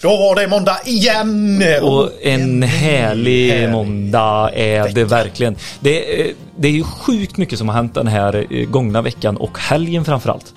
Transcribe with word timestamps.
Då 0.00 0.08
var 0.08 0.34
det 0.34 0.48
måndag 0.48 0.78
igen! 0.84 1.62
Och 1.82 2.10
en 2.22 2.62
härlig, 2.62 3.50
härlig 3.50 3.70
måndag 3.70 4.50
är 4.54 4.82
vecka. 4.82 4.94
det 4.94 5.04
verkligen. 5.04 5.56
Det, 5.80 6.20
är, 6.20 6.32
det 6.56 6.68
är 6.68 6.72
ju 6.72 6.84
sjukt 6.84 7.36
mycket 7.36 7.58
som 7.58 7.68
har 7.68 7.76
hänt 7.76 7.94
den 7.94 8.06
här 8.06 8.46
eh, 8.50 8.68
gångna 8.68 9.02
veckan 9.02 9.36
och 9.36 9.58
helgen 9.58 10.04
framförallt. 10.04 10.54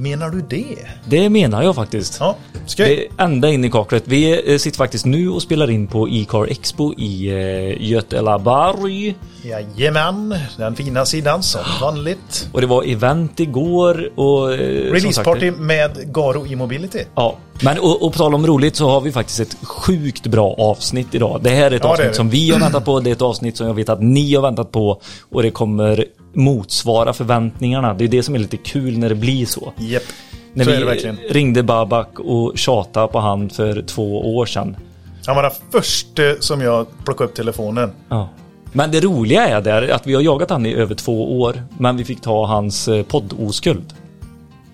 Menar 0.00 0.30
du 0.30 0.40
det? 0.40 0.76
Det 1.04 1.28
menar 1.28 1.62
jag 1.62 1.74
faktiskt. 1.74 2.16
Ja, 2.20 2.36
ska 2.66 2.84
det 2.84 3.06
ända 3.18 3.48
in 3.48 3.64
i 3.64 3.70
kaklet. 3.70 4.02
Vi 4.06 4.52
eh, 4.52 4.58
sitter 4.58 4.76
faktiskt 4.76 5.06
nu 5.06 5.28
och 5.28 5.42
spelar 5.42 5.70
in 5.70 5.86
på 5.86 6.08
E-car 6.08 6.46
Expo 6.50 6.94
i 6.98 7.28
eh, 7.28 7.90
Götelaborg. 7.90 9.14
Jajamän, 9.42 10.34
den 10.56 10.76
fina 10.76 11.06
sidan 11.06 11.42
som 11.42 11.60
vanligt. 11.80 12.48
Och 12.52 12.60
det 12.60 12.66
var 12.66 12.84
event 12.84 13.40
igår 13.40 14.10
och... 14.14 14.52
Eh, 14.52 14.92
Releaseparty 14.92 15.50
med 15.50 16.12
Garo 16.14 16.46
E-mobility. 16.46 17.04
Ja, 17.14 17.36
men 17.62 17.78
och, 17.78 18.02
och 18.02 18.12
på 18.12 18.18
tal 18.18 18.34
om 18.34 18.46
roligt 18.46 18.76
så 18.76 18.88
har 18.88 19.00
vi 19.00 19.12
faktiskt 19.12 19.40
ett 19.40 19.56
sjukt 19.62 20.26
bra 20.26 20.54
avsnitt 20.58 21.14
idag. 21.14 21.40
Det 21.42 21.50
här 21.50 21.70
är 21.70 21.76
ett 21.76 21.84
ja, 21.84 21.90
avsnitt 21.90 22.08
är 22.08 22.12
som 22.12 22.30
vi 22.30 22.50
har 22.50 22.60
väntat 22.60 22.84
på. 22.84 23.00
Det 23.00 23.10
är 23.10 23.12
ett 23.12 23.22
avsnitt 23.22 23.56
som 23.56 23.66
jag 23.66 23.74
vet 23.74 23.88
att 23.88 24.02
ni 24.02 24.34
har 24.34 24.42
väntat 24.42 24.72
på. 24.72 25.00
Och 25.30 25.42
det 25.42 25.50
kommer 25.50 26.04
motsvara 26.32 27.12
förväntningarna. 27.12 27.94
Det 27.94 28.04
är 28.04 28.08
det 28.08 28.22
som 28.22 28.34
är 28.34 28.38
lite 28.38 28.56
kul 28.56 28.98
när 28.98 29.08
det 29.08 29.14
blir 29.14 29.46
så. 29.46 29.72
Yep. 29.80 30.02
När 30.52 30.64
så 30.64 30.70
vi 30.70 31.12
ringde 31.30 31.62
Babak 31.62 32.18
och 32.18 32.58
tjatade 32.58 33.08
på 33.08 33.18
han 33.18 33.50
för 33.50 33.82
två 33.82 34.36
år 34.36 34.46
sedan. 34.46 34.76
Han 35.26 35.36
var 35.36 35.42
den 35.42 35.52
första 35.70 36.22
som 36.40 36.60
jag 36.60 36.86
plockade 37.04 37.30
upp 37.30 37.36
telefonen. 37.36 37.90
Ja. 38.08 38.28
Men 38.72 38.90
det 38.90 39.00
roliga 39.00 39.48
är 39.48 39.60
där 39.60 39.88
att 39.88 40.06
vi 40.06 40.14
har 40.14 40.22
jagat 40.22 40.50
han 40.50 40.66
i 40.66 40.74
över 40.74 40.94
två 40.94 41.40
år, 41.40 41.62
men 41.78 41.96
vi 41.96 42.04
fick 42.04 42.20
ta 42.20 42.46
hans 42.46 42.88
eh, 42.88 43.02
poddoskuld. 43.02 43.94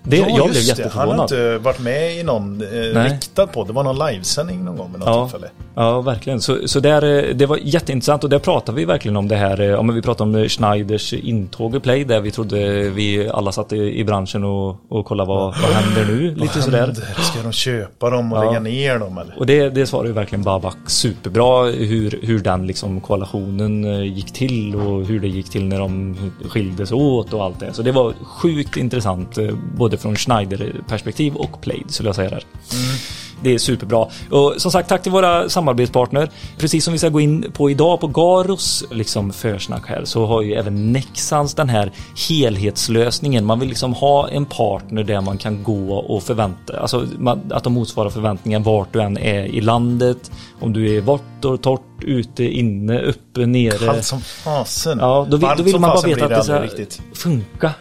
Det, 0.09 0.17
ja, 0.17 0.27
jag 0.29 0.49
blev 0.49 0.61
jätteförvånad. 0.61 1.09
Han 1.09 1.19
har 1.19 1.23
inte 1.23 1.57
varit 1.57 1.79
med 1.79 2.17
i 2.17 2.23
någon 2.23 2.61
eh, 2.61 3.03
riktad 3.03 3.47
podd. 3.47 3.67
Det 3.67 3.73
var 3.73 3.83
någon 3.83 4.11
livesändning 4.11 4.65
någon 4.65 4.77
gång 4.77 4.91
med 4.91 4.99
något 4.99 5.09
ja, 5.09 5.27
tillfälle. 5.29 5.51
Ja, 5.75 6.01
verkligen. 6.01 6.41
Så, 6.41 6.67
så 6.67 6.79
där, 6.79 7.27
eh, 7.29 7.35
det 7.35 7.45
var 7.45 7.57
jätteintressant 7.61 8.23
och 8.23 8.29
där 8.29 8.39
pratade 8.39 8.75
vi 8.75 8.85
verkligen 8.85 9.17
om 9.17 9.27
det 9.27 9.35
här. 9.35 9.61
Ja, 9.61 9.81
men 9.81 9.95
vi 9.95 10.01
pratade 10.01 10.39
om 10.39 10.49
Schneiders 10.49 11.13
intåg 11.13 11.75
i 11.75 11.79
Play 11.79 12.03
där 12.03 12.21
vi 12.21 12.31
trodde 12.31 12.89
vi 12.89 13.29
alla 13.29 13.51
satt 13.51 13.73
i, 13.73 13.99
i 13.99 14.03
branschen 14.03 14.43
och, 14.43 14.75
och 14.89 15.05
kollade 15.05 15.27
vad, 15.27 15.43
vad 15.61 15.71
händer 15.71 16.05
nu? 16.13 16.35
Lite 16.35 16.51
vad 16.55 16.63
sådär. 16.63 16.85
Händer? 16.85 17.03
Ska 17.03 17.41
de 17.43 17.51
köpa 17.51 18.09
dem 18.09 18.33
och 18.33 18.37
ja. 18.37 18.43
lägga 18.43 18.59
ner 18.59 18.99
dem 18.99 19.17
eller? 19.17 19.39
Och 19.39 19.45
det, 19.45 19.69
det 19.69 19.85
svarade 19.85 20.07
ju 20.07 20.13
verkligen 20.13 20.43
Babak 20.43 20.77
superbra 20.87 21.65
hur, 21.65 22.19
hur 22.21 22.39
den 22.39 22.67
liksom 22.67 23.01
koalitionen 23.01 23.85
eh, 23.85 24.13
gick 24.15 24.33
till 24.33 24.75
och 24.75 25.05
hur 25.05 25.19
det 25.19 25.27
gick 25.27 25.49
till 25.49 25.65
när 25.65 25.79
de 25.79 26.17
skildes 26.49 26.91
åt 26.91 27.33
och 27.33 27.43
allt 27.43 27.59
det. 27.59 27.73
Så 27.73 27.81
det 27.81 27.91
var 27.91 28.13
sjukt 28.23 28.77
intressant 28.77 29.37
både 29.77 29.96
från 29.97 30.15
Schneider 30.15 30.75
perspektiv 30.87 31.35
och 31.35 31.61
Plaid 31.61 31.85
skulle 31.87 32.09
jag 32.09 32.15
säga 32.15 32.29
där. 32.29 32.43
Mm. 32.73 32.97
Det 33.43 33.53
är 33.53 33.57
superbra. 33.57 34.07
Och 34.29 34.53
som 34.57 34.71
sagt, 34.71 34.89
tack 34.89 35.03
till 35.03 35.11
våra 35.11 35.49
samarbetspartner. 35.49 36.29
Precis 36.57 36.83
som 36.83 36.91
vi 36.91 36.97
ska 36.97 37.09
gå 37.09 37.19
in 37.19 37.51
på 37.53 37.69
idag 37.69 37.99
på 37.99 38.07
Garos 38.07 38.83
liksom 38.91 39.33
försnack 39.33 39.87
här 39.87 40.05
så 40.05 40.25
har 40.25 40.41
ju 40.41 40.53
även 40.53 40.91
Nexans 40.91 41.53
den 41.53 41.69
här 41.69 41.91
helhetslösningen. 42.29 43.45
Man 43.45 43.59
vill 43.59 43.69
liksom 43.69 43.93
ha 43.93 44.29
en 44.29 44.45
partner 44.45 45.03
där 45.03 45.21
man 45.21 45.37
kan 45.37 45.63
gå 45.63 45.93
och 45.93 46.23
förvänta, 46.23 46.79
alltså 46.79 47.07
att 47.49 47.63
de 47.63 47.73
motsvarar 47.73 48.09
förväntningen 48.09 48.63
vart 48.63 48.93
du 48.93 49.01
än 49.01 49.17
är 49.17 49.45
i 49.45 49.61
landet. 49.61 50.31
Om 50.59 50.73
du 50.73 50.97
är 50.97 51.01
vart 51.01 51.45
och 51.45 51.61
torrt, 51.61 51.81
ute, 52.01 52.43
inne, 52.43 53.01
uppe, 53.01 53.45
nere. 53.45 53.77
Kallt 53.85 54.05
som 54.05 54.21
fasen. 54.21 54.97
Ja, 55.01 55.27
då 55.29 55.37
vill, 55.37 55.49
då 55.57 55.63
vill 55.63 55.79
man 55.79 55.89
bara 55.89 56.01
veta 56.01 56.25
att 56.25 56.31
det 56.77 56.91
ska 56.91 57.03
funka. 57.13 57.73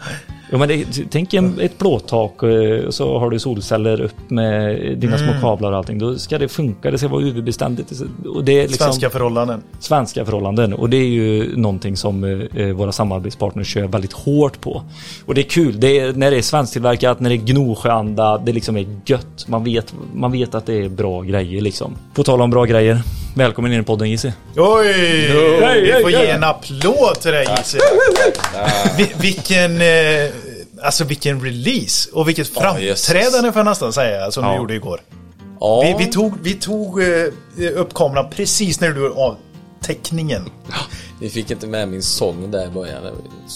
Ja, 0.51 0.59
men 0.59 0.69
det, 0.69 0.87
tänk 1.11 1.35
en, 1.35 1.61
ett 1.61 1.79
blåtak 1.79 2.43
eh, 2.43 2.87
och 2.87 2.95
så 2.95 3.19
har 3.19 3.31
du 3.31 3.39
solceller 3.39 4.01
upp 4.01 4.31
med 4.31 4.79
dina 4.99 5.17
mm. 5.17 5.29
små 5.29 5.41
kablar 5.41 5.73
och 5.73 5.79
allting. 5.79 5.99
Då 5.99 6.19
ska 6.19 6.39
det 6.39 6.49
funka, 6.49 6.91
det 6.91 6.99
ska 6.99 7.09
vara 7.09 7.23
UV-beständigt. 7.23 7.93
Och 8.27 8.45
det 8.45 8.53
är 8.53 8.63
liksom 8.63 8.85
svenska 8.85 9.11
förhållanden. 9.11 9.63
Svenska 9.79 10.25
förhållanden. 10.25 10.75
Och 10.75 10.91
det 10.91 10.97
är 10.97 11.09
ju 11.09 11.57
någonting 11.57 11.97
som 11.97 12.25
eh, 12.55 12.67
våra 12.67 12.93
samarbetspartners 12.93 13.67
kör 13.67 13.87
väldigt 13.87 14.13
hårt 14.13 14.61
på. 14.61 14.83
Och 15.27 15.35
det 15.35 15.41
är 15.41 15.49
kul, 15.51 15.81
det 15.81 15.99
är, 15.99 16.13
när 16.13 16.31
det 16.31 16.37
är 16.37 16.43
svensktillverkat, 16.43 17.21
när 17.21 17.31
det 17.31 17.37
är 17.37 17.47
Gnosjöanda, 17.47 18.39
det 18.39 18.53
liksom 18.53 18.77
är 18.77 18.87
gött. 19.07 19.49
Man 19.49 19.65
vet, 19.65 19.95
man 20.15 20.33
vet 20.33 20.55
att 20.55 20.67
det 20.67 20.75
är 20.75 20.89
bra 20.89 21.23
grejer 21.23 21.61
liksom. 21.61 21.97
På 22.15 22.23
tal 22.23 22.41
om 22.43 22.51
bra 22.51 22.65
grejer. 22.65 23.03
Välkommen 23.35 23.73
in 23.73 23.81
i 23.81 23.85
podden 23.85 24.11
Jesse. 24.11 24.35
Oj! 24.57 24.93
Vi 25.83 25.93
får 26.03 26.11
ge 26.11 26.27
en 26.27 26.45
applåd 26.45 27.21
till 27.21 27.31
dig 27.31 27.47
Vilken... 29.21 29.81
Eh, 29.81 30.31
alltså 30.83 31.05
vilken 31.05 31.41
release 31.45 32.11
och 32.13 32.29
vilket 32.29 32.49
framträdande 32.49 33.53
får 33.53 33.61
jag 33.61 33.65
nästan 33.65 33.93
säga 33.93 34.31
som 34.31 34.45
ja. 34.45 34.51
du 34.51 34.57
gjorde 34.57 34.75
igår. 34.75 35.01
Ja. 35.61 35.81
Vi, 35.81 36.05
vi, 36.05 36.13
tog, 36.13 36.39
vi 36.43 36.55
tog 36.55 37.03
eh, 37.03 37.29
upp 37.75 37.95
kameran 37.95 38.31
precis 38.31 38.81
när 38.81 38.91
du 38.91 39.13
av 39.13 39.37
teckningen. 39.83 40.51
Vi 41.21 41.31
fick 41.31 41.51
inte 41.51 41.67
med 41.67 41.89
min 41.89 42.03
sång 42.03 42.51
där 42.51 42.67
i 42.67 42.69
början. 42.69 43.03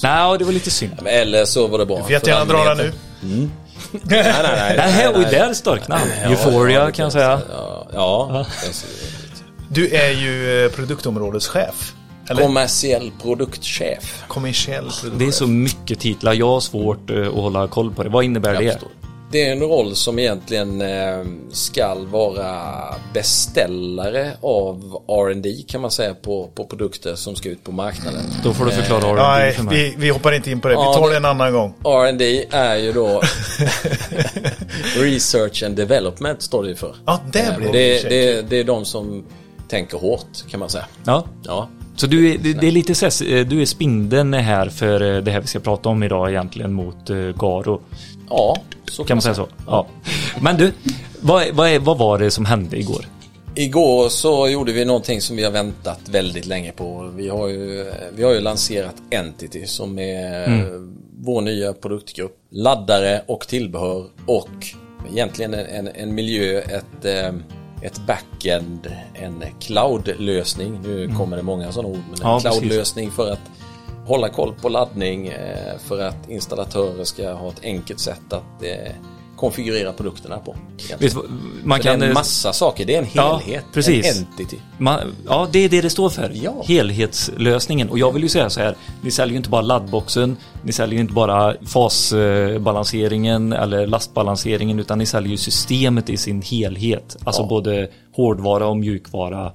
Nej, 0.03 0.39
det 0.39 0.45
var 0.45 0.53
lite 0.53 0.71
synd. 0.71 1.07
Eller 1.07 1.45
så 1.45 1.67
var 1.67 1.79
det 1.79 1.87
bra. 1.87 1.97
Du 1.97 2.03
får 2.03 2.13
jättegärna 2.13 2.45
dra 2.45 2.65
den 2.65 2.77
nu. 2.77 2.93
Mm. 3.23 3.51
nej, 3.91 4.01
nej, 4.03 4.43
nej. 4.43 4.75
nej, 4.77 4.93
nej, 4.97 5.13
nej. 5.15 5.31
Där 5.31 5.55
storknade 5.55 6.01
han. 6.01 6.33
Euphoria 6.33 6.91
kan 6.91 7.03
jag 7.03 7.13
säga. 7.13 7.41
Ja, 7.53 7.87
ja. 7.93 8.47
Du 9.69 9.89
är 9.89 10.11
ju 10.11 10.65
eh, 10.65 10.71
produktområdeschef. 10.71 11.95
Eller? 12.31 12.43
Kommersiell 12.43 13.13
produktchef. 13.23 14.25
Kommersiell 14.29 14.85
produktchef. 14.85 15.19
Det 15.19 15.25
är 15.25 15.31
så 15.31 15.47
mycket 15.47 16.01
titlar. 16.01 16.33
Jag 16.33 16.47
har 16.47 16.61
svårt 16.61 17.11
eh, 17.11 17.29
att 17.29 17.35
hålla 17.35 17.69
koll 17.69 17.95
på 17.95 18.03
det. 18.03 18.09
Vad 18.09 18.25
innebär 18.25 18.55
jag 18.55 18.63
det? 18.63 18.73
Förstår. 18.73 18.89
Det 19.33 19.49
är 19.49 19.53
en 19.53 19.61
roll 19.61 19.97
som 19.97 20.19
egentligen 20.19 20.81
eh, 20.81 21.25
skall 21.53 22.07
vara 22.07 22.75
beställare 23.15 24.33
av 24.41 25.03
R&D 25.09 25.65
kan 25.69 25.81
man 25.81 25.91
säga 25.91 26.15
på, 26.15 26.51
på 26.55 26.65
produkter 26.65 27.15
som 27.15 27.37
ska 27.37 27.49
ut 27.49 27.65
på 27.65 27.73
marknaden. 27.73 28.23
Då 28.45 28.53
får 28.53 28.65
du 28.65 28.71
förklara 28.71 29.03
R&D 29.03 29.23
Nej, 29.23 29.53
för 29.53 29.63
mig. 29.63 29.75
Vi, 29.75 29.95
vi 29.99 30.11
hoppar 30.11 30.33
inte 30.33 30.51
in 30.51 30.61
på 30.61 30.69
det. 30.69 30.75
Vi 30.75 30.81
tar 30.81 31.11
det 31.11 31.17
en 31.17 31.25
annan 31.25 31.53
gång. 31.53 31.75
R&D 31.85 32.47
är 32.51 32.77
ju 32.77 32.93
då 32.93 33.23
Research 34.97 35.63
and 35.63 35.77
Development 35.77 36.43
står 36.43 36.65
det 36.65 36.77
för. 36.77 36.97
Ja, 37.07 37.21
det 37.33 37.57
blir 37.57 37.73
det. 37.73 38.03
Det, 38.03 38.09
det, 38.09 38.43
det 38.43 38.57
är 38.57 38.65
de 38.65 38.85
som 38.85 39.25
tänker 39.69 39.99
hårt 39.99 40.49
kan 40.51 40.61
man 40.61 40.69
säga. 40.69 40.85
Ja. 41.05 41.25
ja. 41.45 41.69
Så 42.01 42.07
du 42.07 42.31
är, 42.31 42.39
det 42.39 42.67
är 42.67 42.71
lite 42.71 42.95
så 42.95 43.25
eh, 43.25 43.47
du 43.47 43.63
är 43.63 43.65
spindeln 43.65 44.35
här 44.35 44.69
för 44.69 45.17
eh, 45.17 45.23
det 45.23 45.31
här 45.31 45.41
vi 45.41 45.47
ska 45.47 45.61
prata 45.61 45.89
om 45.89 46.03
idag 46.03 46.31
egentligen 46.31 46.73
mot 46.73 47.11
uh, 47.11 47.37
Garo. 47.37 47.81
Ja, 48.29 48.57
så 48.91 49.05
kan 49.05 49.17
man 49.17 49.23
säga 49.23 49.35
så. 49.35 49.49
Ja. 49.67 49.87
Men 50.43 50.57
du, 50.57 50.73
vad, 51.21 51.49
vad, 51.53 51.83
vad 51.83 51.99
var 51.99 52.19
det 52.19 52.31
som 52.31 52.45
hände 52.45 52.79
igår? 52.79 53.05
Igår 53.55 54.09
så 54.09 54.49
gjorde 54.49 54.73
vi 54.73 54.85
någonting 54.85 55.21
som 55.21 55.37
vi 55.37 55.45
har 55.45 55.51
väntat 55.51 56.01
väldigt 56.09 56.47
länge 56.47 56.73
på. 56.73 57.11
Vi 57.17 57.29
har 57.29 57.49
ju, 57.49 57.93
vi 58.17 58.23
har 58.23 58.33
ju 58.33 58.41
lanserat 58.41 58.95
Entity 59.11 59.67
som 59.67 59.99
är 59.99 60.47
mm. 60.47 60.97
vår 61.21 61.41
nya 61.41 61.73
produktgrupp. 61.73 62.37
Laddare 62.51 63.23
och 63.27 63.49
tillbehör 63.49 64.05
och 64.27 64.49
egentligen 65.13 65.55
en, 65.55 65.89
en 65.89 66.15
miljö, 66.15 66.61
ett 66.61 67.05
ett 67.83 68.07
backend, 68.07 68.93
en 69.15 69.45
cloud-lösning. 69.61 70.81
Nu 70.83 71.05
mm. 71.05 71.17
kommer 71.17 71.37
det 71.37 71.43
många 71.43 71.73
sådana 71.73 71.89
ord, 71.89 72.03
men 72.11 72.15
en 72.15 72.33
ja, 72.33 72.41
cloud-lösning 72.41 73.11
för 73.11 73.33
att 73.33 73.51
hålla 74.07 74.29
koll 74.29 74.55
på 74.55 74.69
laddning, 74.69 75.29
eh, 75.29 75.79
för 75.79 76.03
att 76.03 76.29
installatörer 76.29 77.05
ska 77.05 77.33
ha 77.33 77.49
ett 77.49 77.61
enkelt 77.63 78.01
sätt 78.01 78.33
att 78.33 78.63
eh, 78.63 78.93
konfigurera 79.41 79.93
produkterna 79.93 80.39
på. 80.39 80.57
Vet, 80.99 81.17
man 81.65 81.81
kan, 81.81 81.99
det 81.99 82.07
är 82.07 82.09
en 82.09 82.15
massa 82.15 82.53
saker, 82.53 82.85
det 82.85 82.95
är 82.95 82.99
en 82.99 83.05
helhet, 83.05 83.65
ja, 83.67 83.73
precis. 83.73 84.17
en 84.17 84.27
entity. 84.27 84.57
Man, 84.79 85.15
ja, 85.29 85.49
det 85.53 85.59
är 85.59 85.69
det 85.69 85.81
det 85.81 85.91
står 85.91 86.11
för. 86.11 86.31
Ja. 86.35 86.63
Helhetslösningen. 86.67 87.89
Och 87.89 87.99
jag 87.99 88.13
vill 88.13 88.23
ju 88.23 88.29
säga 88.29 88.51
så 88.51 88.61
här, 88.61 88.77
ni 89.03 89.11
säljer 89.11 89.33
ju 89.33 89.37
inte 89.37 89.51
bara 89.51 89.63
laddboxen, 89.63 90.37
ni 90.63 90.73
säljer 90.73 90.95
ju 90.95 91.01
inte 91.01 91.15
bara 91.15 91.55
fasbalanseringen 91.67 93.53
eller 93.53 93.87
lastbalanseringen, 93.87 94.79
utan 94.79 94.99
ni 94.99 95.07
säljer 95.07 95.31
ju 95.31 95.37
systemet 95.37 96.11
i 96.11 96.17
sin 96.17 96.43
helhet. 96.43 97.17
Alltså 97.25 97.43
ja. 97.43 97.49
både 97.49 97.89
hårdvara 98.13 98.67
och 98.67 98.77
mjukvara 98.77 99.53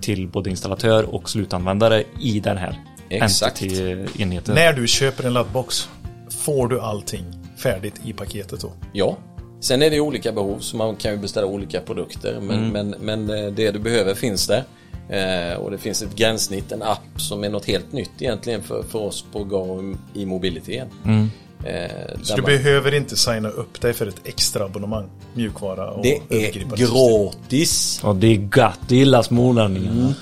till 0.00 0.28
både 0.28 0.50
installatör 0.50 1.14
och 1.14 1.30
slutanvändare 1.30 2.04
i 2.20 2.40
den 2.40 2.56
här 2.56 2.80
Entity-enheten. 3.10 4.54
När 4.54 4.72
du 4.72 4.86
köper 4.86 5.24
en 5.24 5.32
laddbox 5.32 5.88
får 6.30 6.68
du 6.68 6.80
allting 6.80 7.24
färdigt 7.56 8.00
i 8.04 8.12
paketet 8.12 8.60
då? 8.60 8.72
Ja. 8.92 9.16
Sen 9.60 9.82
är 9.82 9.90
det 9.90 10.00
olika 10.00 10.32
behov 10.32 10.58
så 10.58 10.76
man 10.76 10.96
kan 10.96 11.12
ju 11.12 11.18
beställa 11.18 11.46
olika 11.46 11.80
produkter 11.80 12.40
men, 12.40 12.58
mm. 12.58 12.70
men, 12.70 12.90
men 13.00 13.44
eh, 13.44 13.52
det 13.52 13.70
du 13.70 13.78
behöver 13.78 14.14
finns 14.14 14.46
där. 14.46 14.64
Eh, 15.08 15.56
och 15.56 15.70
det 15.70 15.78
finns 15.78 16.02
ett 16.02 16.16
gränssnitt, 16.16 16.72
en 16.72 16.82
app 16.82 17.20
som 17.20 17.44
är 17.44 17.48
något 17.48 17.64
helt 17.64 17.92
nytt 17.92 18.10
egentligen 18.22 18.62
för, 18.62 18.82
för 18.82 18.98
oss 18.98 19.24
på 19.32 19.44
Go 19.44 19.94
i 20.14 20.26
Mobility. 20.26 20.82
Mm. 21.04 21.30
Eh, 21.64 21.90
så 22.22 22.36
du 22.36 22.42
man... 22.42 22.50
behöver 22.50 22.94
inte 22.94 23.16
signa 23.16 23.48
upp 23.48 23.80
dig 23.80 23.92
för 23.92 24.06
ett 24.06 24.20
extra 24.24 24.64
abonnemang? 24.64 25.10
Mjukvara 25.34 25.90
och 25.90 26.02
Det 26.02 26.20
är 26.28 26.76
gratis! 26.76 28.00
Och 28.04 28.16
det 28.16 28.26
är 28.26 28.48
gött, 28.56 28.78
det 28.88 28.96
gillar 28.96 29.22
smålänningarna. 29.22 30.00
Mm. 30.00 30.14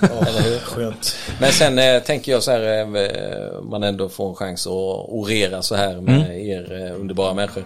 ja. 0.78 0.92
Men 1.40 1.52
sen 1.52 1.78
eh, 1.78 2.02
tänker 2.02 2.32
jag 2.32 2.42
så 2.42 2.50
här, 2.50 2.80
eh, 2.80 3.62
man 3.62 3.82
ändå 3.82 4.08
får 4.08 4.28
en 4.28 4.34
chans 4.34 4.66
att 4.66 4.72
orera 5.08 5.62
så 5.62 5.74
här 5.74 6.00
med 6.00 6.20
mm. 6.20 6.48
er 6.50 6.86
eh, 6.86 7.00
underbara 7.00 7.34
människor. 7.34 7.64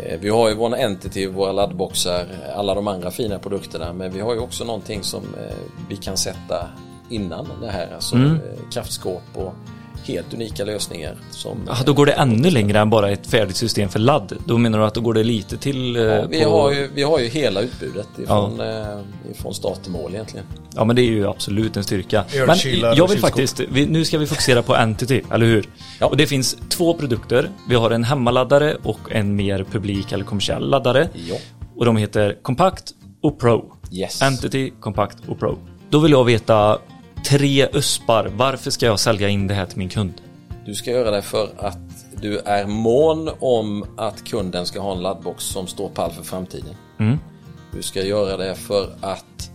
Eh, 0.00 0.18
vi 0.20 0.28
har 0.28 0.48
ju 0.48 0.54
vår 0.54 0.76
Entity, 0.76 1.26
våra 1.26 1.52
laddboxar, 1.52 2.26
alla 2.56 2.74
de 2.74 2.88
andra 2.88 3.10
fina 3.10 3.38
produkterna 3.38 3.92
men 3.92 4.12
vi 4.12 4.20
har 4.20 4.34
ju 4.34 4.40
också 4.40 4.64
någonting 4.64 5.02
som 5.02 5.22
eh, 5.22 5.56
vi 5.88 5.96
kan 5.96 6.16
sätta 6.16 6.68
innan 7.10 7.48
det 7.60 7.70
här. 7.70 7.94
Alltså 7.94 8.16
mm. 8.16 8.38
kraftskåp 8.72 9.22
och 9.34 9.54
helt 10.04 10.34
unika 10.34 10.64
lösningar. 10.64 11.14
Som, 11.30 11.58
ja, 11.66 11.76
då 11.86 11.92
går 11.92 12.06
det 12.06 12.12
ännu 12.12 12.50
längre 12.50 12.78
än 12.78 12.90
bara 12.90 13.10
ett 13.10 13.26
färdigt 13.26 13.56
system 13.56 13.88
för 13.88 13.98
ladd. 13.98 14.32
Då 14.46 14.58
menar 14.58 14.78
du 14.78 14.84
att 14.84 14.94
då 14.94 15.00
går 15.00 15.14
det 15.14 15.24
lite 15.24 15.56
till? 15.56 15.94
Ja, 15.94 16.26
vi, 16.26 16.44
på... 16.44 16.50
har 16.50 16.72
ju, 16.72 16.90
vi 16.94 17.02
har 17.02 17.18
ju 17.18 17.28
hela 17.28 17.60
utbudet 17.60 18.08
ifrån, 18.18 18.58
ja. 18.58 19.00
ifrån 19.30 19.54
start 19.54 19.82
till 19.82 19.92
mål 19.92 20.14
egentligen. 20.14 20.46
Ja 20.74 20.84
men 20.84 20.96
det 20.96 21.02
är 21.02 21.10
ju 21.10 21.28
absolut 21.28 21.76
en 21.76 21.84
styrka. 21.84 22.24
Men 22.46 22.56
jag 22.96 23.08
vill 23.08 23.18
faktiskt, 23.18 23.60
vi, 23.60 23.86
nu 23.86 24.04
ska 24.04 24.18
vi 24.18 24.26
fokusera 24.26 24.62
på 24.62 24.76
Entity, 24.76 25.22
eller 25.32 25.46
hur? 25.46 25.68
Ja. 26.00 26.06
Och 26.06 26.16
det 26.16 26.26
finns 26.26 26.56
två 26.68 26.94
produkter. 26.94 27.50
Vi 27.68 27.74
har 27.74 27.90
en 27.90 28.04
hemmaladdare 28.04 28.76
och 28.82 28.98
en 29.10 29.36
mer 29.36 29.64
publik 29.70 30.12
eller 30.12 30.24
kommersiell 30.24 30.70
laddare. 30.70 31.08
Ja. 31.28 31.36
Och 31.76 31.84
de 31.84 31.96
heter 31.96 32.36
Compact 32.42 32.92
och 33.22 33.40
Pro. 33.40 33.72
Yes. 33.92 34.22
Entity, 34.22 34.72
Compact 34.80 35.18
och 35.28 35.38
Pro. 35.38 35.58
Då 35.90 35.98
vill 35.98 36.12
jag 36.12 36.24
veta 36.24 36.78
tre 37.24 37.68
USPar. 37.72 38.30
Varför 38.36 38.70
ska 38.70 38.86
jag 38.86 39.00
sälja 39.00 39.28
in 39.28 39.46
det 39.46 39.54
här 39.54 39.66
till 39.66 39.78
min 39.78 39.88
kund? 39.88 40.12
Du 40.66 40.74
ska 40.74 40.90
göra 40.90 41.10
det 41.10 41.22
för 41.22 41.50
att 41.58 41.78
du 42.20 42.38
är 42.38 42.66
mån 42.66 43.30
om 43.40 43.84
att 43.96 44.24
kunden 44.24 44.66
ska 44.66 44.80
ha 44.80 44.92
en 44.92 45.02
laddbox 45.02 45.44
som 45.44 45.66
står 45.66 45.88
pall 45.88 46.10
för 46.10 46.22
framtiden. 46.22 46.74
Mm. 46.98 47.18
Du 47.72 47.82
ska 47.82 48.02
göra 48.02 48.36
det 48.36 48.54
för 48.54 48.94
att 49.00 49.50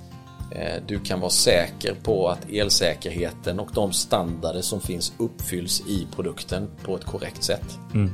eh, 0.52 0.84
du 0.88 1.00
kan 1.00 1.20
vara 1.20 1.30
säker 1.30 1.96
på 2.04 2.28
att 2.28 2.50
elsäkerheten 2.50 3.60
och 3.60 3.70
de 3.74 3.92
standarder 3.92 4.62
som 4.62 4.82
finns 4.82 5.14
uppfylls 5.18 5.82
i 5.88 6.08
produkten 6.16 6.68
på 6.84 6.96
ett 6.96 7.06
korrekt 7.06 7.44
sätt. 7.44 7.78
Mm. 7.94 8.12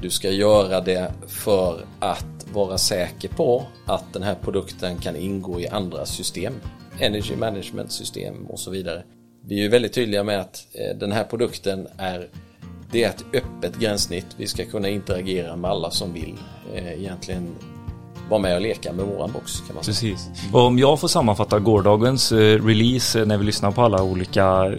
Du 0.00 0.10
ska 0.10 0.30
göra 0.30 0.80
det 0.80 1.12
för 1.26 1.84
att 2.00 2.46
vara 2.52 2.78
säker 2.78 3.28
på 3.28 3.66
att 3.86 4.12
den 4.12 4.22
här 4.22 4.34
produkten 4.34 4.98
kan 4.98 5.16
ingå 5.16 5.60
i 5.60 5.68
andra 5.68 6.06
system 6.06 6.54
energy 7.02 7.36
management 7.36 7.92
system 7.92 8.46
och 8.46 8.58
så 8.58 8.70
vidare. 8.70 9.02
Vi 9.44 9.58
är 9.58 9.62
ju 9.62 9.68
väldigt 9.68 9.92
tydliga 9.92 10.24
med 10.24 10.40
att 10.40 10.66
eh, 10.72 10.96
den 10.96 11.12
här 11.12 11.24
produkten 11.24 11.88
är 11.98 12.28
det 12.92 13.04
är 13.04 13.08
ett 13.08 13.24
öppet 13.32 13.78
gränssnitt. 13.78 14.26
Vi 14.36 14.46
ska 14.46 14.64
kunna 14.64 14.88
interagera 14.88 15.56
med 15.56 15.70
alla 15.70 15.90
som 15.90 16.12
vill 16.12 16.34
eh, 16.74 16.92
egentligen 16.92 17.48
vara 18.30 18.40
med 18.40 18.54
och 18.54 18.60
leka 18.60 18.92
med 18.92 19.06
våran 19.06 19.32
box. 19.32 19.60
Kan 19.66 19.74
man 19.74 19.84
säga. 19.84 20.14
Precis. 20.14 20.30
Och 20.52 20.60
om 20.60 20.78
jag 20.78 21.00
får 21.00 21.08
sammanfatta 21.08 21.58
gårdagens 21.58 22.32
eh, 22.32 22.64
release 22.64 23.24
när 23.24 23.38
vi 23.38 23.44
lyssnar 23.44 23.70
på 23.70 23.82
alla 23.82 24.02
olika 24.02 24.74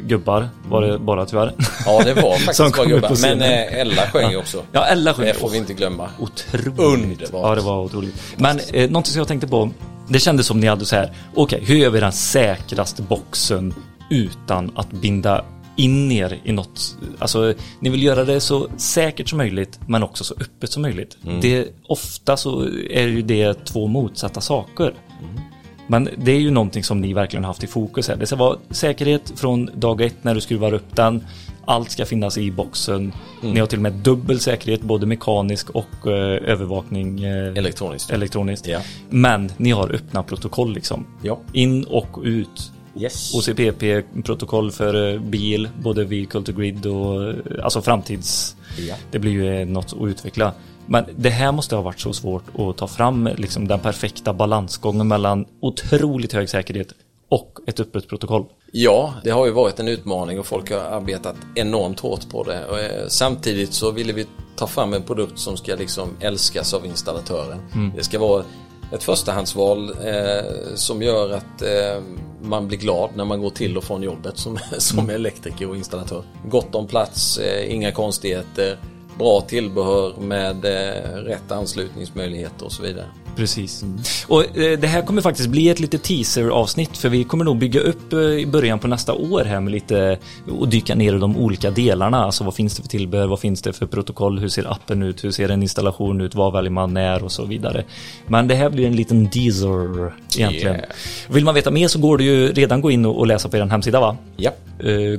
gubbar 0.00 0.48
var 0.68 0.82
det 0.82 0.98
bara 0.98 1.26
tyvärr. 1.26 1.54
Ja 1.86 2.02
det 2.04 2.14
var 2.14 2.38
faktiskt 2.38 2.76
bara 2.76 2.86
gubbar. 2.86 3.22
Men 3.22 3.42
Ella 3.42 4.02
sjöng 4.02 4.30
ju 4.30 4.36
också. 4.36 4.62
Ja 4.72 4.84
Ella 4.86 5.14
sjöng. 5.14 5.26
Det 5.26 5.34
får 5.34 5.50
vi 5.50 5.58
inte 5.58 5.74
glömma. 5.74 6.08
Otroligt. 6.18 6.78
Underbart. 6.78 7.30
Ja 7.32 7.54
det 7.54 7.60
var 7.60 7.82
otroligt. 7.82 8.14
Men 8.36 8.60
eh, 8.72 8.90
någonting 8.90 9.12
som 9.12 9.18
jag 9.18 9.28
tänkte 9.28 9.46
på 9.46 9.70
det 10.08 10.18
kändes 10.18 10.46
som 10.46 10.60
ni 10.60 10.66
hade 10.66 10.84
så 10.84 10.96
här, 10.96 11.12
okej, 11.34 11.56
okay, 11.56 11.68
hur 11.68 11.82
gör 11.82 11.90
vi 11.90 12.00
den 12.00 12.12
säkraste 12.12 13.02
boxen 13.02 13.74
utan 14.10 14.72
att 14.74 14.92
binda 14.92 15.44
in 15.76 16.12
er 16.12 16.38
i 16.44 16.52
något, 16.52 16.96
alltså 17.18 17.54
ni 17.80 17.90
vill 17.90 18.02
göra 18.02 18.24
det 18.24 18.40
så 18.40 18.68
säkert 18.76 19.28
som 19.28 19.38
möjligt 19.38 19.80
men 19.86 20.02
också 20.02 20.24
så 20.24 20.34
öppet 20.40 20.72
som 20.72 20.82
möjligt. 20.82 21.18
Mm. 21.24 21.40
Det, 21.40 21.68
ofta 21.86 22.36
så 22.36 22.62
är 22.90 23.06
ju 23.06 23.22
det 23.22 23.64
två 23.64 23.86
motsatta 23.86 24.40
saker. 24.40 24.84
Mm. 24.84 25.40
Men 25.86 26.08
det 26.16 26.32
är 26.32 26.40
ju 26.40 26.50
någonting 26.50 26.84
som 26.84 27.00
ni 27.00 27.12
verkligen 27.12 27.44
haft 27.44 27.64
i 27.64 27.66
fokus 27.66 28.08
här. 28.08 28.16
Det 28.16 28.26
ska 28.26 28.36
vara 28.36 28.58
säkerhet 28.70 29.32
från 29.36 29.70
dag 29.74 30.00
ett 30.00 30.24
när 30.24 30.34
du 30.34 30.40
skruvar 30.40 30.74
upp 30.74 30.96
den. 30.96 31.24
Allt 31.68 31.90
ska 31.90 32.06
finnas 32.06 32.38
i 32.38 32.50
boxen. 32.50 33.12
Mm. 33.42 33.54
Ni 33.54 33.60
har 33.60 33.66
till 33.66 33.78
och 33.78 33.82
med 33.82 33.92
dubbel 33.92 34.40
säkerhet, 34.40 34.80
både 34.80 35.06
mekanisk 35.06 35.70
och 35.70 36.06
uh, 36.06 36.12
övervakning 36.50 37.24
uh, 37.24 37.58
elektroniskt. 37.58 38.10
elektroniskt. 38.10 38.66
Ja. 38.66 38.80
Men 39.10 39.52
ni 39.56 39.70
har 39.70 39.94
öppna 39.94 40.22
protokoll 40.22 40.72
liksom. 40.72 41.06
Ja. 41.22 41.40
In 41.52 41.84
och 41.84 42.18
ut. 42.22 42.72
Yes. 42.96 43.34
OCPP-protokoll 43.34 44.70
för 44.70 44.94
uh, 44.94 45.20
bil, 45.20 45.68
både 45.82 46.04
vehicle 46.04 46.42
to 46.42 46.52
grid 46.52 46.86
och 46.86 47.34
alltså 47.62 47.82
framtids... 47.82 48.56
Ja. 48.88 48.94
Det 49.10 49.18
blir 49.18 49.32
ju 49.32 49.64
något 49.64 49.92
att 49.92 50.08
utveckla. 50.08 50.52
Men 50.86 51.04
det 51.16 51.30
här 51.30 51.52
måste 51.52 51.76
ha 51.76 51.82
varit 51.82 52.00
så 52.00 52.12
svårt 52.12 52.44
att 52.58 52.76
ta 52.76 52.86
fram 52.86 53.28
liksom 53.36 53.68
den 53.68 53.80
perfekta 53.80 54.32
balansgången 54.32 55.08
mellan 55.08 55.44
otroligt 55.60 56.32
hög 56.32 56.48
säkerhet 56.48 56.92
och 57.28 57.58
ett 57.66 57.80
öppet 57.80 58.08
protokoll. 58.08 58.44
Ja, 58.72 59.14
det 59.24 59.30
har 59.30 59.46
ju 59.46 59.52
varit 59.52 59.80
en 59.80 59.88
utmaning 59.88 60.38
och 60.38 60.46
folk 60.46 60.70
har 60.70 60.78
arbetat 60.78 61.36
enormt 61.54 62.00
hårt 62.00 62.30
på 62.30 62.44
det. 62.44 62.58
Eh, 62.58 63.08
samtidigt 63.08 63.72
så 63.72 63.90
ville 63.90 64.12
vi 64.12 64.26
ta 64.56 64.66
fram 64.66 64.92
en 64.92 65.02
produkt 65.02 65.38
som 65.38 65.56
ska 65.56 65.74
liksom 65.74 66.16
älskas 66.20 66.74
av 66.74 66.86
installatören. 66.86 67.58
Mm. 67.74 67.92
Det 67.96 68.04
ska 68.04 68.18
vara 68.18 68.44
ett 68.92 69.02
förstahandsval 69.02 69.90
eh, 69.90 70.74
som 70.74 71.02
gör 71.02 71.30
att 71.30 71.62
eh, 71.62 72.02
man 72.42 72.68
blir 72.68 72.78
glad 72.78 73.10
när 73.14 73.24
man 73.24 73.40
går 73.40 73.50
till 73.50 73.76
och 73.76 73.84
från 73.84 74.02
jobbet 74.02 74.38
som, 74.38 74.58
som 74.78 74.98
mm. 74.98 75.14
elektriker 75.14 75.68
och 75.68 75.76
installatör. 75.76 76.22
Gott 76.44 76.74
om 76.74 76.86
plats, 76.86 77.38
eh, 77.38 77.74
inga 77.74 77.92
konstigheter 77.92 78.78
bra 79.18 79.40
tillbehör 79.40 80.14
med 80.20 80.64
eh, 80.64 81.12
rätt 81.12 81.52
anslutningsmöjligheter 81.52 82.64
och 82.64 82.72
så 82.72 82.82
vidare. 82.82 83.06
Precis. 83.38 83.82
Mm. 83.82 83.98
Och 84.28 84.58
eh, 84.58 84.78
det 84.78 84.86
här 84.86 85.02
kommer 85.02 85.22
faktiskt 85.22 85.48
bli 85.48 85.68
ett 85.68 85.80
litet 85.80 86.02
teaser-avsnitt 86.02 86.96
för 86.96 87.08
vi 87.08 87.24
kommer 87.24 87.44
nog 87.44 87.58
bygga 87.58 87.80
upp 87.80 88.12
eh, 88.12 88.18
i 88.18 88.46
början 88.46 88.78
på 88.78 88.88
nästa 88.88 89.14
år 89.14 89.44
här 89.44 89.60
med 89.60 89.72
lite 89.72 90.18
och 90.58 90.68
dyka 90.68 90.94
ner 90.94 91.14
i 91.14 91.18
de 91.18 91.36
olika 91.36 91.70
delarna. 91.70 92.24
Alltså 92.24 92.44
vad 92.44 92.54
finns 92.54 92.76
det 92.76 92.82
för 92.82 92.88
tillbehör, 92.88 93.26
vad 93.26 93.40
finns 93.40 93.62
det 93.62 93.72
för 93.72 93.86
protokoll, 93.86 94.38
hur 94.38 94.48
ser 94.48 94.72
appen 94.72 95.02
ut, 95.02 95.24
hur 95.24 95.30
ser 95.30 95.48
en 95.48 95.62
installation 95.62 96.20
ut, 96.20 96.34
vad 96.34 96.52
väljer 96.52 96.70
man 96.70 96.94
när 96.94 97.24
och 97.24 97.32
så 97.32 97.44
vidare. 97.44 97.84
Men 98.26 98.48
det 98.48 98.54
här 98.54 98.70
blir 98.70 98.86
en 98.86 98.96
liten 98.96 99.30
teaser 99.30 100.12
egentligen. 100.36 100.76
Yeah. 100.76 100.88
Vill 101.28 101.44
man 101.44 101.54
veta 101.54 101.70
mer 101.70 101.88
så 101.88 101.98
går 101.98 102.18
det 102.18 102.24
ju 102.24 102.52
redan 102.52 102.80
gå 102.80 102.90
in 102.90 103.06
och 103.06 103.26
läsa 103.26 103.48
på 103.48 103.56
er 103.56 103.64
hemsida 103.66 104.00
va? 104.00 104.16
Ja. 104.36 104.50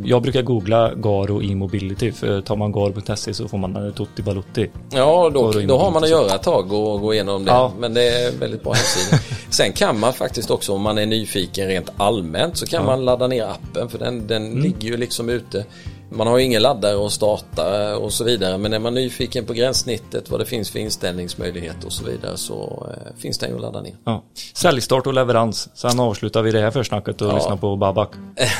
Jag 0.03 0.21
brukar 0.21 0.41
googla 0.41 0.93
Garo 0.95 1.43
e-mobility 1.43 2.11
för 2.11 2.41
tar 2.41 2.55
man 2.55 2.71
garo.se 2.71 3.33
så 3.33 3.47
får 3.47 3.57
man 3.57 3.93
Tutti 3.93 4.21
Balutti. 4.21 4.69
Ja, 4.91 5.31
då, 5.33 5.51
då 5.51 5.77
har 5.77 5.91
man 5.91 6.03
att 6.03 6.09
göra 6.09 6.35
ett 6.35 6.43
tag 6.43 6.73
och 6.73 7.01
gå 7.01 7.13
igenom 7.13 7.45
det. 7.45 7.51
Ja. 7.51 7.71
Men 7.79 7.93
det 7.93 8.08
är 8.09 8.31
väldigt 8.31 8.63
bra 8.63 8.73
hemsida. 8.73 9.19
Sen 9.49 9.73
kan 9.73 9.99
man 9.99 10.13
faktiskt 10.13 10.51
också 10.51 10.73
om 10.73 10.81
man 10.81 10.97
är 10.97 11.05
nyfiken 11.05 11.67
rent 11.67 11.89
allmänt 11.97 12.57
så 12.57 12.65
kan 12.65 12.79
ja. 12.79 12.85
man 12.85 13.05
ladda 13.05 13.27
ner 13.27 13.43
appen 13.43 13.89
för 13.89 13.99
den, 13.99 14.27
den 14.27 14.45
mm. 14.45 14.63
ligger 14.63 14.89
ju 14.89 14.97
liksom 14.97 15.29
ute. 15.29 15.65
Man 16.11 16.27
har 16.27 16.37
ju 16.37 16.43
ingen 16.43 16.61
laddare 16.61 17.05
att 17.05 17.11
starta 17.11 17.97
och 17.97 18.13
så 18.13 18.23
vidare 18.23 18.57
men 18.57 18.73
är 18.73 18.79
man 18.79 18.93
nyfiken 18.93 19.45
på 19.45 19.53
gränssnittet 19.53 20.29
vad 20.29 20.39
det 20.39 20.45
finns 20.45 20.69
för 20.69 20.79
inställningsmöjligheter 20.79 21.85
och 21.85 21.93
så 21.93 22.05
vidare 22.05 22.37
så 22.37 22.87
eh, 22.89 23.21
finns 23.21 23.37
den 23.37 23.49
ju 23.49 23.55
att 23.55 23.61
ladda 23.61 23.81
ner. 23.81 23.95
Ja. 24.05 24.23
Säljstart 24.53 25.07
och 25.07 25.13
leverans. 25.13 25.69
Sen 25.73 25.99
avslutar 25.99 26.41
vi 26.41 26.51
det 26.51 26.59
här 26.59 26.71
försnacket 26.71 27.21
och 27.21 27.29
ja. 27.29 27.35
lyssnar 27.35 27.57
på 27.57 27.75
Babak. 27.75 28.09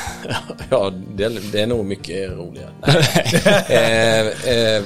ja, 0.70 0.92
det, 1.16 1.52
det, 1.52 1.60
är 1.60 1.66
nog 1.66 1.84
mycket 1.84 2.30
roligare. 2.30 2.70
eh, 3.68 4.26
eh, 4.54 4.82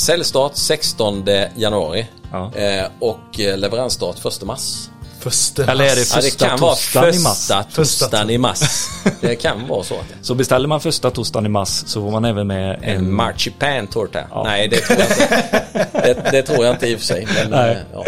Säljstart 0.00 0.56
16 0.56 1.24
januari 1.56 2.06
ja. 2.32 2.52
eh, 2.54 2.86
och 2.98 3.40
eh, 3.40 3.58
leveransstart 3.58 4.26
1 4.26 4.42
mars. 4.42 4.88
Första 5.20 5.72
Eller 5.72 5.84
är 5.84 5.88
det 5.88 5.96
första 5.96 6.18
ja, 6.18 6.22
det 6.22 6.48
kan 6.48 6.60
vara 6.60 7.12
första 7.12 7.62
torsdagen 7.62 8.30
i 8.30 8.38
mars. 8.38 8.60
Det 9.20 9.36
kan 9.36 9.68
vara 9.68 9.82
så. 9.82 9.94
Så 10.22 10.34
beställer 10.34 10.68
man 10.68 10.80
första 10.80 11.10
torsdagen 11.10 11.46
i 11.46 11.48
mars 11.48 11.68
så 11.68 12.02
får 12.02 12.10
man 12.10 12.24
även 12.24 12.46
med 12.46 12.78
en... 12.82 12.96
En 12.96 13.12
marzipan-tårta. 13.12 14.24
Ja. 14.30 14.42
Nej, 14.44 14.68
det 14.68 14.80
tror 14.80 14.98
jag 14.98 15.08
inte. 15.08 15.88
det, 15.92 16.30
det, 16.30 16.42
tror 16.42 16.64
jag 16.64 16.74
inte 16.74 16.86
i 16.86 16.94
och 16.94 16.98
för 16.98 17.06
sig. 17.06 17.28
Men, 17.34 17.50
Nej. 17.50 17.70
Eh, 17.70 17.78
ja. 17.92 18.04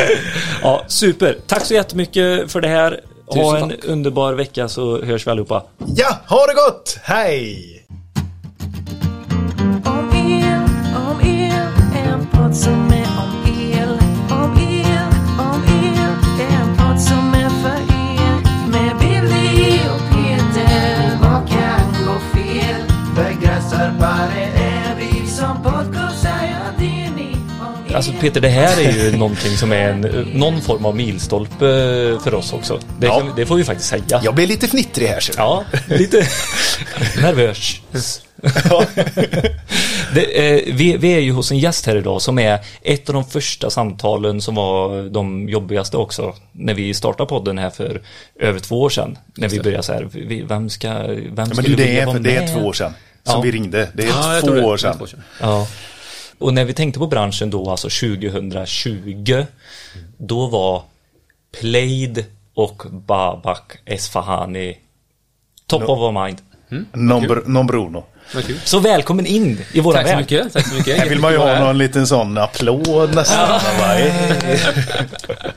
ja, 0.63 0.85
super. 0.87 1.39
Tack 1.47 1.65
så 1.65 1.75
jättemycket 1.75 2.53
för 2.53 2.61
det 2.61 2.69
här. 2.69 3.01
Ha 3.27 3.59
en 3.59 3.71
tack. 3.71 3.85
underbar 3.85 4.33
vecka 4.33 4.69
så 4.69 5.05
hörs 5.05 5.27
vi 5.27 5.31
allihopa. 5.31 5.63
Ja, 5.97 6.19
ha 6.27 6.47
det 6.47 6.55
gott! 6.55 6.99
Hej! 7.03 7.82
Podd 12.53 12.61
som 12.61 12.93
är 12.93 13.07
om 13.19 13.53
el, 13.73 13.99
om 14.31 14.59
el, 14.59 15.09
om 15.39 15.63
el. 15.65 16.13
Det 16.39 16.45
är 16.45 16.61
en 16.61 16.77
podd 16.77 17.01
som 17.01 17.35
är 17.35 17.51
för 17.51 17.81
er. 17.95 18.69
Med 18.71 18.97
Billy 18.99 19.79
och 19.95 20.15
Peter. 20.15 21.19
Vad 21.21 21.49
kan 21.49 22.07
gå 22.07 22.39
fel? 22.39 22.83
Begränsarbare 23.17 24.43
är 24.57 24.97
vi 24.99 25.27
som 25.27 25.63
podcastar. 25.63 26.49
Ja, 26.51 26.73
det 26.79 27.05
är 27.05 27.11
ni. 27.11 27.37
Alltså 27.95 28.13
Peter, 28.21 28.41
det 28.41 28.49
här 28.49 28.81
är 28.81 28.93
ju 28.93 29.17
någonting 29.17 29.57
som 29.57 29.73
är 29.73 29.89
en, 29.89 30.01
någon 30.35 30.61
form 30.61 30.87
av 30.87 30.97
milstolpe 30.97 31.59
för 32.25 32.35
oss 32.35 32.53
också. 32.53 32.81
Det, 32.99 33.07
ja. 33.07 33.23
det 33.37 33.47
får 33.47 33.57
vi 33.57 33.65
faktiskt 33.65 33.89
säga. 33.89 34.21
Jag 34.25 34.35
blir 34.35 34.47
lite 34.47 34.69
fnittrig 34.69 35.07
här. 35.07 35.21
Så. 35.21 35.33
Ja, 35.37 35.65
lite 35.87 36.17
nervös. 37.23 37.81
det, 40.15 40.23
eh, 40.23 40.75
vi, 40.75 40.97
vi, 40.97 41.13
är 41.15 41.21
ju 41.21 41.33
hos 41.33 41.51
en 41.51 41.59
gäst 41.59 41.87
här 41.87 41.97
idag 41.97 42.23
som 42.23 42.39
är 42.39 42.59
ett 42.83 43.09
av 43.09 43.15
de 43.15 43.25
första 43.25 43.71
samtalen 43.71 44.41
som 44.41 44.55
var 44.55 45.09
de 45.09 45.49
jobbigaste 45.49 45.97
också. 45.97 46.35
När 46.53 46.75
vi 46.75 46.95
startade 46.95 47.29
podden 47.29 47.59
här 47.59 47.71
för 47.71 48.03
över 48.41 48.61
två 48.61 48.83
år 48.83 48.91
sedan. 48.91 49.19
När 49.35 49.49
vi 49.49 49.61
började 49.61 49.83
så 49.83 49.93
här, 49.93 50.09
vem 50.47 50.71
ska, 50.71 50.93
vem 50.93 51.35
ja, 51.37 51.47
men 51.55 51.65
du, 51.65 51.75
det, 51.75 51.99
är, 51.99 52.19
det 52.19 52.37
är 52.37 52.55
två 52.55 52.61
år 52.61 52.73
sedan 52.73 52.93
som 53.25 53.35
ja. 53.35 53.41
vi 53.41 53.51
ringde. 53.51 53.89
Det 53.95 54.03
är 54.03 54.09
ja, 54.09 54.41
två, 54.41 54.53
år 54.53 54.77
sedan. 54.77 55.09
Ja. 55.41 55.67
och 56.39 56.55
när 56.55 56.65
vi 56.65 56.73
tänkte 56.73 56.99
på 56.99 57.07
branschen 57.07 57.51
då, 57.51 57.71
alltså 57.71 57.89
2020, 57.89 59.45
då 60.17 60.47
var 60.47 60.83
Plaid 61.61 62.25
och 62.55 62.83
Babak 62.91 63.79
Esfahani 63.85 64.79
top 65.67 65.83
no. 65.83 65.87
of 65.87 65.99
our 65.99 66.25
mind. 66.25 66.39
Mm. 66.73 66.87
Non, 66.93 67.43
non 67.47 67.67
Bruno. 67.67 68.05
Så 68.65 68.79
välkommen 68.79 69.27
in 69.27 69.59
i 69.73 69.81
våra 69.81 69.99
Tack 69.99 70.11
så 70.11 70.17
mycket. 70.17 70.53
Tack 70.53 70.69
så 70.69 70.75
mycket. 70.75 70.99
Här 70.99 71.09
vill 71.09 71.21
man 71.21 71.33
ju 71.33 71.39
ha 71.39 71.59
någon 71.61 71.79
liten 71.79 72.07
sån 72.07 72.39
applåd 72.39 73.15
nästan. 73.15 73.61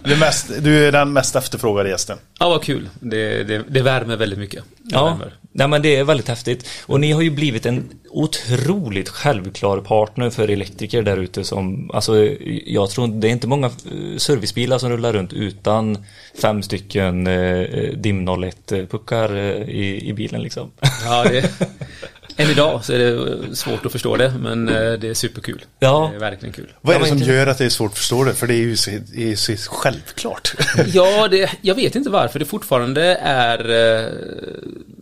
du, 0.03 0.13
är 0.13 0.19
mest, 0.19 0.51
du 0.60 0.88
är 0.88 0.91
den 0.91 1.13
mest 1.13 1.36
efterfrågade 1.36 1.89
gästen. 1.89 2.17
Ja, 2.39 2.50
vad 2.50 2.63
kul. 2.63 2.89
Det, 3.00 3.43
det, 3.43 3.63
det 3.67 3.81
värmer 3.81 4.15
väldigt 4.15 4.39
mycket. 4.39 4.63
Det 4.77 4.95
ja, 4.95 5.05
värmer. 5.05 5.34
Nej, 5.57 5.67
men 5.67 5.81
det 5.81 5.95
är 5.95 6.03
väldigt 6.03 6.27
häftigt. 6.27 6.67
Och 6.85 7.00
ni 7.00 7.12
har 7.12 7.21
ju 7.21 7.29
blivit 7.29 7.65
en 7.65 7.89
otroligt 8.09 9.09
självklar 9.09 9.79
partner 9.79 10.29
för 10.29 10.47
elektriker 10.47 11.01
där 11.01 11.17
ute 11.17 11.43
som, 11.43 11.91
alltså 11.93 12.29
jag 12.65 12.89
tror 12.89 13.07
det 13.07 13.27
är 13.27 13.31
inte 13.31 13.47
många 13.47 13.67
eh, 13.67 14.17
servicebilar 14.17 14.77
som 14.77 14.89
rullar 14.89 15.13
runt 15.13 15.33
utan 15.33 16.05
fem 16.41 16.63
stycken 16.63 17.27
eh, 17.27 17.89
DIM 17.97 18.27
01 18.43 18.67
puckar 18.89 19.35
eh, 19.35 19.69
i, 19.69 20.09
i 20.09 20.13
bilen 20.13 20.41
liksom. 20.41 20.71
Ja, 21.05 21.24
det, 21.24 21.50
än 22.37 22.49
idag 22.49 22.85
så 22.85 22.93
är 22.93 22.97
det 22.99 23.55
svårt 23.55 23.85
att 23.85 23.91
förstå 23.91 24.17
det, 24.17 24.33
men 24.39 24.69
eh, 24.69 24.93
det 24.93 25.09
är 25.09 25.13
superkul. 25.13 25.65
Ja. 25.79 26.09
Det 26.11 26.15
är 26.15 26.19
verkligen 26.19 26.53
kul. 26.53 26.73
Vad 26.81 26.95
är 26.95 26.99
det 26.99 27.05
som 27.05 27.17
gör 27.17 27.47
att 27.47 27.57
det 27.57 27.65
är 27.65 27.69
svårt 27.69 27.91
att 27.91 27.97
förstå 27.97 28.23
det? 28.23 28.33
För 28.33 28.47
det 28.47 28.53
är 28.53 28.57
ju 28.57 28.77
så, 28.77 28.91
det 29.13 29.31
är 29.31 29.35
så 29.35 29.71
självklart. 29.71 30.55
ja, 30.85 31.27
det, 31.27 31.51
jag 31.61 31.75
vet 31.75 31.95
inte 31.95 32.09
varför 32.09 32.39
det 32.39 32.45
fortfarande 32.45 33.03
är 33.21 33.69
eh, 33.69 34.11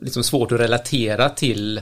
liksom 0.02 0.24
svårt 0.24 0.52
att 0.52 0.60
relatera 0.60 1.30
till 1.30 1.82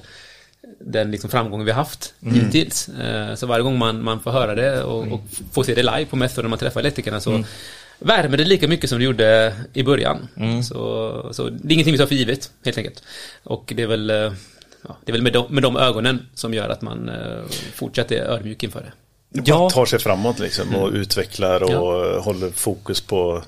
den 0.80 1.12
liksom 1.12 1.30
framgången 1.30 1.66
vi 1.66 1.72
har 1.72 1.84
haft 1.84 2.14
mm. 2.22 2.36
hittills. 2.36 2.90
Eh, 2.90 3.36
så 3.36 3.48
varje 3.48 3.64
gång 3.64 3.78
man, 3.78 4.04
man 4.04 4.20
får 4.20 4.32
höra 4.32 4.56
det 4.56 4.84
och, 4.84 5.08
och 5.08 5.22
får 5.52 5.64
se 5.64 5.76
det 5.76 5.84
live 5.84 6.06
på 6.06 6.16
mässor 6.16 6.42
när 6.42 6.50
man 6.50 6.60
träffar 6.60 6.80
elektrikerna 6.80 7.20
så 7.20 7.32
mm. 7.32 7.46
värmer 8.00 8.38
det 8.38 8.44
lika 8.44 8.68
mycket 8.68 8.90
som 8.90 9.00
det 9.00 9.06
gjorde 9.06 9.56
i 9.74 9.84
början. 9.84 10.28
Mm. 10.38 10.64
Så, 10.64 11.30
så 11.34 11.50
det 11.50 11.72
är 11.72 11.74
ingenting 11.74 11.94
vi 11.94 11.98
tar 11.98 12.06
för 12.06 12.16
givet, 12.16 12.52
helt 12.66 12.78
enkelt. 12.78 13.04
Och 13.44 13.74
det 13.76 13.84
är 13.84 13.88
väl 13.88 14.34
ja, 14.88 14.98
det 15.06 15.12
är 15.12 15.14
väl 15.14 15.22
med 15.22 15.34
de, 15.34 15.46
med 15.50 15.64
de 15.64 15.78
ögonen 15.78 16.28
som 16.34 16.54
gör 16.54 16.70
att 16.70 16.82
man 16.82 17.10
eh, 17.10 17.44
fortsätter 17.74 18.16
ödmjuk 18.16 18.64
inför 18.64 18.82
det. 18.82 18.92
Ja. 19.46 19.70
tar 19.70 19.86
sig 19.86 20.00
framåt 20.00 20.40
liksom 20.40 20.76
och 20.76 20.88
mm. 20.88 21.02
utvecklar 21.02 21.64
och 21.64 21.72
ja. 21.72 22.20
håller 22.20 22.50
fokus 22.50 23.02
på 23.02 23.44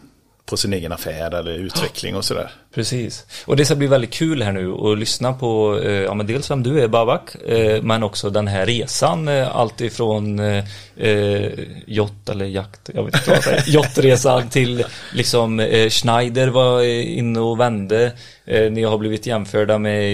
på 0.46 0.58
sin 0.58 0.74
egen 0.74 0.92
affär 0.92 1.36
eller 1.36 1.52
utveckling 1.52 2.16
och 2.16 2.26
sådär. 2.26 2.52
Precis. 2.74 3.26
Och 3.46 3.56
det 3.56 3.66
ska 3.66 3.76
bli 3.76 3.88
väldigt 3.88 4.14
kul 4.14 4.42
här 4.42 4.52
nu 4.52 4.72
att 4.74 4.98
lyssna 4.98 5.34
på, 5.34 5.80
eh, 5.84 5.92
ja 5.92 6.14
men 6.14 6.28
dels 6.28 6.52
vem 6.52 6.64
du 6.64 6.82
är 6.82 6.88
Babak, 6.88 7.36
eh, 7.36 7.84
men 7.84 8.04
också 8.04 8.30
den 8.30 8.48
här 8.48 8.66
resan, 8.66 9.28
eh, 9.28 9.56
allt 9.56 9.82
ifrån 9.82 10.40
eh, 10.40 10.64
eh 10.98 11.52
jott 11.86 12.30
eller 12.30 12.46
jakt, 12.46 12.90
jag 12.94 13.04
vet 13.04 13.16
inte 13.16 13.30
vad 13.30 13.38
jag 13.38 13.44
säger, 13.44 13.64
jottresan 13.68 14.50
till 14.50 14.86
liksom 15.14 15.60
eh, 15.60 15.90
Schneider 15.90 16.48
var 16.48 16.84
inne 16.84 17.40
och 17.40 17.60
vände. 17.60 18.12
Eh, 18.46 18.72
ni 18.72 18.84
har 18.84 18.98
blivit 18.98 19.26
jämförda 19.26 19.78
med 19.78 20.14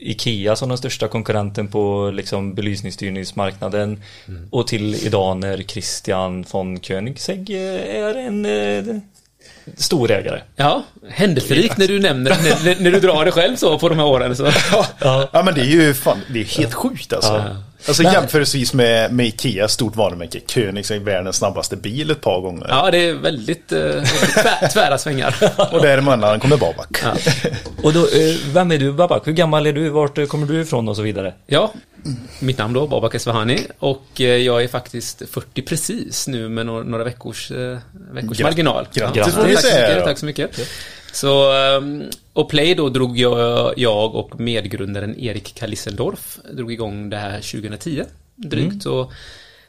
Ikea 0.00 0.56
som 0.56 0.68
den 0.68 0.78
största 0.78 1.08
konkurrenten 1.08 1.68
på 1.68 2.10
liksom 2.14 2.54
belysningsstyrningsmarknaden 2.54 4.02
mm. 4.28 4.48
och 4.50 4.66
till 4.66 5.06
idag 5.06 5.36
när 5.36 5.62
Christian 5.62 6.44
von 6.50 6.80
Koenigsegg 6.80 7.50
är 7.50 8.14
en 8.14 8.46
storägare. 9.76 10.40
Ja, 10.56 10.82
händelserikt 11.08 11.76
när 11.76 11.88
du 11.88 12.00
nämner 12.00 12.30
när, 12.64 12.80
när, 12.80 12.90
du 12.90 13.00
drar 13.00 13.24
det 13.24 13.30
själv 13.32 13.56
så 13.56 13.78
på 13.78 13.88
de 13.88 13.98
här 13.98 14.06
åren. 14.06 14.36
Så. 14.36 14.50
Ja. 15.00 15.28
ja, 15.32 15.42
men 15.42 15.54
det 15.54 15.60
är 15.60 15.64
ju 15.64 15.94
fan, 15.94 16.20
det 16.28 16.40
är 16.40 16.44
helt 16.44 16.74
sjukt 16.74 17.12
alltså. 17.12 17.32
Ja. 17.32 17.56
Alltså 17.88 18.02
jämförelsevis 18.02 18.74
med, 18.74 19.12
med 19.12 19.26
Ikea, 19.26 19.68
stort 19.68 19.96
varumärke, 19.96 20.40
Koenigsegg, 20.40 21.02
världens 21.02 21.36
snabbaste 21.36 21.76
bil 21.76 22.10
ett 22.10 22.20
par 22.20 22.40
gånger. 22.40 22.66
Ja, 22.68 22.90
det 22.90 22.98
är 22.98 23.14
väldigt 23.14 23.72
eh, 23.72 23.78
tvär, 23.78 24.68
tvära 24.72 24.98
svängar. 24.98 25.34
och 25.72 25.82
däremellan 25.82 26.40
kommer 26.40 26.56
Babak. 26.56 26.98
Ja. 27.02 27.14
Och 27.82 27.92
då, 27.92 28.00
eh, 28.00 28.36
vem 28.52 28.72
är 28.72 28.78
du 28.78 28.92
Babak? 28.92 29.26
Hur 29.26 29.32
gammal 29.32 29.66
är 29.66 29.72
du? 29.72 29.88
Vart 29.88 30.28
kommer 30.28 30.46
du 30.46 30.60
ifrån 30.60 30.88
och 30.88 30.96
så 30.96 31.02
vidare? 31.02 31.34
Ja, 31.46 31.72
mitt 32.40 32.58
namn 32.58 32.74
då, 32.74 32.86
Babak 32.86 33.14
Esfahani. 33.14 33.60
Och 33.78 34.20
eh, 34.20 34.26
jag 34.26 34.62
är 34.64 34.68
faktiskt 34.68 35.22
40 35.30 35.62
precis 35.62 36.28
nu 36.28 36.48
med 36.48 36.66
några, 36.66 36.84
några 36.84 37.04
veckors, 37.04 37.50
eh, 37.50 37.78
veckors 38.12 38.38
Gra 38.38 38.46
marginal. 38.46 38.88
Grattis 38.94 39.34
får 39.34 39.44
vi 39.44 39.56
säga. 39.56 40.00
Tack 40.04 40.18
så 40.18 40.26
mycket. 40.26 40.50
Så, 41.12 41.52
ehm, 41.52 42.02
och 42.34 42.50
Play 42.50 42.74
då 42.74 42.88
drog 42.88 43.18
jag, 43.18 43.74
jag 43.76 44.14
och 44.14 44.40
medgrundaren 44.40 45.18
Erik 45.18 45.54
Kalissendorf 45.54 46.38
drog 46.52 46.72
igång 46.72 47.10
det 47.10 47.16
här 47.16 47.40
2010 47.40 48.02
drygt. 48.34 48.66
Mm. 48.66 48.80
Så 48.80 49.12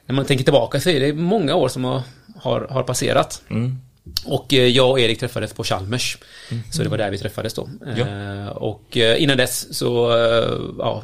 när 0.06 0.16
man 0.16 0.26
tänker 0.26 0.44
tillbaka 0.44 0.80
så 0.80 0.90
är 0.90 1.00
det 1.00 1.14
många 1.14 1.56
år 1.56 1.68
som 1.68 1.84
har, 1.84 2.02
har, 2.36 2.68
har 2.70 2.84
passerat. 2.84 3.42
Mm. 3.50 3.78
Och 4.26 4.54
eh, 4.54 4.68
jag 4.68 4.92
och 4.92 5.00
Erik 5.00 5.20
träffades 5.20 5.54
på 5.54 5.64
Chalmers. 5.64 6.18
Mm. 6.52 6.64
Så 6.72 6.84
det 6.84 6.90
var 6.90 6.98
där 6.98 7.12
vi 7.12 7.18
träffades 7.18 7.54
då. 7.54 7.70
Ja. 7.98 8.08
Eh, 8.08 8.48
och 8.48 8.98
eh, 8.98 9.24
innan 9.24 9.38
dess 9.38 9.78
så, 9.78 10.10
ja, 10.80 11.04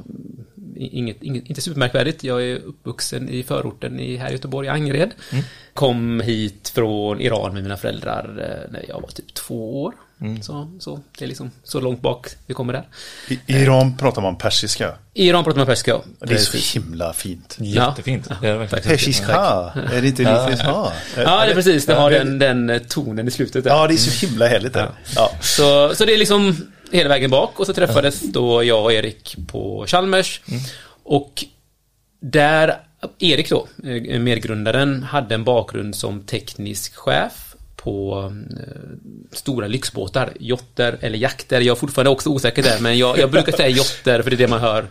inget, 0.81 1.23
inget, 1.23 1.45
inte 1.45 1.61
supermärkvärdigt. 1.61 2.23
Jag 2.23 2.43
är 2.43 2.55
uppvuxen 2.55 3.29
i 3.29 3.43
förorten 3.43 4.00
i, 4.00 4.15
här 4.17 4.29
i 4.29 4.31
Göteborg, 4.31 4.67
Angered. 4.67 5.11
Mm. 5.31 5.43
Kom 5.73 6.21
hit 6.21 6.71
från 6.75 7.21
Iran 7.21 7.53
med 7.53 7.63
mina 7.63 7.77
föräldrar 7.77 8.29
när 8.71 8.85
jag 8.88 9.01
var 9.01 9.09
typ 9.09 9.33
två 9.33 9.83
år. 9.83 9.93
Mm. 10.21 10.41
Så, 10.41 10.71
så 10.79 11.00
det 11.17 11.25
är 11.25 11.27
liksom 11.27 11.51
så 11.63 11.79
långt 11.79 12.01
bak 12.01 12.27
vi 12.47 12.53
kommer 12.53 12.73
där. 12.73 12.88
I 13.29 13.39
Iran 13.47 13.97
pratar 13.97 14.21
man 14.21 14.35
persiska? 14.38 14.93
I 15.13 15.27
Iran 15.27 15.43
pratar 15.43 15.57
man 15.57 15.67
persiska. 15.67 16.00
Det 16.19 16.33
är 16.33 16.38
så 16.38 16.79
himla 16.79 17.13
fint. 17.13 17.57
Jättefint. 17.59 18.27
Ja. 18.41 18.67
Persiska, 18.67 19.33
är 19.93 20.01
det 20.01 20.07
inte 20.07 20.21
lite 20.21 20.63
ja. 20.63 20.93
ja, 21.15 21.45
det 21.45 21.51
är 21.51 21.55
precis. 21.55 21.85
Det 21.85 21.93
har 21.93 22.11
den, 22.11 22.39
den 22.39 22.81
tonen 22.89 23.27
i 23.27 23.31
slutet. 23.31 23.63
Där. 23.63 23.71
Ja, 23.71 23.88
det 23.88 23.93
är 23.93 23.97
så 23.97 24.27
himla 24.27 24.47
härligt. 24.47 24.73
Där. 24.73 24.89
Ja. 25.15 25.31
Så, 25.41 25.95
så 25.95 26.05
det 26.05 26.13
är 26.13 26.17
liksom 26.17 26.71
hela 26.91 27.10
vägen 27.10 27.31
bak 27.31 27.60
och 27.60 27.65
så 27.65 27.74
träffades 27.74 28.21
då 28.21 28.63
jag 28.63 28.83
och 28.83 28.93
Erik 28.93 29.36
på 29.48 29.86
Chalmers. 29.88 30.41
Mm. 30.48 30.62
Och 31.03 31.45
där, 32.19 32.77
Erik 33.19 33.50
då, 33.50 33.67
eh, 33.83 34.19
medgrundaren, 34.19 35.03
hade 35.03 35.36
en 35.36 35.43
bakgrund 35.43 35.95
som 35.95 36.21
teknisk 36.21 36.95
chef 36.95 37.51
på 37.75 38.31
eh, 38.60 38.65
stora 39.31 39.67
lyxbåtar, 39.67 40.33
jotter 40.39 40.98
eller 41.01 41.17
jakter. 41.17 41.62
Jag 41.62 41.75
är 41.75 41.79
fortfarande 41.79 42.10
också 42.10 42.29
osäker 42.29 42.63
där, 42.63 42.79
men 42.79 42.98
jag, 42.98 43.17
jag 43.17 43.31
brukar 43.31 43.51
säga 43.51 43.69
jotter 43.69 44.21
för 44.21 44.29
det 44.29 44.36
är 44.36 44.38
det 44.38 44.48
man 44.48 44.60
hör. 44.60 44.86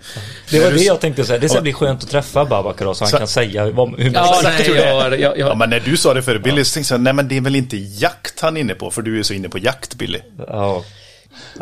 Det 0.50 0.61
var 0.61 0.71
det 0.71 0.83
jag 0.83 1.00
tänkte 1.00 1.25
säga. 1.25 1.38
Det 1.38 1.49
ska 1.49 1.61
bli 1.61 1.73
skönt 1.73 2.02
att 2.02 2.11
träffa 2.11 2.45
Babakar 2.45 2.85
då, 2.85 2.95
så 2.95 3.04
han 3.04 3.11
så, 3.11 3.19
kan 3.19 3.28
säga 3.28 3.64
hur 3.64 3.73
ja, 3.76 4.40
nej, 4.45 4.66
jag, 4.66 5.12
jag, 5.12 5.21
jag, 5.21 5.38
ja, 5.38 5.54
men 5.54 5.71
när 5.71 5.80
du 5.80 5.97
sa 5.97 6.14
det 6.14 6.23
för 6.23 6.38
Billy, 6.38 6.64
så 6.64 6.75
tänkte 6.75 6.95
jag, 6.95 7.00
nej 7.00 7.12
men 7.12 7.28
det 7.28 7.37
är 7.37 7.40
väl 7.40 7.57
inte 7.57 7.76
jakt 7.76 8.40
han 8.40 8.57
är 8.57 8.61
inne 8.61 8.75
på, 8.75 8.90
för 8.90 9.02
du 9.02 9.19
är 9.19 9.23
så 9.23 9.35
inne 9.35 9.49
på 9.49 9.59
jakt, 9.59 9.95
Billy. 9.95 10.19
Ja. 10.38 10.85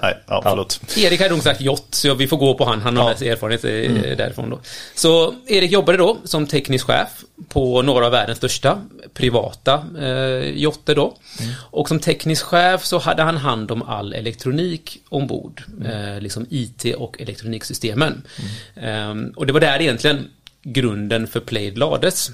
Nej, 0.03 0.19
ja, 0.27 0.41
förlåt. 0.43 0.81
Ja. 0.97 1.03
Erik 1.03 1.21
hade 1.21 1.35
nog 1.35 1.43
sagt 1.43 1.61
jott, 1.61 1.89
så 1.91 2.15
vi 2.15 2.27
får 2.27 2.37
gå 2.37 2.55
på 2.55 2.65
han. 2.65 2.81
Han 2.81 2.97
har 2.97 3.05
ja. 3.05 3.11
mest 3.11 3.23
erfarenhet 3.23 3.65
eh, 3.65 3.73
mm. 3.73 4.17
därifrån 4.17 4.51
då. 4.51 4.61
Så 4.95 5.35
Erik 5.47 5.71
jobbade 5.71 5.99
då 5.99 6.17
som 6.25 6.47
teknisk 6.47 6.87
chef 6.87 7.09
på 7.49 7.83
några 7.83 8.07
av 8.07 8.13
världens 8.13 8.39
största 8.39 8.83
privata 9.15 9.85
eh, 9.99 10.51
jotter 10.51 10.95
då. 10.95 11.17
Mm. 11.41 11.55
Och 11.61 11.89
som 11.89 12.01
teknisk 12.01 12.45
chef 12.45 12.85
så 12.85 12.99
hade 12.99 13.23
han 13.23 13.37
hand 13.37 13.71
om 13.71 13.83
all 13.83 14.13
elektronik 14.13 14.99
ombord. 15.09 15.63
Mm. 15.81 16.15
Eh, 16.15 16.21
liksom 16.21 16.47
IT 16.51 16.85
och 16.97 17.21
elektroniksystemen. 17.21 18.23
Eh, 18.75 19.15
och 19.37 19.47
det 19.47 19.53
var 19.53 19.61
där 19.61 19.81
egentligen 19.81 20.31
grunden 20.63 21.27
för 21.27 21.41
Plaid 21.41 21.79
lades. 21.79 22.31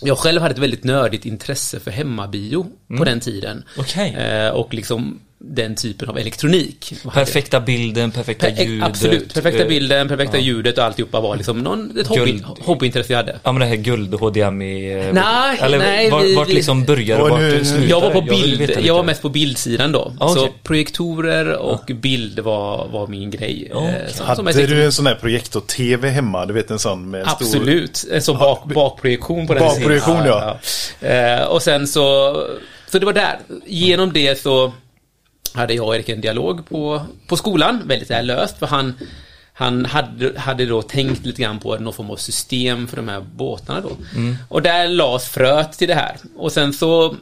Jag 0.00 0.18
själv 0.18 0.42
hade 0.42 0.52
ett 0.52 0.58
väldigt 0.58 0.84
nördigt 0.84 1.26
intresse 1.26 1.80
för 1.80 1.90
hemmabio 1.90 2.66
mm. 2.90 2.98
på 2.98 3.04
den 3.04 3.20
tiden. 3.20 3.64
Okay. 3.76 4.10
Eh, 4.10 4.50
och 4.50 4.74
liksom 4.74 5.20
den 5.44 5.76
typen 5.76 6.08
av 6.08 6.18
elektronik. 6.18 6.94
Perfekta 7.14 7.60
bilden, 7.60 8.10
perfekta 8.10 8.50
per 8.50 8.64
ljudet. 8.64 8.88
Absolut, 8.88 9.34
perfekta 9.34 9.64
bilden, 9.64 10.08
perfekta 10.08 10.36
ja. 10.36 10.42
ljudet 10.42 10.78
och 10.78 10.84
alltihopa 10.84 11.20
var 11.20 11.36
liksom 11.36 11.58
någon, 11.58 11.98
ett 12.00 12.06
hobby, 12.06 12.42
hobbyintresse 12.60 13.12
jag 13.12 13.18
hade. 13.18 13.38
Ja 13.42 13.52
men 13.52 13.60
det 13.60 13.66
här 13.66 13.76
guld 13.76 14.14
HDMI. 14.14 14.92
Eh, 14.92 15.12
nej, 15.12 15.58
eller 15.60 15.78
nej. 15.78 16.10
Vart, 16.10 16.24
vi, 16.24 16.34
vart 16.34 16.48
liksom 16.48 16.84
började 16.84 17.22
och 17.22 17.30
vart 17.30 17.40
slutade? 17.40 17.86
Jag 17.86 18.00
var 18.00 18.10
på 18.10 18.20
bild, 18.20 18.78
jag 18.80 18.94
var 18.94 19.02
mest 19.02 19.22
på 19.22 19.28
bildsidan 19.28 19.92
då. 19.92 20.12
Ah, 20.18 20.30
okay. 20.30 20.42
Så 20.42 20.48
projektorer 20.62 21.56
och 21.56 21.82
ja. 21.86 21.94
bild 21.94 22.38
var, 22.38 22.88
var 22.88 23.06
min 23.06 23.30
grej. 23.30 23.70
Okay. 23.74 23.88
Eh, 23.88 24.08
som, 24.08 24.26
hade 24.26 24.52
som 24.52 24.62
du 24.62 24.84
en 24.84 24.92
sån 24.92 25.06
här 25.06 25.14
projektor-TV 25.14 26.08
hemma? 26.08 26.46
Du 26.46 26.54
vet 26.54 26.70
en 26.70 26.78
sån 26.78 27.10
med 27.10 27.28
Absolut, 27.28 27.96
stor... 27.96 28.14
en 28.14 28.22
sån 28.22 28.38
bak, 28.38 28.64
bakprojektion 28.64 29.46
på 29.46 29.54
den 29.54 29.62
Bakprojektion 29.62 30.26
ja. 30.26 30.58
ja. 31.00 31.08
Eh, 31.08 31.44
och 31.44 31.62
sen 31.62 31.86
så, 31.86 32.36
så 32.86 32.98
det 32.98 33.06
var 33.06 33.12
där. 33.12 33.38
Genom 33.66 34.12
det 34.12 34.40
så 34.40 34.72
hade 35.54 35.74
jag 35.74 35.86
och 35.86 35.96
Erik 35.96 36.08
en 36.08 36.20
dialog 36.20 36.68
på, 36.68 37.02
på 37.26 37.36
skolan, 37.36 37.82
väldigt 37.84 38.08
så 38.08 38.14
här 38.14 38.22
löst, 38.22 38.58
för 38.58 38.66
han 38.66 38.94
han 39.54 39.84
hade, 39.84 40.40
hade 40.40 40.66
då 40.66 40.82
tänkt 40.82 41.26
lite 41.26 41.42
grann 41.42 41.58
på 41.58 41.78
någon 41.78 41.92
form 41.92 42.10
av 42.10 42.16
system 42.16 42.88
för 42.88 42.96
de 42.96 43.08
här 43.08 43.20
båtarna 43.34 43.80
då. 43.80 43.96
Mm. 44.16 44.36
Och 44.48 44.62
där 44.62 44.88
lades 44.88 45.28
fröet 45.28 45.72
till 45.72 45.88
det 45.88 45.94
här. 45.94 46.16
Och 46.36 46.52
sen 46.52 46.72
så... 46.72 47.16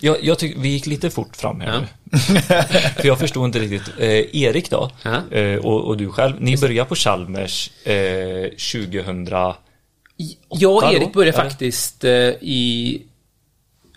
Jag, 0.00 0.24
jag 0.24 0.38
tycker 0.38 0.60
vi 0.60 0.68
gick 0.68 0.86
lite 0.86 1.10
fort 1.10 1.36
fram 1.36 1.60
här 1.60 1.72
ja. 1.72 1.80
nu. 1.80 2.40
för 2.96 3.06
jag 3.06 3.18
förstod 3.18 3.44
inte 3.44 3.58
riktigt. 3.58 3.94
Eh, 3.98 4.42
Erik 4.42 4.70
då, 4.70 4.90
ja. 5.02 5.36
eh, 5.38 5.56
och, 5.56 5.84
och, 5.84 5.96
du 5.96 6.10
själv, 6.10 6.36
ni 6.40 6.56
började 6.56 6.88
på 6.88 6.94
Chalmers 6.94 7.70
eh, 7.86 8.48
2000 8.72 9.28
Jag 10.48 10.76
och 10.76 10.92
Erik 10.92 11.12
började 11.12 11.36
faktiskt 11.36 12.04
eh, 12.04 12.10
i 12.40 13.02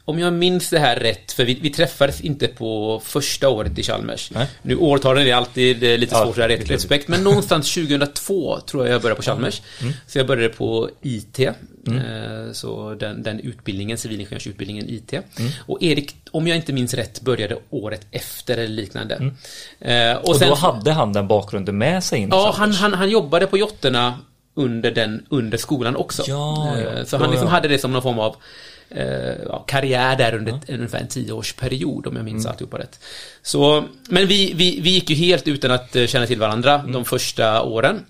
om 0.07 0.19
jag 0.19 0.33
minns 0.33 0.69
det 0.69 0.79
här 0.79 0.95
rätt, 0.95 1.31
för 1.31 1.45
vi, 1.45 1.53
vi 1.61 1.69
träffades 1.69 2.21
inte 2.21 2.47
på 2.47 3.01
första 3.05 3.49
året 3.49 3.79
i 3.79 3.83
Chalmers. 3.83 4.31
Nej. 4.31 4.47
Nu 4.61 4.75
årtalen 4.75 5.27
är 5.27 5.33
alltid 5.33 5.83
eh, 5.83 5.97
lite 5.97 6.15
svårt 6.15 6.37
att 6.37 6.49
rätt 6.49 6.69
respekt, 6.69 7.07
men 7.07 7.23
någonstans 7.23 7.73
2002 7.75 8.59
tror 8.59 8.85
jag 8.85 8.93
jag 8.93 9.01
började 9.01 9.15
på 9.15 9.21
Chalmers. 9.21 9.61
Mm. 9.81 9.93
Så 10.07 10.17
jag 10.17 10.27
började 10.27 10.49
på 10.49 10.89
IT. 11.01 11.39
Mm. 11.87 11.97
Eh, 11.97 12.51
så 12.51 12.93
den, 12.93 13.23
den 13.23 13.39
utbildningen, 13.39 13.97
civilingenjörsutbildningen 13.97 14.89
IT. 14.89 15.13
Mm. 15.13 15.51
Och 15.65 15.83
Erik, 15.83 16.15
om 16.31 16.47
jag 16.47 16.57
inte 16.57 16.73
minns 16.73 16.93
rätt, 16.93 17.21
började 17.21 17.57
året 17.69 18.07
efter 18.11 18.57
eller 18.57 18.75
liknande. 18.75 19.15
Mm. 19.15 19.33
Eh, 19.79 20.17
och, 20.17 20.29
och 20.29 20.35
sen, 20.35 20.49
då 20.49 20.55
hade 20.55 20.91
han 20.91 21.13
den 21.13 21.27
bakgrunden 21.27 21.77
med 21.77 22.03
sig 22.03 22.19
in 22.19 22.29
Ja, 22.29 22.53
han, 22.57 22.71
han, 22.71 22.93
han 22.93 23.09
jobbade 23.09 23.47
på 23.47 23.57
jotterna 23.57 24.19
under, 24.53 24.91
den, 24.91 25.25
under 25.29 25.57
skolan 25.57 25.95
också. 25.95 26.23
Ja, 26.27 26.77
ja. 26.79 27.05
Så 27.05 27.17
han 27.17 27.29
liksom 27.29 27.47
ja. 27.47 27.53
hade 27.53 27.67
det 27.67 27.79
som 27.79 27.93
någon 27.93 28.01
form 28.01 28.19
av 28.19 28.35
eh, 28.89 29.63
karriär 29.67 30.17
där 30.17 30.36
under 30.36 30.60
ja. 30.67 30.74
ungefär 30.75 31.00
en 31.00 31.08
tioårsperiod 31.08 32.08
om 32.08 32.15
jag 32.15 32.25
minns 32.25 32.46
mm. 32.46 32.51
alltihopa 32.51 32.79
rätt. 32.79 33.00
Så, 33.41 33.84
men 34.10 34.27
vi, 34.27 34.53
vi, 34.53 34.79
vi 34.82 34.89
gick 34.89 35.10
ju 35.10 35.15
helt 35.15 35.48
utan 35.48 35.72
att 35.72 35.96
eh, 35.96 36.06
känna 36.06 36.27
till 36.27 36.39
varandra 36.39 36.74
mm. 36.74 36.91
de 36.91 37.06
första 37.06 37.62
åren. 37.62 38.06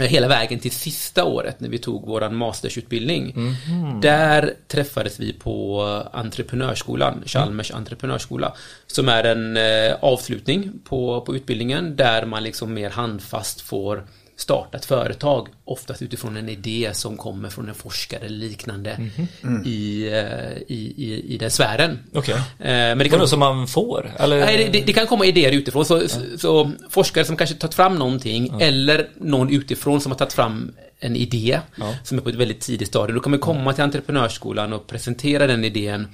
Eh, 0.00 0.06
hela 0.06 0.28
vägen 0.28 0.58
till 0.58 0.70
sista 0.70 1.24
året 1.24 1.60
när 1.60 1.68
vi 1.68 1.78
tog 1.78 2.06
våran 2.06 2.36
mastersutbildning. 2.36 3.34
Mm. 3.36 4.00
Där 4.00 4.54
träffades 4.68 5.20
vi 5.20 5.32
på 5.32 5.82
Entreprenörsskolan, 6.12 7.22
Chalmers 7.26 7.70
mm. 7.70 7.78
entreprenörsskola. 7.78 8.54
Som 8.86 9.08
är 9.08 9.24
en 9.24 9.56
eh, 9.56 9.96
avslutning 10.00 10.72
på, 10.84 11.20
på 11.20 11.36
utbildningen 11.36 11.96
där 11.96 12.26
man 12.26 12.42
liksom 12.42 12.74
mer 12.74 12.90
handfast 12.90 13.60
får 13.60 14.06
starta 14.36 14.78
ett 14.78 14.84
företag, 14.84 15.48
oftast 15.64 16.02
utifrån 16.02 16.36
en 16.36 16.48
idé 16.48 16.90
som 16.92 17.16
kommer 17.16 17.48
från 17.48 17.68
en 17.68 17.74
forskare 17.74 18.26
eller 18.26 18.36
liknande 18.36 18.90
mm 18.90 19.10
-hmm. 19.10 19.66
i, 19.66 20.08
eh, 20.08 20.74
i, 20.76 20.94
i, 20.96 21.34
i 21.34 21.38
den 21.38 21.50
sfären. 21.50 21.98
Okay. 22.12 22.34
Eh, 22.34 22.42
men 22.58 22.98
det 22.98 23.08
kan 23.08 23.18
vara 23.18 23.28
som 23.28 23.38
man 23.38 23.68
får? 23.68 24.10
Eller? 24.18 24.40
Nej, 24.40 24.68
det, 24.72 24.80
det, 24.80 24.92
kan 24.92 25.06
komma 25.06 25.26
idéer 25.26 25.52
utifrån. 25.52 25.84
Så, 25.84 26.02
ja. 26.02 26.38
så, 26.38 26.72
forskare 26.90 27.24
som 27.24 27.36
kanske 27.36 27.56
tagit 27.56 27.74
fram 27.74 27.94
någonting 27.94 28.48
ja. 28.52 28.60
eller 28.60 29.08
någon 29.14 29.50
utifrån 29.50 30.00
som 30.00 30.12
har 30.12 30.18
tagit 30.18 30.32
fram 30.32 30.72
en 31.00 31.16
idé 31.16 31.60
ja. 31.76 31.94
som 32.04 32.18
är 32.18 32.22
på 32.22 32.28
ett 32.28 32.34
väldigt 32.34 32.60
tidigt 32.60 32.88
stadium. 32.88 33.14
Då 33.14 33.22
kommer 33.22 33.38
komma 33.38 33.72
till 33.72 33.84
entreprenörsskolan 33.84 34.72
och 34.72 34.86
presentera 34.86 35.46
den 35.46 35.64
idén 35.64 36.08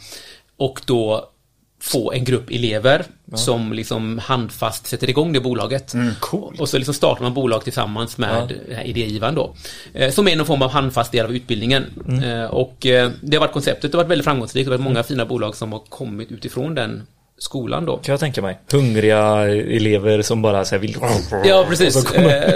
och 0.57 0.81
då 0.87 1.32
få 1.83 2.13
en 2.13 2.25
grupp 2.25 2.51
elever 2.51 3.05
ja. 3.31 3.37
som 3.37 3.73
liksom 3.73 4.19
handfast 4.19 4.87
sätter 4.87 5.11
igång 5.11 5.33
det 5.33 5.41
bolaget. 5.41 5.95
Mm, 5.95 6.15
cool. 6.21 6.57
Och 6.59 6.69
så 6.69 6.79
liksom 6.79 6.95
startar 6.95 7.23
man 7.23 7.35
bolag 7.35 7.65
tillsammans 7.65 8.19
med 8.19 8.61
ja. 8.71 8.83
idégivaren 8.83 9.35
då. 9.35 9.55
Eh, 9.95 10.11
som 10.11 10.29
är 10.29 10.37
någon 10.37 10.47
form 10.47 10.63
av 10.63 10.71
handfast 10.71 11.13
del 11.13 11.25
av 11.25 11.33
utbildningen. 11.33 11.85
Mm. 12.09 12.25
Eh, 12.25 12.45
och 12.45 12.87
eh, 12.87 13.11
det 13.21 13.37
har 13.37 13.41
varit 13.41 13.53
konceptet, 13.53 13.93
det 13.93 13.99
har 13.99 14.05
varit 14.05 14.11
väldigt 14.11 14.25
framgångsrikt. 14.25 14.67
Det 14.67 14.73
har 14.73 14.79
varit 14.79 14.85
många 14.85 14.99
mm. 14.99 15.05
fina 15.05 15.27
bolag 15.27 15.57
som 15.57 15.73
har 15.73 15.83
kommit 15.89 16.33
utifrån 16.33 16.75
den 16.75 17.03
skolan 17.43 17.85
då. 17.85 17.97
Kan 17.97 18.13
jag 18.13 18.21
tänka 18.21 18.43
mig. 18.43 18.59
Hungriga 18.73 19.49
elever 19.49 20.23
som 20.23 20.43
bara 20.43 20.65
så 20.65 20.79
vill... 20.79 20.97
Ja, 21.45 21.67
precis. 21.69 21.95
Så, 22.03 22.03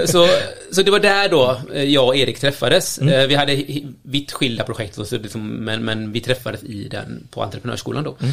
så, 0.06 0.28
så, 0.72 0.82
det 0.82 0.90
var 0.90 1.00
där 1.00 1.28
då 1.28 1.60
jag 1.74 2.06
och 2.06 2.16
Erik 2.16 2.38
träffades. 2.38 2.98
Mm. 2.98 3.28
Vi 3.28 3.34
hade 3.34 3.64
vitt 4.02 4.32
skilda 4.32 4.64
projekt, 4.64 4.94
så 4.94 5.16
liksom, 5.16 5.48
men, 5.48 5.84
men 5.84 6.12
vi 6.12 6.20
träffades 6.20 6.62
i 6.62 6.88
den 6.88 7.28
på 7.30 7.42
entreprenörsskolan 7.42 8.04
då. 8.04 8.16
Mm. 8.20 8.32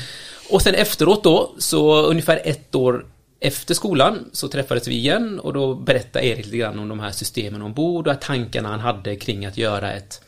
Och 0.50 0.62
sen 0.62 0.76
efteråt 0.76 1.24
då, 1.24 1.56
så 1.58 2.02
ungefär 2.02 2.42
ett 2.44 2.76
år 2.76 3.06
efter 3.40 3.74
skolan 3.74 4.30
så 4.32 4.48
träffades 4.48 4.88
vi 4.88 4.96
igen 4.96 5.40
och 5.40 5.54
då 5.54 5.76
berättade 5.76 6.26
Erik 6.26 6.46
lite 6.46 6.58
grann 6.58 6.80
om 6.80 6.90
de 6.90 7.00
här 7.00 7.12
systemen 7.12 7.62
ombord 7.62 8.08
och 8.08 8.22
tankarna 8.22 8.70
han 8.70 8.80
hade 8.80 9.16
kring 9.16 9.46
att 9.46 9.58
göra 9.58 9.94
ett, 9.94 10.22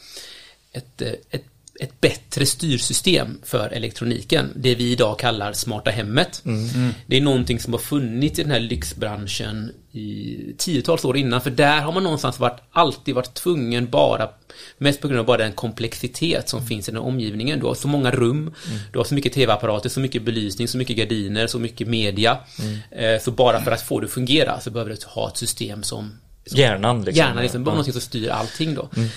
ett, 0.72 1.02
ett 1.30 1.46
ett 1.80 2.02
bättre 2.02 2.46
styrsystem 2.46 3.40
för 3.44 3.70
elektroniken. 3.70 4.50
Det 4.56 4.76
vi 4.76 4.92
idag 4.92 5.20
kallar 5.20 5.54
smarta 5.54 5.92
hemmet. 5.92 6.42
Mm. 6.46 6.70
mm. 6.70 6.94
Det 7.06 7.18
är 7.18 7.22
någonting 7.22 7.60
som 7.60 7.74
har 7.74 7.80
funnits 7.80 8.40
i 8.40 8.44
den 8.44 8.52
här 8.52 8.60
lyxbranschen 8.60 9.72
i 9.92 10.38
tiotals 10.58 11.06
år 11.06 11.18
innan. 11.18 11.42
För 11.42 11.50
där 11.50 11.82
har 11.82 11.92
man 11.92 12.04
någonstans 12.04 12.40
varit, 12.40 12.62
alltid 12.72 13.16
varit 13.16 13.34
tvungen 13.34 13.90
bara, 13.90 14.30
mest 14.78 15.02
på 15.02 15.08
grund 15.08 15.20
av 15.20 15.26
bara 15.26 15.38
den 15.38 15.52
komplexitet 15.52 16.50
som 16.50 16.68
finns 16.68 16.90
i 16.90 16.92
den 16.92 17.02
omgivningen. 17.02 17.60
Du 17.60 17.66
har 17.66 17.74
så 17.74 17.88
många 17.88 18.12
rum, 18.12 18.38
mm. 18.38 18.80
du 18.92 18.98
har 18.98 19.06
så 19.06 19.16
mycket 19.16 19.34
tv-apparater, 19.34 19.90
så 19.90 20.00
mycket 20.00 20.22
belysning, 20.22 20.68
så 20.68 20.78
mycket 20.78 20.98
gardiner, 20.98 21.48
så 21.48 21.60
mycket 21.60 21.88
media. 21.88 22.38
Mm. 22.60 23.16
Eh, 23.16 23.22
så 23.22 23.32
bara 23.32 23.62
för 23.62 23.72
att 23.72 23.82
få 23.82 24.00
det 24.00 24.06
att 24.06 24.12
fungera 24.12 24.60
så 24.60 24.72
behöver 24.72 24.92
du 24.92 24.98
ha 25.08 25.28
ett 25.28 25.38
system 25.38 25.84
som 25.84 26.12
Hjärnan 26.52 27.06
liksom. 27.06 27.18
Hjärnan 27.18 27.44
liksom, 27.44 27.64
bara 27.64 27.72
ja. 27.72 27.76
någonting 27.76 27.94
som 27.94 28.02
styr 28.02 28.30
allting 28.30 28.76
då. 28.76 28.90
Mm. 28.96 29.10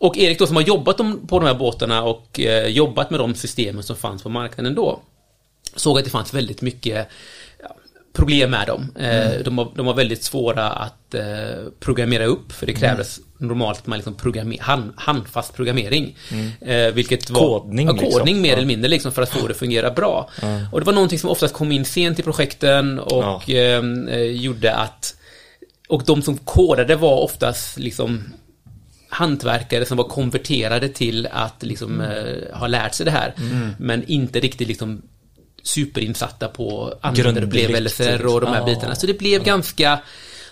Och 0.00 0.18
Erik 0.18 0.38
då 0.38 0.46
som 0.46 0.56
har 0.56 0.62
jobbat 0.62 0.96
på 1.28 1.38
de 1.38 1.46
här 1.46 1.54
båtarna 1.54 2.02
och 2.02 2.40
eh, 2.40 2.66
jobbat 2.66 3.10
med 3.10 3.20
de 3.20 3.34
systemen 3.34 3.82
som 3.82 3.96
fanns 3.96 4.22
på 4.22 4.28
marknaden 4.28 4.74
då 4.74 5.00
såg 5.76 5.98
att 5.98 6.04
det 6.04 6.10
fanns 6.10 6.34
väldigt 6.34 6.62
mycket 6.62 7.08
problem 8.12 8.50
med 8.50 8.66
dem. 8.66 8.92
Eh, 8.98 9.26
mm. 9.26 9.42
De, 9.42 9.56
var, 9.56 9.68
de 9.74 9.86
var 9.86 9.94
väldigt 9.94 10.22
svåra 10.22 10.70
att 10.70 11.14
eh, 11.14 11.22
programmera 11.80 12.24
upp 12.24 12.52
för 12.52 12.66
det 12.66 12.72
mm. 12.72 12.80
krävdes 12.80 13.18
mm. 13.18 13.48
normalt 13.48 13.86
man 13.86 13.98
liksom 13.98 14.14
programmer, 14.14 14.58
hand, 14.58 14.92
handfast 14.96 15.54
programmering. 15.54 16.16
Mm. 16.30 16.94
vilket 16.94 17.30
var 17.30 17.60
kodning, 17.60 17.86
ja, 17.86 17.92
kodning 17.92 18.24
liksom. 18.24 18.40
mer 18.40 18.52
eller 18.52 18.66
mindre 18.66 18.88
liksom 18.88 19.12
för 19.12 19.22
att 19.22 19.30
få 19.30 19.46
det 19.46 19.50
att 19.50 19.56
fungera 19.56 19.90
bra. 19.90 20.30
Och 20.72 20.80
det 20.80 20.86
var 20.86 20.92
någonting 20.92 21.18
som 21.18 21.30
oftast 21.30 21.54
kom 21.54 21.72
in 21.72 21.84
sent 21.84 22.18
i 22.18 22.22
projekten 22.22 22.98
och 22.98 23.48
ja. 23.48 23.78
eh, 24.08 24.20
gjorde 24.20 24.74
att 24.74 25.14
och 25.88 26.02
de 26.06 26.22
som 26.22 26.36
kodade 26.36 26.96
var 26.96 27.20
oftast 27.20 27.78
liksom 27.78 28.32
hantverkare 29.10 29.84
som 29.84 29.96
var 29.96 30.04
konverterade 30.04 30.88
till 30.88 31.28
att 31.32 31.62
liksom 31.62 32.00
mm. 32.00 32.10
eh, 32.10 32.58
ha 32.58 32.66
lärt 32.66 32.94
sig 32.94 33.06
det 33.06 33.12
här. 33.12 33.34
Mm. 33.38 33.70
Men 33.78 34.04
inte 34.06 34.40
riktigt 34.40 34.68
liksom 34.68 35.02
superinsatta 35.62 36.48
på 36.48 36.94
användarupplevelser 37.00 38.26
och 38.26 38.40
de 38.40 38.46
här 38.46 38.60
ja. 38.60 38.66
bitarna. 38.66 38.94
Så 38.94 39.06
det 39.06 39.18
blev 39.18 39.40
ja. 39.40 39.44
ganska 39.44 40.00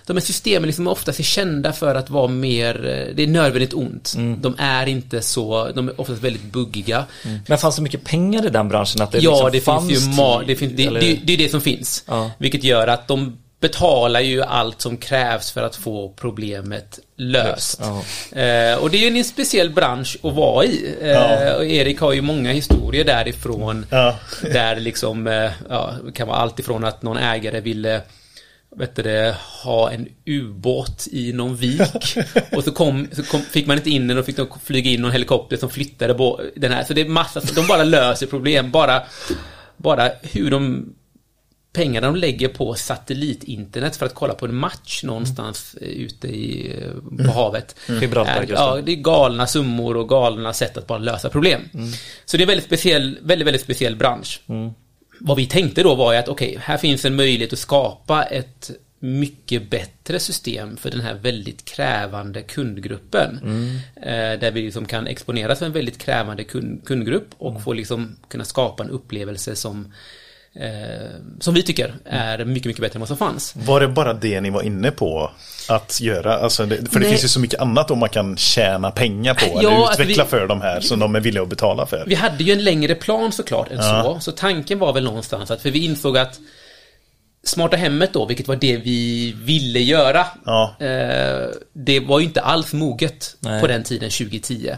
de 0.08 0.16
här 0.16 0.24
systemen 0.24 0.66
liksom 0.66 0.86
oftast 0.86 1.18
är 1.18 1.24
kända 1.24 1.72
för 1.72 1.94
att 1.94 2.10
vara 2.10 2.28
mer, 2.28 2.74
eh, 2.74 3.14
det 3.14 3.22
är 3.22 3.26
nödvändigt 3.26 3.74
ont. 3.74 4.14
Mm. 4.16 4.40
De 4.40 4.54
är 4.58 4.86
inte 4.86 5.22
så, 5.22 5.72
de 5.74 5.88
är 5.88 6.00
oftast 6.00 6.22
väldigt 6.22 6.42
buggiga. 6.42 7.04
Mm. 7.24 7.38
Men 7.46 7.58
fanns 7.58 7.76
det 7.76 7.82
mycket 7.82 8.04
pengar 8.04 8.46
i 8.46 8.50
den 8.50 8.68
branschen? 8.68 9.02
Att 9.02 9.12
det 9.12 9.18
ja, 9.18 9.30
liksom 9.30 9.50
det 9.52 9.60
fanns 9.60 9.88
finns 9.88 10.18
ju, 10.18 10.46
det, 10.46 10.56
finns, 10.56 10.72
det, 10.72 10.88
det, 10.88 11.20
det, 11.24 11.32
är 11.32 11.36
det 11.36 11.48
som 11.48 11.60
finns. 11.60 12.04
Ja. 12.06 12.30
Vilket 12.38 12.64
gör 12.64 12.86
att 12.88 13.08
de 13.08 13.38
betalar 13.60 14.20
ju 14.20 14.42
allt 14.42 14.80
som 14.80 14.96
krävs 14.96 15.50
för 15.50 15.62
att 15.62 15.76
få 15.76 16.14
problemet 16.16 16.98
löst. 17.18 17.80
Yes. 17.80 18.32
Eh, 18.32 18.78
och 18.78 18.90
det 18.90 18.96
är 18.96 19.10
ju 19.10 19.18
en 19.18 19.24
speciell 19.24 19.70
bransch 19.70 20.16
att 20.22 20.34
vara 20.34 20.64
i. 20.64 20.96
Eh, 21.00 21.08
ja. 21.08 21.64
Erik 21.64 22.00
har 22.00 22.12
ju 22.12 22.22
många 22.22 22.52
historier 22.52 23.04
därifrån. 23.04 23.86
Ja. 23.90 24.18
där 24.42 24.76
liksom, 24.76 25.26
eh, 25.26 25.50
ja, 25.68 25.94
det 26.06 26.12
kan 26.12 26.28
vara 26.28 26.38
allt 26.38 26.58
ifrån 26.58 26.84
att 26.84 27.02
någon 27.02 27.16
ägare 27.16 27.60
ville 27.60 28.02
vet 28.76 28.96
du, 28.96 29.34
ha 29.64 29.90
en 29.90 30.08
ubåt 30.26 31.08
i 31.12 31.32
någon 31.32 31.56
vik. 31.56 32.16
och 32.52 32.64
så, 32.64 32.72
kom, 32.72 33.08
så 33.12 33.22
kom, 33.22 33.40
fick 33.42 33.66
man 33.66 33.76
inte 33.76 33.90
in 33.90 34.08
den 34.08 34.18
och 34.18 34.26
fick 34.26 34.36
de 34.36 34.46
flyga 34.64 34.90
in 34.90 35.02
någon 35.02 35.12
helikopter 35.12 35.56
som 35.56 35.70
flyttade 35.70 36.14
den 36.56 36.72
här. 36.72 36.84
Så 36.84 36.92
det 36.92 37.00
är 37.00 37.08
massa, 37.08 37.40
de 37.54 37.66
bara 37.66 37.84
löser 37.84 38.26
problem. 38.26 38.70
Bara, 38.70 39.02
bara 39.76 40.10
hur 40.22 40.50
de 40.50 40.86
pengarna 41.72 42.06
de 42.06 42.16
lägger 42.16 42.48
på 42.48 42.74
satellitinternet 42.74 43.96
för 43.96 44.06
att 44.06 44.14
kolla 44.14 44.34
på 44.34 44.46
en 44.46 44.54
match 44.54 45.04
någonstans 45.04 45.76
mm. 45.80 45.94
ute 45.94 46.28
i, 46.28 46.72
eh, 46.82 46.92
på 46.92 47.22
mm. 47.22 47.28
havet. 47.28 47.76
Mm. 47.88 48.12
Är, 48.12 48.46
ja, 48.50 48.80
det 48.84 48.92
är 48.92 48.96
galna 48.96 49.46
summor 49.46 49.96
och 49.96 50.08
galna 50.08 50.52
sätt 50.52 50.76
att 50.76 50.86
bara 50.86 50.98
lösa 50.98 51.28
problem. 51.30 51.60
Mm. 51.74 51.90
Så 52.24 52.36
det 52.36 52.40
är 52.40 52.44
en 52.44 52.48
väldigt 52.48 52.66
speciell, 52.66 53.18
väldigt, 53.22 53.46
väldigt 53.46 53.62
speciell 53.62 53.96
bransch. 53.96 54.40
Mm. 54.46 54.70
Vad 55.20 55.36
vi 55.36 55.46
tänkte 55.46 55.82
då 55.82 55.94
var 55.94 56.12
ju 56.12 56.18
att 56.18 56.28
okej, 56.28 56.48
okay, 56.48 56.62
här 56.64 56.78
finns 56.78 57.04
en 57.04 57.16
möjlighet 57.16 57.52
att 57.52 57.58
skapa 57.58 58.22
ett 58.24 58.70
mycket 59.00 59.70
bättre 59.70 60.18
system 60.18 60.76
för 60.76 60.90
den 60.90 61.00
här 61.00 61.14
väldigt 61.14 61.64
krävande 61.64 62.42
kundgruppen. 62.42 63.38
Mm. 63.42 63.76
Eh, 63.96 64.40
där 64.40 64.50
vi 64.50 64.62
liksom 64.62 64.86
kan 64.86 65.06
exponeras 65.06 65.58
för 65.58 65.66
en 65.66 65.72
väldigt 65.72 65.98
krävande 65.98 66.44
kund, 66.44 66.84
kundgrupp 66.84 67.28
och 67.38 67.50
mm. 67.50 67.62
få 67.62 67.72
liksom 67.72 68.16
kunna 68.28 68.44
skapa 68.44 68.84
en 68.84 68.90
upplevelse 68.90 69.56
som 69.56 69.80
eh, 69.80 69.90
som 71.40 71.54
vi 71.54 71.62
tycker 71.62 71.94
är 72.04 72.44
mycket, 72.44 72.66
mycket 72.66 72.80
bättre 72.80 72.96
än 72.96 73.00
vad 73.00 73.08
som 73.08 73.16
fanns. 73.16 73.54
Var 73.56 73.80
det 73.80 73.88
bara 73.88 74.14
det 74.14 74.40
ni 74.40 74.50
var 74.50 74.62
inne 74.62 74.90
på 74.90 75.30
att 75.68 76.00
göra? 76.00 76.38
Alltså 76.38 76.66
det, 76.66 76.76
för 76.76 76.82
Nej. 76.82 77.02
det 77.02 77.08
finns 77.08 77.24
ju 77.24 77.28
så 77.28 77.40
mycket 77.40 77.60
annat 77.60 77.90
om 77.90 77.98
man 77.98 78.08
kan 78.08 78.36
tjäna 78.36 78.90
pengar 78.90 79.34
på 79.34 79.60
ja, 79.62 79.70
eller 79.70 79.92
utveckla 79.92 80.24
vi, 80.24 80.30
för 80.30 80.46
de 80.46 80.60
här 80.60 80.80
som 80.80 80.98
de 80.98 81.14
är 81.14 81.20
villiga 81.20 81.42
att 81.42 81.48
betala 81.48 81.86
för. 81.86 82.04
Vi 82.06 82.14
hade 82.14 82.44
ju 82.44 82.52
en 82.52 82.64
längre 82.64 82.94
plan 82.94 83.32
såklart 83.32 83.70
än 83.70 83.76
ja. 83.76 84.02
så. 84.02 84.20
Så 84.20 84.32
tanken 84.32 84.78
var 84.78 84.92
väl 84.92 85.04
någonstans 85.04 85.50
att, 85.50 85.62
för 85.62 85.70
vi 85.70 85.84
insåg 85.84 86.18
att 86.18 86.38
Smarta 87.42 87.76
hemmet 87.76 88.12
då, 88.12 88.26
vilket 88.26 88.48
var 88.48 88.56
det 88.56 88.76
vi 88.76 89.32
ville 89.42 89.80
göra. 89.80 90.26
Ja. 90.44 90.76
Eh, 90.80 91.48
det 91.72 92.00
var 92.00 92.20
ju 92.20 92.24
inte 92.24 92.40
alls 92.40 92.72
moget 92.72 93.36
Nej. 93.40 93.60
på 93.60 93.66
den 93.66 93.82
tiden, 93.82 94.10
2010. 94.10 94.54
Mm. 94.54 94.76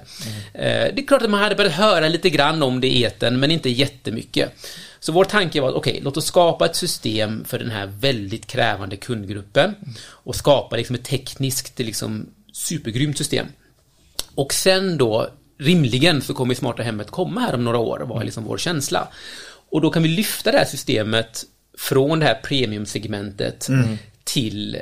Eh, 0.54 0.94
det 0.94 1.02
är 1.02 1.06
klart 1.06 1.22
att 1.22 1.30
man 1.30 1.40
hade 1.40 1.54
börjat 1.54 1.72
höra 1.72 2.08
lite 2.08 2.30
grann 2.30 2.62
om 2.62 2.80
det 2.80 2.86
i 2.86 3.02
eten, 3.02 3.40
men 3.40 3.50
inte 3.50 3.70
jättemycket. 3.70 4.52
Så 5.00 5.12
vår 5.12 5.24
tanke 5.24 5.60
var 5.60 5.68
att 5.68 5.74
okej, 5.74 5.90
okay, 5.90 6.02
låt 6.02 6.16
oss 6.16 6.26
skapa 6.26 6.66
ett 6.66 6.76
system 6.76 7.44
för 7.44 7.58
den 7.58 7.70
här 7.70 7.86
väldigt 7.86 8.46
krävande 8.46 8.96
kundgruppen 8.96 9.74
och 10.06 10.36
skapa 10.36 10.76
liksom 10.76 10.96
ett 10.96 11.04
tekniskt, 11.04 11.78
liksom 11.78 12.26
supergrymt 12.52 13.18
system. 13.18 13.46
Och 14.34 14.54
sen 14.54 14.98
då, 14.98 15.28
rimligen 15.58 16.22
så 16.22 16.34
kommer 16.34 16.54
smarta 16.54 16.82
hemmet 16.82 17.10
komma 17.10 17.40
här 17.40 17.54
om 17.54 17.64
några 17.64 17.78
år, 17.78 17.98
var 18.00 18.24
liksom 18.24 18.44
vår 18.44 18.58
känsla. 18.58 19.08
Och 19.70 19.80
då 19.80 19.90
kan 19.90 20.02
vi 20.02 20.08
lyfta 20.08 20.52
det 20.52 20.58
här 20.58 20.64
systemet 20.64 21.44
från 21.78 22.18
det 22.18 22.26
här 22.26 22.40
premiumsegmentet 22.42 23.68
mm. 23.68 23.98
till 24.24 24.74
eh, 24.74 24.80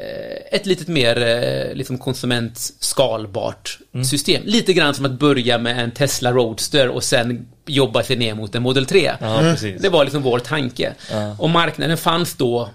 ett 0.52 0.66
lite 0.66 0.90
mer 0.90 1.22
eh, 1.22 1.74
liksom 1.74 1.98
konsumentskalbart 1.98 3.78
mm. 3.94 4.04
system. 4.04 4.42
Lite 4.44 4.72
grann 4.72 4.94
som 4.94 5.04
att 5.04 5.18
börja 5.18 5.58
med 5.58 5.78
en 5.78 5.90
Tesla 5.90 6.32
Roadster 6.32 6.88
och 6.88 7.04
sen 7.04 7.48
jobba 7.68 8.02
sig 8.02 8.16
ner 8.16 8.34
mot 8.34 8.54
en 8.54 8.62
Model 8.62 8.86
3. 8.86 9.12
Ja, 9.20 9.56
det 9.80 9.88
var 9.88 10.04
liksom 10.04 10.22
vår 10.22 10.38
tanke. 10.38 10.94
Ja. 11.10 11.36
Och 11.38 11.50
marknaden 11.50 11.96
fanns 11.96 12.34
då 12.34 12.68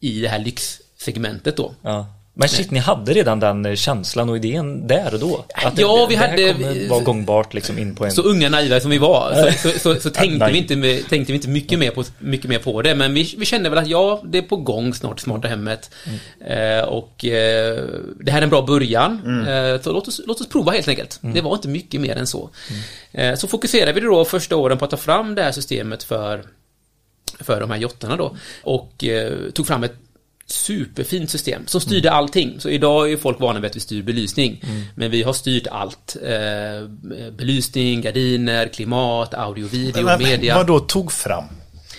i 0.00 0.20
det 0.20 0.28
här 0.28 0.38
lyxsegmentet 0.38 1.56
då. 1.56 1.74
Ja. 1.82 2.06
Men 2.40 2.48
shit, 2.48 2.70
ni 2.70 2.78
hade 2.78 3.12
redan 3.12 3.40
den 3.40 3.66
eh, 3.66 3.74
känslan 3.74 4.30
och 4.30 4.36
idén 4.36 4.86
där 4.86 5.14
och 5.14 5.20
då? 5.20 5.44
Att 5.54 5.78
ja, 5.78 5.96
det, 5.96 6.06
vi 6.08 6.14
det 6.14 6.20
hade... 6.20 6.52
Kommer 6.52 6.88
vara 6.88 7.00
gångbart 7.00 7.54
liksom 7.54 7.78
in 7.78 7.94
på 7.94 8.04
en... 8.04 8.12
Så 8.12 8.22
unga 8.22 8.48
naiva 8.48 8.80
som 8.80 8.90
vi 8.90 8.98
var, 8.98 9.34
så, 9.34 9.68
så, 9.68 9.78
så, 9.78 10.00
så 10.00 10.10
tänkte, 10.14 10.50
vi 10.52 10.58
inte, 10.58 11.08
tänkte 11.08 11.32
vi 11.32 11.34
inte 11.36 11.48
mycket 11.48 11.78
mer 11.78 11.90
på, 11.90 12.04
mycket 12.18 12.50
mer 12.50 12.58
på 12.58 12.82
det. 12.82 12.94
Men 12.94 13.14
vi, 13.14 13.34
vi 13.38 13.44
kände 13.46 13.70
väl 13.70 13.78
att 13.78 13.86
ja, 13.86 14.22
det 14.24 14.38
är 14.38 14.42
på 14.42 14.56
gång 14.56 14.94
snart, 14.94 15.20
Smarta 15.20 15.48
Hemmet. 15.48 15.90
Mm. 16.04 16.78
Eh, 16.80 16.84
och 16.84 17.24
eh, 17.24 17.84
det 18.20 18.30
här 18.30 18.38
är 18.38 18.42
en 18.42 18.50
bra 18.50 18.62
början. 18.62 19.20
Mm. 19.24 19.74
Eh, 19.74 19.80
så 19.80 19.92
låt 19.92 20.08
oss, 20.08 20.20
låt 20.26 20.40
oss 20.40 20.48
prova 20.48 20.72
helt 20.72 20.88
enkelt. 20.88 21.20
Mm. 21.22 21.34
Det 21.34 21.40
var 21.40 21.54
inte 21.54 21.68
mycket 21.68 22.00
mer 22.00 22.16
än 22.16 22.26
så. 22.26 22.50
Mm. 22.70 23.32
Eh, 23.32 23.38
så 23.38 23.48
fokuserade 23.48 23.92
vi 23.92 24.00
då 24.00 24.24
första 24.24 24.56
åren 24.56 24.78
på 24.78 24.84
att 24.84 24.90
ta 24.90 24.96
fram 24.96 25.34
det 25.34 25.42
här 25.42 25.52
systemet 25.52 26.02
för 26.02 26.44
för 27.40 27.60
de 27.60 27.70
här 27.70 27.78
jottarna 27.78 28.16
då. 28.16 28.36
Och 28.62 29.04
eh, 29.04 29.32
tog 29.50 29.66
fram 29.66 29.84
ett 29.84 29.94
superfint 30.50 31.30
system 31.30 31.66
som 31.66 31.80
styrde 31.80 32.08
mm. 32.08 32.18
allting. 32.18 32.60
Så 32.60 32.68
idag 32.68 33.12
är 33.12 33.16
folk 33.16 33.40
vana 33.40 33.60
vid 33.60 33.70
att 33.70 33.76
vi 33.76 33.80
styr 33.80 34.02
belysning. 34.02 34.60
Mm. 34.62 34.82
Men 34.94 35.10
vi 35.10 35.22
har 35.22 35.32
styrt 35.32 35.66
allt. 35.66 36.16
Eh, 36.22 36.88
belysning, 37.30 38.00
gardiner, 38.00 38.68
klimat, 38.68 39.34
audio, 39.34 39.66
video, 39.68 40.04
men, 40.04 40.22
media. 40.22 40.54
Vad 40.54 40.66
då 40.66 40.80
tog 40.80 41.12
fram? 41.12 41.44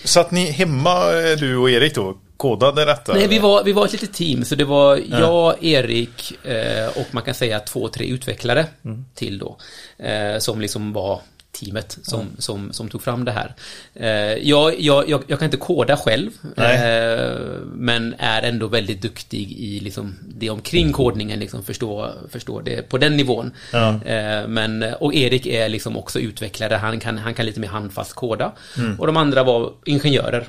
Så 0.04 0.20
att 0.20 0.30
ni 0.30 0.50
hemma, 0.50 0.90
eh, 0.90 1.38
du 1.38 1.56
och 1.56 1.70
Erik 1.70 1.94
då, 1.94 2.16
kodade 2.36 2.84
detta? 2.84 3.14
Nej, 3.14 3.28
vi 3.28 3.38
var, 3.38 3.64
vi 3.64 3.72
var 3.72 3.84
ett 3.84 3.92
litet 3.92 4.12
team. 4.12 4.44
Så 4.44 4.54
det 4.54 4.64
var 4.64 4.96
ja. 4.96 5.20
jag, 5.20 5.64
Erik 5.64 6.46
eh, 6.46 6.88
och 6.88 7.06
man 7.10 7.22
kan 7.22 7.34
säga 7.34 7.60
två, 7.60 7.88
tre 7.88 8.06
utvecklare 8.06 8.66
mm. 8.84 9.04
till 9.14 9.38
då. 9.38 9.56
Eh, 9.98 10.38
som 10.38 10.60
liksom 10.60 10.92
var 10.92 11.20
teamet 11.52 11.98
som, 12.02 12.20
mm. 12.20 12.32
som, 12.38 12.72
som 12.72 12.88
tog 12.88 13.02
fram 13.02 13.24
det 13.24 13.32
här. 13.32 13.54
Eh, 13.94 14.08
jag, 14.48 14.80
jag, 14.80 15.08
jag, 15.08 15.22
jag, 15.26 15.38
kan 15.38 15.46
inte 15.46 15.56
koda 15.56 15.96
själv, 15.96 16.30
eh, 16.56 17.40
men 17.74 18.14
är 18.18 18.42
ändå 18.42 18.66
väldigt 18.66 19.02
duktig 19.02 19.52
i 19.52 19.80
liksom 19.80 20.16
det 20.28 20.50
omkring 20.50 20.92
kodningen, 20.92 21.40
liksom 21.40 21.62
förstå, 21.62 22.10
förstå 22.30 22.60
det 22.60 22.88
på 22.88 22.98
den 22.98 23.16
nivån. 23.16 23.52
Ja. 23.72 24.04
Eh, 24.04 24.48
men, 24.48 24.82
och 25.00 25.14
Erik 25.14 25.46
är 25.46 25.68
liksom 25.68 25.96
också 25.96 26.20
utvecklare, 26.20 26.74
han 26.74 27.00
kan, 27.00 27.18
han 27.18 27.34
kan 27.34 27.46
lite 27.46 27.60
mer 27.60 27.68
handfast 27.68 28.12
koda. 28.12 28.52
Mm. 28.78 29.00
Och 29.00 29.06
de 29.06 29.16
andra 29.16 29.42
var 29.42 29.72
ingenjörer. 29.84 30.46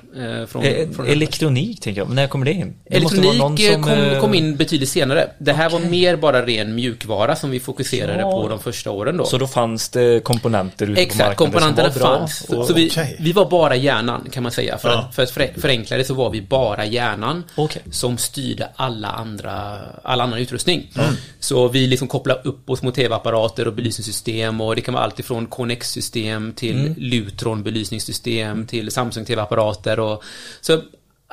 Från, 0.47 0.63
eh, 0.63 0.89
från 0.89 1.07
Elektronik 1.07 1.81
tänker 1.81 2.01
jag, 2.01 2.07
men 2.07 2.15
när 2.15 2.27
kommer 2.27 2.45
det 2.45 2.53
in? 2.53 2.73
Det 2.89 2.95
Elektronik 2.95 3.71
som, 3.71 3.83
kom, 3.83 4.21
kom, 4.21 4.33
in 4.33 4.55
betydligt 4.55 4.89
senare. 4.89 5.31
Det 5.39 5.53
här 5.53 5.67
okay. 5.67 5.81
var 5.81 5.89
mer 5.89 6.15
bara 6.15 6.45
ren 6.45 6.75
mjukvara 6.75 7.35
som 7.35 7.49
vi 7.49 7.59
fokuserade 7.59 8.19
ja. 8.19 8.31
på 8.31 8.47
de 8.47 8.59
första 8.59 8.91
åren 8.91 9.17
då. 9.17 9.25
Så 9.25 9.37
då 9.37 9.47
fanns 9.47 9.89
det 9.89 10.23
komponenter 10.23 10.90
ute 10.91 11.01
Exakt, 11.01 11.37
på 11.37 11.43
marknaden 11.45 11.75
komponenterna 11.75 11.91
som 11.91 12.01
var 12.01 12.09
bra. 12.09 12.19
fanns. 12.19 12.41
Och, 12.41 12.67
så 12.67 12.73
vi, 12.73 12.87
okay. 12.89 13.15
vi 13.19 13.31
var 13.31 13.49
bara 13.49 13.75
hjärnan 13.75 14.27
kan 14.31 14.43
man 14.43 14.51
säga. 14.51 14.77
För, 14.77 14.89
ja. 14.89 14.99
att, 14.99 15.15
för 15.15 15.23
att 15.23 15.61
förenkla 15.61 15.97
det 15.97 16.03
så 16.03 16.13
var 16.13 16.29
vi 16.29 16.41
bara 16.41 16.85
hjärnan 16.85 17.43
okay. 17.55 17.81
som 17.91 18.17
styrde 18.17 18.69
alla 18.75 19.07
andra, 19.07 19.77
all 20.03 20.21
annan 20.21 20.39
utrustning. 20.39 20.91
Mm. 20.95 21.13
Så 21.39 21.67
vi 21.67 21.87
liksom 21.87 22.07
kopplade 22.07 22.41
upp 22.43 22.69
oss 22.69 22.81
mot 22.81 22.95
tv-apparater 22.95 23.67
och 23.67 23.73
belysningssystem 23.73 24.61
och 24.61 24.75
det 24.75 24.81
kan 24.81 24.93
vara 24.93 25.03
allt 25.03 25.19
ifrån 25.19 25.47
Connex-system 25.47 26.53
till 26.53 26.79
mm. 26.79 26.95
Lutron 26.97 27.63
belysningssystem 27.63 28.67
till 28.67 28.91
Samsung 28.91 29.25
tv-apparater 29.25 29.99
och 29.99 30.23
så 30.61 30.81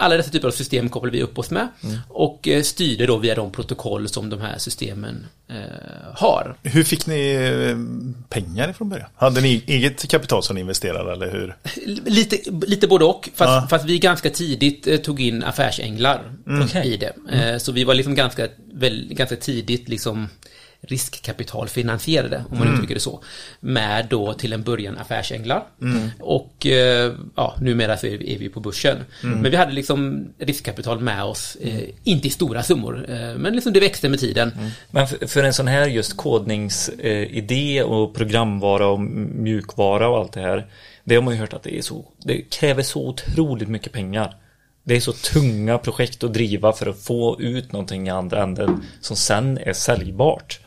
alla 0.01 0.17
dessa 0.17 0.31
typer 0.31 0.49
av 0.49 0.53
system 0.53 0.89
kopplar 0.89 1.11
vi 1.11 1.23
upp 1.23 1.39
oss 1.39 1.51
med 1.51 1.69
mm. 1.85 1.99
och 2.09 2.49
eh, 2.49 2.63
styrde 2.63 3.07
då 3.07 3.17
via 3.17 3.35
de 3.35 3.53
protokoll 3.53 4.09
som 4.09 4.31
de 4.31 4.41
här 4.41 4.59
systemen 4.59 5.27
eh, 5.49 5.57
har. 6.15 6.57
Hur 6.63 6.85
fick 6.85 7.07
ni 7.07 7.33
eh, 7.35 7.77
pengar 8.29 8.71
ifrån 8.71 8.89
början? 8.89 9.09
Hade 9.17 9.41
ni 9.41 9.63
eget 9.67 10.11
kapital 10.11 10.43
som 10.43 10.55
ni 10.55 10.61
investerade 10.61 11.13
eller 11.13 11.33
hur? 11.33 11.57
Lite, 12.11 12.51
lite 12.67 12.87
både 12.87 13.05
och, 13.05 13.29
fast, 13.35 13.51
ja. 13.51 13.67
fast 13.71 13.85
vi 13.85 13.99
ganska 13.99 14.31
tidigt 14.31 14.87
eh, 14.87 14.97
tog 14.97 15.21
in 15.21 15.45
affärsänglar 15.45 16.23
mm. 16.47 16.69
i 16.85 16.97
det. 16.97 17.13
Mm. 17.33 17.61
så 17.61 17.73
vi 17.73 17.85
var 17.85 17.95
liksom 17.95 18.15
ganska, 18.15 18.49
väl, 18.73 19.09
ganska 19.11 19.37
tidigt 19.37 19.89
liksom 19.89 20.29
riskkapitalfinansierade, 20.81 22.45
om 22.51 22.59
man 22.59 22.67
mm. 22.67 22.75
uttrycker 22.75 22.95
det 22.95 23.01
så. 23.01 23.23
Med 23.61 24.07
då 24.11 24.35
till 24.35 24.53
en 24.53 24.63
början 24.63 24.99
affärsänglar. 24.99 25.65
Mm. 25.83 26.11
Och 26.21 26.67
eh, 26.67 27.13
ja, 27.37 27.57
numera 27.61 27.97
så 27.97 28.07
är 28.07 28.39
vi 28.39 28.49
på 28.49 28.61
börsen. 28.61 28.97
Mm. 29.23 29.39
Men 29.39 29.51
vi 29.51 29.57
hade 29.57 29.73
liksom 29.73 30.29
riskkapital 30.39 31.01
med 31.01 31.25
oss, 31.25 31.57
eh, 31.61 31.89
inte 32.05 32.27
i 32.27 32.31
stora 32.31 32.63
summor, 32.63 33.07
eh, 33.09 33.35
men 33.39 33.55
liksom 33.55 33.73
det 33.73 33.81
växte 33.81 34.09
med 34.09 34.21
tiden. 34.21 34.53
Mm. 34.59 34.71
Men 34.91 35.07
för, 35.07 35.27
för, 35.27 35.45
en 35.45 35.55
sån 35.55 35.69
här 35.69 35.87
just 35.87 36.17
kodningsidé 36.17 37.83
och 37.83 38.15
programvara 38.15 38.87
och 38.87 39.01
mjukvara 39.01 40.09
och 40.09 40.19
allt 40.19 40.33
det 40.33 40.41
här. 40.41 40.67
Det 41.05 41.15
har 41.15 41.23
man 41.23 41.35
ju 41.35 41.41
hört 41.41 41.53
att 41.53 41.63
det 41.63 41.79
är 41.79 41.83
så, 41.83 42.05
det 42.25 42.43
kräver 42.43 42.83
så 42.83 43.09
otroligt 43.09 43.69
mycket 43.69 43.93
pengar. 43.93 44.37
Det 44.85 44.97
är 44.97 45.01
så 45.01 45.13
tunga 45.13 45.79
projekt 45.79 46.25
att 46.25 46.33
driva 46.33 46.73
för 46.73 46.87
att 46.87 47.03
få 47.03 47.41
ut 47.41 47.73
någonting 47.73 48.07
i 48.07 48.11
andra 48.11 48.43
änden 48.43 48.85
som 49.01 49.17
sen 49.17 49.59
är 49.59 49.73
säljbart. 49.73 50.61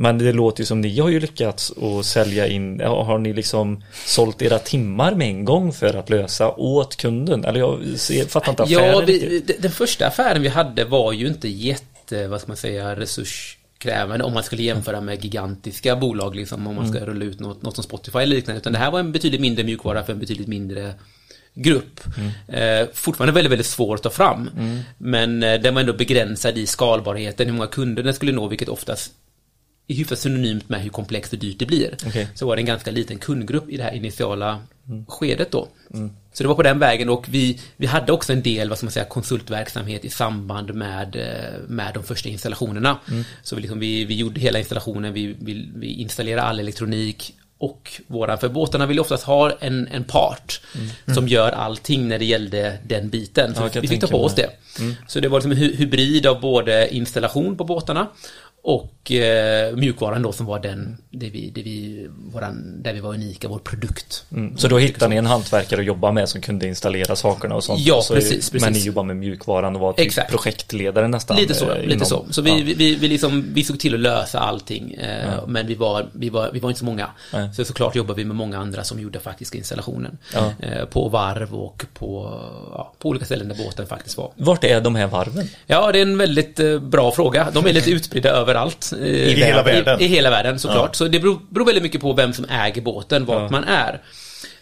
Men 0.00 0.18
det 0.18 0.32
låter 0.32 0.60
ju 0.60 0.66
som 0.66 0.80
ni 0.80 0.98
har 0.98 1.08
ju 1.08 1.20
lyckats 1.20 1.72
att 1.72 2.06
sälja 2.06 2.46
in, 2.46 2.80
har 2.80 3.18
ni 3.18 3.32
liksom 3.32 3.82
sålt 4.06 4.42
era 4.42 4.58
timmar 4.58 5.14
med 5.14 5.28
en 5.28 5.44
gång 5.44 5.72
för 5.72 5.94
att 5.94 6.10
lösa 6.10 6.50
åt 6.50 6.96
kunden? 6.96 7.44
Eller 7.44 7.60
jag 7.60 8.30
fattar 8.30 8.50
inte 8.50 8.62
affären 8.62 8.92
Ja, 8.92 9.02
vi, 9.06 9.42
den 9.58 9.70
första 9.70 10.06
affären 10.06 10.42
vi 10.42 10.48
hade 10.48 10.84
var 10.84 11.12
ju 11.12 11.26
inte 11.26 11.48
jätte, 11.48 12.28
vad 12.28 12.40
ska 12.40 12.48
man 12.48 12.56
säga, 12.56 12.96
resurskrävande 12.96 14.24
om 14.24 14.34
man 14.34 14.42
skulle 14.42 14.62
jämföra 14.62 15.00
med 15.00 15.24
gigantiska 15.24 15.96
bolag, 15.96 16.36
liksom 16.36 16.66
om 16.66 16.74
man 16.74 16.88
ska 16.88 16.98
mm. 16.98 17.10
rulla 17.10 17.24
ut 17.24 17.40
något, 17.40 17.62
något 17.62 17.74
som 17.74 17.84
Spotify 17.84 18.18
eller 18.18 18.36
liknande. 18.36 18.60
Utan 18.60 18.72
det 18.72 18.78
här 18.78 18.90
var 18.90 19.00
en 19.00 19.12
betydligt 19.12 19.40
mindre 19.40 19.64
mjukvara 19.64 20.04
för 20.04 20.12
en 20.12 20.18
betydligt 20.18 20.48
mindre 20.48 20.94
grupp. 21.54 22.00
Mm. 22.16 22.82
Eh, 22.82 22.88
fortfarande 22.94 23.32
väldigt, 23.32 23.52
väldigt 23.52 23.66
svår 23.66 23.94
att 23.94 24.02
ta 24.02 24.10
fram. 24.10 24.50
Mm. 24.56 24.78
Men 24.98 25.42
eh, 25.42 25.60
den 25.60 25.74
var 25.74 25.80
ändå 25.80 25.92
begränsad 25.92 26.58
i 26.58 26.66
skalbarheten, 26.66 27.46
hur 27.46 27.54
många 27.54 27.66
kunder 27.66 28.02
den 28.02 28.14
skulle 28.14 28.32
nå, 28.32 28.48
vilket 28.48 28.68
oftast 28.68 29.12
hyfsat 29.94 30.18
synonymt 30.18 30.68
med 30.68 30.80
hur 30.80 30.90
komplext 30.90 31.32
och 31.32 31.38
dyrt 31.38 31.58
det 31.58 31.66
blir. 31.66 31.94
Okay. 32.06 32.26
Så 32.34 32.46
var 32.46 32.56
det 32.56 32.62
en 32.62 32.66
ganska 32.66 32.90
liten 32.90 33.18
kundgrupp 33.18 33.68
i 33.68 33.76
det 33.76 33.82
här 33.82 33.92
initiala 33.94 34.60
mm. 34.88 35.06
skedet 35.08 35.50
då. 35.50 35.68
Mm. 35.94 36.10
Så 36.32 36.44
det 36.44 36.48
var 36.48 36.54
på 36.54 36.62
den 36.62 36.78
vägen 36.78 37.08
och 37.08 37.26
vi, 37.28 37.60
vi 37.76 37.86
hade 37.86 38.12
också 38.12 38.32
en 38.32 38.42
del, 38.42 38.68
vad 38.68 38.78
ska 38.78 38.84
man 38.84 38.92
säga, 38.92 39.04
konsultverksamhet 39.04 40.04
i 40.04 40.10
samband 40.10 40.74
med, 40.74 41.16
eh, 41.16 41.60
med 41.68 41.94
de 41.94 42.02
första 42.02 42.28
installationerna. 42.28 42.98
Mm. 43.10 43.24
Så 43.42 43.56
vi, 43.56 43.62
liksom, 43.62 43.78
vi, 43.78 44.04
vi 44.04 44.14
gjorde 44.16 44.40
hela 44.40 44.58
installationen, 44.58 45.12
vi, 45.12 45.36
vi, 45.40 45.70
vi 45.74 45.86
installerade 45.86 46.42
all 46.42 46.60
elektronik 46.60 47.34
och 47.58 48.00
våra, 48.06 48.36
för 48.36 48.48
båtarna 48.48 48.86
vill 48.86 49.00
oftast 49.00 49.24
ha 49.24 49.50
en, 49.60 49.88
en 49.88 50.04
part 50.04 50.60
mm. 50.74 51.14
som 51.14 51.28
gör 51.28 51.52
allting 51.52 52.08
när 52.08 52.18
det 52.18 52.24
gällde 52.24 52.78
den 52.86 53.08
biten. 53.08 53.54
Så 53.54 53.68
ja, 53.72 53.80
vi 53.80 53.88
fick 53.88 54.00
ta 54.00 54.06
på 54.06 54.24
oss 54.24 54.34
det. 54.34 54.50
Mm. 54.78 54.94
Så 55.08 55.20
det 55.20 55.28
var 55.28 55.38
liksom 55.38 55.52
en 55.52 55.58
hybrid 55.58 56.26
av 56.26 56.40
både 56.40 56.94
installation 56.94 57.56
på 57.56 57.64
båtarna 57.64 58.06
och 58.62 59.12
eh, 59.12 59.76
mjukvaran 59.76 60.22
då 60.22 60.32
som 60.32 60.46
var 60.46 60.58
den, 60.58 60.98
det 61.10 61.30
vi, 61.30 61.50
det 61.50 61.62
vi, 61.62 62.08
våran, 62.32 62.82
där 62.82 62.92
vi 62.92 63.00
var 63.00 63.14
unika, 63.14 63.48
vår 63.48 63.58
produkt. 63.58 64.24
Mm. 64.32 64.58
Så 64.58 64.68
då 64.68 64.78
hittade 64.78 65.08
ni 65.08 65.16
en 65.16 65.26
hantverkare 65.26 65.80
att 65.80 65.86
jobba 65.86 66.12
med 66.12 66.28
som 66.28 66.40
kunde 66.40 66.66
installera 66.66 67.16
sakerna 67.16 67.54
och 67.54 67.64
sånt? 67.64 67.80
Ja, 67.80 68.02
så 68.02 68.14
precis, 68.14 68.50
precis. 68.50 68.64
Men 68.64 68.72
ni 68.72 68.78
jobbar 68.78 69.02
med 69.02 69.16
mjukvaran 69.16 69.74
och 69.74 69.80
var 69.80 69.92
typ 69.92 70.06
Exakt. 70.06 70.30
projektledare 70.30 71.08
nästan? 71.08 71.36
Lite 71.36 71.54
så, 71.54 71.70
eh, 71.70 71.86
lite 71.86 72.04
så. 72.04 72.26
Så 72.30 72.42
vi, 72.42 72.50
ja. 72.50 72.74
vi, 72.76 72.94
vi, 72.94 73.08
liksom, 73.08 73.44
vi 73.52 73.64
såg 73.64 73.80
till 73.80 73.94
att 73.94 74.00
lösa 74.00 74.38
allting, 74.38 74.94
eh, 74.94 75.24
ja. 75.24 75.46
men 75.46 75.66
vi 75.66 75.74
var, 75.74 76.06
vi, 76.12 76.30
var, 76.30 76.50
vi 76.52 76.60
var 76.60 76.68
inte 76.68 76.78
så 76.78 76.84
många. 76.84 77.10
Ja. 77.32 77.52
Så 77.52 77.64
såklart 77.64 77.96
jobbar 77.96 78.14
vi 78.14 78.24
med 78.24 78.36
många 78.36 78.58
andra 78.58 78.84
som 78.84 79.00
gjorde 79.00 79.20
faktiska 79.20 79.58
installationen. 79.58 80.18
Eh, 80.60 80.84
på 80.84 81.08
varv 81.08 81.54
och 81.54 81.86
på, 81.94 82.40
på 82.98 83.08
olika 83.08 83.24
ställen 83.24 83.48
där 83.48 83.56
båten 83.64 83.86
faktiskt 83.86 84.16
var. 84.16 84.32
Vart 84.36 84.64
är 84.64 84.80
de 84.80 84.94
här 84.94 85.06
varven? 85.06 85.48
Ja, 85.66 85.92
det 85.92 85.98
är 85.98 86.02
en 86.02 86.18
väldigt 86.18 86.60
eh, 86.60 86.78
bra 86.78 87.12
fråga. 87.12 87.48
De 87.54 87.66
är 87.66 87.72
lite 87.72 87.90
utspridda 87.90 88.30
över 88.30 88.47
överallt. 88.48 88.92
I, 88.92 89.06
I 89.06 89.34
hela 89.34 89.62
världen? 89.62 90.00
I, 90.00 90.04
I, 90.04 90.08
hela 90.08 90.30
världen 90.30 90.58
såklart. 90.58 90.90
Ja. 90.90 90.92
Så 90.92 91.08
det 91.08 91.20
beror, 91.20 91.40
beror, 91.50 91.66
väldigt 91.66 91.82
mycket 91.82 92.00
på 92.00 92.12
vem 92.12 92.32
som 92.32 92.44
äger 92.44 92.82
båten, 92.82 93.24
vart 93.24 93.42
ja. 93.42 93.48
man 93.50 93.64
är. 93.64 94.00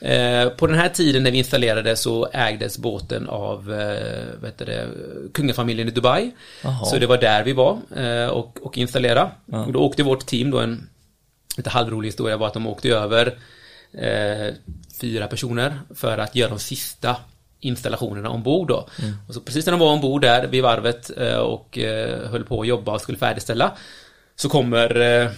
Eh, 0.01 0.49
på 0.49 0.67
den 0.67 0.79
här 0.79 0.89
tiden 0.89 1.23
när 1.23 1.31
vi 1.31 1.39
installerade 1.39 1.97
så 1.97 2.29
ägdes 2.33 2.79
båten 2.79 3.29
av 3.29 3.73
eh, 3.73 4.43
vet 4.43 4.59
det, 4.59 4.89
kungafamiljen 5.35 5.89
i 5.89 5.91
Dubai. 5.91 6.31
Aha. 6.65 6.85
Så 6.85 6.99
det 6.99 7.07
var 7.07 7.19
där 7.19 7.45
vi 7.45 7.53
var 7.53 7.79
eh, 7.97 8.29
och, 8.29 8.59
och 8.63 8.79
installera. 8.79 9.31
Ja. 9.47 9.65
Och 9.65 9.73
då 9.73 9.81
åkte 9.81 10.03
vårt 10.03 10.27
team 10.27 10.51
då 10.51 10.59
en 10.59 10.89
lite 11.57 11.71
halvrolig 11.71 12.09
historia 12.09 12.37
var 12.37 12.47
att 12.47 12.55
de 12.55 12.67
åkte 12.67 12.89
över 12.89 13.27
eh, 13.93 14.55
fyra 15.01 15.27
personer 15.27 15.81
för 15.95 16.19
att 16.19 16.37
göra 16.37 16.51
de 16.51 16.59
sista 16.59 17.17
installationerna 17.61 18.31
ombord 18.31 18.69
då. 18.69 18.89
Mm. 19.03 19.15
Och 19.29 19.35
så 19.35 19.41
precis 19.41 19.67
när 19.67 19.71
de 19.71 19.81
var 19.81 19.93
ombord 19.93 20.23
där 20.23 20.47
vid 20.47 20.63
varvet 20.63 21.11
eh, 21.17 21.37
och 21.37 21.79
eh, 21.79 22.31
höll 22.31 22.45
på 22.45 22.61
att 22.61 22.67
jobba 22.67 22.93
och 22.93 23.01
skulle 23.01 23.19
färdigställa 23.19 23.73
så 24.39 24.49
kommer, 24.49 25.01
eh, 25.01 25.29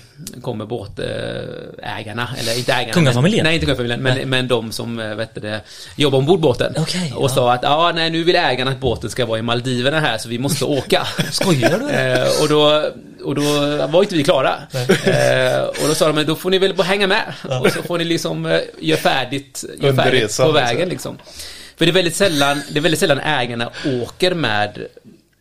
kommer 0.43 0.67
båtägarna, 0.67 2.29
eller 2.39 2.59
inte 2.59 2.73
ägarna. 2.73 2.93
Kungafamiljen? 2.93 3.45
Nej, 3.45 3.55
inte 3.55 3.67
kungafamiljen, 3.67 4.03
men, 4.03 4.29
men 4.29 4.49
de 4.49 4.73
som 4.73 4.97
vet 4.97 5.35
det, 5.35 5.61
jobbar 5.97 6.19
ombord 6.19 6.41
båten. 6.41 6.75
Okej, 6.79 7.13
och 7.17 7.31
sa 7.31 7.53
att 7.53 7.63
ja, 7.63 7.93
nej, 7.95 8.11
nu 8.11 8.25
vill 8.25 8.37
ägarna 8.37 8.71
att 8.71 8.81
båten 8.81 9.11
ska 9.11 9.27
vara 9.27 9.39
i 9.39 9.43
Maldiverna 9.43 10.01
här, 10.01 10.19
så 10.19 10.29
vi 10.29 10.39
måste 10.39 10.65
åka. 10.79 11.07
Skojar 11.31 11.79
du? 11.79 12.43
Och, 12.43 12.49
då, 12.49 12.91
och 13.25 13.35
då 13.35 13.43
var 13.87 14.03
inte 14.03 14.15
vi 14.15 14.25
klara. 14.25 14.55
Och 15.69 15.89
då 15.89 15.95
sa 15.95 16.07
de, 16.07 16.15
men 16.15 16.27
då 16.27 16.35
får 16.35 16.51
ni 16.51 16.59
väl 16.59 16.75
bara 16.75 16.83
hänga 16.83 17.07
med. 17.07 17.35
Och 17.61 17.73
så 17.73 17.83
får 17.83 17.99
ni 17.99 18.05
liksom 18.05 18.61
göra 18.79 19.01
färdigt, 19.01 19.65
gör 19.81 19.93
färdigt 19.93 20.37
på 20.37 20.53
vägen 20.53 20.89
liksom. 20.89 21.19
För 21.79 21.87
det 21.87 21.91
är 21.91 21.95
väldigt 21.95 22.17
sällan, 22.17 22.61
det 22.73 22.79
är 22.79 22.83
väldigt 22.83 23.01
sällan 23.01 23.19
ägarna 23.21 23.71
åker 24.03 24.35
med 24.35 24.79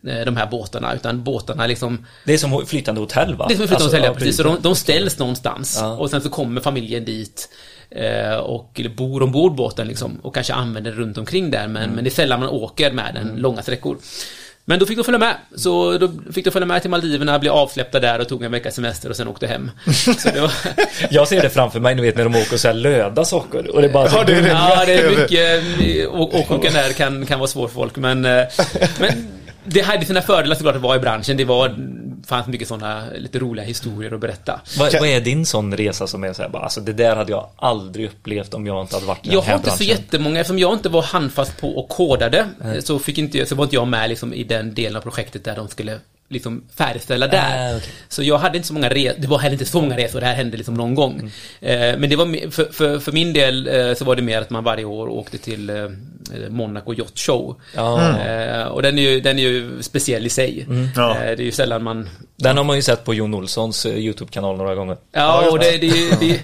eh, 0.08 0.26
de 0.26 0.38
här 0.38 0.48
båtarna, 0.48 0.94
utan 0.96 1.24
båtarna 1.24 1.68
liksom 1.68 2.06
Det 2.26 2.34
är 2.34 2.38
som 2.38 2.66
flytande 2.66 3.02
hotell 3.02 3.36
va? 3.36 3.46
det 3.48 3.54
är 3.54 3.56
som 3.56 3.64
ett 3.64 3.70
flyttande 3.70 3.84
Alltså, 3.84 3.98
hotell, 3.98 4.12
ja, 4.14 4.14
precis. 4.20 4.38
Så 4.38 4.44
de, 4.44 4.58
de 4.62 4.76
ställs 4.76 5.20
någonstans 5.20 5.78
Ja. 5.82 5.98
och 5.98 6.10
sen 6.10 6.22
så 6.22 6.30
kommer 6.30 6.62
familjen 6.62 7.06
dit 7.06 7.50
eh, 7.90 8.36
och 8.36 8.72
eller 8.80 8.90
bor 8.90 9.24
ombord 9.24 9.56
båten 9.56 9.88
liksom 9.88 10.20
och 10.22 10.34
kanske 10.34 10.54
använder 10.54 10.92
det 10.92 10.98
runt 10.98 11.18
omkring 11.18 11.52
där 11.52 11.68
men, 11.68 11.90
men 11.92 12.04
det 12.04 12.10
är 12.10 12.12
sällan 12.12 12.40
man 12.40 12.50
åker 12.50 12.92
med 12.92 13.14
den 13.14 13.36
långa 13.36 13.62
sträckor. 13.62 13.98
Men 14.70 14.80
då 14.80 14.86
fick 14.86 14.98
de 14.98 15.04
följa 15.04 15.18
med. 15.20 15.36
Så 15.56 15.98
då 15.98 16.10
fick 16.34 16.46
de 16.46 16.52
följa 16.52 16.66
med 16.66 16.82
till 16.82 16.90
Maldiverna, 16.92 17.40
blev 17.40 17.54
avsläppta 17.54 18.00
där 18.00 18.20
och 18.20 18.28
tog 18.28 18.44
en 18.44 18.52
veckas 18.52 18.76
semester 18.76 19.10
och 19.10 19.16
sen 19.16 19.28
åkte 19.28 19.48
hem. 19.48 19.72
Så 20.18 20.30
det 20.34 20.42
var, 20.42 20.52
Jag 21.10 21.28
ser 21.28 21.42
det 21.42 21.50
framför 21.50 21.80
mig, 21.80 21.96
ni 21.96 22.02
vet 22.02 22.16
när 22.18 22.24
de 22.24 22.36
åker 22.36 22.54
och 22.54 22.60
så 22.60 22.68
här 22.68 22.76
löda 22.76 23.26
saker. 23.26 23.76
Och 23.76 23.82
det 23.82 23.88
är 23.88 23.94
bara 23.94 24.10
så 24.10 24.18
Ja, 24.18 24.24
det 24.24 24.34
är 24.34 24.42
det. 24.42 24.48
ja, 24.50 24.84
det 24.86 24.94
är 24.94 25.10
mycket... 25.20 26.08
å- 26.10 26.30
Åksjukan 26.40 26.74
där 26.74 26.94
kan, 26.94 27.26
kan 27.26 27.40
vara 27.40 27.48
svår 27.48 27.68
för 27.68 27.74
folk 27.76 27.96
men, 27.96 28.26
eh, 28.26 28.44
men 29.00 29.28
det 29.68 29.82
hade 29.82 30.06
sina 30.06 30.22
fördelar 30.22 30.56
såklart 30.56 30.76
att 30.76 30.82
vara 30.82 30.96
i 30.96 31.00
branschen. 31.00 31.38
Det 31.38 31.46
var, 31.46 31.76
fanns 32.28 32.48
mycket 32.48 32.68
sådana 32.68 33.04
lite 33.18 33.40
roliga 33.40 33.66
historier 33.66 34.14
att 34.14 34.20
berätta. 34.20 34.62
Vad, 34.78 34.94
vad 34.94 35.10
är 35.10 35.22
din 35.22 35.46
sån 35.46 35.78
resa 35.78 36.08
som 36.08 36.24
är 36.24 36.34
så 36.34 36.42
här, 36.42 36.50
bara, 36.50 36.64
alltså 36.64 36.82
det 36.82 36.94
där 36.94 37.16
hade 37.16 37.32
jag 37.32 37.50
aldrig 37.56 38.06
upplevt 38.06 38.54
om 38.54 38.68
jag 38.68 38.82
inte 38.82 38.96
hade 38.96 39.06
varit 39.06 39.28
i 39.28 39.30
Jag 39.30 39.36
den 39.36 39.44
här 39.44 39.52
har 39.52 39.58
inte 39.60 39.72
så 39.72 39.78
branschen. 39.78 39.96
jättemånga, 39.96 40.40
eftersom 40.40 40.60
jag 40.60 40.74
inte 40.74 40.90
var 40.90 41.02
handfast 41.02 41.62
på 41.62 41.70
och 41.78 41.90
kodade 41.90 42.48
så, 42.80 43.00
fick 43.00 43.18
inte, 43.18 43.46
så 43.46 43.56
var 43.56 43.64
inte 43.64 43.76
jag 43.76 43.88
med 43.88 44.10
liksom, 44.10 44.34
i 44.34 44.44
den 44.44 44.74
delen 44.74 44.96
av 44.96 45.02
projektet 45.02 45.44
där 45.44 45.56
de 45.56 45.68
skulle 45.68 46.00
liksom 46.30 46.64
färdigställa 46.76 47.28
där. 47.28 47.74
Ah, 47.74 47.78
okej. 47.78 47.90
Så 48.10 48.24
jag 48.24 48.38
hade 48.38 48.58
inte 48.58 48.68
så 48.68 48.74
många 48.74 48.90
resor, 48.90 49.22
det 49.22 49.28
var 49.28 49.40
heller 49.40 49.54
inte 49.54 49.66
så 49.66 49.82
många 49.82 49.98
resor, 49.98 50.20
det 50.20 50.26
här 50.26 50.36
hände 50.36 50.58
liksom 50.58 50.74
någon 50.74 50.96
gång. 50.96 51.32
Mm. 51.62 51.94
Eh, 51.94 52.00
men 52.00 52.10
det 52.10 52.16
var, 52.16 52.52
för, 52.52 52.66
för, 52.74 53.00
för 53.00 53.12
min 53.12 53.34
del 53.34 53.68
eh, 53.68 53.94
så 53.94 54.06
var 54.06 54.16
det 54.16 54.22
mer 54.22 54.42
att 54.42 54.50
man 54.50 54.64
varje 54.64 54.86
år 54.86 55.08
åkte 55.10 55.38
till 55.38 55.70
eh, 55.70 55.76
Monaco 56.50 56.94
Yacht 56.94 57.20
Show. 57.20 57.62
Ja. 57.76 58.20
Eh, 58.20 58.64
och 58.64 58.82
den 58.82 58.98
är, 59.00 59.02
ju, 59.02 59.20
den 59.20 59.40
är 59.40 59.44
ju 59.44 59.82
speciell 59.84 60.26
i 60.26 60.30
sig. 60.30 60.66
Mm. 60.70 60.88
Ja. 60.96 61.12
Eh, 61.16 61.20
det 61.20 61.44
är 61.44 61.46
ju 61.46 61.52
sällan 61.52 61.84
man 61.84 62.10
Den 62.36 62.58
har 62.58 62.64
man 62.64 62.76
ju 62.76 62.82
sett 62.82 63.04
på 63.06 63.14
Jon 63.14 63.34
Olssons 63.34 63.86
eh, 63.86 63.98
YouTube-kanal 63.98 64.58
några 64.58 64.76
gånger. 64.76 64.98
Ja, 65.12 65.50
och 65.52 65.60
det, 65.60 65.78
det, 65.78 65.88
är 65.90 65.96
ju- 65.96 66.10
det, 66.20 66.42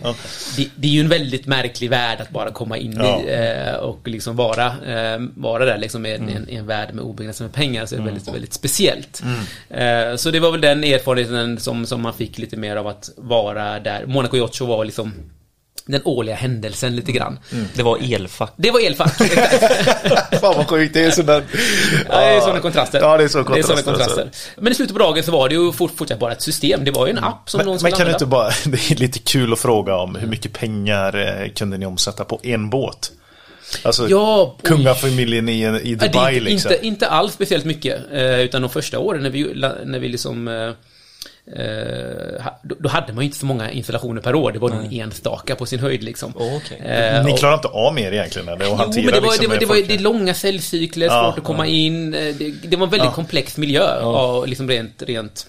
det, 0.58 0.70
det 0.76 0.88
är 0.88 0.92
ju 0.92 1.00
en 1.00 1.10
väldigt 1.10 1.46
märklig 1.46 1.90
värld 1.90 2.22
att 2.22 2.30
bara 2.30 2.52
komma 2.52 2.78
in 2.78 3.02
i 3.02 3.32
eh, 3.32 3.74
och 3.76 4.08
liksom 4.08 4.36
vara, 4.36 4.66
eh, 4.66 5.20
vara 5.36 5.66
där 5.66 5.78
liksom 5.78 6.06
i 6.06 6.12
en, 6.14 6.30
en, 6.30 6.50
en 6.50 6.68
värld 6.68 6.94
med 6.94 7.04
obegränsade 7.04 7.50
pengar. 7.50 7.86
Så 7.86 7.96
det 7.96 8.02
är 8.02 8.06
väldigt, 8.06 8.28
väldigt 8.28 8.54
speciellt. 8.54 9.24
Eh, 9.74 10.16
så 10.16 10.32
det 10.32 10.40
var 10.40 10.52
väl 10.52 10.62
den 10.62 10.84
erfarenheten 10.84 11.60
som, 11.60 11.86
som 11.86 12.02
man 12.02 12.14
fick 12.14 12.38
lite 12.38 12.58
mer 12.58 12.76
av 12.76 12.88
att 12.88 13.10
vara 13.18 13.80
där. 13.80 14.06
Monaco 14.06 14.38
Yacht 14.38 14.56
Show 14.56 14.68
var 14.68 14.86
liksom 14.86 15.14
den 15.86 16.02
årliga 16.06 16.36
händelsen 16.36 16.96
lite 16.96 17.12
grann. 17.12 17.40
Det 17.76 17.84
var 17.84 18.14
elfack. 18.14 18.54
Det 18.56 18.72
var 18.72 18.86
elfack. 18.86 19.18
Fan 20.42 20.54
vad 20.58 20.68
sjukt, 20.68 20.94
det 20.94 21.06
är 21.06 21.12
sådana... 21.12 21.44
Ja, 22.10 22.20
det 22.20 22.26
är 22.26 22.40
sådana 22.40 22.60
kontraster. 22.60 23.00
Ja, 23.00 23.18
det 23.18 23.24
är 23.24 23.28
så 23.28 23.44
Det 23.44 23.60
är 23.60 23.64
sådana 23.64 23.82
kontraster, 23.82 24.16
kontraster. 24.16 24.62
Men 24.62 24.72
i 24.72 24.76
slutet 24.76 24.94
på 24.96 25.00
dagen 25.00 25.24
så 25.24 25.32
var 25.32 25.50
det 25.50 25.56
ju 25.56 25.72
fort, 25.72 25.92
fortsatt 25.96 26.20
bara 26.20 26.32
ett 26.32 26.42
system. 26.42 26.84
Det 26.86 26.92
var 26.92 27.08
ju 27.08 27.12
en 27.12 27.24
app 27.24 27.50
som 27.50 27.58
Men, 27.58 27.66
någon 27.66 27.74
men 27.74 27.80
skulle 27.80 27.92
kan 27.92 28.00
du 28.00 28.14
använda. 28.14 28.16
inte 28.16 28.26
bara, 28.26 28.50
det 28.66 28.92
är 28.92 28.96
lite 29.00 29.20
kul 29.20 29.54
att 29.54 29.60
fråga 29.60 29.96
om 29.96 30.16
hur 30.16 30.28
mycket 30.28 30.54
pengar 30.54 31.42
eh, 31.44 31.50
kunde 31.50 31.78
ni 31.78 31.86
omsätta 31.86 32.24
på 32.24 32.40
en 32.44 32.70
båt? 32.70 33.12
Alltså 33.84 34.10
Ja, 34.10 34.58
kungafamiljen 34.64 35.50
i, 35.50 35.52
i 35.54 35.62
Ja, 35.64 35.72
det 35.72 35.96
Dubai 35.96 36.38
är 36.38 36.42
liksom. 36.42 36.72
inte, 36.72 36.86
inte 36.88 37.08
alls 37.08 37.34
speciellt 37.34 37.66
mycket. 37.66 38.00
Eh, 38.14 38.40
utan 38.40 38.62
de 38.62 38.70
första 38.70 39.00
åren 39.00 39.24
när 39.24 39.30
vi, 39.30 39.44
när 39.86 40.00
vi 40.00 40.08
liksom... 40.10 40.48
Eh, 40.48 40.72
eh, 41.56 42.46
då, 42.80 42.90
hade 42.90 43.14
man 43.14 43.24
ju 43.24 43.26
inte 43.26 43.38
så 43.38 43.46
många 43.46 43.72
installationer 43.72 44.22
per 44.22 44.36
år. 44.36 44.52
Det 44.52 44.60
var 44.60 44.70
någon 44.70 44.92
enstaka 44.94 45.56
på 45.56 45.66
sin 45.66 45.80
höjd 45.80 46.04
liksom. 46.04 46.34
Okej. 46.36 46.82
Eh, 46.86 47.26
Ni 47.26 47.34
och- 47.34 47.40
klarar 47.40 47.54
inte 47.54 47.68
av 47.68 47.94
mer 47.94 48.12
egentligen? 48.12 48.48
Eller? 48.50 48.66
Att 48.66 48.96
Jo, 48.96 49.04
men 49.04 49.14
det 49.14 49.20
var, 49.20 49.28
liksom 49.28 49.44
det 49.44 49.48
var, 49.48 49.58
det 49.60 49.66
var, 49.66 49.76
det 49.88 49.94
är 49.94 50.00
långa 50.00 50.34
säljcykler, 50.34 51.06
Ja, 51.08 51.24
svårt 51.30 51.38
att 51.38 51.44
komma 51.44 51.68
in. 51.68 52.14
eh, 52.14 52.36
Det, 52.36 52.50
det 52.64 52.78
var 52.78 52.84
en 52.86 52.92
väldigt 52.92 53.12
komplex 53.14 53.58
miljö. 53.58 54.00
Och 54.02 54.48
liksom 54.48 54.70
rent, 54.70 55.04
rent 55.08 55.46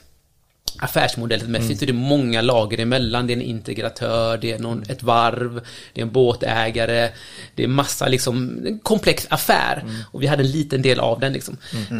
affärsmodellmässigt 0.78 1.70
Mm. 1.70 1.78
så 1.78 1.84
är 1.84 1.86
det 1.86 1.92
många 1.92 2.40
lager 2.42 2.80
emellan. 2.80 3.26
Det 3.26 3.32
är 3.32 3.36
en 3.36 3.42
integratör, 3.42 4.38
det 4.38 4.52
är 4.52 4.58
någon, 4.58 4.82
ett 4.88 5.02
varv, 5.02 5.60
det 5.92 6.00
är 6.00 6.04
en 6.04 6.12
båtägare, 6.12 7.10
det 7.54 7.64
är 7.64 7.68
massa 7.68 8.08
liksom, 8.08 8.66
en 8.66 8.78
komplex 8.78 9.26
affär. 9.30 9.80
Mm. 9.82 9.94
Och 10.10 10.22
vi 10.22 10.26
hade 10.26 10.42
en 10.42 10.50
liten 10.50 10.82
del 10.82 11.00
av 11.00 11.20
den 11.20 11.32
liksom. 11.32 11.56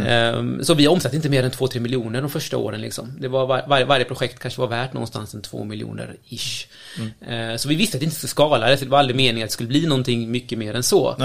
Ehm, 0.06 0.64
så 0.64 0.74
vi 0.74 0.88
omsatte 0.88 1.16
inte 1.16 1.28
mer 1.28 1.42
än 1.44 1.50
2-3 1.50 1.80
miljoner 1.80 2.20
de 2.20 2.30
första 2.30 2.56
åren 2.56 2.80
liksom. 2.80 3.16
Det 3.20 3.28
var 3.28 3.46
var, 3.46 3.64
varje, 3.68 3.84
varje 3.84 4.04
projekt 4.04 4.38
kanske 4.38 4.60
var 4.60 4.68
värt 4.68 4.92
någonstans 4.92 5.34
en 5.34 5.42
2 5.42 5.64
miljoner 5.64 6.16
ish. 6.28 6.66
Mm. 6.98 7.10
Ehm, 7.28 7.58
så 7.58 7.68
vi 7.68 7.74
visste 7.74 7.96
att 7.96 8.00
det 8.00 8.04
inte 8.04 8.16
skulle 8.16 8.28
skala 8.30 8.66
det, 8.68 8.82
var 8.87 8.98
aldrig 8.98 9.16
meningen 9.16 9.44
att 9.44 9.50
det 9.50 9.52
skulle 9.52 9.68
bli 9.68 9.87
någonting 9.87 10.30
mycket 10.30 10.58
mer 10.58 10.74
än 10.74 10.82
så. 10.82 11.16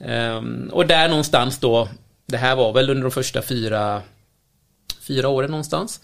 Ehm, 0.00 0.70
och 0.72 0.86
där 0.86 1.08
någonstans 1.08 1.58
då, 1.58 1.88
det 2.26 2.36
här 2.36 2.56
var 2.56 2.72
väl 2.72 2.90
under 2.90 3.02
de 3.02 3.10
första 3.10 3.42
fyra, 3.42 4.02
fyra 5.08 5.28
åren 5.28 5.50
någonstans. 5.50 6.00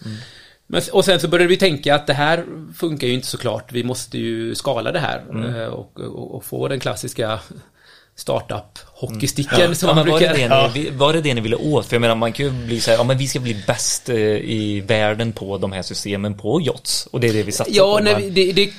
Men, 0.71 0.81
och 0.91 1.05
sen 1.05 1.19
så 1.19 1.27
började 1.27 1.49
vi 1.49 1.57
tänka 1.57 1.95
att 1.95 2.07
det 2.07 2.13
här 2.13 2.45
funkar 2.75 3.07
ju 3.07 3.13
inte 3.13 3.27
såklart. 3.27 3.71
Vi 3.71 3.83
måste 3.83 4.17
ju 4.17 4.55
skala 4.55 4.91
det 4.91 4.99
här 4.99 5.23
eh, 5.45 5.67
och, 5.67 5.99
och, 5.99 6.35
och 6.35 6.45
få 6.45 6.67
den 6.67 6.79
klassiska 6.79 7.39
startup-hockeysticken 8.15 9.73
som 9.75 9.89
Ja, 9.89 9.95
man 9.95 10.05
men 10.05 10.13
var, 10.13 10.19
det 10.19 10.27
brukar... 10.27 10.69
det 10.73 10.73
ni, 10.73 10.89
var 10.89 11.13
det 11.13 11.21
det 11.21 11.33
ni 11.33 11.41
ville 11.41 11.55
åt? 11.55 11.85
För 11.85 11.95
jag 11.95 12.01
menar, 12.01 12.15
man 12.15 12.33
kan 12.33 12.45
ju 12.45 12.51
bli 12.51 12.79
så 12.79 12.91
här, 12.91 12.97
ja 12.97 13.03
men 13.03 13.17
vi 13.17 13.27
ska 13.27 13.39
bli 13.39 13.63
bäst 13.67 14.09
eh, 14.09 14.15
i 14.37 14.83
världen 14.87 15.31
på 15.31 15.57
de 15.57 15.71
här 15.71 15.81
systemen 15.81 16.37
på 16.37 16.61
yachts. 16.61 17.07
Och 17.11 17.19
det 17.19 17.27
är 17.27 17.33
det 17.33 17.43
vi 17.43 17.51
satsar 17.51 17.73
Ja, 17.75 17.97
på. 17.97 18.03
nej, 18.03 18.29
det, 18.29 18.51
det, 18.51 18.73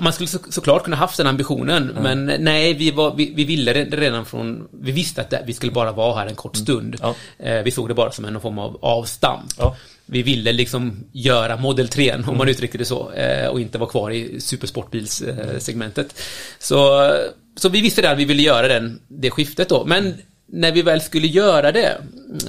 man 0.00 0.12
skulle 0.12 0.28
så, 0.28 0.38
såklart 0.50 0.84
kunna 0.84 0.96
haft 0.96 1.16
den 1.16 1.26
ambitionen, 1.26 1.86
men 2.02 2.24
nej, 2.24 2.74
vi, 2.74 2.90
var, 2.90 3.14
vi, 3.14 3.32
vi 3.34 3.44
ville 3.44 3.72
det 3.72 3.96
redan 3.96 4.26
från... 4.26 4.68
Vi 4.72 4.92
visste 4.92 5.20
att 5.20 5.30
det, 5.30 5.42
vi 5.46 5.52
skulle 5.54 5.72
bara 5.72 5.92
vara 5.92 6.18
här 6.18 6.26
en 6.26 6.34
kort 6.34 6.56
stund. 6.56 6.96
Ja. 7.00 7.14
Eh, 7.38 7.62
vi 7.62 7.70
såg 7.70 7.88
det 7.88 7.94
bara 7.94 8.10
som 8.10 8.24
en 8.24 8.40
form 8.40 8.58
av 8.58 8.78
avstamp. 8.82 9.52
Ja. 9.58 9.76
Vi 10.10 10.22
ville 10.22 10.52
liksom 10.52 11.04
göra 11.12 11.56
Model 11.56 11.88
3, 11.88 12.14
om 12.26 12.36
man 12.36 12.48
uttrycker 12.48 12.78
det 12.78 12.84
så, 12.84 13.12
eh, 13.12 13.48
och 13.48 13.60
inte 13.60 13.78
vara 13.78 13.90
kvar 13.90 14.10
i 14.10 14.40
supersportbilssegmentet. 14.40 16.22
Så, 16.58 17.10
så 17.56 17.68
vi 17.68 17.80
visste 17.80 18.02
det 18.02 18.10
att 18.10 18.18
vi 18.18 18.24
ville 18.24 18.42
göra 18.42 18.68
den, 18.68 19.00
det 19.08 19.30
skiftet 19.30 19.68
då. 19.68 19.84
Men 19.84 20.14
när 20.46 20.72
vi 20.72 20.82
väl 20.82 21.00
skulle 21.00 21.26
göra 21.26 21.72
det, 21.72 21.98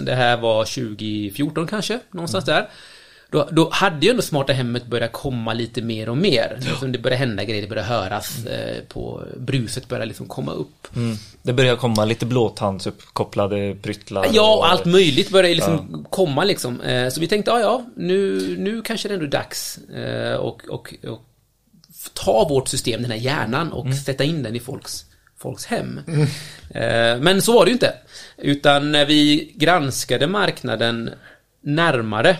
det 0.01 0.15
här 0.15 0.37
var 0.37 0.65
2014 0.65 1.67
kanske, 1.67 1.99
någonstans 2.11 2.45
där. 2.45 2.69
Då, 3.31 3.49
då 3.51 3.69
hade 3.71 4.05
ju 4.05 4.09
ändå 4.09 4.21
Smarta 4.21 4.53
Hemmet 4.53 4.85
börjat 4.85 5.11
komma 5.11 5.53
lite 5.53 5.81
mer 5.81 6.09
och 6.09 6.17
mer. 6.17 6.57
Liksom 6.61 6.91
det 6.91 6.99
började 6.99 7.19
hända 7.19 7.43
grejer, 7.43 7.61
det 7.61 7.67
började 7.67 7.87
höras 7.87 8.45
eh, 8.45 8.83
på 8.83 9.23
bruset, 9.37 9.87
började 9.87 10.05
liksom 10.05 10.27
komma 10.27 10.51
upp. 10.51 10.87
Mm. 10.95 11.15
Det 11.41 11.53
börjar 11.53 11.75
komma 11.75 12.05
lite 12.05 12.25
blåtandsuppkopplade 12.25 13.75
pryttlar. 13.81 14.27
Ja, 14.33 14.55
och 14.55 14.69
allt 14.71 14.85
möjligt 14.85 15.29
började 15.29 15.55
liksom 15.55 16.05
komma 16.09 16.43
liksom. 16.43 16.81
Eh, 16.81 17.09
Så 17.09 17.19
vi 17.19 17.27
tänkte, 17.27 17.51
ja 17.51 17.59
ja, 17.59 17.85
nu, 17.95 18.39
nu 18.59 18.81
kanske 18.81 19.07
det 19.07 19.13
ändå 19.13 19.25
är 19.25 19.29
dags 19.29 19.77
eh, 19.77 20.33
och, 20.35 20.61
och, 20.69 20.93
och 21.07 21.21
ta 22.13 22.47
vårt 22.49 22.67
system, 22.67 23.01
den 23.01 23.11
här 23.11 23.17
hjärnan 23.17 23.71
och 23.71 23.93
sätta 23.95 24.23
in 24.23 24.43
den 24.43 24.55
i 24.55 24.59
folks, 24.59 25.05
folks 25.37 25.65
hem. 25.65 25.99
Eh, 26.69 27.17
Men 27.19 27.41
så 27.41 27.53
var 27.53 27.65
det 27.65 27.69
ju 27.69 27.73
inte. 27.73 27.93
Utan 28.37 28.91
när 28.91 29.05
vi 29.05 29.51
granskade 29.55 30.27
marknaden 30.27 31.09
närmare 31.63 32.37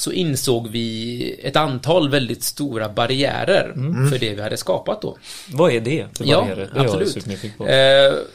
så 0.00 0.12
insåg 0.12 0.68
vi 0.68 1.40
ett 1.42 1.56
antal 1.56 2.10
väldigt 2.10 2.42
stora 2.42 2.88
barriärer 2.88 3.72
för 4.10 4.18
det 4.18 4.34
vi 4.34 4.42
hade 4.42 4.56
skapat 4.56 5.02
då. 5.02 5.18
Vad 5.52 5.72
är 5.72 5.80
det? 5.80 6.06
för 6.18 6.24
Ja, 6.24 6.40
barriärer? 6.40 6.70
Jag 6.74 6.84
absolut. 6.84 7.26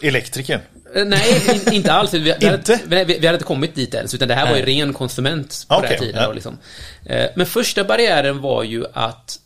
Eh, 0.01 0.07
Elektrikern. 0.09 0.59
Eh, 0.95 1.05
Nej, 1.05 1.41
in, 1.67 1.73
inte 1.73 1.93
alls. 1.93 2.13
Vi, 2.13 2.19
vi, 2.19 2.31
Inte? 2.31 2.47
Hade, 2.47 3.03
vi, 3.05 3.17
vi 3.19 3.27
hade 3.27 3.35
inte 3.35 3.45
kommit 3.45 3.75
dit 3.75 3.93
ens, 3.93 4.13
utan 4.13 4.27
det 4.27 4.33
här 4.35 4.49
var 4.49 4.57
ju 4.57 4.65
Nej. 4.65 4.79
ren 4.81 4.93
konsument 4.93 5.65
på 5.69 5.75
den 5.75 5.83
Okej, 5.83 5.97
här 5.97 6.05
tiden. 6.05 6.21
ja. 6.21 6.27
Då, 6.27 6.33
liksom. 6.33 6.57
Eh, 7.05 7.25
Men 7.35 7.45
första 7.45 7.83
barriären 7.83 8.41
var 8.41 8.63
ju 8.63 8.85
att 8.93 9.39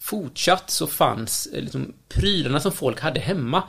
fortsatt 0.00 0.70
så 0.70 0.86
fanns 0.86 1.46
eh, 1.46 1.60
liksom, 1.62 1.92
prylarna 2.08 2.60
som 2.60 2.72
folk 2.72 3.00
hade 3.00 3.20
hemma 3.20 3.62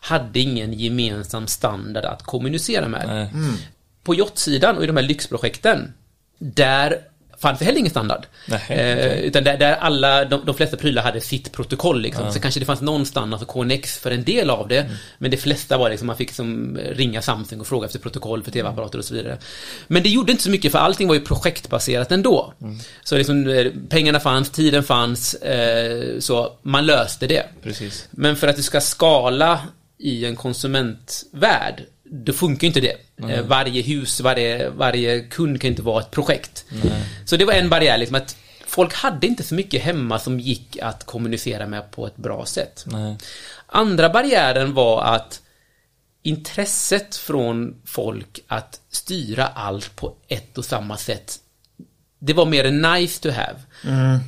hade 0.00 0.40
ingen 0.40 0.72
gemensam 0.72 1.46
standard 1.46 2.04
att 2.04 2.22
kommunicera 2.22 2.88
med. 2.88 3.06
Nej. 3.08 3.52
På 4.04 4.14
yachtsidan 4.14 4.76
och 4.76 4.84
i 4.84 4.86
de 4.86 4.96
här 4.96 5.04
lyxprojekten, 5.04 5.92
där 6.38 6.98
fanns 7.40 7.58
det 7.58 7.64
heller 7.64 7.78
ingen 7.78 7.90
standard. 7.90 8.26
Nej, 8.46 8.60
eh, 8.68 9.18
utan 9.18 9.44
där, 9.44 9.58
där 9.58 9.76
alla, 9.76 10.24
de, 10.24 10.44
de 10.46 10.54
flesta 10.54 10.76
prylar 10.76 11.02
hade 11.02 11.20
sitt 11.20 11.52
protokoll 11.52 12.00
liksom. 12.00 12.32
Så 12.32 12.40
kanske 12.40 12.60
det 12.60 12.66
fanns 12.66 12.80
någon 12.80 13.06
standard, 13.06 13.40
alltså 13.40 13.62
KNX 13.62 13.98
för 13.98 14.10
en 14.10 14.24
del 14.24 14.50
av 14.50 14.68
det. 14.68 14.90
Men 15.18 15.30
de 15.30 15.36
flesta 15.36 15.78
var 15.78 15.90
liksom, 15.90 16.06
man 16.06 16.16
fick 16.16 16.28
liksom 16.28 16.78
ringa 16.90 17.22
Samsung 17.22 17.60
och 17.60 17.66
fråga 17.66 17.86
efter 17.86 17.98
protokoll 17.98 18.42
för 18.42 18.50
tv-apparater 18.50 18.98
och 18.98 19.04
så 19.04 19.14
vidare. 19.14 19.38
Men 19.86 20.02
det 20.02 20.08
gjorde 20.08 20.32
inte 20.32 20.44
så 20.44 20.50
mycket 20.50 20.72
för 20.72 20.78
allting 20.78 21.08
var 21.08 21.14
ju 21.14 21.20
projektbaserat 21.20 22.12
ändå. 22.12 22.54
Så 23.04 23.16
liksom, 23.16 23.48
eh, 23.48 23.66
pengarna 23.88 24.20
fanns, 24.20 24.50
tiden 24.50 24.82
fanns, 24.82 25.34
eh, 25.34 26.18
så 26.18 26.52
man 26.62 26.86
löste 26.86 27.26
det. 27.26 27.44
Precis. 27.62 28.08
Men 28.10 28.36
för 28.36 28.48
att 28.48 28.56
det 28.56 28.62
ska 28.62 28.80
skala 28.80 29.60
i 29.98 30.24
en 30.24 30.36
konsumentvärld, 30.36 31.82
då 32.10 32.32
funkar 32.32 32.66
inte 32.66 32.80
det. 32.80 32.96
Eh, 33.30 33.42
Varje 33.42 33.82
hus, 33.82 34.20
varje, 34.20 34.70
varje 34.70 35.20
kund 35.20 35.60
kan 35.60 35.70
inte 35.70 35.82
vara 35.82 36.00
ett 36.00 36.10
projekt. 36.10 36.64
Så 37.24 37.36
det 37.36 37.44
var 37.44 37.52
en 37.52 37.68
barriär, 37.68 37.98
liksom 37.98 38.16
att 38.16 38.36
folk 38.66 38.94
hade 38.94 39.26
inte 39.26 39.42
så 39.42 39.54
mycket 39.54 39.82
hemma 39.82 40.18
som 40.18 40.40
gick 40.40 40.78
att 40.82 41.04
kommunicera 41.06 41.66
med 41.66 41.90
på 41.90 42.06
ett 42.06 42.16
bra 42.16 42.46
sätt. 42.46 42.84
Nej. 42.86 43.16
Andra 43.66 44.08
barriären 44.08 44.74
var 44.74 45.02
att 45.04 45.40
intresset 46.22 47.16
från 47.16 47.82
folk 47.84 48.40
att 48.46 48.80
styra 48.90 49.46
allt 49.46 49.96
på 49.96 50.14
ett 50.28 50.58
och 50.58 50.64
samma 50.64 50.96
sätt 50.96 51.38
det 52.20 52.32
var 52.32 52.46
mer 52.46 52.64
en 52.64 52.82
nice 52.82 53.22
to 53.22 53.30
have. 53.30 53.60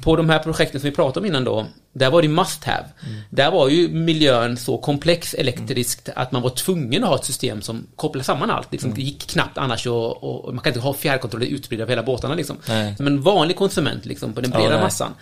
På 0.03 0.17
de 0.17 0.31
här 0.31 0.39
projekten 0.39 0.81
som 0.81 0.91
vi 0.91 0.97
pratade 0.97 1.21
om 1.21 1.27
innan 1.27 1.45
då, 1.45 1.67
där 1.93 2.11
var 2.11 2.23
det 2.23 2.29
must 2.29 2.65
have. 2.65 2.85
Där 3.31 3.51
var 3.51 3.69
ju 3.69 3.89
miljön 3.89 4.57
så 4.57 4.79
komplex 4.79 5.35
elektriskt 5.35 6.09
att 6.17 6.33
man 6.33 6.43
var 6.43 6.51
tvungen 6.51 7.03
att 7.03 7.09
ha 7.09 7.17
ett 7.17 7.25
system 7.25 7.63
som 7.63 7.87
kopplar 7.97 8.23
samman 8.23 8.51
allt. 8.51 8.73
Liksom, 8.73 8.95
Det 8.95 9.03
gick 9.03 9.27
knappt 9.27 9.59
annars 9.59 9.87
och, 9.87 10.25
och 10.25 10.55
man 10.55 10.63
kan 10.65 10.71
inte 10.71 10.81
ha 10.81 10.95
fjärrkontroller 10.95 11.47
utspridda 11.47 11.83
över 11.83 11.93
hela 11.93 12.03
båtarna 12.03 12.35
liksom. 12.35 12.57
Nej. 12.69 12.97
Som 12.97 13.07
en 13.07 13.23
vanlig 13.23 13.57
konsument 13.57 14.07
liksom, 14.07 14.33
på 14.33 14.41
den 14.41 14.51
breda 14.51 14.71
nej. 14.71 14.81
massan. 14.81 15.15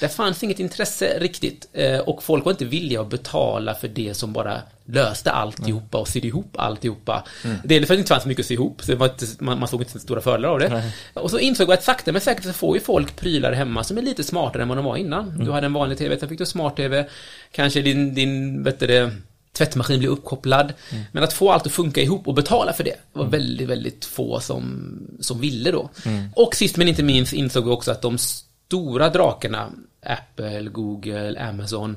Där 0.00 0.08
fanns 0.08 0.42
inget 0.42 0.60
intresse 0.60 1.18
riktigt 1.20 1.68
eh, 1.72 1.98
och 1.98 2.22
folk 2.22 2.44
var 2.44 2.52
inte 2.52 2.64
villiga 2.64 3.00
att 3.00 3.10
betala 3.10 3.74
för 3.74 3.88
det 3.88 4.14
som 4.14 4.32
bara 4.32 4.62
löste 4.84 5.30
alltihopa 5.30 5.98
och 5.98 6.08
sydde 6.08 6.26
ihop 6.26 6.56
alltihopa. 6.58 7.24
Dels 7.64 7.86
för 7.86 7.94
att 7.94 7.98
det 7.98 8.00
inte 8.00 8.14
fanns 8.14 8.26
mycket 8.26 8.42
att 8.42 8.46
sy 8.46 8.54
ihop, 8.54 8.82
så 8.82 8.92
inte, 8.92 9.26
man, 9.38 9.58
man 9.58 9.68
såg 9.68 9.80
inte 9.80 9.92
så 9.92 9.98
stora 9.98 10.20
fördelar 10.20 10.48
av 10.48 10.58
det. 10.58 10.92
Och 11.14 11.30
så 11.30 11.38
insåg 11.38 11.68
jag 11.68 11.74
att 11.74 11.84
sakta 11.84 12.12
men 12.12 12.20
säkert 12.20 12.44
så 12.44 12.52
får 12.52 12.76
ju 12.76 12.80
folk 12.80 13.16
prylar 13.16 13.52
hemma 13.52 13.77
som 13.84 13.98
är 13.98 14.02
lite 14.02 14.24
smartare 14.24 14.62
än 14.62 14.68
vad 14.68 14.78
de 14.78 14.84
var 14.84 14.96
innan. 14.96 15.44
Du 15.44 15.50
hade 15.50 15.66
en 15.66 15.72
vanlig 15.72 15.98
TV, 15.98 16.18
sen 16.18 16.28
fick 16.28 16.38
du 16.38 16.46
smart-TV, 16.46 17.06
kanske 17.52 17.82
din, 17.82 18.14
din 18.14 18.62
vet 18.62 18.80
det, 18.80 19.10
tvättmaskin 19.52 19.98
blir 19.98 20.08
uppkopplad. 20.08 20.72
Men 21.12 21.22
att 21.24 21.32
få 21.32 21.52
allt 21.52 21.66
att 21.66 21.72
funka 21.72 22.00
ihop 22.00 22.28
och 22.28 22.34
betala 22.34 22.72
för 22.72 22.84
det 22.84 22.94
var 23.12 23.24
väldigt, 23.24 23.68
väldigt 23.68 24.04
få 24.04 24.40
som, 24.40 24.92
som 25.20 25.40
ville 25.40 25.70
då. 25.70 25.90
Och 26.34 26.54
sist 26.54 26.76
men 26.76 26.88
inte 26.88 27.02
minst 27.02 27.32
insåg 27.32 27.64
vi 27.64 27.70
också 27.70 27.90
att 27.90 28.02
de 28.02 28.18
stora 28.18 29.08
drakarna, 29.08 29.70
Apple, 30.02 30.62
Google, 30.62 31.48
Amazon, 31.48 31.96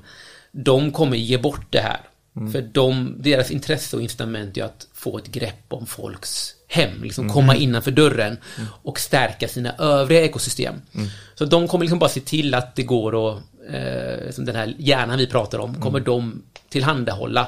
de 0.52 0.92
kommer 0.92 1.18
ge 1.18 1.38
bort 1.38 1.66
det 1.70 1.80
här. 1.80 2.00
För 2.52 2.62
de, 2.62 3.16
deras 3.20 3.52
intresse 3.52 3.96
och 3.96 4.02
incitament 4.02 4.58
är 4.58 4.64
att 4.64 4.88
få 4.94 5.18
ett 5.18 5.28
grepp 5.28 5.66
om 5.68 5.86
folks 5.86 6.54
hem, 6.68 7.04
liksom 7.04 7.30
komma 7.30 7.56
innanför 7.56 7.92
dörren 7.92 8.38
och 8.84 9.00
stärka 9.00 9.48
sina 9.48 9.72
övriga 9.78 10.22
ekosystem. 10.22 10.76
Så 11.36 11.46
de 11.46 11.68
kommer 11.68 11.84
liksom 11.86 12.00
bara 12.00 12.10
se 12.10 12.20
till 12.20 12.54
att 12.54 12.76
det 12.76 12.84
går 12.84 13.30
att, 13.32 13.38
eh, 13.74 14.32
som 14.32 14.46
den 14.46 14.56
här 14.56 14.76
hjärnan 14.78 15.18
vi 15.18 15.28
pratar 15.28 15.60
om, 15.60 15.82
kommer 15.82 16.00
de 16.00 16.42
tillhandahålla 16.70 17.48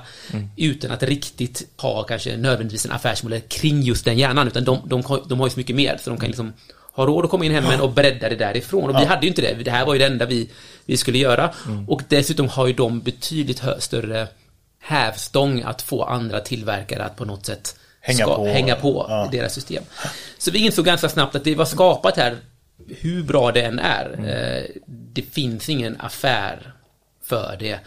utan 0.57 0.91
att 0.91 1.03
riktigt 1.03 1.67
ha 1.77 2.03
kanske 2.03 2.37
nödvändigtvis 2.37 2.85
en 2.85 2.91
affärsmodell 2.91 3.41
kring 3.41 3.81
just 3.81 4.05
den 4.05 4.17
hjärnan, 4.17 4.47
utan 4.47 4.63
de, 4.63 4.81
de, 4.85 5.03
har- 5.03 5.21
de 5.29 5.39
har 5.39 5.47
ju 5.47 5.51
så 5.51 5.59
mycket 5.59 5.75
mer, 5.75 5.97
så 6.01 6.09
de 6.09 6.19
kan 6.19 6.27
liksom 6.29 6.53
ha 6.93 7.05
råd 7.05 7.25
att 7.25 7.31
komma 7.31 7.45
in 7.45 7.51
hemmen 7.51 7.81
och 7.81 7.91
bredda 7.91 8.29
det 8.29 8.35
därifrån. 8.35 8.89
Och 8.89 8.95
vi 9.01 9.05
hade 9.05 9.21
ju 9.21 9.27
inte 9.27 9.41
det. 9.41 9.53
Det 9.63 9.71
här 9.71 9.85
var 9.85 9.93
ju 9.93 9.99
det 9.99 10.05
enda 10.05 10.25
vi, 10.25 10.49
vi 10.85 10.97
skulle 10.97 11.17
göra. 11.17 11.53
Och 11.87 12.01
dessutom 12.09 12.49
har 12.49 12.67
ju 12.67 12.73
de 12.73 12.99
betydligt 13.01 13.61
större 13.79 14.27
hävstång 14.83 15.61
att 15.61 15.81
få 15.81 16.03
andra 16.03 16.39
tillverkare 16.39 17.03
att 17.03 17.15
på 17.15 17.25
något 17.25 17.45
sätt 17.45 17.75
Hänga 18.01 18.25
på. 18.25 18.45
hänga 18.45 18.75
på 18.75 19.05
Ja. 19.09 19.29
deras 19.31 19.53
system. 19.53 19.83
Så 20.37 20.51
vi 20.51 20.59
insåg 20.65 20.85
ganska 20.85 21.09
snabbt 21.09 21.35
att 21.35 21.43
det 21.43 21.55
var 21.55 21.65
skapat 21.65 22.17
här, 22.17 22.37
hur 22.87 23.23
bra 23.23 23.51
det 23.51 23.61
än 23.61 23.79
är, 23.79 24.05
eh, 24.27 24.81
det 24.87 25.21
finns 25.21 25.69
ingen 25.69 25.95
affär 26.01 26.73
för 27.25 27.57
det 27.59 27.79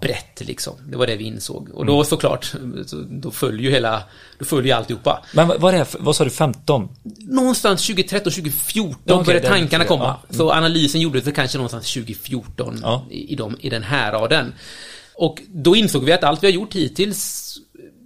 brett 0.00 0.40
liksom. 0.40 0.74
Det 0.88 0.96
var 0.96 1.06
det 1.06 1.16
vi 1.16 1.24
insåg. 1.24 1.68
Och 1.74 1.86
då 1.86 2.04
såklart, 2.04 2.44
så, 2.86 2.96
då 3.08 3.30
följer 3.30 3.62
ju 3.62 3.70
hela, 3.70 4.02
då 4.38 4.44
följer 4.44 4.72
ju 4.72 4.78
alltihopa. 4.78 5.24
Men 5.34 5.48
vad, 5.48 5.74
är 5.74 5.78
det 5.78 5.86
vad 5.98 6.16
sa 6.16 6.24
du, 6.24 6.30
15? 6.30 6.88
Någonstans 7.18 7.86
2013, 7.86 8.32
2014 8.32 9.00
Ja, 9.04 9.14
okej, 9.14 9.24
började 9.26 9.48
tankarna 9.48 9.84
komma. 9.84 10.16
ja. 10.28 10.34
Så 10.36 10.52
analysen 10.52 11.00
gjordes 11.00 11.24
kanske 11.34 11.58
någonstans 11.58 11.92
2014 11.94 12.78
Ja. 12.82 13.04
i, 13.10 13.36
de, 13.36 13.56
i 13.60 13.70
den 13.70 13.82
här 13.82 14.12
raden. 14.12 14.54
Och 15.18 15.42
då 15.48 15.76
insåg 15.76 16.04
vi 16.04 16.12
att 16.12 16.24
allt 16.24 16.42
vi 16.42 16.46
har 16.46 16.52
gjort 16.52 16.74
hittills 16.74 17.52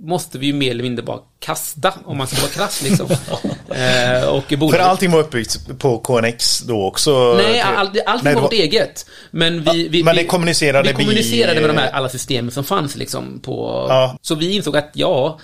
måste 0.02 0.38
vi 0.38 0.46
ju 0.46 0.52
mer 0.52 0.70
eller 0.70 0.82
mindre 0.82 1.04
bara 1.04 1.18
kasta, 1.38 1.94
om 2.04 2.16
man 2.18 2.26
ska 2.26 2.40
vara 2.40 2.50
krass 2.50 2.82
liksom. 2.82 3.06
eh, 3.68 4.28
och 4.28 4.44
För 4.44 4.56
bolaget- 4.56 4.86
allting 4.86 5.10
var 5.10 5.20
uppbyggt 5.20 5.78
på 5.78 5.98
KNX 5.98 6.60
då 6.60 6.86
också? 6.86 7.34
Nej, 7.34 7.60
allt, 7.60 7.90
allt 8.06 8.22
Nej, 8.22 8.34
var 8.34 8.42
vårt 8.42 8.52
eget. 8.52 9.06
Men 9.30 9.62
vi, 9.64 9.88
vi, 9.88 10.04
men 10.04 10.16
vi, 10.16 10.22
det 10.22 10.28
kommunicerade 10.28 10.88
vi 10.88 10.94
kommunicerade 10.94 11.54
vi- 11.54 11.60
med 11.66 11.70
de 11.70 11.80
här 11.80 11.90
alla 11.90 12.08
systemen 12.08 12.50
som 12.50 12.64
fanns 12.64 12.96
liksom 12.96 13.40
på... 13.40 13.86
Ja. 13.88 14.18
Så 14.22 14.34
vi 14.34 14.54
insåg 14.56 14.76
att 14.76 14.90
ja, 14.92 15.38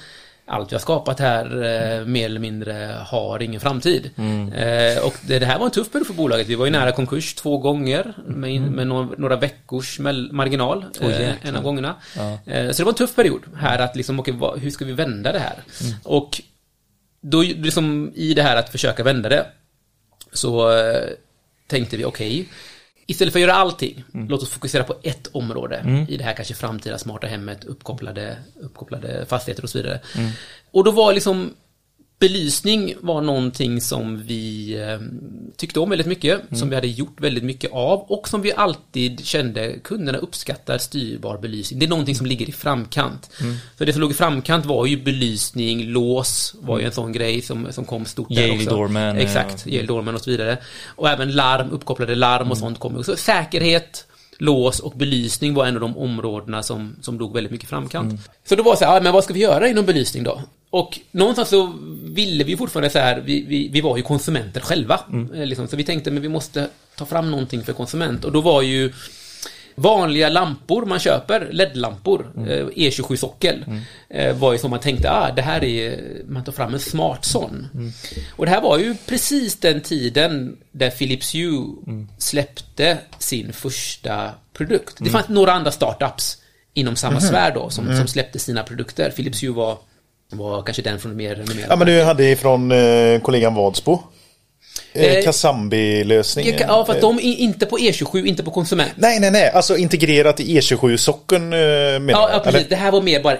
allt 0.46 0.72
har 0.72 0.78
skapat 0.78 1.20
här 1.20 1.44
eh, 1.44 2.06
mer 2.06 2.24
eller 2.24 2.40
mindre 2.40 2.96
har 3.06 3.42
ingen 3.42 3.60
framtid. 3.60 4.10
Mm. 4.16 4.52
Eh, 4.52 5.04
och 5.06 5.14
det, 5.26 5.38
det 5.38 5.46
här 5.46 5.58
var 5.58 5.66
en 5.66 5.72
tuff 5.72 5.92
period 5.92 6.06
för 6.06 6.14
bolaget. 6.14 6.46
Vi 6.46 6.54
var 6.54 6.64
ju 6.64 6.72
nära 6.72 6.92
konkurs 6.92 7.34
två 7.34 7.58
gånger 7.58 8.14
med, 8.26 8.60
med 8.60 8.86
några, 8.86 9.08
några 9.18 9.36
veckors 9.36 9.98
marginal 10.30 10.84
Oj, 11.00 11.12
eh, 11.12 11.34
en 11.42 11.56
av 11.56 11.62
gångerna. 11.62 11.94
Eh, 12.46 12.70
så 12.70 12.76
det 12.76 12.84
var 12.84 12.92
en 12.92 12.96
tuff 12.96 13.14
period 13.14 13.42
här 13.56 13.78
att 13.78 13.96
liksom, 13.96 14.20
okej, 14.20 14.34
vad, 14.34 14.58
hur 14.58 14.70
ska 14.70 14.84
vi 14.84 14.92
vända 14.92 15.32
det 15.32 15.38
här? 15.38 15.56
Och 16.02 16.40
då 17.20 17.42
liksom 17.42 18.12
i 18.14 18.34
det 18.34 18.42
här 18.42 18.56
att 18.56 18.68
försöka 18.68 19.02
vända 19.02 19.28
det 19.28 19.46
så 20.32 20.78
eh, 20.78 21.08
tänkte 21.66 21.96
vi 21.96 22.04
okej, 22.04 22.48
istället 23.06 23.32
för 23.32 23.40
att 23.40 23.46
göra 23.46 23.54
allting, 23.54 24.04
låt 24.12 24.42
oss 24.42 24.50
fokusera 24.50 24.84
på 24.84 24.96
ett 25.02 25.26
område 25.32 26.06
i 26.08 26.16
det 26.16 26.24
här 26.24 26.32
kanske 26.32 26.54
framtida 26.54 26.98
smarta 26.98 27.26
hemmet, 27.26 27.64
uppkopplade, 27.64 28.36
uppkopplade 28.60 29.26
fastigheter 29.26 29.62
och 29.62 29.70
så 29.70 29.78
vidare. 29.78 30.00
Och 30.70 30.84
då 30.84 30.90
var 30.90 31.12
liksom 31.12 31.54
Belysning 32.18 32.94
var 33.00 33.20
någonting 33.20 33.80
som 33.80 34.22
vi 34.22 34.74
eh, 34.80 34.98
tyckte 35.56 35.80
om 35.80 35.90
väldigt 35.90 36.06
mycket, 36.06 36.40
som 36.58 36.68
vi 36.68 36.74
hade 36.74 36.86
gjort 36.86 37.20
väldigt 37.20 37.44
mycket 37.44 37.72
av 37.72 38.00
och 38.00 38.28
som 38.28 38.42
vi 38.42 38.52
alltid 38.52 39.26
kände 39.26 39.78
kunderna 39.84 40.18
uppskattar 40.18 40.78
styrbar 40.78 41.38
belysning. 41.38 41.80
Det 41.80 41.86
är 41.86 41.88
någonting 41.88 42.14
som 42.14 42.26
ligger 42.26 42.48
i 42.48 42.52
framkant. 42.52 43.30
Så 43.78 43.84
det 43.84 43.92
som 43.92 44.00
låg 44.00 44.10
i 44.10 44.14
framkant 44.14 44.66
var 44.66 44.86
ju 44.86 44.96
belysning, 45.02 45.84
lås 45.84 46.54
var 46.60 46.78
ju 46.78 46.84
en 46.84 46.92
sån 46.92 47.12
grej 47.12 47.42
som, 47.42 47.72
som 47.72 47.84
kom 47.84 48.04
stort 48.04 48.28
där 48.28 48.42
Yale 48.42 48.54
också. 48.54 48.70
Doorman, 48.70 49.16
Exakt, 49.16 49.66
Yale 49.66 49.86
Doorman 49.86 50.14
och 50.14 50.20
så 50.20 50.30
vidare. 50.30 50.58
Och 50.86 51.08
även 51.08 51.32
larm, 51.32 51.70
uppkopplade 51.70 52.14
larm 52.14 52.50
och 52.50 52.58
sånt 52.58 52.78
kom 52.78 52.96
också. 52.96 53.16
Säkerhet, 53.16 54.06
lås 54.38 54.80
och 54.80 54.92
belysning 54.96 55.54
var 55.54 55.66
en 55.66 55.74
av 55.74 55.80
de 55.80 55.96
områdena 55.98 56.62
som, 56.62 56.96
som 57.00 57.18
låg 57.18 57.34
väldigt 57.34 57.52
mycket 57.52 57.68
framkant. 57.68 58.20
Så 58.44 58.54
då 58.56 58.62
var 58.62 58.72
det 58.72 58.78
så 58.78 58.84
här, 58.84 59.00
men 59.00 59.12
vad 59.12 59.24
ska 59.24 59.34
vi 59.34 59.40
göra 59.40 59.68
inom 59.68 59.84
belysning 59.86 60.22
då? 60.24 60.42
Och 60.70 61.00
någonstans 61.10 61.48
så 61.48 61.72
ville 62.04 62.44
vi 62.44 62.56
fortfarande 62.56 62.90
så 62.90 62.98
här, 62.98 63.20
vi, 63.20 63.44
vi, 63.48 63.68
vi 63.68 63.80
var 63.80 63.96
ju 63.96 64.02
konsumenter 64.02 64.60
själva. 64.60 65.00
Eh, 65.34 65.46
Liksom, 65.46 65.68
så 65.68 65.76
vi 65.76 65.84
tänkte, 65.84 66.10
men 66.10 66.22
vi 66.22 66.28
måste 66.28 66.68
ta 66.96 67.06
fram 67.06 67.30
någonting 67.30 67.62
för 67.64 67.72
konsument. 67.72 68.24
Och 68.24 68.32
då 68.32 68.40
var 68.40 68.62
ju 68.62 68.92
vanliga 69.76 70.28
lampor 70.28 70.86
man 70.86 70.98
köper, 70.98 71.48
LED-lampor, 71.52 72.26
eh, 72.36 72.66
E27-sockel, 72.66 73.64
eh, 74.08 74.36
var 74.36 74.52
ju 74.52 74.58
som 74.58 74.70
man 74.70 74.80
tänkte, 74.80 75.10
ah, 75.10 75.32
det 75.36 75.42
här 75.42 75.64
är, 75.64 76.00
man 76.28 76.44
tar 76.44 76.52
fram 76.52 76.74
en 76.74 76.80
smart 76.80 77.24
sån. 77.24 77.68
Och 78.30 78.44
det 78.46 78.50
här 78.50 78.60
var 78.60 78.78
ju 78.78 78.94
precis 79.06 79.56
den 79.56 79.80
tiden 79.80 80.56
där 80.72 80.90
Philips 80.90 81.34
Hue 81.34 81.74
släppte 82.18 82.98
sin 83.18 83.52
första 83.52 84.30
produkt. 84.52 84.96
Det 84.98 85.10
fanns 85.10 85.28
några 85.28 85.52
andra 85.52 85.70
startups 85.70 86.38
inom 86.74 86.96
samma 86.96 87.20
sfär 87.20 87.54
då, 87.54 87.70
som, 87.70 87.96
som 87.96 88.06
släppte 88.06 88.38
sina 88.38 88.62
produkter. 88.62 89.10
Philips 89.10 89.42
Hue 89.42 89.52
var, 89.52 89.78
var 90.30 90.62
kanske 90.62 90.82
den 90.82 90.98
från 90.98 91.16
mer 91.16 91.34
renommerade. 91.34 91.66
Ja 91.68 91.76
men 91.76 91.86
du 91.86 92.02
hade 92.02 92.30
ifrån 92.30 92.72
eh, 92.72 93.20
kollegan 93.20 93.54
Vadsbo. 93.54 93.98
Eh, 94.92 95.16
Eh, 95.16 95.24
Kasambi-lösningen. 95.24 96.60
Ja, 96.68 96.84
för 96.84 96.92
att 96.92 97.00
de 97.00 97.18
är 97.18 97.22
inte 97.22 97.66
på 97.66 97.78
E27, 97.78 98.24
inte 98.26 98.42
på 98.42 98.50
konsument. 98.50 98.92
Nej, 98.96 99.20
nej, 99.20 99.30
nej. 99.30 99.50
Alltså 99.50 99.76
integrerat 99.76 100.40
i 100.40 100.60
E27-socken 100.60 101.42
eh, 101.42 101.58
menar 102.00 102.10
Ja, 102.10 102.30
ja 102.32 102.38
precis. 102.38 102.60
eller? 102.60 102.68
Det 102.68 102.76
här 102.76 102.90
var 102.90 103.02
mer 103.02 103.22
bara 103.22 103.36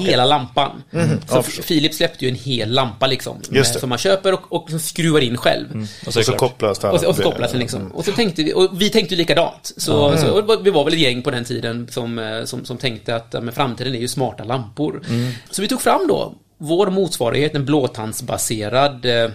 hela 0.00 0.26
lampan. 0.26 0.82
Så 0.92 0.98
ja. 1.30 1.42
Philips 1.68 1.96
släppte 1.96 2.24
ju 2.24 2.30
en 2.30 2.36
hel 2.36 2.72
lampa 2.72 3.06
liksom. 3.06 3.36
Med-. 3.48 3.66
Mm. 3.66 3.80
Som 3.80 3.88
man 3.88 3.98
köper 3.98 4.32
och, 4.32 4.52
och 4.52 4.80
skruvar 4.80 5.20
in 5.20 5.36
själv. 5.36 5.86
Och 6.06 6.12
så, 6.12 6.20
Och 6.20 6.26
så 6.26 6.32
kopplas 6.32 6.78
det 6.78 6.88
Och 6.88 7.00
så, 7.00 7.08
och 7.08 7.16
så 7.16 7.22
kopplas 7.22 7.50
den 7.50 7.60
liksom. 7.60 7.92
Och 7.92 8.04
så 8.04 8.12
tänkte 8.12 8.42
vi, 8.42 8.54
och 8.54 8.82
vi 8.82 8.90
tänkte 8.90 9.14
ju 9.14 9.18
likadant. 9.18 9.72
Så, 9.76 10.16
så 10.16 10.30
och 10.30 10.66
vi 10.66 10.70
var 10.70 10.84
väl 10.84 10.94
ett 10.94 11.00
gäng 11.00 11.22
på 11.22 11.30
den 11.30 11.44
tiden 11.44 11.88
som, 11.90 12.18
eh, 12.18 12.44
som, 12.44 12.64
som 12.64 12.78
tänkte 12.78 13.16
att 13.16 13.32
men 13.32 13.52
framtiden 13.52 13.94
är 13.94 13.98
ju 13.98 14.08
smarta 14.08 14.44
lampor. 14.44 15.02
Så 15.50 15.62
vi 15.62 15.68
tog 15.68 15.80
fram 15.80 16.08
då 16.08 16.34
vår 16.58 16.90
motsvarighet, 16.90 17.54
en 17.54 17.64
blåtandsbaserad 17.64 19.04
eh, 19.04 19.30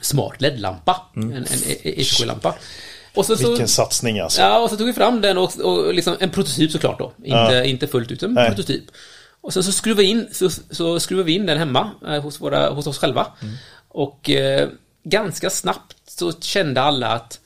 smart 0.00 0.40
LED-lampa. 0.40 1.02
Mm. 1.16 1.32
En, 1.32 1.36
en 1.36 1.46
ETK-lampa. 1.82 2.54
Och 3.14 3.26
så, 3.26 3.36
så, 3.36 3.48
Vilken 3.48 3.68
satsning 3.68 4.20
alltså. 4.20 4.40
Ja, 4.40 4.58
och 4.58 4.70
så 4.70 4.76
tog 4.76 4.86
vi 4.86 4.92
fram 4.92 5.20
den 5.20 5.38
och, 5.38 5.60
och 5.60 5.94
liksom 5.94 6.16
en 6.20 6.30
prototyp 6.30 6.70
såklart 6.70 6.98
då. 6.98 7.12
Inte, 7.18 7.36
ja. 7.38 7.64
inte 7.64 7.86
fullt 7.86 8.10
ut, 8.10 8.22
en 8.22 8.34
Nej. 8.34 8.48
prototyp. 8.48 8.84
Och 9.40 9.52
sen 9.52 9.62
så 9.62 9.72
skruvade 9.72 10.02
vi 10.02 10.08
in, 10.08 10.28
så, 10.32 10.50
så 10.50 11.00
skruvade 11.00 11.26
vi 11.26 11.32
in 11.32 11.46
den 11.46 11.58
hemma 11.58 11.90
eh, 12.06 12.22
hos, 12.22 12.40
våra, 12.40 12.70
hos 12.70 12.86
oss 12.86 12.98
själva. 12.98 13.26
Mm. 13.42 13.54
Och 13.88 14.30
eh, 14.30 14.68
ganska 15.04 15.50
snabbt 15.50 15.96
så 16.06 16.32
kände 16.40 16.82
alla 16.82 17.08
att 17.08 17.40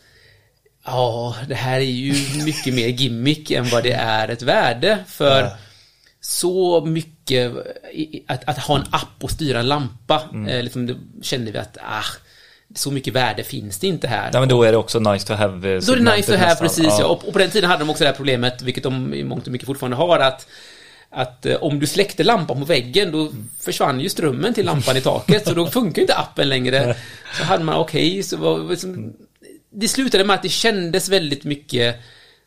Ja, 0.85 1.37
det 1.49 1.55
här 1.55 1.77
är 1.77 1.85
ju 1.85 2.15
mycket 2.45 2.75
mer 2.75 2.89
gimmick 2.89 3.51
än 3.51 3.69
vad 3.69 3.83
det 3.83 3.93
är 3.93 4.29
ett 4.29 4.43
värde. 4.43 5.05
För 5.07 5.43
ja. 5.43 5.57
så 6.21 6.85
mycket, 6.85 7.53
att, 8.27 8.49
att, 8.49 8.59
ha 8.59 8.77
en 8.77 8.87
app 8.91 9.25
och 9.25 9.31
styra 9.31 9.61
en 9.61 9.69
lampa, 9.69 10.23
mm. 10.33 10.47
eh, 10.49 10.63
liksom, 10.63 10.97
kände 11.23 11.53
vi 11.53 11.59
att, 11.59 11.77
ah, 11.83 12.05
så 12.75 12.91
mycket 12.91 13.15
värde 13.15 13.45
finns 13.45 13.79
det 13.79 13.87
inte 13.87 14.09
här. 14.09 14.31
Ja, 14.33 14.41
men 14.41 14.49
då 14.49 14.63
är 14.63 14.73
det 14.73 14.79
också 14.79 14.99
nice 14.99 15.27
to 15.27 15.33
have. 15.33 15.75
Eh, 15.75 15.81
då 15.81 15.93
är 15.93 15.97
det 15.97 16.17
nice 16.17 16.33
to 16.33 16.39
have, 16.39 16.49
nästan. 16.49 16.67
precis. 16.69 16.87
Ja. 16.99 17.07
Och, 17.07 17.29
och, 17.29 17.33
på 17.33 17.39
den 17.39 17.51
tiden 17.51 17.71
hade 17.71 17.85
de 17.85 17.91
också 17.91 18.05
det 18.05 18.11
här 18.11 18.17
problemet, 18.17 18.63
vilket 18.63 18.83
de 18.83 19.15
i 19.15 19.25
mångt 19.25 19.47
och 19.47 19.53
mycket 19.53 19.67
fortfarande 19.67 19.97
har, 19.97 20.19
att 20.19 20.47
att 21.13 21.47
eh, 21.47 21.57
om 21.57 21.81
du 21.81 21.87
släckte 21.87 22.25
lampan 22.25 22.59
på 22.59 22.65
väggen 22.65 23.13
då 23.13 23.33
försvann 23.61 24.01
ju 24.01 24.09
strömmen 24.09 24.55
till 24.55 24.67
lampan 24.67 24.97
i 24.97 25.01
taket 25.01 25.47
så 25.47 25.55
då 25.55 25.67
funkar 25.71 26.03
inte 26.03 26.15
appen 26.15 26.49
längre. 26.49 26.97
Så 27.39 27.45
hade 27.45 27.65
man 27.65 27.75
okej, 27.75 28.11
okay, 28.11 28.23
så 28.23 28.37
var 28.37 28.71
liksom, 28.71 29.13
det 29.71 29.89
slutade 29.89 30.25
med 30.25 30.35
att 30.35 30.43
det 30.43 30.49
kändes 30.49 31.09
väldigt 31.09 31.45
mycket 31.45 31.97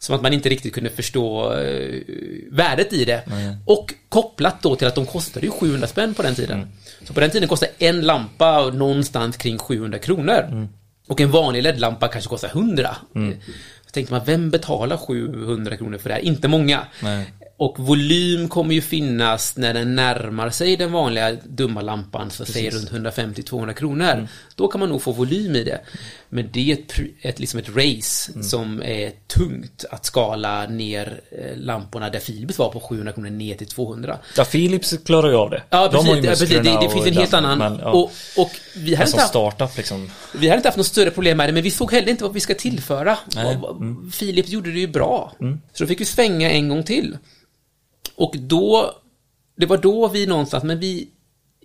som 0.03 0.15
att 0.15 0.21
man 0.21 0.33
inte 0.33 0.49
riktigt 0.49 0.73
kunde 0.73 0.89
förstå 0.89 1.53
uh, 1.53 2.01
värdet 2.51 2.93
i 2.93 3.05
det. 3.05 3.23
Mm. 3.27 3.55
Och 3.65 3.93
kopplat 4.09 4.61
då 4.61 4.75
till 4.75 4.87
att 4.87 4.95
de 4.95 5.05
kostade 5.05 5.45
ju 5.45 5.51
700 5.51 5.87
spänn 5.87 6.13
på 6.13 6.21
den 6.21 6.35
tiden. 6.35 6.57
Mm. 6.57 6.69
Så 7.03 7.13
på 7.13 7.19
den 7.19 7.29
tiden 7.29 7.49
kostade 7.49 7.71
en 7.77 8.01
lampa 8.01 8.69
någonstans 8.69 9.37
kring 9.37 9.57
700 9.57 9.99
kronor. 9.99 10.47
Mm. 10.51 10.67
Och 11.07 11.21
en 11.21 11.31
vanlig 11.31 11.63
LED-lampa 11.63 12.07
kanske 12.07 12.29
kostar 12.29 12.47
100. 12.47 12.95
Mm. 13.15 13.35
Så 13.85 13.91
tänkte 13.91 14.13
man, 14.13 14.21
vem 14.25 14.49
betalar 14.49 14.97
700 14.97 15.77
kronor 15.77 15.97
för 15.97 16.09
det 16.09 16.15
här? 16.15 16.21
Inte 16.21 16.47
många. 16.47 16.87
Nej. 17.01 17.33
Och 17.57 17.79
volym 17.79 18.49
kommer 18.49 18.73
ju 18.73 18.81
finnas 18.81 19.57
när 19.57 19.73
den 19.73 19.95
närmar 19.95 20.49
sig 20.49 20.77
den 20.77 20.91
vanliga 20.91 21.31
dumma 21.43 21.81
lampan, 21.81 22.29
så 22.29 22.45
säger 22.45 22.71
runt 22.71 22.91
150-200 22.91 23.73
kronor. 23.73 24.11
Mm. 24.11 24.27
Då 24.55 24.67
kan 24.67 24.79
man 24.79 24.89
nog 24.89 25.01
få 25.01 25.11
volym 25.11 25.55
i 25.55 25.63
det. 25.63 25.81
Men 26.33 26.49
det 26.51 26.71
är 26.71 26.73
ett, 26.73 26.93
ett, 27.21 27.39
liksom 27.39 27.59
ett 27.59 27.69
race 27.69 28.31
mm. 28.31 28.43
som 28.43 28.83
är 28.83 29.11
tungt 29.27 29.85
att 29.91 30.05
skala 30.05 30.67
ner 30.67 31.21
eh, 31.31 31.57
lamporna 31.57 32.09
där 32.09 32.19
Philips 32.19 32.57
var 32.57 32.69
på 32.69 32.79
700 32.79 33.13
kronor 33.13 33.29
ner 33.29 33.55
till 33.55 33.67
200. 33.67 34.17
Ja, 34.37 34.45
Philips 34.45 34.97
klarar 35.05 35.29
ju 35.29 35.35
av 35.35 35.49
det. 35.49 35.63
Ja, 35.69 35.89
precis. 35.91 36.07
De 36.07 36.15
ja, 36.15 36.21
precis. 36.21 36.49
Det, 36.49 36.63
det 36.63 36.89
finns 36.89 37.05
en 37.05 37.13
helt 37.13 37.33
annan. 37.33 37.57
Men, 37.57 37.79
ja. 37.79 37.91
och, 37.91 38.11
och 38.37 38.51
vi 38.75 38.95
hade 38.95 39.09
inte 39.09 39.19
haft, 39.19 39.29
startup 39.29 39.77
liksom. 39.77 40.09
Vi 40.33 40.47
hade 40.47 40.57
inte 40.57 40.67
haft 40.67 40.77
något 40.77 40.87
större 40.87 41.11
problem 41.11 41.37
med 41.37 41.49
det, 41.49 41.53
men 41.53 41.63
vi 41.63 41.71
såg 41.71 41.91
heller 41.91 42.09
inte 42.09 42.23
vad 42.23 42.33
vi 42.33 42.39
ska 42.39 42.53
tillföra. 42.53 43.17
Mm. 43.35 44.11
Philips 44.11 44.49
gjorde 44.49 44.71
det 44.71 44.79
ju 44.79 44.87
bra. 44.87 45.31
Mm. 45.41 45.61
Så 45.73 45.83
då 45.83 45.87
fick 45.87 46.01
vi 46.01 46.05
svänga 46.05 46.51
en 46.51 46.69
gång 46.69 46.83
till. 46.83 47.17
Och 48.15 48.35
då, 48.37 48.91
det 49.57 49.65
var 49.65 49.77
då 49.77 50.07
vi 50.07 50.25
någonstans, 50.25 50.63
men 50.63 50.79
vi, 50.79 51.07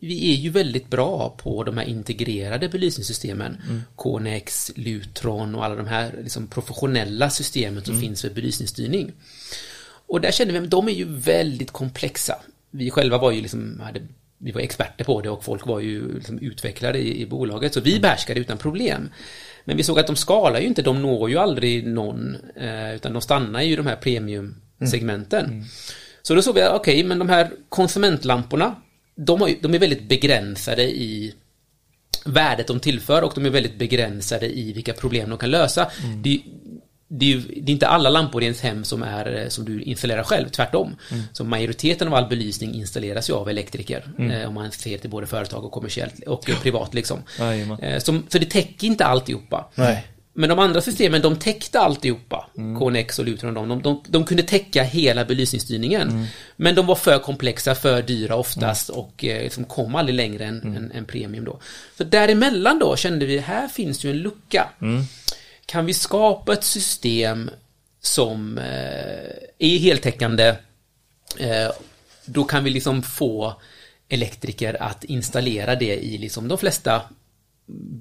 vi 0.00 0.32
är 0.32 0.36
ju 0.36 0.50
väldigt 0.50 0.90
bra 0.90 1.36
på 1.42 1.64
de 1.64 1.78
här 1.78 1.84
integrerade 1.84 2.68
belysningssystemen. 2.68 3.56
Mm. 3.68 3.82
KNX, 3.96 4.72
Lutron 4.74 5.54
och 5.54 5.64
alla 5.64 5.74
de 5.74 5.86
här 5.86 6.14
liksom 6.22 6.46
professionella 6.46 7.30
systemen 7.30 7.84
som 7.84 7.94
mm. 7.94 8.06
finns 8.06 8.22
för 8.22 8.30
belysningsstyrning. 8.30 9.12
Och 10.06 10.20
där 10.20 10.30
kände 10.30 10.52
vi 10.52 10.58
att 10.58 10.70
de 10.70 10.88
är 10.88 10.92
ju 10.92 11.04
väldigt 11.04 11.70
komplexa. 11.70 12.36
Vi 12.70 12.90
själva 12.90 13.18
var 13.18 13.30
ju 13.32 13.40
liksom, 13.40 13.80
hade, 13.80 14.00
vi 14.38 14.52
var 14.52 14.60
experter 14.60 15.04
på 15.04 15.20
det 15.20 15.30
och 15.30 15.44
folk 15.44 15.66
var 15.66 15.80
ju 15.80 16.14
liksom 16.14 16.38
utvecklare 16.38 16.98
i, 16.98 17.22
i 17.22 17.26
bolaget, 17.26 17.74
så 17.74 17.80
vi 17.80 17.90
mm. 17.90 18.02
behärskade 18.02 18.40
utan 18.40 18.58
problem. 18.58 19.10
Men 19.64 19.76
vi 19.76 19.82
såg 19.82 19.98
att 19.98 20.06
de 20.06 20.16
skalar 20.16 20.60
ju 20.60 20.66
inte, 20.66 20.82
de 20.82 21.02
når 21.02 21.30
ju 21.30 21.38
aldrig 21.38 21.86
någon, 21.86 22.36
eh, 22.56 22.94
utan 22.94 23.12
de 23.12 23.22
stannar 23.22 23.62
ju 23.62 23.72
i 23.72 23.76
de 23.76 23.86
här 23.86 23.96
premiumsegmenten. 23.96 25.44
Mm. 25.44 25.64
Så 26.22 26.34
då 26.34 26.42
såg 26.42 26.54
vi, 26.54 26.60
okej, 26.60 26.76
okay, 26.76 27.04
men 27.04 27.18
de 27.18 27.28
här 27.28 27.50
konsumentlamporna, 27.68 28.76
de, 29.18 29.40
har, 29.40 29.54
de 29.60 29.74
är 29.74 29.78
väldigt 29.78 30.08
begränsade 30.08 30.82
i 30.82 31.34
värdet 32.24 32.66
de 32.66 32.80
tillför 32.80 33.22
och 33.22 33.32
de 33.34 33.46
är 33.46 33.50
väldigt 33.50 33.78
begränsade 33.78 34.58
i 34.58 34.72
vilka 34.72 34.92
problem 34.92 35.30
de 35.30 35.38
kan 35.38 35.50
lösa. 35.50 35.90
Mm. 36.04 36.22
Det, 36.22 36.40
det, 37.08 37.32
är, 37.32 37.42
det 37.62 37.70
är 37.70 37.74
inte 37.74 37.88
alla 37.88 38.10
lampor 38.10 38.42
i 38.42 38.44
ens 38.44 38.60
hem 38.60 38.84
som, 38.84 39.02
är, 39.02 39.48
som 39.48 39.64
du 39.64 39.82
installerar 39.82 40.22
själv, 40.22 40.48
tvärtom. 40.48 40.96
Mm. 41.10 41.24
Så 41.32 41.44
majoriteten 41.44 42.08
av 42.08 42.14
all 42.14 42.28
belysning 42.28 42.74
installeras 42.74 43.30
ju 43.30 43.34
av 43.34 43.48
elektriker. 43.48 44.04
Mm. 44.18 44.30
Eh, 44.30 44.48
om 44.48 44.54
man 44.54 44.70
ser 44.70 44.98
till 44.98 45.10
både 45.10 45.26
företag 45.26 45.64
och 45.64 45.72
kommersiellt 45.72 46.22
och 46.26 46.50
privat 46.62 46.94
liksom. 46.94 47.22
Eh, 47.82 47.98
så, 47.98 48.20
så 48.28 48.38
det 48.38 48.50
täcker 48.50 48.86
inte 48.86 49.04
alltihopa. 49.04 49.68
Nej. 49.74 50.06
Men 50.38 50.48
de 50.48 50.58
andra 50.58 50.80
systemen, 50.80 51.22
de 51.22 51.36
täckte 51.36 51.80
alltihopa. 51.80 52.50
Mm. 52.56 52.78
KNX 52.78 53.18
och 53.18 53.24
Lutron 53.24 53.54
de, 53.54 53.68
de, 53.68 53.82
de, 53.82 54.02
de 54.08 54.24
kunde 54.24 54.42
täcka 54.42 54.82
hela 54.82 55.24
belysningsstyrningen. 55.24 56.08
Mm. 56.08 56.26
Men 56.56 56.74
de 56.74 56.86
var 56.86 56.94
för 56.94 57.18
komplexa, 57.18 57.74
för 57.74 58.02
dyra 58.02 58.36
oftast 58.36 58.88
mm. 58.88 59.00
och 59.00 59.24
eh, 59.24 59.42
liksom 59.42 59.64
kom 59.64 59.94
aldrig 59.94 60.16
längre 60.16 60.44
än, 60.44 60.62
mm. 60.62 60.76
än, 60.76 60.92
än, 60.92 61.04
premium 61.04 61.44
då. 61.44 61.60
Så 61.96 62.04
däremellan 62.04 62.78
då 62.78 62.96
kände 62.96 63.26
vi, 63.26 63.38
här 63.38 63.68
finns 63.68 64.04
ju 64.04 64.10
en 64.10 64.18
lucka. 64.18 64.68
Mm. 64.82 65.04
Kan 65.66 65.86
vi 65.86 65.94
skapa 65.94 66.52
ett 66.52 66.64
system 66.64 67.50
som 68.00 68.58
eh, 68.58 69.32
är 69.58 69.78
heltäckande 69.78 70.48
eh, 71.38 71.70
då 72.24 72.44
kan 72.44 72.64
vi 72.64 72.70
liksom 72.70 73.02
få 73.02 73.60
elektriker 74.08 74.82
att 74.82 75.04
installera 75.04 75.74
det 75.74 75.96
i 75.96 76.18
liksom 76.18 76.48
de 76.48 76.58
flesta 76.58 77.02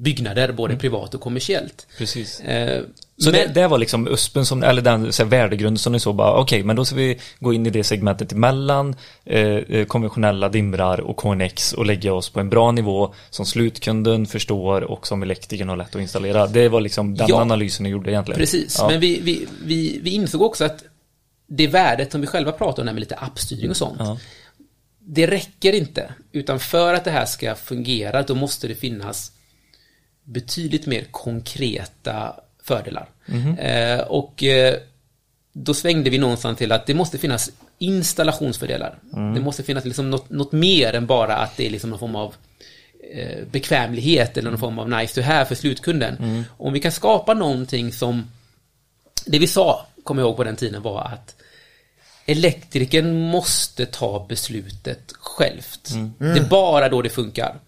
byggnader, 0.02 0.52
både 0.52 0.74
mm. 0.74 0.80
privat 0.80 1.14
och 1.14 1.22
kommersiellt. 1.22 1.88
Precis. 1.98 2.40
Eh, 2.40 2.84
så 3.18 3.32
men, 3.32 3.34
det, 3.34 3.54
det, 3.54 3.68
var 3.68 3.78
liksom 3.78 4.08
USPen 4.08 4.46
som, 4.46 4.64
eller 4.64 4.82
den 4.82 5.14
så 5.14 5.24
här, 5.24 5.30
värdegrund 5.30 5.80
som 5.80 5.94
ni 5.94 6.00
såg 6.00 6.16
bara, 6.16 6.32
okej, 6.32 6.42
okay, 6.42 6.64
men 6.64 6.76
då 6.76 6.86
ska 6.86 6.96
vi 6.96 7.20
gå 7.40 7.54
in 7.54 7.66
i 7.66 7.70
det 7.70 7.84
segmentet 7.84 8.32
emellan 8.32 8.96
eh, 9.26 9.42
eh 9.42 9.86
konventionella 9.86 10.50
dimrar 10.50 11.00
och 11.00 11.18
KNX 11.18 11.74
och 11.74 11.86
lägga 11.86 12.14
oss 12.14 12.30
på 12.30 12.40
en 12.40 12.50
bra 12.50 12.72
nivå 12.72 13.14
som 13.30 13.46
slutkunden 13.46 14.26
förstår 14.26 14.82
och 14.82 15.08
som 15.08 15.24
elektrikern 15.24 15.70
har 15.70 15.78
lätt 15.78 15.96
att 15.96 16.02
installera. 16.02 16.48
Det 16.48 16.70
var 16.70 16.82
liksom 16.82 17.16
den 17.16 17.28
ja, 17.30 17.42
analysen 17.42 17.84
ni 17.84 17.90
gjorde 17.90 18.12
egentligen. 18.12 18.40
Precis, 18.40 18.76
ja. 18.80 18.90
men 18.90 19.00
vi, 19.00 19.20
vi, 19.22 19.48
vi, 19.64 20.00
vi 20.04 20.10
insåg 20.10 20.42
också 20.42 20.66
att 20.66 20.84
det 21.48 21.68
värdet 21.68 22.12
som 22.12 22.22
vi 22.22 22.28
själva 22.28 22.52
pratar 22.52 22.84
om, 22.84 22.86
med 22.86 23.00
lite 23.00 23.16
appstyrning 23.16 23.70
och 23.70 23.78
sånt, 23.78 24.00
ja. 24.00 24.18
det 25.00 25.28
räcker 25.28 25.74
inte, 25.74 26.14
utan 26.32 26.60
för 26.60 26.94
att 26.94 27.04
det 27.04 27.12
här 27.12 27.26
ska 27.26 27.56
fungera, 27.56 28.24
då 28.24 28.36
måste 28.36 28.68
det 28.68 28.76
finnas 28.76 29.32
betydligt 30.28 30.86
mer 30.86 31.04
konkreta 31.12 32.36
fördelar. 32.64 33.10
Mm. 33.28 34.00
Och 34.08 34.44
eh, 34.44 34.76
då 35.54 35.74
svängde 35.74 36.10
vi 36.10 36.18
någonstans 36.18 36.58
till 36.58 36.72
att 36.72 36.86
det 36.86 36.94
måste 36.94 37.18
finnas 37.18 37.52
installationsfördelar. 37.78 39.00
Mm. 39.14 39.34
Det 39.34 39.42
måste 39.42 39.64
finnas 39.64 39.86
liksom 39.86 40.10
något, 40.10 40.30
något, 40.30 40.52
mer 40.52 40.94
än 40.94 41.06
bara 41.06 41.36
att 41.36 41.58
det 41.58 41.66
är 41.66 41.70
liksom 41.70 41.90
någon 41.90 42.00
form 42.00 42.16
av 42.16 42.36
eh, 43.14 43.46
bekvämlighet 43.52 44.38
eller 44.38 44.50
någon 44.50 44.60
form 44.60 44.80
av 44.80 44.90
nice 44.90 45.16
to 45.16 45.22
have 45.22 45.46
för 45.46 45.56
slutkunden. 45.56 46.18
Mm. 46.18 46.44
Om 46.58 46.74
vi 46.74 46.80
kan 46.80 46.92
skapa 46.92 47.34
någonting 47.34 47.92
som 47.92 48.32
det 49.26 49.40
vi 49.40 49.48
sa, 49.48 49.86
kommer 50.04 50.22
jag 50.22 50.28
ihåg 50.28 50.38
på 50.38 50.44
den 50.44 50.56
tiden, 50.56 50.82
var 50.82 51.02
att 51.02 51.36
elektrikern 52.26 53.20
måste 53.20 53.86
ta 53.86 54.26
beslutet 54.30 55.14
självt. 55.20 55.90
Mm. 55.92 56.14
Det 56.20 56.40
är 56.40 56.50
bara 56.50 56.90
då 56.90 57.02
det 57.02 57.10
funkar. 57.10 57.60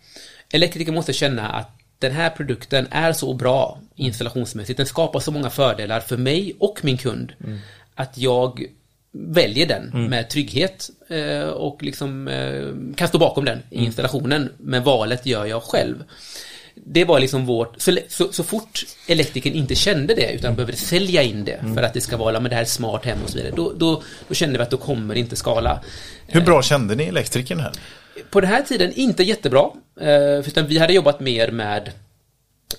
Elektrikern 0.52 0.96
måste 0.96 1.14
känna 1.14 1.50
att 1.50 1.79
den 2.00 2.12
här 2.12 2.30
produkten 2.30 2.88
är 2.92 3.14
så 3.14 3.34
bra 3.34 3.80
installationsmässigt, 3.96 4.78
den 4.78 4.86
skapar 4.86 5.20
så 5.20 5.32
många 5.32 5.50
fördelar 5.50 6.00
för 6.00 6.18
mig 6.18 6.56
och 6.60 6.80
min 6.84 6.98
kund 6.98 7.34
mm. 7.44 7.60
att 7.96 8.18
jag 8.18 8.66
väljer 9.12 9.68
den 9.68 9.90
mm. 9.94 10.06
med 10.06 10.30
trygghet 10.30 10.90
eh, 11.08 11.48
och 11.48 11.84
liksom 11.84 12.28
eh, 12.28 12.96
kan 12.96 13.08
stå 13.08 13.18
bakom 13.18 13.46
den 13.46 13.60
i 13.70 13.76
mm. 13.76 13.86
installationen, 13.86 14.50
men 14.58 14.84
valet 14.84 15.26
gör 15.26 15.46
jag 15.46 15.64
själv. 15.64 16.04
Det 16.76 17.06
var 17.06 17.20
liksom 17.20 17.46
vårt, 17.46 17.82
så, 17.82 17.98
så, 18.08 18.32
så 18.32 18.44
fort 18.44 18.86
elektrikern 19.08 19.54
inte 19.54 19.76
kände 19.76 20.16
det 20.16 20.34
utan 20.34 20.56
behövde 20.56 20.78
sälja 20.78 21.24
in 21.24 21.46
det 21.46 21.54
mm. 21.54 21.76
för 21.76 21.84
att 21.84 21.94
det 21.94 22.02
ska 22.02 22.18
vara, 22.18 22.40
men 22.40 22.50
det 22.50 22.56
här 22.56 22.64
är 22.64 22.66
smart 22.66 23.06
hem 23.06 23.18
och 23.24 23.30
så 23.30 23.38
vidare, 23.38 23.54
då, 23.56 23.74
då, 23.74 24.04
då 24.28 24.34
kände 24.34 24.58
vi 24.58 24.64
att 24.64 24.70
då 24.70 24.78
kommer 24.78 25.16
inte 25.16 25.36
skala. 25.36 25.80
Hur 26.28 26.42
bra 26.42 26.62
kände 26.62 26.96
ni 26.96 27.04
elektrikern 27.04 27.60
här? 27.60 27.72
På 28.30 28.42
den 28.42 28.50
här 28.50 28.62
tiden 28.62 28.94
inte 28.94 29.24
jättebra. 29.24 29.70
Eh, 30.02 30.64
vi 30.68 30.78
hade 30.78 30.94
jobbat 30.94 31.20
mer 31.20 31.52
med 31.52 31.92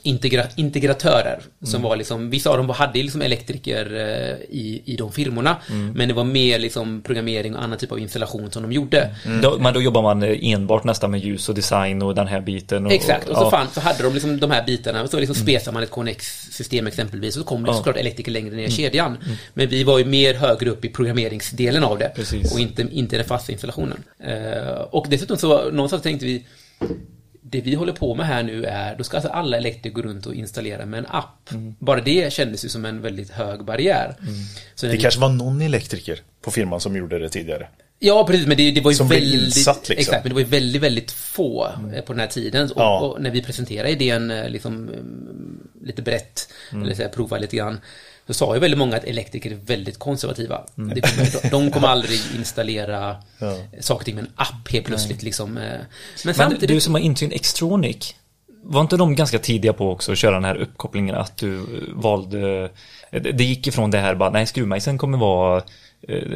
integra 0.02 0.44
integratörer 0.56 1.34
mm. 1.34 1.70
som 1.70 1.82
var 1.82 1.96
liksom, 1.96 2.30
vissa 2.30 2.50
av 2.50 2.56
dem 2.56 2.68
hade 2.68 3.02
liksom 3.02 3.22
elektriker 3.22 3.94
eh, 3.94 4.56
i, 4.56 4.82
i 4.84 4.96
de 4.96 5.12
firmorna 5.12 5.56
mm. 5.70 5.92
men 5.92 6.08
det 6.08 6.14
var 6.14 6.24
mer 6.24 6.58
liksom 6.58 7.02
programmering 7.02 7.56
och 7.56 7.62
annan 7.62 7.78
typ 7.78 7.92
av 7.92 7.98
installation 7.98 8.50
som 8.50 8.62
de 8.62 8.72
gjorde. 8.72 9.10
Mm. 9.26 9.40
Då, 9.40 9.58
men 9.58 9.74
då 9.74 9.82
jobbar 9.82 10.02
man 10.02 10.22
enbart 10.22 10.84
nästan 10.84 11.10
med 11.10 11.20
ljus 11.20 11.48
och 11.48 11.54
design 11.54 12.02
och 12.02 12.14
den 12.14 12.26
här 12.26 12.40
biten. 12.40 12.86
Och, 12.86 12.92
Exakt, 12.92 13.28
och 13.28 13.36
så, 13.36 13.42
ja. 13.42 13.50
fann, 13.50 13.66
så 13.72 13.80
hade 13.80 14.02
de 14.02 14.14
liksom 14.14 14.40
de 14.40 14.50
här 14.50 14.66
bitarna 14.66 15.08
så 15.08 15.18
liksom 15.18 15.36
mm. 15.36 15.46
spesade 15.46 15.74
man 15.74 15.82
ett 15.82 15.90
KNX-system 15.90 16.86
exempelvis 16.86 17.36
och 17.36 17.42
så 17.42 17.48
kom 17.48 17.62
det 17.62 17.70
ja. 17.70 17.74
såklart 17.74 17.96
elektriker 17.96 18.32
längre 18.32 18.50
ner 18.50 18.62
i 18.62 18.64
mm. 18.64 18.76
kedjan. 18.76 19.18
Mm. 19.24 19.36
Men 19.54 19.68
vi 19.68 19.84
var 19.84 19.98
ju 19.98 20.04
mer 20.04 20.34
högre 20.34 20.70
upp 20.70 20.84
i 20.84 20.88
programmeringsdelen 20.88 21.84
av 21.84 21.98
det 21.98 22.12
Precis. 22.14 22.52
och 22.52 22.60
inte, 22.60 22.86
inte 22.92 23.16
den 23.16 23.26
fasta 23.26 23.52
installationen. 23.52 24.04
Uh, 24.28 24.80
och 24.80 25.06
dessutom 25.08 25.36
så 25.36 25.70
någonstans 25.70 26.02
tänkte 26.02 26.26
vi 26.26 26.44
det 27.42 27.60
vi 27.60 27.74
håller 27.74 27.92
på 27.92 28.14
med 28.14 28.26
här 28.26 28.42
nu 28.42 28.64
är, 28.64 28.96
då 28.96 29.04
ska 29.04 29.16
alltså 29.16 29.30
alla 29.30 29.56
elektriker 29.56 29.90
gå 29.90 30.02
runt 30.02 30.26
och 30.26 30.34
installera 30.34 30.86
med 30.86 30.98
en 30.98 31.06
app. 31.08 31.52
Mm. 31.52 31.74
Bara 31.78 32.00
det 32.00 32.32
kändes 32.32 32.64
ju 32.64 32.68
som 32.68 32.84
en 32.84 33.02
väldigt 33.02 33.30
hög 33.30 33.64
barriär. 33.64 34.16
Mm. 34.20 34.34
det 34.80 34.88
vi... 34.88 34.98
kanske 34.98 35.20
var 35.20 35.28
någon 35.28 35.62
elektriker 35.62 36.20
på 36.42 36.50
firman 36.50 36.80
som 36.80 36.96
gjorde 36.96 37.18
det 37.18 37.28
tidigare. 37.28 37.68
Ja, 38.02 38.26
precis, 38.26 38.46
men 38.46 38.56
det, 38.56 38.70
det 38.70 38.80
var 38.80 38.90
ju 38.90 38.96
som 38.96 39.08
väldigt... 39.08 39.56
Insatt, 39.56 39.88
liksom. 39.88 40.00
Exakt, 40.00 40.24
men 40.24 40.28
det 40.28 40.34
var 40.34 40.40
ju 40.40 40.46
väldigt, 40.46 40.82
väldigt 40.82 41.10
få 41.10 41.68
mm. 41.78 42.02
på 42.02 42.12
den 42.12 42.20
här 42.20 42.26
tiden. 42.26 42.70
Och, 42.70 42.80
ja. 42.80 43.00
och, 43.00 43.22
när 43.22 43.30
vi 43.30 43.42
presenterade 43.42 43.90
idén 43.90 44.30
eh, 44.30 44.48
liksom 44.48 44.88
mm, 44.88 45.68
lite 45.84 46.02
brett, 46.02 46.48
mm. 46.72 46.84
eller 46.84 46.94
så 46.94 47.02
här, 47.02 47.08
prova 47.08 47.38
lite 47.38 47.56
grann, 47.56 47.80
så 48.30 48.34
sa 48.34 48.54
ju 48.54 48.60
väldigt 48.60 48.78
många 48.78 48.96
att 48.96 49.04
elektriker 49.04 49.50
är 49.50 49.54
väldigt 49.54 49.98
konservativa. 49.98 50.62
Mm. 50.78 51.00
Kommer, 51.00 51.50
de 51.50 51.70
kommer 51.70 51.88
aldrig 51.88 52.20
installera 52.36 53.16
ja. 53.38 53.56
saker 53.80 54.00
och 54.00 54.04
ting 54.04 54.14
med 54.14 54.24
en 54.24 54.32
app 54.36 54.68
helt 54.72 54.86
plötsligt. 54.86 55.22
Liksom. 55.22 55.56
Eh. 55.56 55.80
Men, 56.24 56.34
samtidigt... 56.34 56.68
du 56.68 56.80
som 56.80 56.94
har 56.94 57.00
Intune 57.00 57.34
Extronic, 57.34 58.14
var 58.62 58.80
inte 58.80 58.96
de 58.96 59.14
ganska 59.14 59.38
tidiga 59.38 59.72
på 59.72 59.90
också 59.90 60.12
att 60.12 60.18
köra 60.18 60.34
den 60.34 60.44
här 60.44 60.56
uppkopplingen 60.56 61.14
att 61.14 61.36
du 61.36 61.66
valde 61.94 62.70
Det 63.10 63.44
gick 63.44 63.66
ifrån 63.66 63.90
det 63.90 63.98
här 63.98 64.14
bara, 64.14 64.30
nej 64.30 64.46
skruvmejseln 64.46 64.98
kommer 64.98 65.18
vara 65.18 65.62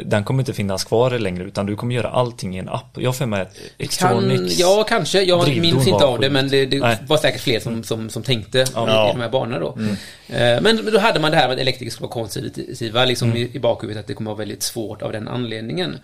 den 0.05 0.25
kommer 0.25 0.41
inte 0.41 0.53
finnas 0.53 0.85
kvar 0.85 1.19
längre 1.19 1.45
utan 1.45 1.67
du 1.67 1.77
kommer 1.77 1.95
göra 1.95 2.09
allting 2.09 2.57
i 2.57 2.59
en 2.59 2.69
app. 2.69 2.97
Jag 2.97 3.09
har 3.09 3.13
för 3.13 3.27
mig 3.27 3.43
att 3.43 3.57
Extronics 3.79 4.59
kan, 4.59 4.69
Ja, 4.69 4.85
kanske. 4.89 5.23
Jag 5.23 5.49
minns 5.49 5.87
inte 5.87 6.05
av 6.05 6.21
det 6.21 6.31
men 6.31 6.49
det, 6.49 6.67
det 6.67 6.99
var 7.07 7.17
säkert 7.17 7.41
fler 7.41 7.61
som, 7.61 7.83
som, 7.83 8.11
som 8.11 8.23
tänkte 8.23 8.65
ja. 8.75 9.09
i, 9.09 9.13
de 9.13 9.21
här 9.21 9.29
banorna 9.29 9.59
då. 9.59 9.73
Mm. 9.79 9.91
Eh, 10.29 10.63
men 10.63 10.93
då 10.93 10.99
hade 10.99 11.21
man 11.21 11.31
det 11.31 11.37
här 11.37 11.49
med 11.49 11.55
att 11.55 11.61
elektriker 11.61 11.91
skulle 11.91 12.07
vara 12.07 12.13
konservativa 12.13 13.05
liksom 13.05 13.31
mm. 13.31 13.43
i, 13.43 13.51
i 13.57 13.59
bakhuvudet 13.59 14.01
att 14.01 14.07
det 14.07 14.15
kommer 14.15 14.31
vara 14.31 14.39
väldigt 14.39 14.63
svårt 14.63 15.03
av 15.03 15.13
den 15.13 15.29
anledningen. 15.29 15.99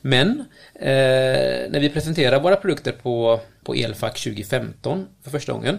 Men 0.00 0.28
eh, 0.74 0.86
när 1.70 1.80
vi 1.80 1.90
presenterade 1.90 2.42
våra 2.42 2.56
produkter 2.56 2.92
på, 2.92 3.40
på 3.64 3.74
Elfack 3.74 4.20
2015 4.20 5.06
för 5.22 5.30
första 5.30 5.52
gången 5.52 5.78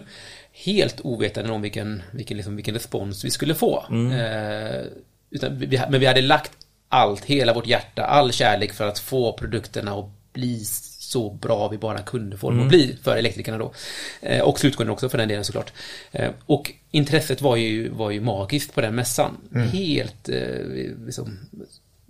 helt 0.52 1.00
ovetande 1.00 1.52
om 1.52 1.62
vilken, 1.62 2.02
vilken, 2.10 2.36
liksom, 2.36 2.56
vilken 2.56 2.74
respons 2.74 3.24
vi 3.24 3.30
skulle 3.30 3.54
få. 3.54 3.84
Mm. 3.90 4.12
Eh, 4.12 4.82
utan 5.30 5.58
vi, 5.58 5.80
men 5.90 6.00
vi 6.00 6.06
hade 6.06 6.22
lagt 6.22 6.52
allt, 6.88 7.24
hela 7.24 7.54
vårt 7.54 7.66
hjärta, 7.66 8.04
all 8.04 8.32
kärlek 8.32 8.72
för 8.72 8.88
att 8.88 8.98
få 8.98 9.32
produkterna 9.32 9.92
att 9.92 10.32
bli 10.32 10.64
så 11.06 11.30
bra 11.30 11.68
vi 11.68 11.78
bara 11.78 12.02
kunde 12.02 12.36
få 12.36 12.50
dem 12.50 12.58
mm. 12.58 12.66
att 12.66 12.70
bli 12.70 12.96
för 13.02 13.16
elektrikerna 13.16 13.58
då. 13.58 13.72
Eh, 14.20 14.40
och 14.40 14.58
slutkunden 14.58 14.92
också 14.92 15.08
för 15.08 15.18
den 15.18 15.28
delen 15.28 15.44
såklart. 15.44 15.72
Eh, 16.12 16.30
och 16.46 16.72
intresset 16.90 17.40
var 17.40 17.56
ju, 17.56 17.88
var 17.88 18.10
ju 18.10 18.20
magiskt 18.20 18.74
på 18.74 18.80
den 18.80 18.94
mässan. 18.94 19.36
Mm. 19.54 19.68
Helt 19.68 20.28
eh, 20.28 20.66
liksom, 21.06 21.38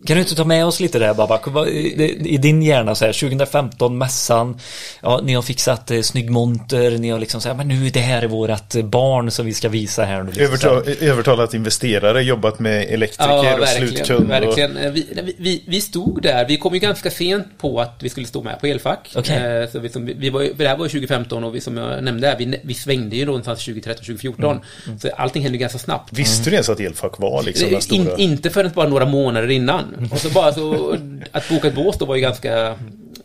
kan 0.05 0.17
du 0.17 0.21
inte 0.23 0.35
ta 0.35 0.45
med 0.45 0.67
oss 0.67 0.81
lite 0.81 0.99
där 0.99 1.15
Babak? 1.15 1.47
I 1.69 2.39
din 2.43 2.63
hjärna 2.63 2.95
så 2.95 3.05
här 3.05 3.13
2015 3.13 3.99
mässan 3.99 4.59
Ja, 5.03 5.21
ni 5.25 5.35
har 5.35 5.43
fixat 5.43 5.91
eh, 5.91 6.01
snygg 6.01 6.31
monter 6.31 6.99
Ni 6.99 7.11
har 7.11 7.19
liksom 7.19 7.41
så 7.41 7.49
här, 7.49 7.57
men 7.57 7.69
nu 7.69 7.91
det 7.91 8.01
här 8.01 8.23
är 8.23 8.27
vårat 8.27 8.75
eh, 8.75 8.85
barn 8.85 9.31
som 9.31 9.47
vi 9.47 9.55
ska 9.55 9.69
visa 9.69 10.05
här 10.05 10.23
nu. 10.23 10.31
Liksom 10.31 10.45
Övertal, 10.45 11.09
övertalat 11.09 11.55
investerare, 11.55 12.23
jobbat 12.23 12.59
med 12.59 12.83
elektriker 12.83 13.33
ja, 13.33 13.61
och 13.61 13.69
slutkund. 13.69 14.29
Verkligen. 14.29 14.77
Och... 14.77 14.97
Vi, 14.97 15.35
vi, 15.39 15.65
vi, 15.67 15.81
stod 15.81 16.23
där, 16.23 16.49
vi 16.49 16.57
kom 16.57 16.75
ju 16.75 16.81
ganska 16.81 17.11
sent 17.11 17.59
på 17.59 17.81
att 17.81 17.97
vi 18.01 18.09
skulle 18.09 18.27
stå 18.27 18.43
med 18.43 18.61
på 18.61 18.67
Elfack. 18.67 19.13
Okay. 19.17 19.63
Eh, 19.63 19.71
så 19.71 19.79
vi, 19.79 19.89
som, 19.89 20.07
vi 20.07 20.31
var, 20.31 20.43
det 20.57 20.69
här 20.69 20.77
var 20.77 20.89
2015 20.89 21.45
och 21.45 21.55
vi, 21.55 21.61
som 21.61 21.77
jag 21.77 22.05
nämnde, 22.05 22.37
vi, 22.39 22.61
vi 22.65 22.75
svängde 22.75 23.17
ju 23.17 23.27
någonstans 23.27 23.65
2013, 23.65 24.05
2014. 24.05 24.45
Mm. 24.45 24.63
Mm. 24.87 24.99
Så 24.99 25.09
allting 25.17 25.43
hände 25.43 25.59
ganska 25.59 25.79
snabbt. 25.79 26.13
Visste 26.13 26.51
du 26.51 26.55
ens 26.55 26.69
att 26.69 26.81
Elfack 26.81 27.19
var 27.19 27.43
liksom 27.43 27.71
den 27.71 27.83
stora? 27.83 28.17
In, 28.17 28.31
inte 28.31 28.51
förrän 28.51 28.71
bara 28.75 28.89
några 28.89 29.07
månader 29.07 29.51
innan. 29.51 29.86
Och 30.13 30.19
så 30.19 30.31
bara 30.31 30.53
så, 30.53 30.97
att 31.33 31.49
boka 31.49 31.69
ett 31.69 31.75
bås 31.75 31.99
då 31.99 32.05
var 32.05 32.15
ju 32.15 32.21
ganska 32.21 32.67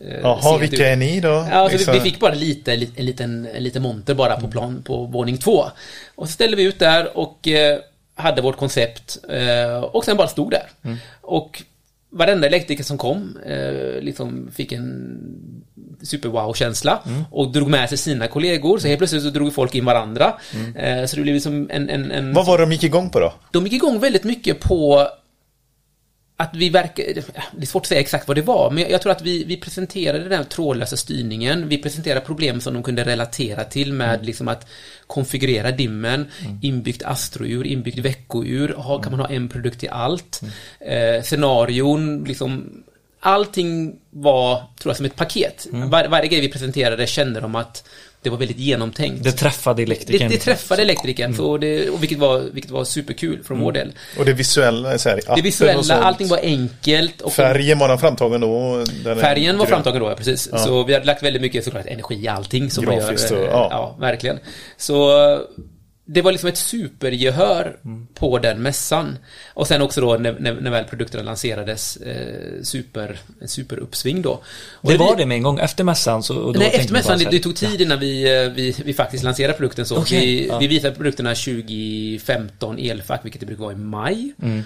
eh, 0.00 0.20
Jaha, 0.22 0.58
vilka 0.58 0.88
är 0.88 0.96
ni 0.96 1.20
då? 1.20 1.28
Ja, 1.28 1.50
alltså 1.50 1.76
liksom. 1.76 1.94
vi, 1.94 2.00
vi, 2.00 2.10
fick 2.10 2.20
bara 2.20 2.34
lite, 2.34 2.72
en 2.72 3.06
liten, 3.06 3.48
en 3.54 3.62
liten 3.62 3.82
monter 3.82 4.14
bara 4.14 4.40
på 4.40 4.48
plan 4.48 4.82
på 4.82 5.04
våning 5.04 5.38
två. 5.38 5.64
Och 6.14 6.26
så 6.26 6.32
ställde 6.32 6.56
vi 6.56 6.62
ut 6.62 6.78
där 6.78 7.18
och 7.18 7.48
eh, 7.48 7.78
hade 8.14 8.42
vårt 8.42 8.56
koncept 8.56 9.18
eh, 9.28 9.82
och 9.82 10.04
sen 10.04 10.16
bara 10.16 10.28
stod 10.28 10.50
där. 10.50 10.66
Mm. 10.82 10.96
Och 11.20 11.62
varenda 12.12 12.46
elektriker 12.46 12.84
som 12.84 12.98
kom 12.98 13.38
eh, 13.46 14.00
liksom 14.00 14.50
fick 14.54 14.72
en 14.72 15.18
super-wow-känsla 16.02 17.02
mm. 17.06 17.24
och 17.30 17.52
drog 17.52 17.68
med 17.68 17.88
sig 17.88 17.98
sina 17.98 18.28
kollegor. 18.28 18.78
Så 18.78 18.88
helt 18.88 18.98
plötsligt 18.98 19.22
så 19.22 19.30
drog 19.30 19.54
folk 19.54 19.74
in 19.74 19.84
varandra. 19.84 20.34
Mm. 20.54 20.76
Eh, 20.76 21.06
så 21.06 21.16
det 21.16 21.22
blev 21.22 21.34
liksom 21.34 21.70
en, 21.70 21.90
en, 21.90 22.10
en... 22.10 22.32
Vad 22.32 22.46
var 22.46 22.58
det 22.58 22.64
de 22.64 22.72
gick 22.72 22.84
igång 22.84 23.10
på 23.10 23.20
då? 23.20 23.32
De 23.50 23.64
gick 23.64 23.72
igång 23.72 23.98
väldigt 23.98 24.24
mycket 24.24 24.60
på 24.60 25.08
att 26.42 26.56
vi 26.56 26.68
verkar, 26.68 27.04
det 27.52 27.62
är 27.62 27.66
svårt 27.66 27.82
att 27.82 27.86
säga 27.86 28.00
exakt 28.00 28.28
vad 28.28 28.36
det 28.36 28.42
var, 28.42 28.70
men 28.70 28.90
jag 28.90 29.02
tror 29.02 29.12
att 29.12 29.22
vi, 29.22 29.44
vi 29.44 29.56
presenterade 29.56 30.28
den 30.28 30.44
trådlösa 30.44 30.96
styrningen, 30.96 31.68
vi 31.68 31.78
presenterade 31.78 32.20
problem 32.20 32.60
som 32.60 32.74
de 32.74 32.82
kunde 32.82 33.04
relatera 33.04 33.64
till 33.64 33.92
med 33.92 34.14
mm. 34.14 34.26
liksom 34.26 34.48
att 34.48 34.66
konfigurera 35.06 35.70
dimmen, 35.70 36.26
mm. 36.40 36.58
inbyggt 36.62 37.02
astrour, 37.02 37.66
inbyggt 37.66 37.98
veckour, 37.98 38.68
ha, 38.68 39.02
kan 39.02 39.12
man 39.12 39.20
ha 39.20 39.28
en 39.28 39.48
produkt 39.48 39.80
till 39.80 39.88
allt, 39.88 40.40
mm. 40.42 41.16
eh, 41.16 41.22
scenarion, 41.22 42.24
liksom 42.24 42.82
allting 43.20 43.96
var, 44.10 44.56
tror 44.56 44.90
jag, 44.90 44.96
som 44.96 45.06
ett 45.06 45.16
paket. 45.16 45.66
Mm. 45.72 45.90
Var, 45.90 46.08
varje 46.08 46.28
grej 46.28 46.40
vi 46.40 46.48
presenterade 46.48 47.06
kände 47.06 47.40
de 47.40 47.54
att 47.54 47.88
det 48.22 48.30
var 48.30 48.38
väldigt 48.38 48.58
genomtänkt. 48.58 49.24
Det 49.24 49.32
träffade 49.32 49.82
elektrikern. 49.82 50.28
Det, 50.28 50.34
det 50.34 50.40
träffade 50.40 50.82
elektrikern, 50.82 51.24
mm. 51.24 51.36
så 51.36 51.58
det, 51.58 51.90
och 51.90 52.02
vilket, 52.02 52.18
var, 52.18 52.38
vilket 52.38 52.70
var 52.70 52.84
superkul 52.84 53.44
från 53.44 53.56
mm. 53.56 53.64
vår 53.64 53.72
del. 53.72 53.92
Och 54.18 54.24
det 54.24 54.32
visuella, 54.32 54.98
så 54.98 55.08
här, 55.08 55.20
Det 55.36 55.42
visuella, 55.42 56.02
allting 56.02 56.28
var 56.28 56.38
enkelt. 56.42 57.20
Och 57.20 57.32
färgen 57.32 57.78
var 57.78 57.88
den 57.88 57.98
framtagen 57.98 58.40
då? 58.40 58.84
färgen 59.20 59.58
var 59.58 59.66
framtagen 59.66 60.00
då, 60.00 60.08
ja, 60.08 60.14
precis. 60.14 60.48
Ja. 60.52 60.58
Så 60.58 60.84
vi 60.84 60.94
hade 60.94 61.06
lagt 61.06 61.22
väldigt 61.22 61.42
mycket 61.42 61.64
såklart 61.64 61.86
energi 61.86 62.14
i 62.14 62.28
allting 62.28 62.70
som 62.70 62.84
Grafiskt 62.84 63.30
man 63.30 63.40
gör. 63.40 63.48
Och, 63.48 63.54
ja. 63.54 63.68
ja, 63.70 63.96
verkligen. 64.00 64.38
Så 64.76 65.12
det 66.04 66.22
var 66.22 66.32
liksom 66.32 66.48
ett 66.48 66.58
supergehör 66.58 67.76
mm. 67.84 68.06
på 68.14 68.38
den 68.38 68.62
mässan. 68.62 69.18
Och 69.54 69.66
sen 69.66 69.82
också 69.82 70.00
då 70.00 70.16
när, 70.16 70.36
när, 70.40 70.54
när 70.54 70.70
väl 70.70 70.84
produkterna 70.84 71.22
lanserades, 71.22 71.96
eh, 71.96 72.62
super, 72.62 73.18
superuppsving 73.46 74.22
då. 74.22 74.42
Och 74.72 74.90
det 74.90 74.98
var 74.98 75.16
det 75.16 75.26
med 75.26 75.36
en 75.36 75.42
gång, 75.42 75.58
efter 75.58 75.84
mässan 75.84 76.22
så? 76.22 76.52
nej, 76.52 76.70
efter 76.74 76.92
mässan, 76.92 77.18
det, 77.18 77.30
det, 77.30 77.38
tog 77.38 77.56
tid 77.56 77.80
innan 77.80 78.00
vi, 78.00 78.42
eh, 78.44 78.50
vi, 78.50 78.76
vi 78.84 78.94
faktiskt 78.94 79.24
lanserade 79.24 79.54
produkten 79.54 79.86
så. 79.86 79.98
Okay, 79.98 80.20
vi, 80.20 80.46
ja. 80.46 80.58
vi 80.58 80.66
visade 80.66 80.94
produkterna 80.94 81.34
2015 81.34 82.78
elfack, 82.78 83.24
vilket 83.24 83.40
det 83.40 83.46
brukar 83.46 83.62
vara 83.62 83.72
i 83.72 83.76
maj. 83.76 84.32
Mm. 84.42 84.62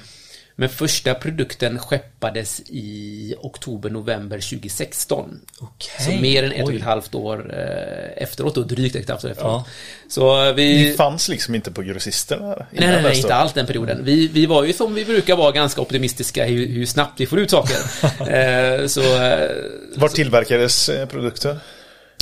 Men 0.59 0.69
första 0.69 1.15
produkten 1.15 1.79
skeppades 1.79 2.61
i 2.67 3.35
oktober-november 3.39 4.37
2016. 4.37 5.41
Okay. 5.61 6.07
Så 6.07 6.23
mer 6.23 6.43
än 6.43 6.53
ett 6.53 6.65
och 6.65 6.75
ett 6.75 6.83
halvt 6.83 7.15
år 7.15 7.55
eh, 7.55 8.23
efteråt 8.23 8.57
och 8.57 8.67
drygt 8.67 8.97
ett 8.97 9.09
halvt 9.09 9.25
år 9.25 9.31
efteråt. 9.31 9.51
Ja. 9.51 9.67
Så 10.09 10.53
vi... 10.53 10.85
Ni 10.85 10.93
fanns 10.93 11.29
liksom 11.29 11.55
inte 11.55 11.73
på 11.73 11.83
grossisterna? 11.83 12.47
Nej, 12.57 12.67
nej, 12.71 13.03
nej 13.03 13.17
inte 13.17 13.35
alls 13.35 13.53
den 13.53 13.67
perioden. 13.67 14.05
Vi, 14.05 14.29
vi 14.29 14.47
var 14.47 14.65
ju 14.65 14.73
som 14.73 14.95
vi 14.95 15.05
brukar 15.05 15.37
vara 15.37 15.53
ganska 15.53 15.81
optimistiska 15.81 16.45
hur, 16.45 16.67
hur 16.67 16.87
snabbt 16.87 17.21
vi 17.21 17.27
får 17.27 17.39
ut 17.39 17.51
saker. 17.51 17.77
eh, 18.21 18.87
så, 18.87 19.01
eh, 19.01 19.49
Var 19.97 20.09
tillverkades 20.09 20.89
eh, 20.89 21.09
produkter? 21.09 21.59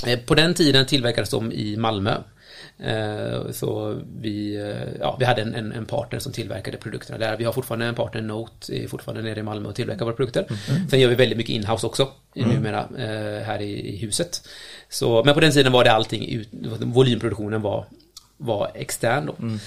Eh, 0.07 0.19
på 0.19 0.35
den 0.35 0.55
tiden 0.55 0.87
tillverkades 0.87 1.31
de 1.31 1.53
i 1.53 1.77
Malmö. 1.77 2.17
Eh, 2.85 3.51
så 3.53 4.01
vi, 4.21 4.57
eh, 4.57 5.01
ja, 5.01 5.17
vi 5.19 5.25
hade 5.25 5.43
en, 5.43 5.55
en, 5.55 5.73
en, 5.73 5.87
partner 5.87 6.19
som 6.19 6.33
tillverkade 6.33 6.77
produkterna 6.77 7.19
där. 7.19 7.37
Vi 7.37 7.45
har 7.45 7.53
fortfarande 7.53 7.87
en 7.87 7.95
partner, 7.95 8.23
Note, 8.23 8.77
är 8.77 8.89
fortfarande 8.89 9.23
nere 9.23 9.41
i 9.41 9.43
Malmö 9.43 9.69
och 9.69 9.75
tillverkar 9.75 10.05
våra 10.05 10.15
produkter. 10.15 10.47
Mm. 10.49 10.89
Sen 10.89 11.01
gör 11.01 11.09
vi 11.09 11.15
väldigt 11.15 11.39
mycket 11.39 11.55
inhouse 11.55 11.87
också 11.87 12.09
mm. 12.37 12.51
numera 12.51 12.81
eh, 12.99 13.47
här 13.47 13.63
i, 13.63 13.95
i, 13.95 13.97
huset. 13.97 14.49
Så, 14.89 15.25
men 15.25 15.35
på 15.35 15.41
den 15.41 15.53
tiden 15.53 15.73
var 15.73 15.85
det 15.85 15.93
allting, 15.93 16.45
volymproduktionen 16.81 17.63
var 17.63 17.87
var 18.37 18.71
extern 18.75 19.27
då. 19.27 19.35
Mm. 19.41 19.59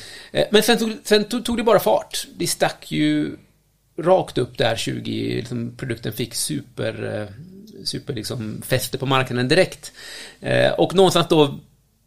Men 0.52 0.64
sen, 0.64 0.78
tog, 0.78 0.92
sen 1.04 1.24
tog, 1.24 1.46
tog, 1.46 1.58
det 1.58 1.64
bara 1.64 1.80
fart. 1.80 2.28
Det 2.36 2.48
stack 2.48 2.92
ju 2.92 3.38
rakt 3.98 4.38
upp 4.38 4.58
där 4.58 4.76
20, 4.76 5.36
liksom, 5.36 5.76
produkten 5.78 6.14
fick 6.14 6.36
super, 6.36 7.28
super 7.84 8.14
liksom 8.14 8.62
fäste 8.66 8.98
på 8.98 9.06
marknaden 9.06 9.48
direkt. 9.48 9.92
Och 10.78 10.96
någonstans 10.96 11.28
då 11.30 11.60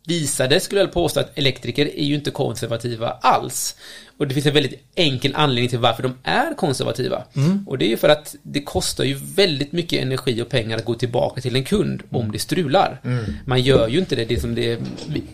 visade, 0.06 0.60
skulle 0.60 0.80
jag 0.80 0.92
påstå, 0.92 1.20
att 1.20 1.38
elektriker 1.38 1.86
är 1.86 2.04
ju 2.04 2.14
inte 2.14 2.30
konservativa 2.30 3.10
alls. 3.10 3.76
Och 4.18 4.28
det 4.28 4.34
finns 4.34 4.46
en 4.46 4.54
väldigt 4.54 4.82
enkel 4.94 5.34
anledning 5.36 5.68
till 5.68 5.78
varför 5.78 6.02
de 6.02 6.14
är 6.22 6.54
konservativa. 6.54 7.24
Mm. 7.36 7.64
Och 7.68 7.78
det 7.78 7.84
är 7.84 7.88
ju 7.88 7.96
för 7.96 8.08
att 8.08 8.34
det 8.42 8.62
kostar 8.62 9.04
ju 9.04 9.14
väldigt 9.14 9.72
mycket 9.72 10.02
energi 10.02 10.42
och 10.42 10.48
pengar 10.48 10.76
att 10.76 10.84
gå 10.84 10.94
tillbaka 10.94 11.40
till 11.40 11.56
en 11.56 11.64
kund 11.64 12.02
mm. 12.10 12.22
om 12.22 12.32
det 12.32 12.38
strular. 12.38 13.00
Mm. 13.04 13.24
Man 13.46 13.62
gör 13.62 13.88
ju 13.88 13.98
inte 13.98 14.16
det, 14.16 14.24
det 14.24 14.40
som 14.40 14.54
det 14.54 14.78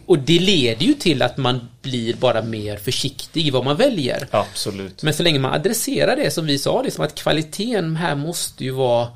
Och 0.06 0.18
det 0.18 0.38
leder 0.38 0.86
ju 0.86 0.94
till 0.94 1.22
att 1.22 1.36
man 1.36 1.68
blir 1.82 2.14
bara 2.14 2.42
mer 2.42 2.76
försiktig 2.76 3.46
i 3.46 3.50
vad 3.50 3.64
man 3.64 3.76
väljer. 3.76 4.28
Absolut. 4.30 5.02
Men 5.02 5.14
så 5.14 5.22
länge 5.22 5.38
man 5.38 5.52
adresserar 5.52 6.16
det 6.16 6.30
som 6.30 6.46
vi 6.46 6.58
sa, 6.58 6.82
liksom 6.82 7.04
att 7.04 7.14
kvaliteten 7.14 7.96
här 7.96 8.14
måste 8.14 8.64
ju 8.64 8.70
vara 8.70 9.08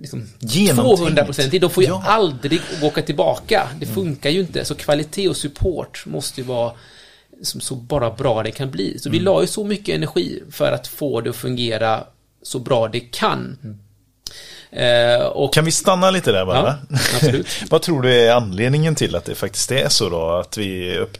liksom 0.00 0.28
200 0.40 1.24
procent. 1.24 1.60
De 1.60 1.70
får 1.70 1.82
ju 1.82 1.88
ja. 1.88 2.02
aldrig 2.06 2.60
åka 2.82 3.02
tillbaka. 3.02 3.68
Det 3.80 3.86
funkar 3.86 4.30
ju 4.30 4.40
inte. 4.40 4.64
Så 4.64 4.74
kvalitet 4.74 5.28
och 5.28 5.36
support 5.36 6.06
måste 6.06 6.40
ju 6.40 6.46
vara 6.46 6.72
som 7.42 7.60
så 7.60 7.74
bara 7.74 8.10
bra 8.10 8.42
det 8.42 8.50
kan 8.50 8.70
bli. 8.70 8.98
Så 8.98 9.08
mm. 9.08 9.18
vi 9.18 9.24
la 9.24 9.40
ju 9.40 9.46
så 9.46 9.64
mycket 9.64 9.94
energi 9.94 10.42
för 10.50 10.72
att 10.72 10.86
få 10.86 11.20
det 11.20 11.30
att 11.30 11.36
fungera 11.36 12.04
så 12.42 12.58
bra 12.58 12.88
det 12.88 13.00
kan. 13.00 13.58
Mm. 13.62 13.78
Eh, 14.70 15.26
och, 15.26 15.54
kan 15.54 15.64
vi 15.64 15.70
stanna 15.70 16.10
lite 16.10 16.32
där 16.32 16.46
bara? 16.46 16.78
Ja. 16.90 17.28
Vad 17.70 17.82
tror 17.82 18.02
du 18.02 18.14
är 18.14 18.32
anledningen 18.32 18.94
till 18.94 19.16
att 19.16 19.24
det 19.24 19.34
faktiskt 19.34 19.72
är 19.72 19.88
så 19.88 20.08
då? 20.08 20.30
Att 20.30 20.56
vi 20.56 20.98
upp, 20.98 21.16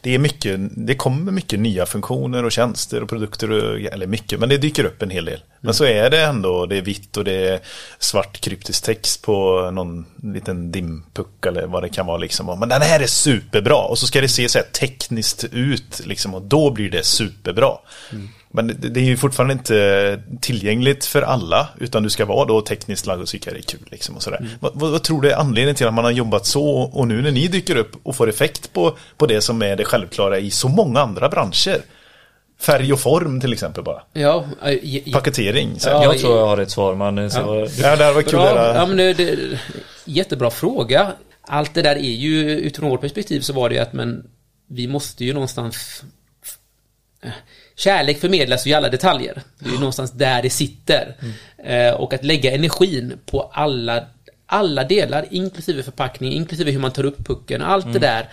det, 0.00 0.14
är 0.14 0.18
mycket, 0.18 0.60
det 0.74 0.94
kommer 0.94 1.32
mycket 1.32 1.60
nya 1.60 1.86
funktioner 1.86 2.44
och 2.44 2.52
tjänster 2.52 3.02
och 3.02 3.08
produkter, 3.08 3.50
och, 3.50 3.80
eller 3.80 4.06
mycket, 4.06 4.40
men 4.40 4.48
det 4.48 4.58
dyker 4.58 4.84
upp 4.84 5.02
en 5.02 5.10
hel 5.10 5.24
del. 5.24 5.40
Men 5.60 5.74
så 5.74 5.84
är 5.84 6.10
det 6.10 6.24
ändå, 6.24 6.66
det 6.66 6.76
är 6.76 6.82
vitt 6.82 7.16
och 7.16 7.24
det 7.24 7.48
är 7.48 7.60
svart 7.98 8.40
kryptisk 8.40 8.84
text 8.84 9.22
på 9.22 9.70
någon 9.70 10.06
liten 10.22 10.72
dimpuck 10.72 11.46
eller 11.46 11.66
vad 11.66 11.82
det 11.82 11.88
kan 11.88 12.06
vara 12.06 12.18
liksom. 12.18 12.58
Men 12.60 12.68
den 12.68 12.82
här 12.82 13.00
är 13.00 13.06
superbra 13.06 13.84
och 13.84 13.98
så 13.98 14.06
ska 14.06 14.20
det 14.20 14.28
se 14.28 14.48
så 14.48 14.58
tekniskt 14.72 15.44
ut 15.52 16.00
liksom 16.04 16.34
och 16.34 16.42
då 16.42 16.70
blir 16.70 16.90
det 16.90 17.04
superbra. 17.04 17.78
Mm. 18.12 18.28
Men 18.50 18.76
det 18.78 19.00
är 19.00 19.04
ju 19.04 19.16
fortfarande 19.16 19.52
inte 19.52 20.22
tillgängligt 20.40 21.04
för 21.04 21.22
alla, 21.22 21.68
utan 21.80 22.02
du 22.02 22.10
ska 22.10 22.24
vara 22.24 22.44
då 22.44 22.60
tekniskt 22.60 23.06
lagd 23.06 23.22
och 23.22 23.28
tycka 23.28 23.50
det 23.50 23.58
är 23.58 23.62
kul. 23.62 23.88
Liksom 23.90 24.16
och 24.16 24.22
sådär. 24.22 24.38
Mm. 24.38 24.50
Vad, 24.60 24.74
vad, 24.74 25.02
tror 25.02 25.22
du 25.22 25.30
är 25.30 25.36
anledningen 25.36 25.74
till 25.74 25.86
att 25.86 25.94
man 25.94 26.04
har 26.04 26.10
jobbat 26.10 26.46
så 26.46 26.66
och 26.66 27.08
nu 27.08 27.22
när 27.22 27.30
ni 27.30 27.48
dyker 27.48 27.76
upp 27.76 27.96
och 28.02 28.16
får 28.16 28.28
effekt 28.28 28.72
på, 28.72 28.96
på 29.16 29.26
det 29.26 29.40
som 29.40 29.62
är 29.62 29.76
det 29.76 29.84
självklara 29.84 30.38
i 30.38 30.50
så 30.50 30.68
många 30.68 31.00
andra 31.00 31.28
branscher? 31.28 31.82
Färg 32.60 32.92
och 32.92 33.00
form 33.00 33.40
till 33.40 33.52
exempel 33.52 33.84
bara. 33.84 34.02
Ja, 34.12 34.44
äh, 34.64 35.12
Paketering. 35.12 35.76
Ja, 35.84 36.04
jag 36.04 36.18
tror 36.18 36.38
jag 36.38 36.46
har 36.46 36.58
ett 36.58 36.70
svar 36.70 36.94
men... 36.94 37.30
Så... 37.30 37.68
Ja, 37.78 37.96
det 37.96 38.12
var 38.12 38.22
kul 38.22 38.32
Bra, 38.32 38.74
ja, 38.74 38.86
men 38.86 38.96
det, 38.96 39.38
Jättebra 40.04 40.50
fråga. 40.50 41.12
Allt 41.42 41.74
det 41.74 41.82
där 41.82 41.96
är 41.96 42.00
ju, 42.00 42.50
utifrån 42.50 42.90
vårt 42.90 43.00
perspektiv 43.00 43.40
så 43.40 43.52
var 43.52 43.68
det 43.68 43.74
ju 43.74 43.80
att 43.80 43.92
men 43.92 44.30
vi 44.68 44.88
måste 44.88 45.24
ju 45.24 45.32
någonstans 45.32 46.02
Kärlek 47.78 48.20
förmedlas 48.20 48.66
ju 48.66 48.70
i 48.70 48.74
alla 48.74 48.88
detaljer. 48.88 49.42
Det 49.58 49.68
är 49.68 49.72
ju 49.72 49.78
någonstans 49.78 50.10
där 50.10 50.42
det 50.42 50.50
sitter. 50.50 51.16
Mm. 51.20 51.94
och 51.94 52.12
att 52.12 52.24
lägga 52.24 52.54
energin 52.54 53.18
på 53.26 53.50
alla, 53.52 54.04
alla 54.46 54.84
delar, 54.84 55.26
inklusive 55.30 55.82
förpackning, 55.82 56.32
inklusive 56.32 56.70
hur 56.70 56.80
man 56.80 56.92
tar 56.92 57.04
upp 57.04 57.26
pucken, 57.26 57.62
allt 57.62 57.84
mm. 57.84 57.92
det 57.92 57.98
där 57.98 58.28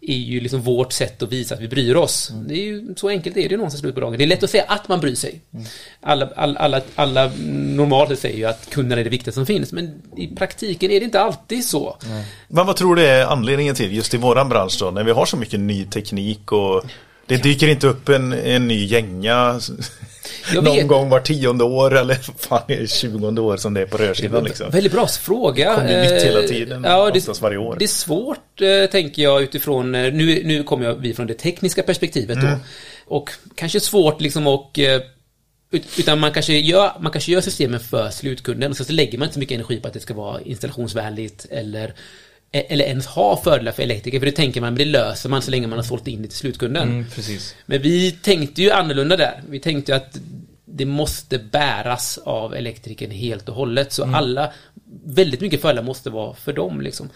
är 0.00 0.16
ju 0.16 0.40
liksom 0.40 0.60
vårt 0.60 0.92
sätt 0.92 1.22
att 1.22 1.32
visa 1.32 1.54
att 1.54 1.60
vi 1.60 1.68
bryr 1.68 1.94
oss. 1.94 2.30
Mm. 2.30 2.48
Det 2.48 2.54
är 2.54 2.64
ju, 2.64 2.94
så 2.96 3.08
enkelt 3.08 3.36
är 3.36 3.42
det 3.42 3.48
ju 3.48 3.56
någonstans 3.56 3.80
slut 3.80 3.94
på 3.94 4.00
dagen. 4.00 4.18
Det 4.18 4.24
är 4.24 4.28
lätt 4.28 4.42
att 4.42 4.50
säga 4.50 4.64
att 4.68 4.88
man 4.88 5.00
bryr 5.00 5.14
sig. 5.14 5.40
Mm. 5.54 5.66
Alla, 6.00 6.28
alla, 6.36 6.60
alla, 6.60 6.80
alla 6.94 7.30
normalt 7.48 8.18
säger 8.18 8.36
ju 8.36 8.44
att 8.44 8.70
kunderna 8.70 9.00
är 9.00 9.04
det 9.04 9.10
viktigaste 9.10 9.38
som 9.38 9.46
finns, 9.46 9.72
men 9.72 10.02
i 10.16 10.26
praktiken 10.36 10.90
är 10.90 11.00
det 11.00 11.04
inte 11.04 11.20
alltid 11.20 11.64
så. 11.64 11.96
Mm. 12.06 12.22
Men 12.48 12.66
vad 12.66 12.76
tror 12.76 12.96
du 12.96 13.06
är 13.06 13.26
anledningen 13.26 13.74
till, 13.74 13.96
just 13.96 14.14
i 14.14 14.16
våran 14.16 14.48
bransch 14.48 14.76
då, 14.80 14.90
när 14.90 15.04
vi 15.04 15.12
har 15.12 15.26
så 15.26 15.36
mycket 15.36 15.60
ny 15.60 15.84
teknik 15.84 16.52
och 16.52 16.84
det 17.28 17.42
dyker 17.42 17.68
inte 17.68 17.86
upp 17.86 18.08
en, 18.08 18.32
en 18.32 18.68
ny 18.68 18.84
gänga 18.84 19.60
någon 20.54 20.86
gång 20.86 21.08
var 21.08 21.20
tionde 21.20 21.64
år 21.64 21.96
eller 21.96 22.14
fan 22.38 22.62
är 22.68 22.80
det 22.80 22.90
tjugonde 22.90 23.40
år 23.40 23.56
som 23.56 23.74
det 23.74 23.80
är 23.80 23.86
på 23.86 23.96
rörsidan 23.96 24.44
liksom. 24.44 24.70
Väldigt 24.70 24.92
bra 24.92 25.06
fråga. 25.06 25.70
Det 25.70 25.76
kommer 25.76 26.02
nytt 26.02 26.22
hela 26.22 26.42
tiden, 26.42 26.84
ja, 26.84 27.10
det, 27.10 27.40
varje 27.40 27.58
år. 27.58 27.76
Det 27.78 27.84
är 27.84 27.88
svårt 27.88 28.60
eh, 28.60 28.90
tänker 28.90 29.22
jag 29.22 29.42
utifrån, 29.42 29.94
eh, 29.94 30.12
nu, 30.12 30.42
nu 30.44 30.62
kommer 30.62 30.84
jag 30.84 30.94
vi 30.94 31.14
från 31.14 31.26
det 31.26 31.34
tekniska 31.34 31.82
perspektivet 31.82 32.36
mm. 32.36 32.50
då. 32.50 32.58
Och 33.06 33.30
kanske 33.54 33.80
svårt 33.80 34.20
liksom 34.20 34.46
och 34.46 34.78
eh, 34.78 35.00
utan 35.70 36.20
man 36.20 36.32
kanske, 36.32 36.52
gör, 36.52 36.92
man 37.00 37.12
kanske 37.12 37.32
gör 37.32 37.40
systemen 37.40 37.80
för 37.80 38.10
slutkunden 38.10 38.70
och 38.70 38.76
så 38.76 38.92
lägger 38.92 39.18
man 39.18 39.26
inte 39.26 39.34
så 39.34 39.40
mycket 39.40 39.54
energi 39.54 39.80
på 39.80 39.88
att 39.88 39.94
det 39.94 40.00
ska 40.00 40.14
vara 40.14 40.40
installationsvänligt 40.40 41.46
eller 41.50 41.94
eller 42.52 42.84
ens 42.84 43.06
ha 43.06 43.36
fördelar 43.36 43.72
för 43.72 43.82
elektriker, 43.82 44.18
för 44.18 44.26
det 44.26 44.32
tänker 44.32 44.60
man, 44.60 44.72
men 44.72 44.78
det 44.78 44.84
löser 44.84 45.28
man 45.28 45.42
så 45.42 45.50
länge 45.50 45.66
man 45.66 45.78
har 45.78 45.84
sålt 45.84 46.08
in 46.08 46.22
det 46.22 46.28
till 46.28 46.36
slutkunden. 46.36 46.88
Mm. 46.88 47.06
Men 47.66 47.82
vi 47.82 48.12
tänkte 48.12 48.62
ju 48.62 48.70
annorlunda 48.70 49.16
där. 49.16 49.42
Vi 49.48 49.60
tänkte 49.60 49.96
att 49.96 50.18
det 50.64 50.84
måste 50.84 51.38
bäras 51.38 52.18
av 52.18 52.54
elektrikern 52.54 53.10
helt 53.10 53.48
och 53.48 53.54
hållet. 53.54 53.92
Så 53.92 54.02
mm. 54.02 54.14
alla, 54.14 54.52
väldigt 55.04 55.40
mycket 55.40 55.62
fördelar 55.62 55.82
måste 55.82 56.10
vara 56.10 56.34
för 56.34 56.52
dem 56.52 56.80
liksom. 56.80 57.10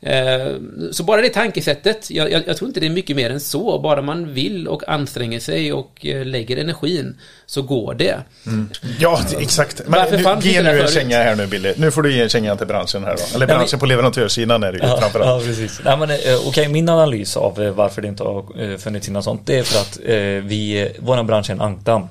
Eh, 0.00 0.54
så 0.92 1.02
bara 1.02 1.22
det 1.22 1.28
tankesättet, 1.28 2.10
jag, 2.10 2.32
jag, 2.32 2.42
jag, 2.46 2.56
tror 2.56 2.68
inte 2.68 2.80
det 2.80 2.86
är 2.86 2.90
mycket 2.90 3.16
mer 3.16 3.30
än 3.30 3.40
så. 3.40 3.78
Bara 3.78 4.02
man 4.02 4.34
vill 4.34 4.68
och 4.68 4.88
anstränger 4.88 5.40
sig 5.40 5.72
och 5.72 6.06
eh, 6.06 6.24
lägger 6.24 6.56
energin 6.56 7.16
så 7.46 7.62
går 7.62 7.94
det. 7.94 8.18
Mm. 8.46 8.68
Ja, 8.98 9.20
exakt. 9.38 9.82
Men 9.86 10.00
Varför 10.00 10.36
nu, 10.36 10.48
ge 10.50 10.62
nu 10.62 10.80
en 10.80 10.88
känga 10.88 11.16
här 11.16 11.36
nu 11.36 11.46
Billy. 11.46 11.72
Nu 11.76 11.90
får 11.90 12.02
du 12.02 12.14
ge 12.14 12.22
en 12.22 12.28
känga 12.28 12.56
till 12.56 12.66
branschen 12.66 13.04
här 13.04 13.16
då. 13.16 13.36
Eller 13.36 13.46
branschen 13.46 13.62
ja, 13.62 13.68
men, 13.72 13.80
på 13.80 13.86
leverantörssidan 13.86 14.62
är 14.62 14.72
det 14.72 14.78
ju 14.78 14.84
ja, 14.84 14.98
framförallt. 15.00 15.44
Ja, 15.44 15.48
precis. 15.48 15.80
Ja, 15.84 15.96
men, 15.96 16.10
Okej, 16.10 16.36
okay, 16.36 16.68
min 16.68 16.88
analys 16.88 17.36
av 17.36 17.72
varför 17.76 18.02
det 18.02 18.08
inte 18.08 18.22
har 18.22 18.78
funnits 18.78 19.08
innan 19.08 19.22
sånt, 19.22 19.46
det 19.46 19.58
är 19.58 19.62
för 19.62 19.80
att 19.80 19.98
vi, 20.44 20.92
våran 20.98 21.26
bransch 21.26 21.50
är 21.50 21.54
en 21.54 21.60
ankdamm. 21.60 22.02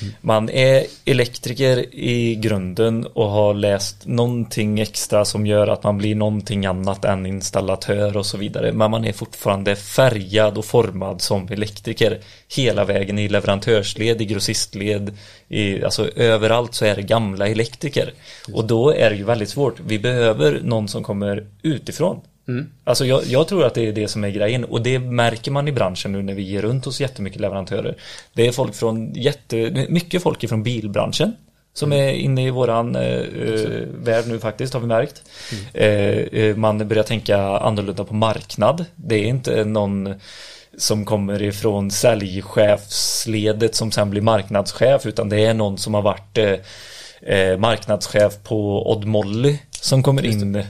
Mm. 0.00 0.14
Man 0.20 0.50
är 0.50 0.84
elektriker 1.04 1.94
i 1.94 2.34
grunden 2.34 3.06
och 3.06 3.30
har 3.30 3.54
läst 3.54 4.06
någonting 4.06 4.80
extra 4.80 5.24
som 5.24 5.46
gör 5.46 5.68
att 5.68 5.82
man 5.82 5.98
blir 5.98 6.14
någonting 6.14 6.66
annat 6.66 7.04
än 7.04 7.26
installatör 7.32 8.16
och 8.16 8.26
så 8.26 8.38
vidare. 8.38 8.72
Men 8.72 8.90
man 8.90 9.04
är 9.04 9.12
fortfarande 9.12 9.76
färgad 9.76 10.58
och 10.58 10.64
formad 10.64 11.20
som 11.20 11.48
elektriker 11.50 12.20
hela 12.56 12.84
vägen 12.84 13.18
i 13.18 13.28
leverantörsled, 13.28 14.22
i 14.22 14.24
grossistled, 14.24 15.16
i, 15.48 15.84
alltså 15.84 16.08
överallt 16.16 16.74
så 16.74 16.84
är 16.84 16.96
det 16.96 17.02
gamla 17.02 17.48
elektriker. 17.48 18.12
Och 18.54 18.64
då 18.64 18.90
är 18.90 19.10
det 19.10 19.16
ju 19.16 19.24
väldigt 19.24 19.48
svårt. 19.48 19.80
Vi 19.80 19.98
behöver 19.98 20.60
någon 20.62 20.88
som 20.88 21.04
kommer 21.04 21.46
utifrån. 21.62 22.20
Mm. 22.48 22.66
Alltså 22.84 23.04
jag, 23.04 23.24
jag, 23.26 23.48
tror 23.48 23.64
att 23.64 23.74
det 23.74 23.88
är 23.88 23.92
det 23.92 24.08
som 24.08 24.24
är 24.24 24.30
grejen 24.30 24.64
och 24.64 24.82
det 24.82 24.98
märker 24.98 25.50
man 25.50 25.68
i 25.68 25.72
branschen 25.72 26.12
nu 26.12 26.22
när 26.22 26.34
vi 26.34 26.42
ger 26.42 26.62
runt 26.62 26.86
oss 26.86 27.00
jättemycket 27.00 27.40
leverantörer. 27.40 27.96
Det 28.32 28.46
är 28.46 28.52
folk 28.52 28.74
från 28.74 29.12
jätte, 29.14 29.86
mycket 29.88 30.22
folk 30.22 30.48
från 30.48 30.62
bilbranschen 30.62 31.32
som 31.74 31.92
mm. 31.92 32.08
är 32.08 32.12
inne 32.12 32.46
i 32.46 32.50
våran 32.50 32.96
eh, 32.96 33.02
eh, 33.02 33.86
värld 33.94 34.24
nu 34.26 34.38
faktiskt 34.38 34.74
har 34.74 34.80
vi 34.80 34.86
märkt. 34.86 35.22
Mm. 35.52 35.64
Eh, 35.74 36.40
eh, 36.42 36.56
man 36.56 36.88
börjar 36.88 37.02
tänka 37.02 37.38
annorlunda 37.38 38.04
på 38.04 38.14
marknad. 38.14 38.84
Det 38.96 39.14
är 39.14 39.24
inte 39.24 39.64
någon 39.64 40.14
som 40.78 41.04
kommer 41.04 41.42
ifrån 41.42 41.90
säljchefsledet 41.90 43.74
som 43.74 43.92
sen 43.92 44.10
blir 44.10 44.22
marknadschef 44.22 45.06
utan 45.06 45.28
det 45.28 45.44
är 45.44 45.54
någon 45.54 45.78
som 45.78 45.94
har 45.94 46.02
varit 46.02 46.38
eh, 46.38 46.54
eh 47.22 47.58
marknadschef 47.58 48.32
på 48.42 48.90
Odd 48.92 49.04
Molly 49.04 49.58
som 49.70 50.02
kommer 50.02 50.26
in 50.26 50.64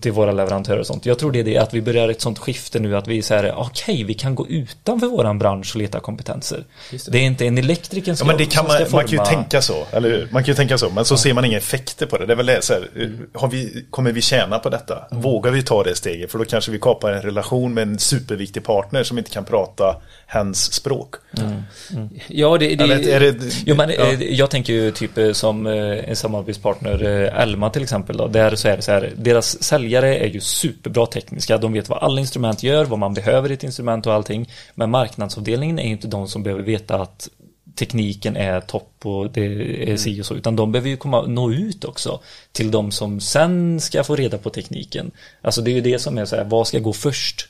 till 0.00 0.12
våra 0.12 0.32
leverantörer 0.32 0.78
och 0.78 0.86
sånt. 0.86 1.06
Jag 1.06 1.18
tror 1.18 1.32
det 1.32 1.40
är 1.40 1.44
det 1.44 1.58
att 1.58 1.74
vi 1.74 1.82
börjar 1.82 2.08
ett 2.08 2.20
sånt 2.20 2.38
skifte 2.38 2.80
nu 2.80 2.96
att 2.96 3.08
vi 3.08 3.22
säger 3.22 3.54
okej, 3.54 3.94
okay, 3.94 4.04
vi 4.04 4.14
kan 4.14 4.34
gå 4.34 4.48
utanför 4.48 5.06
våran 5.06 5.38
bransch 5.38 5.70
och 5.74 5.80
leta 5.80 6.00
kompetenser. 6.00 6.64
Det. 6.90 7.12
det. 7.12 7.18
är 7.18 7.22
inte 7.22 7.46
en 7.46 7.58
elektriker 7.58 8.14
som, 8.14 8.28
ja, 8.28 8.32
men 8.32 8.38
det 8.38 8.52
kan 8.52 8.66
man, 8.66 8.76
forma... 8.76 8.88
man 8.92 9.04
kan 9.08 9.18
ju 9.18 9.24
tänka 9.24 9.62
så, 9.62 9.86
eller 9.90 10.10
hur? 10.10 10.28
Man 10.32 10.44
kan 10.44 10.52
ju 10.52 10.54
tänka 10.54 10.78
så, 10.78 10.90
men 10.90 11.04
så 11.04 11.14
ja. 11.14 11.18
ser 11.18 11.34
man 11.34 11.44
inga 11.44 11.58
effekter 11.58 12.06
på 12.06 12.18
det. 12.18 12.26
Det 12.26 12.32
är 12.32 12.36
väl 12.36 12.46
det, 12.46 12.64
så 12.64 12.72
här, 12.72 12.88
har 13.34 13.48
vi, 13.48 13.86
kommer 13.90 14.12
vi 14.12 14.20
tjäna 14.20 14.58
på 14.58 14.68
detta? 14.68 15.06
Mm. 15.10 15.22
Vågar 15.22 15.50
vi 15.50 15.62
ta 15.62 15.82
det 15.82 15.94
steget? 15.94 16.30
För 16.30 16.38
då 16.38 16.44
kanske 16.44 16.70
vi 16.70 16.78
kapar 16.78 17.12
en 17.12 17.22
relation 17.22 17.74
med 17.74 17.82
en 17.82 17.98
superviktig 17.98 18.64
partner 18.64 19.04
som 19.04 19.18
inte 19.18 19.30
kan 19.30 19.44
prata 19.44 19.96
hens 20.32 20.72
språk. 20.72 21.14
Mm. 21.38 21.62
Mm. 21.92 22.08
Ja, 22.28 22.58
det, 22.58 22.74
det, 22.76 22.84
Eller, 22.84 23.08
är 23.08 23.20
det, 23.20 23.62
jo, 23.66 23.74
men, 23.74 23.90
ja. 23.90 24.12
Eh, 24.12 24.22
jag 24.22 24.50
tänker 24.50 24.72
ju 24.72 24.90
typ 24.90 25.18
eh, 25.18 25.32
som 25.32 25.66
eh, 25.66 26.08
en 26.08 26.16
samarbetspartner 26.16 27.02
Elma 27.36 27.70
till 27.70 27.82
exempel. 27.82 28.16
Då, 28.16 28.28
där 28.28 28.54
så 28.54 28.68
är 28.68 28.76
det 28.76 28.82
så 28.82 28.92
här, 28.92 29.12
deras 29.16 29.62
säljare 29.62 30.18
är 30.18 30.28
ju 30.28 30.40
superbra 30.40 31.06
tekniska. 31.06 31.58
De 31.58 31.72
vet 31.72 31.88
vad 31.88 31.98
alla 31.98 32.20
instrument 32.20 32.62
gör, 32.62 32.84
vad 32.84 32.98
man 32.98 33.14
behöver 33.14 33.50
i 33.50 33.54
ett 33.54 33.64
instrument 33.64 34.06
och 34.06 34.12
allting. 34.12 34.50
Men 34.74 34.90
marknadsavdelningen 34.90 35.78
är 35.78 35.84
ju 35.84 35.90
inte 35.90 36.08
de 36.08 36.28
som 36.28 36.42
behöver 36.42 36.62
veta 36.62 37.02
att 37.02 37.28
tekniken 37.74 38.36
är 38.36 38.60
topp 38.60 38.92
och 39.02 39.30
det 39.30 39.40
är 39.40 39.82
mm. 39.82 39.98
si 39.98 40.20
och 40.20 40.26
så, 40.26 40.34
utan 40.34 40.56
de 40.56 40.72
behöver 40.72 40.90
ju 40.90 40.96
komma 40.96 41.22
nå 41.26 41.52
ut 41.52 41.84
också 41.84 42.20
till 42.52 42.70
de 42.70 42.90
som 42.90 43.20
sen 43.20 43.80
ska 43.80 44.04
få 44.04 44.16
reda 44.16 44.38
på 44.38 44.50
tekniken. 44.50 45.10
Alltså 45.42 45.62
det 45.62 45.70
är 45.70 45.74
ju 45.74 45.80
det 45.80 45.98
som 45.98 46.18
är 46.18 46.24
så 46.24 46.36
här, 46.36 46.44
vad 46.44 46.66
ska 46.66 46.78
gå 46.78 46.92
först? 46.92 47.48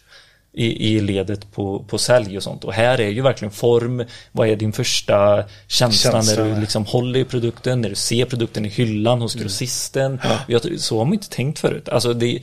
I, 0.55 0.94
i 0.94 1.00
ledet 1.00 1.53
på, 1.53 1.84
på 1.88 1.98
sälj 1.98 2.36
och 2.36 2.42
sånt. 2.42 2.64
Och 2.64 2.72
här 2.72 3.00
är 3.00 3.09
ju 3.09 3.22
verkligen 3.22 3.53
form, 3.53 4.05
vad 4.32 4.48
är 4.48 4.57
din 4.57 4.72
första 4.72 5.44
känsla, 5.66 6.12
känsla. 6.12 6.44
när 6.44 6.55
du 6.55 6.61
liksom 6.61 6.84
håller 6.86 7.20
i 7.20 7.24
produkten, 7.24 7.80
när 7.80 7.88
du 7.88 7.94
ser 7.94 8.24
produkten 8.24 8.66
i 8.66 8.68
hyllan 8.68 9.20
hos 9.20 9.34
mm. 9.34 9.42
grossisten. 9.42 10.20
Mm. 10.48 10.78
Så 10.78 10.98
har 10.98 11.05
man 11.05 11.14
inte 11.14 11.28
tänkt 11.28 11.59
förut. 11.59 11.88
Alltså 11.88 12.14
det, 12.14 12.40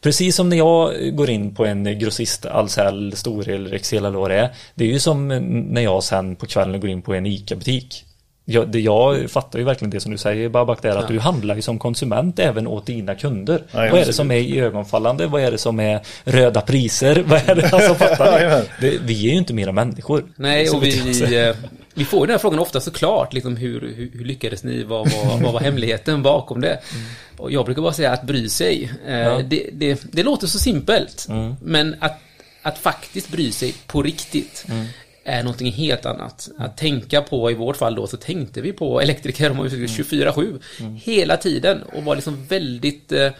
precis 0.00 0.36
som 0.36 0.48
när 0.48 0.56
jag 0.56 0.92
går 1.16 1.30
in 1.30 1.54
på 1.54 1.66
en 1.66 1.98
grossist, 1.98 2.46
Ahlsell, 2.46 3.12
Storel, 3.16 3.66
Rexel 3.66 4.04
eller 4.04 4.18
vad 4.18 4.30
det 4.30 4.36
är. 4.36 4.50
Det 4.74 4.84
är 4.84 4.88
ju 4.88 5.00
som 5.00 5.28
när 5.72 5.82
jag 5.82 6.04
sen 6.04 6.36
på 6.36 6.46
kvällen 6.46 6.80
går 6.80 6.90
in 6.90 7.02
på 7.02 7.14
en 7.14 7.26
ICA-butik. 7.26 8.04
Jag, 8.44 8.68
det, 8.68 8.80
jag 8.80 9.30
fattar 9.30 9.58
ju 9.58 9.64
verkligen 9.64 9.90
det 9.90 10.00
som 10.00 10.12
du 10.12 10.18
säger 10.18 10.48
Babak, 10.48 10.82
det 10.82 10.88
är 10.88 10.96
att 10.96 11.02
ja. 11.02 11.14
du 11.14 11.18
handlar 11.18 11.56
ju 11.56 11.62
som 11.62 11.78
konsument 11.78 12.38
även 12.38 12.66
åt 12.66 12.86
dina 12.86 13.14
kunder. 13.14 13.62
Ja, 13.72 13.78
vad 13.78 14.00
är 14.00 14.04
det 14.04 14.12
som 14.12 14.30
är 14.30 14.36
i 14.36 14.60
ögonfallande? 14.60 15.26
Vad 15.26 15.42
är 15.42 15.50
det 15.50 15.58
som 15.58 15.80
är 15.80 16.00
röda 16.24 16.60
priser? 16.60 17.24
Vad 17.26 17.48
är 17.48 17.54
det? 17.54 17.72
Alltså, 17.72 17.94
fattar 17.94 18.40
ja, 18.50 18.62
det, 18.80 18.98
vi 19.02 19.26
är 19.26 19.32
ju 19.32 19.38
inte 19.38 19.54
mera 19.54 19.72
människor. 19.72 20.24
Nej, 20.36 20.70
och 20.70 20.82
vi, 20.82 21.38
eh, 21.48 21.56
vi 21.94 22.04
får 22.04 22.26
den 22.26 22.34
här 22.34 22.38
frågan 22.38 22.58
ofta 22.58 22.80
såklart, 22.80 23.32
liksom 23.32 23.56
hur, 23.56 23.80
hur, 23.80 24.10
hur 24.14 24.24
lyckades 24.24 24.64
ni? 24.64 24.84
Vad 24.84 25.10
var, 25.10 25.40
vad 25.42 25.52
var 25.52 25.60
hemligheten 25.60 26.22
bakom 26.22 26.60
det? 26.60 26.68
Mm. 26.68 27.06
Och 27.36 27.52
jag 27.52 27.64
brukar 27.64 27.82
bara 27.82 27.92
säga 27.92 28.12
att 28.12 28.22
bry 28.22 28.48
sig. 28.48 28.92
Eh, 29.06 29.38
det, 29.38 29.68
det, 29.72 30.02
det, 30.12 30.22
låter 30.22 30.46
så 30.46 30.58
simpelt, 30.58 31.26
mm. 31.28 31.54
men 31.62 31.96
att, 32.00 32.20
att 32.62 32.78
faktiskt 32.78 33.28
bry 33.28 33.52
sig 33.52 33.74
på 33.86 34.02
riktigt. 34.02 34.64
Mm 34.68 34.86
är 35.24 35.42
någonting 35.42 35.72
helt 35.72 36.06
annat. 36.06 36.48
Att 36.58 36.76
tänka 36.76 37.22
på, 37.22 37.50
i 37.50 37.54
vårt 37.54 37.76
fall 37.76 37.94
då, 37.94 38.06
så 38.06 38.16
tänkte 38.16 38.60
vi 38.60 38.72
på 38.72 39.00
elektriker 39.00 39.50
om 39.50 39.68
24-7 39.68 40.60
mm. 40.80 40.96
hela 40.96 41.36
tiden 41.36 41.82
och 41.82 42.04
var 42.04 42.14
liksom 42.14 42.46
väldigt 42.46 43.12
eh, 43.12 43.30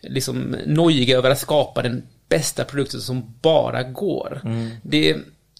liksom 0.00 0.56
nojiga 0.66 1.18
över 1.18 1.30
att 1.30 1.38
skapa 1.38 1.82
den 1.82 2.02
bästa 2.28 2.64
produkten 2.64 3.00
som 3.00 3.34
bara 3.42 3.82
går. 3.82 4.40
Mm. 4.44 4.70
Det, 4.82 5.16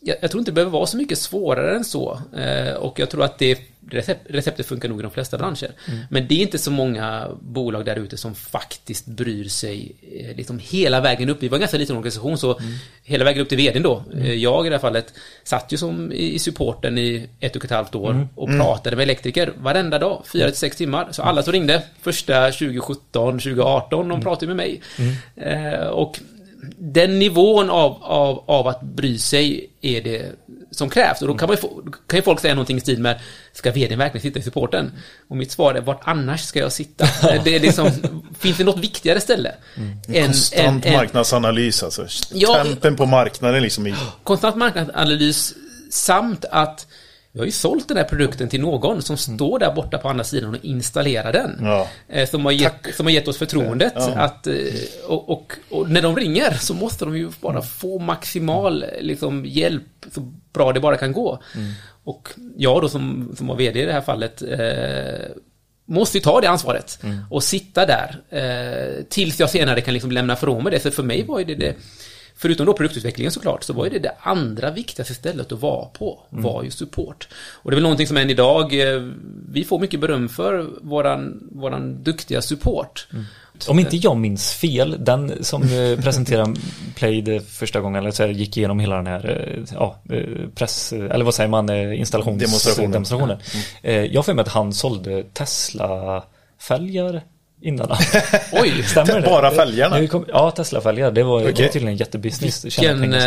jag, 0.07 0.17
jag, 0.21 0.31
tror 0.31 0.39
inte 0.39 0.51
det 0.51 0.55
behöver 0.55 0.73
vara 0.73 0.87
så 0.87 0.97
mycket 0.97 1.19
svårare 1.19 1.77
än 1.77 1.85
så. 1.85 2.21
Eh, 2.37 2.75
och 2.75 2.99
jag 2.99 3.11
tror 3.11 3.25
att 3.25 3.39
det 3.39 3.59
recept, 3.91 4.27
receptet 4.31 4.67
funkar 4.67 4.89
nog 4.89 5.01
i 5.01 5.03
de 5.03 5.11
flesta 5.11 5.39
branscher. 5.39 5.71
Mm. 5.89 6.01
Men 6.11 6.27
det 6.29 6.35
är 6.35 6.43
inte 6.43 6.59
så 6.59 6.71
många 6.71 7.29
bolag 7.41 7.85
där 7.85 7.97
ute 7.97 8.17
som 8.17 8.35
faktiskt 8.35 9.07
bryr 9.07 9.49
sig 9.49 9.93
eh, 10.13 10.37
liksom 10.37 10.59
hela 10.59 11.01
vägen 11.01 11.29
upp. 11.31 11.43
Vi 11.43 11.49
var 11.49 11.57
en 11.57 11.61
ganska 11.61 11.79
liten 11.79 11.97
organisation 11.97 12.39
så 12.39 12.59
mm. 12.59 12.73
hela 13.03 13.25
vägen 13.25 13.43
upp 13.43 13.49
till 13.49 13.59
vdn 13.59 13.83
då. 13.83 14.03
Mm. 14.13 14.25
Eh, 14.25 14.35
jag 14.35 14.67
i 14.67 14.69
det 14.69 14.75
här 14.75 14.81
fallet 14.81 15.15
satt 15.45 15.73
ju 15.73 15.77
som 15.77 16.13
i 16.13 16.39
supporten 16.39 16.99
i 16.99 17.29
ett 17.41 17.57
och 17.57 17.65
ett 17.65 17.71
halvt 17.71 17.95
år 17.95 18.11
mm. 18.11 18.29
och 18.35 18.49
mm. 18.49 18.61
pratade 18.61 18.97
med 18.97 19.03
elektriker 19.03 19.53
varenda 19.59 19.99
dag, 19.99 20.23
fyra 20.33 20.47
till 20.47 20.57
sex 20.57 20.77
timmar. 20.77 21.09
Så 21.11 21.23
alla 21.23 21.43
som 21.43 21.53
ringde 21.53 21.83
första 22.03 22.51
2017, 22.51 23.39
2018, 23.39 23.91
de 23.91 24.11
mm. 24.11 24.23
pratade 24.23 24.47
med 24.47 24.57
mig. 24.57 24.81
Eh, 25.37 25.87
och 25.87 26.21
den 26.79 27.19
nivån 27.19 27.71
av, 27.71 27.99
av, 28.03 28.45
av 28.47 28.69
att 28.69 28.83
bry 28.83 29.19
sig 29.19 29.71
är 29.81 30.03
det 30.03 30.33
som 30.71 30.91
krävs. 30.91 31.23
Och 31.23 31.29
då 31.29 31.35
kan, 31.35 31.49
man 31.49 31.57
få, 31.57 31.83
kan 32.07 32.19
ju 32.19 32.23
folk 32.23 32.41
säga 32.41 32.55
någonting 32.55 32.77
i 32.77 32.81
stil 32.81 33.01
med 33.01 33.21
Ska 33.53 33.71
vdn 33.71 33.99
verkligen 33.99 34.23
sitta 34.23 34.39
i 34.39 34.43
supporten? 34.43 34.93
Och 35.29 35.37
mitt 35.37 35.53
svar 35.53 35.75
är 35.75 35.81
vart 35.81 36.01
annars 36.05 36.41
ska 36.41 36.59
jag 36.59 36.73
sitta? 36.73 37.09
det 37.45 37.55
är 37.55 37.61
liksom, 37.61 37.91
finns 38.39 38.57
det 38.57 38.65
något 38.65 38.79
viktigare 38.79 39.21
ställe? 39.21 39.55
Mm. 39.77 40.25
Konstant 40.27 40.87
en, 40.87 40.93
marknadsanalys 40.93 41.83
alltså. 41.83 42.07
Ja, 42.33 42.65
Tempen 42.65 42.97
på 42.97 43.07
marknaden 43.07 43.63
liksom. 43.63 43.87
I... 43.87 43.95
Konstant 44.23 44.57
marknadsanalys 44.57 45.55
samt 45.91 46.45
att 46.45 46.87
jag 47.37 47.41
har 47.41 47.47
ju 47.47 47.53
sålt 47.53 47.89
den 47.89 47.97
här 47.97 48.05
produkten 48.05 48.49
till 48.49 48.61
någon 48.61 49.03
som 49.03 49.13
mm. 49.13 49.37
står 49.37 49.59
där 49.59 49.73
borta 49.73 49.99
på 49.99 50.09
andra 50.09 50.25
sidan 50.25 50.51
och 50.55 50.65
installerar 50.65 51.33
den. 51.33 51.59
Ja. 51.63 51.89
Eh, 52.09 52.29
som, 52.29 52.45
har 52.45 52.53
gett, 52.53 52.95
som 52.95 53.07
har 53.07 53.11
gett 53.11 53.29
oss 53.29 53.39
förtroendet. 53.39 53.93
Ja. 53.97 54.19
Att, 54.19 54.47
eh, 54.47 54.55
och, 55.07 55.29
och, 55.29 55.53
och, 55.71 55.91
när 55.91 56.03
de 56.03 56.17
ringer 56.17 56.51
så 56.55 56.75
måste 56.75 57.05
de 57.05 57.17
ju 57.17 57.31
bara 57.41 57.63
få 57.63 57.99
maximal 57.99 58.85
liksom, 59.01 59.47
hjälp 59.47 59.83
så 60.15 60.21
bra 60.53 60.73
det 60.73 60.81
bara 60.81 60.97
kan 60.97 61.13
gå. 61.13 61.43
Mm. 61.55 61.73
Och 62.05 62.29
jag 62.57 62.83
då 62.83 62.89
som, 62.89 63.35
som 63.37 63.47
var 63.47 63.57
vd 63.57 63.83
i 63.83 63.87
det 63.87 63.93
här 63.93 64.01
fallet 64.01 64.43
eh, 64.43 65.37
måste 65.85 66.19
ju 66.19 66.23
ta 66.23 66.41
det 66.41 66.47
ansvaret 66.47 66.99
mm. 67.03 67.19
och 67.31 67.45
sitta 67.45 67.87
där 67.87 68.21
eh, 68.31 69.05
tills 69.05 69.41
jag 69.41 69.51
senare 69.51 69.81
kan 69.81 69.95
liksom 69.95 70.13
lämna 70.13 70.33
ifrån 70.33 70.63
mig 70.63 70.73
det. 70.73 70.81
Så 70.81 70.91
för 70.91 71.03
mig 71.03 71.23
var 71.23 71.45
det 71.45 71.55
det 71.55 71.77
Förutom 72.39 72.67
då 72.67 72.73
produktutvecklingen 72.73 73.33
såklart, 73.33 73.65
så 73.65 73.73
var 73.73 73.85
ju 73.85 73.91
det 73.91 73.99
det 73.99 74.15
andra 74.21 74.71
viktigaste 74.71 75.15
stället 75.15 75.53
att 75.53 75.61
vara 75.61 75.87
på, 75.87 76.21
mm. 76.33 76.45
var 76.45 76.63
ju 76.63 76.71
support. 76.71 77.29
Och 77.63 77.71
det 77.71 77.75
är 77.75 77.77
väl 77.77 77.83
någonting 77.83 78.07
som 78.07 78.17
än 78.17 78.31
idag, 78.31 78.95
eh, 78.95 79.03
vi 79.49 79.65
får 79.65 79.79
mycket 79.79 80.01
beröm 80.01 80.29
för 80.29 80.69
våran, 80.83 81.49
våran 81.53 82.03
duktiga 82.03 82.43
support. 82.43 83.09
Mm. 83.13 83.25
Om 83.69 83.79
inte 83.79 83.97
jag 83.97 84.17
minns 84.17 84.53
fel, 84.53 84.97
den 84.99 85.45
som 85.45 85.63
eh, 85.63 86.01
presenterade 86.03 86.55
Play 86.95 87.41
första 87.41 87.81
gången, 87.81 87.99
eller 87.99 88.11
så 88.11 88.23
här, 88.23 88.31
gick 88.31 88.57
igenom 88.57 88.81
hela 88.81 88.97
den 88.97 89.07
här 89.07 89.55
eh, 89.57 89.65
ja, 89.75 89.99
press, 90.55 90.93
eller 90.93 91.25
vad 91.25 91.35
säger 91.35 91.51
man, 91.51 91.71
installationsdemonstrationen. 91.93 92.91
Demonstrationen. 92.91 93.39
Mm. 93.83 94.13
Jag 94.13 94.25
får 94.25 94.35
med 94.35 94.43
att 94.43 94.53
han 94.53 94.73
sålde 94.73 95.23
Tesla-fälgar 95.23 97.23
innan. 97.67 97.89
Oj, 98.53 98.83
stämmer 98.83 99.21
det? 99.21 99.21
Bara 99.21 99.51
fälgarna? 99.51 100.07
Kom, 100.07 100.25
ja, 100.29 100.51
Tesla-fälgar. 100.51 101.11
Det 101.11 101.23
var, 101.23 101.41
okay. 101.41 101.53
det 101.53 101.63
var 101.63 101.69
tydligen 101.69 101.89
en 101.89 101.97
jättebusiness. 101.97 102.65
Vilken, 102.65 103.15
äh, 103.15 103.21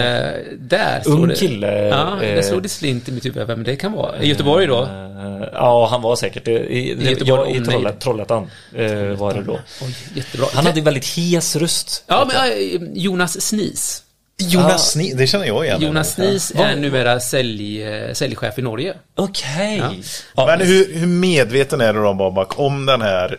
där 0.60 1.02
Ung 1.06 1.36
kille. 1.36 1.88
Ja, 1.88 2.18
det 2.20 2.34
eh, 2.34 2.42
slog 2.42 2.64
det 2.64 2.70
slint 2.70 3.10
i 3.10 3.12
mitt 3.12 3.26
huvud 3.26 3.48
vem 3.48 3.64
det 3.64 3.76
kan 3.76 3.92
vara. 3.92 4.22
I 4.22 4.28
Göteborg 4.28 4.68
då? 4.68 4.84
Äh, 4.84 5.50
ja, 5.54 5.88
han 5.92 6.02
var 6.02 6.16
säkert 6.16 6.48
I, 6.48 6.52
i, 6.52 6.92
I, 6.92 7.10
Göteborg, 7.10 7.52
ja, 7.52 7.62
i 7.62 7.66
Trollhättan, 7.66 8.00
Trollhättan 8.00 8.50
äh, 8.76 9.18
var 9.18 9.34
det 9.34 9.44
då. 9.44 9.60
Oj, 9.82 9.96
jättebra. 10.16 10.48
Han 10.54 10.66
hade 10.66 10.82
väldigt 10.82 11.18
hes 11.18 11.56
röst. 11.56 12.04
Ja, 12.08 12.28
men 12.34 12.92
Jonas 12.94 13.42
Snis. 13.42 14.04
Jonas 14.42 14.74
ah, 14.74 14.78
Snis, 14.78 15.14
det 15.14 15.28
känner 15.28 15.46
jag 15.46 15.66
igen. 15.66 15.82
Jonas 15.82 16.14
Snis 16.14 16.52
är 16.56 16.76
numera 16.76 17.20
sälj, 17.20 17.86
säljchef 18.14 18.60
i 18.60 18.62
Norge. 18.62 18.94
Okej. 19.16 19.82
Okay. 19.82 19.98
Ja. 20.36 20.46
Men 20.46 20.68
hur, 20.68 20.94
hur 20.94 21.08
medveten 21.08 21.82
är 21.82 21.94
du 21.94 22.04
då 22.04 22.14
Babak 22.14 22.60
om 22.60 22.86
den 22.86 23.02
här 23.02 23.38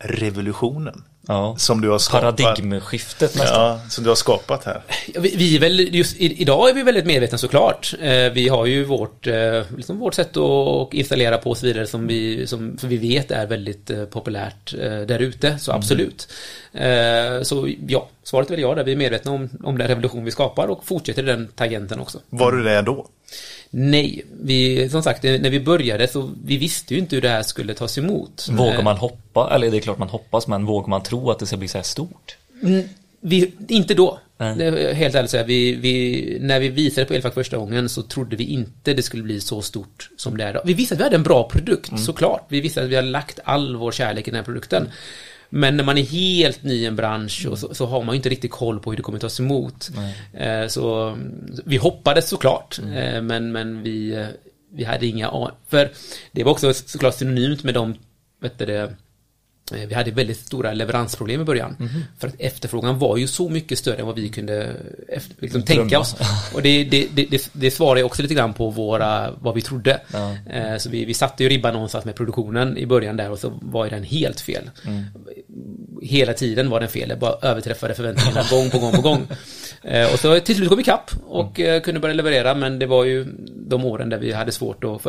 revolutionen. 0.00 1.04
Ja. 1.28 1.54
Som 1.58 1.80
du 1.80 1.88
har 1.88 1.98
skapat. 1.98 2.36
Paradigmskiftet 2.36 3.34
nästan. 3.34 3.60
Ja, 3.60 3.80
som 3.88 4.04
du 4.04 4.10
har 4.10 4.14
skapat 4.14 4.64
här. 4.64 4.82
Vi, 5.14 5.36
vi 5.36 5.56
är 5.56 5.60
väl, 5.60 5.94
just 5.94 6.16
idag 6.16 6.70
är 6.70 6.74
vi 6.74 6.82
väldigt 6.82 7.06
medvetna 7.06 7.38
såklart. 7.38 7.94
Eh, 8.00 8.30
vi 8.32 8.48
har 8.48 8.66
ju 8.66 8.84
vårt, 8.84 9.26
eh, 9.26 9.62
liksom 9.76 9.98
vårt 9.98 10.14
sätt 10.14 10.36
att 10.36 10.94
installera 10.94 11.38
på 11.38 11.50
och 11.50 11.56
så 11.56 11.66
vidare 11.66 11.86
som 11.86 12.06
vi, 12.06 12.46
som, 12.46 12.78
som 12.78 12.88
vi 12.88 12.96
vet 12.96 13.30
är 13.30 13.46
väldigt 13.46 13.90
eh, 13.90 14.04
populärt 14.04 14.74
där 15.06 15.18
ute. 15.18 15.58
Så 15.58 15.70
mm. 15.70 15.78
absolut. 15.78 16.28
Mm. 16.72 17.44
Så 17.44 17.74
ja, 17.88 18.08
svaret 18.22 18.50
är 18.50 18.50
väl 18.50 18.60
ja, 18.60 18.74
där 18.74 18.84
vi 18.84 18.92
är 18.92 18.96
medvetna 18.96 19.32
om, 19.32 19.48
om 19.62 19.78
den 19.78 19.88
revolution 19.88 20.24
vi 20.24 20.30
skapar 20.30 20.68
och 20.68 20.84
fortsätter 20.84 21.22
den 21.22 21.48
tangenten 21.48 22.00
också. 22.00 22.18
Var 22.30 22.52
du 22.52 22.62
det 22.62 22.82
då? 22.82 23.06
Nej, 23.70 24.22
vi, 24.42 24.88
som 24.88 25.02
sagt, 25.02 25.22
när 25.22 25.50
vi 25.50 25.60
började 25.60 26.08
så 26.08 26.30
vi 26.44 26.56
visste 26.56 26.94
ju 26.94 27.00
inte 27.00 27.16
hur 27.16 27.22
det 27.22 27.28
här 27.28 27.42
skulle 27.42 27.74
tas 27.74 27.98
emot. 27.98 28.48
Vågar 28.50 28.82
man 28.82 28.96
hoppa, 28.96 29.50
eller 29.54 29.70
det 29.70 29.76
är 29.76 29.80
klart 29.80 29.98
man 29.98 30.08
hoppas, 30.08 30.46
men 30.46 30.66
vågar 30.66 30.88
man 30.88 31.02
tro 31.02 31.30
att 31.30 31.38
det 31.38 31.46
ska 31.46 31.56
bli 31.56 31.68
så 31.68 31.78
här 31.78 31.82
stort? 31.82 32.36
Mm, 32.62 32.88
vi, 33.20 33.52
inte 33.68 33.94
då. 33.94 34.18
Mm. 34.38 34.96
Helt 34.96 35.14
ärligt 35.14 35.30
säga, 35.30 35.44
vi, 35.44 35.74
vi, 35.74 36.38
när 36.40 36.60
vi 36.60 36.68
visade 36.68 37.06
på 37.06 37.14
Elfack 37.14 37.34
första 37.34 37.56
gången 37.56 37.88
så 37.88 38.02
trodde 38.02 38.36
vi 38.36 38.44
inte 38.44 38.94
det 38.94 39.02
skulle 39.02 39.22
bli 39.22 39.40
så 39.40 39.62
stort 39.62 40.10
som 40.16 40.36
det 40.36 40.44
är 40.44 40.54
då. 40.54 40.60
Vi 40.64 40.74
visste 40.74 40.94
att 40.94 41.00
vi 41.00 41.04
hade 41.04 41.16
en 41.16 41.22
bra 41.22 41.48
produkt, 41.48 41.90
mm. 41.90 42.02
såklart. 42.02 42.46
Vi 42.48 42.60
visste 42.60 42.82
att 42.82 42.88
vi 42.88 42.96
hade 42.96 43.08
lagt 43.08 43.38
all 43.44 43.76
vår 43.76 43.92
kärlek 43.92 44.28
i 44.28 44.30
den 44.30 44.38
här 44.38 44.44
produkten. 44.44 44.88
Men 45.50 45.76
när 45.76 45.84
man 45.84 45.98
är 45.98 46.02
helt 46.02 46.62
ny 46.62 46.74
i 46.74 46.86
en 46.86 46.96
bransch 46.96 47.46
och 47.50 47.58
så, 47.58 47.74
så, 47.74 47.86
har 47.86 48.02
man 48.02 48.14
ju 48.14 48.16
inte 48.16 48.28
riktigt 48.28 48.50
koll 48.50 48.80
på 48.80 48.90
hur 48.90 48.96
det 48.96 49.02
kommer 49.02 49.18
tas 49.18 49.40
emot. 49.40 49.90
Eh, 50.32 50.66
så 50.66 51.16
vi 51.64 51.76
hoppades 51.76 52.28
såklart, 52.28 52.78
mm. 52.78 52.92
eh, 52.92 53.22
men, 53.22 53.52
men 53.52 53.82
vi, 53.82 54.14
eh, 54.14 54.26
vi 54.72 54.84
hade 54.84 55.06
inga 55.06 55.30
För 55.68 55.90
det 56.32 56.44
var 56.44 56.52
också 56.52 56.72
såklart 56.74 57.14
synonymt 57.14 57.64
med 57.64 57.74
de, 57.74 57.94
vet 58.40 58.58
du, 58.58 58.64
Eh, 58.74 58.88
vi 59.72 59.94
hade 59.94 60.10
väldigt 60.10 60.36
stora 60.36 60.72
leveransproblem 60.72 61.40
i 61.40 61.44
början. 61.44 61.76
Mm. 61.80 61.90
För 62.18 62.28
att 62.28 62.34
efterfrågan 62.38 62.98
var 62.98 63.16
ju 63.16 63.26
så 63.26 63.48
mycket 63.48 63.78
större 63.78 63.96
än 63.96 64.06
vad 64.06 64.16
vi 64.16 64.28
kunde 64.28 64.76
efter, 65.08 65.36
liksom, 65.38 65.62
tänka 65.62 65.98
oss. 65.98 66.16
Och 66.54 66.62
det, 66.62 66.84
det, 66.84 67.08
det, 67.12 67.50
det 67.52 67.70
svarar 67.70 68.02
också 68.02 68.22
lite 68.22 68.34
grann 68.34 68.54
på 68.54 68.70
våra, 68.70 69.30
vad 69.30 69.54
vi 69.54 69.60
trodde. 69.60 70.00
Ja. 70.12 70.36
Eh, 70.52 70.76
så 70.78 70.90
vi, 70.90 71.04
vi 71.04 71.14
satte 71.14 71.42
ju 71.42 71.48
ribban 71.48 71.72
någonstans 71.72 72.04
med 72.04 72.14
produktionen 72.14 72.78
i 72.78 72.86
början 72.86 73.16
där 73.16 73.30
och 73.30 73.38
så 73.38 73.52
var 73.62 73.84
ju 73.84 73.90
den 73.90 74.04
helt 74.04 74.40
fel. 74.40 74.70
Mm. 74.86 75.04
Hela 76.02 76.32
tiden 76.32 76.70
var 76.70 76.80
den 76.80 76.88
fel, 76.88 77.08
det 77.08 77.16
bara 77.16 77.34
överträffade 77.42 77.94
förväntningarna 77.94 78.42
gång 78.50 78.70
på 78.70 78.78
gång 78.78 78.92
på 78.92 79.02
gång. 79.02 79.26
Eh, 79.82 80.12
och 80.12 80.18
så 80.18 80.40
till 80.40 80.56
slut 80.56 80.68
kom 80.68 80.78
vi 80.78 80.84
kapp 80.84 81.10
och 81.26 81.60
mm. 81.60 81.80
kunde 81.80 82.00
börja 82.00 82.14
leverera 82.14 82.54
men 82.54 82.78
det 82.78 82.86
var 82.86 83.04
ju 83.04 83.26
de 83.68 83.84
åren 83.84 84.08
där 84.08 84.18
vi 84.18 84.32
hade 84.32 84.52
svårt 84.52 84.84
att 84.84 85.06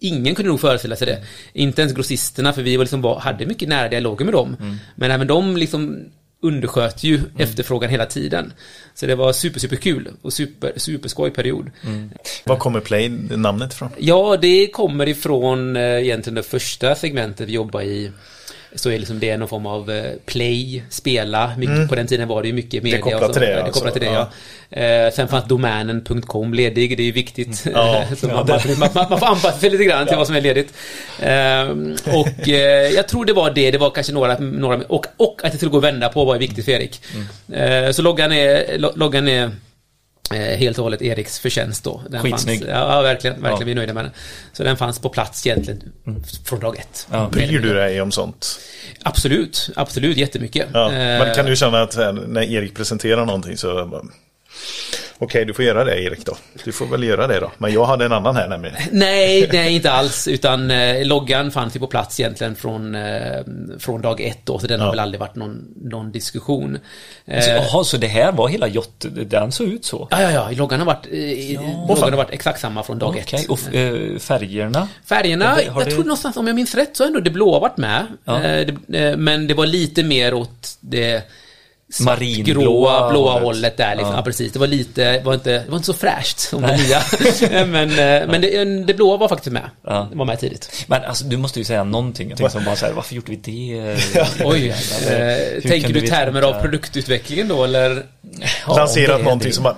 ingen 0.00 0.34
kunde 0.34 0.50
nog 0.50 0.60
föreställa 0.60 0.96
sig 0.96 1.06
det. 1.06 1.24
Inte 1.52 1.82
ens 1.82 1.94
grossisterna, 1.94 2.52
för 2.52 2.62
vi 2.62 2.76
var 2.76 2.84
liksom 2.84 3.02
var, 3.02 3.20
hade 3.20 3.46
mycket 3.46 3.68
nära 3.68 3.88
dialoger 3.88 4.24
med 4.24 4.34
dem. 4.34 4.56
Mm. 4.60 4.76
Men 4.96 5.10
även 5.10 5.26
de 5.26 5.56
liksom 5.56 6.04
undersköt 6.44 7.04
ju 7.04 7.16
mm. 7.16 7.30
efterfrågan 7.36 7.90
hela 7.90 8.06
tiden. 8.06 8.52
Så 8.94 9.06
det 9.06 9.14
var 9.14 9.32
super, 9.32 9.60
super 9.60 9.76
kul 9.76 10.10
och 10.22 10.32
super, 10.32 10.72
superskoj 10.76 11.30
period. 11.30 11.70
Mm. 11.86 12.10
Var 12.44 12.56
kommer 12.56 12.80
Play 12.80 13.08
namnet 13.08 13.72
ifrån? 13.72 13.90
Ja, 13.98 14.36
det 14.36 14.66
kommer 14.66 15.08
ifrån 15.08 15.76
eh, 15.76 15.82
egentligen 15.82 16.34
det 16.34 16.42
första 16.42 16.94
segmentet 16.94 17.48
vi 17.48 17.52
jobbade 17.52 17.84
i 17.84 18.10
så 18.74 18.90
är 18.90 18.98
liksom 18.98 19.18
det 19.18 19.36
någon 19.36 19.48
form 19.48 19.66
av 19.66 19.90
eh, 19.90 20.12
play, 20.26 20.84
spela. 20.90 21.52
Mycket, 21.58 21.76
mm. 21.76 21.88
På 21.88 21.94
den 21.94 22.06
tiden 22.06 22.28
var 22.28 22.42
det 22.42 22.48
ju 22.48 22.54
mycket 22.54 22.82
media. 22.82 22.96
Det 22.96 23.02
kopplat 23.02 23.32
till 23.32 23.42
det. 23.42 23.62
det 23.66 23.70
kopplat 23.70 23.92
till 23.92 24.02
det 24.02 24.08
ja. 24.08 24.30
ja. 24.68 24.80
Eh, 24.80 25.12
sen 25.12 25.28
fanns 25.28 25.44
domänen.com 25.44 26.54
ledig, 26.54 26.96
det 26.96 27.02
är 27.02 27.04
ju 27.04 27.12
viktigt. 27.12 27.66
Mm. 27.66 27.78
Ja, 27.78 28.04
man, 28.22 28.30
man, 28.30 28.60
man, 28.78 29.06
man, 29.10 29.18
får 29.18 29.26
anpassa 29.26 29.58
sig 29.58 29.70
lite 29.70 29.84
grann 29.84 30.06
till 30.06 30.16
vad 30.16 30.26
som 30.26 30.36
är 30.36 30.40
ledigt. 30.40 30.74
Eh, 31.20 31.62
och 32.14 32.48
jag 32.94 33.08
tror 33.08 33.24
det 33.24 33.32
var 33.32 33.50
det, 33.50 33.70
det 33.70 33.78
var 33.78 33.90
kanske 33.90 34.12
några, 34.12 34.38
några 34.38 34.76
och, 34.76 35.06
och 35.16 35.40
att 35.44 35.52
det 35.52 35.58
skulle 35.58 35.70
gå 35.70 35.78
att 35.78 35.84
vända 35.84 36.08
på 36.08 36.24
var 36.24 36.38
viktigt 36.38 36.64
för 36.64 36.72
Erik. 36.72 37.00
Mm. 37.48 37.92
Så 37.92 38.02
loggan 38.02 38.32
är, 38.32 38.78
loggan 38.78 39.28
är 39.28 39.50
helt 40.30 40.78
och 40.78 40.84
hållet 40.84 41.02
Eriks 41.02 41.38
förtjänst 41.38 41.84
då. 41.84 42.02
Den 42.08 42.22
Skitsnygg. 42.22 42.58
Fanns, 42.58 42.70
ja, 42.70 43.02
verkligen. 43.02 43.42
Verkligen, 43.42 43.60
ja. 43.60 43.64
vi 43.64 43.70
är 43.70 43.74
nöjda 43.74 43.92
med 43.92 44.04
den. 44.04 44.12
Så 44.52 44.64
den 44.64 44.76
fanns 44.76 44.98
på 44.98 45.08
plats 45.08 45.46
egentligen 45.46 45.92
mm. 46.06 46.22
från 46.44 46.60
dag 46.60 46.78
ett. 46.78 47.06
Ja. 47.10 47.28
Bryr 47.32 47.60
du 47.60 47.74
dig 47.74 48.00
om 48.00 48.12
sånt? 48.12 48.60
Absolut, 49.02 49.70
absolut 49.76 50.16
jättemycket. 50.16 50.68
Ja. 50.72 50.90
Men 50.90 51.34
kan 51.34 51.46
du 51.46 51.56
känna 51.56 51.82
att 51.82 51.96
när 52.26 52.42
Erik 52.42 52.74
presenterar 52.74 53.24
någonting 53.24 53.56
så 53.56 54.00
Okej, 55.18 55.44
du 55.44 55.54
får 55.54 55.64
göra 55.64 55.84
det 55.84 56.02
Erik 56.02 56.26
då. 56.26 56.36
Du 56.64 56.72
får 56.72 56.86
väl 56.86 57.02
göra 57.02 57.26
det 57.26 57.40
då. 57.40 57.50
Men 57.58 57.72
jag 57.72 57.84
hade 57.84 58.04
en 58.04 58.12
annan 58.12 58.36
här 58.36 58.48
nämligen. 58.48 58.76
Nej, 58.92 59.48
nej 59.52 59.74
inte 59.74 59.90
alls. 59.90 60.28
Utan 60.28 60.70
eh, 60.70 61.06
loggan 61.06 61.50
fanns 61.50 61.76
ju 61.76 61.80
på 61.80 61.86
plats 61.86 62.20
egentligen 62.20 62.56
från, 62.56 62.94
eh, 62.94 63.40
från 63.78 64.02
dag 64.02 64.20
ett 64.20 64.38
då. 64.44 64.58
Så 64.58 64.66
den 64.66 64.78
ja. 64.78 64.84
har 64.84 64.92
väl 64.92 65.00
aldrig 65.00 65.20
varit 65.20 65.34
någon, 65.34 65.64
någon 65.76 66.12
diskussion. 66.12 66.78
Eh, 67.24 67.46
Jaha, 67.46 67.84
så 67.84 67.96
det 67.96 68.06
här 68.06 68.32
var 68.32 68.48
hela 68.48 68.68
Jott, 68.68 69.06
den 69.26 69.52
såg 69.52 69.68
ut 69.68 69.84
så? 69.84 70.08
Ja, 70.10 70.22
ja, 70.22 70.30
ja. 70.30 70.50
Loggan 70.50 70.78
har 70.78 70.86
varit, 70.86 71.06
eh, 71.10 71.52
ja. 71.52 71.60
loggan 71.88 72.10
har 72.10 72.16
varit 72.16 72.30
exakt 72.32 72.60
samma 72.60 72.82
från 72.82 72.98
dag 72.98 73.08
okay. 73.08 73.40
ett. 73.40 73.48
Och 73.48 73.74
eh, 73.74 74.18
färgerna? 74.18 74.88
Färgerna, 75.04 75.54
det, 75.54 75.62
jag 75.62 75.78
det... 75.78 75.90
tror 75.90 76.04
någonstans, 76.04 76.36
om 76.36 76.46
jag 76.46 76.56
minns 76.56 76.74
rätt, 76.74 76.96
så 76.96 77.02
har 77.02 77.08
ändå 77.08 77.20
det 77.20 77.30
blåa 77.30 77.58
varit 77.58 77.76
med. 77.76 78.06
Ja. 78.24 78.42
Eh, 78.42 78.66
det, 78.86 78.98
eh, 78.98 79.16
men 79.16 79.46
det 79.46 79.54
var 79.54 79.66
lite 79.66 80.02
mer 80.02 80.34
åt 80.34 80.76
det 80.80 81.22
marinblåa 82.00 83.10
blåa 83.10 83.40
hållet 83.40 83.76
där 83.76 83.94
liksom. 83.94 84.12
Ja. 84.12 84.18
ja. 84.18 84.22
precis. 84.22 84.52
Det 84.52 84.58
var 84.58 84.66
lite, 84.66 85.20
var 85.20 85.34
inte, 85.34 85.50
det 85.50 85.68
var 85.68 85.76
inte 85.76 85.86
så 85.86 85.92
fräscht 85.92 86.38
som 86.38 86.62
det 86.62 86.76
nya. 86.76 87.02
men 87.66 87.90
eh, 87.90 88.28
men 88.28 88.40
det, 88.40 88.84
det 88.84 88.94
blåa 88.94 89.16
var 89.16 89.28
faktiskt 89.28 89.52
med. 89.52 89.70
Ja. 89.82 90.08
Det 90.10 90.18
var 90.18 90.24
med 90.24 90.40
tidigt. 90.40 90.84
Men 90.86 91.04
alltså 91.04 91.24
du 91.24 91.36
måste 91.36 91.58
ju 91.58 91.64
säga 91.64 91.84
någonting. 91.84 92.28
Jag 92.28 92.38
tänkte 92.38 92.52
som 92.52 92.64
bara 92.64 92.76
så 92.76 92.86
här, 92.86 92.92
varför 92.92 93.14
gjorde 93.14 93.30
vi 93.30 93.36
det? 93.36 93.96
Oj, 94.44 94.68
eh, 94.68 95.62
tänker 95.62 95.92
du 95.92 96.00
termer 96.00 96.42
av 96.42 96.60
produktutvecklingen 96.60 97.48
då 97.48 97.64
eller? 97.64 98.06
Ja, 98.66 98.76
Lanserat 98.76 99.22
någonting 99.24 99.52
som 99.52 99.64
bara 99.64 99.76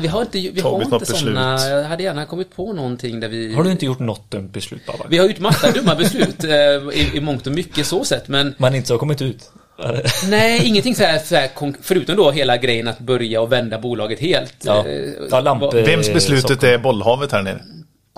vi 0.00 0.08
har 0.08 0.22
inte, 0.22 0.38
vi 0.38 0.60
har 0.60 0.82
inte 0.82 1.06
sådana, 1.06 1.68
jag 1.68 1.84
hade 1.84 2.02
gärna 2.02 2.26
kommit 2.26 2.56
på 2.56 2.72
någonting 2.72 3.20
där 3.20 3.28
vi... 3.28 3.54
Har 3.54 3.64
du 3.64 3.70
inte 3.70 3.86
gjort 3.86 3.98
något 3.98 4.30
dumt 4.30 4.48
beslut 4.48 4.86
Babak? 4.86 5.06
Vi 5.10 5.18
har 5.18 5.26
gjort 5.26 5.38
massa 5.38 5.70
dumma 5.70 5.94
beslut 5.94 6.44
eh, 6.44 6.50
i, 6.50 7.10
i 7.14 7.20
mångt 7.20 7.46
och 7.46 7.52
mycket 7.52 7.86
så 7.86 8.04
sett 8.04 8.28
men... 8.28 8.54
Man 8.58 8.74
inte 8.74 8.92
har 8.92 8.98
kommit 8.98 9.22
ut? 9.22 9.50
Nej, 10.28 10.66
ingenting 10.66 10.94
så 10.94 11.04
här, 11.04 11.18
så 11.18 11.36
här, 11.36 11.48
förutom 11.82 12.16
då 12.16 12.30
hela 12.30 12.56
grejen 12.56 12.88
att 12.88 12.98
börja 12.98 13.40
och 13.40 13.52
vända 13.52 13.78
bolaget 13.78 14.20
helt. 14.20 14.54
Ja. 14.64 14.84
Eh, 15.30 15.42
lamp, 15.42 15.74
Vems 15.74 16.12
beslutet 16.12 16.62
är 16.62 16.78
bollhavet 16.78 17.32
här 17.32 17.42
nere? 17.42 17.60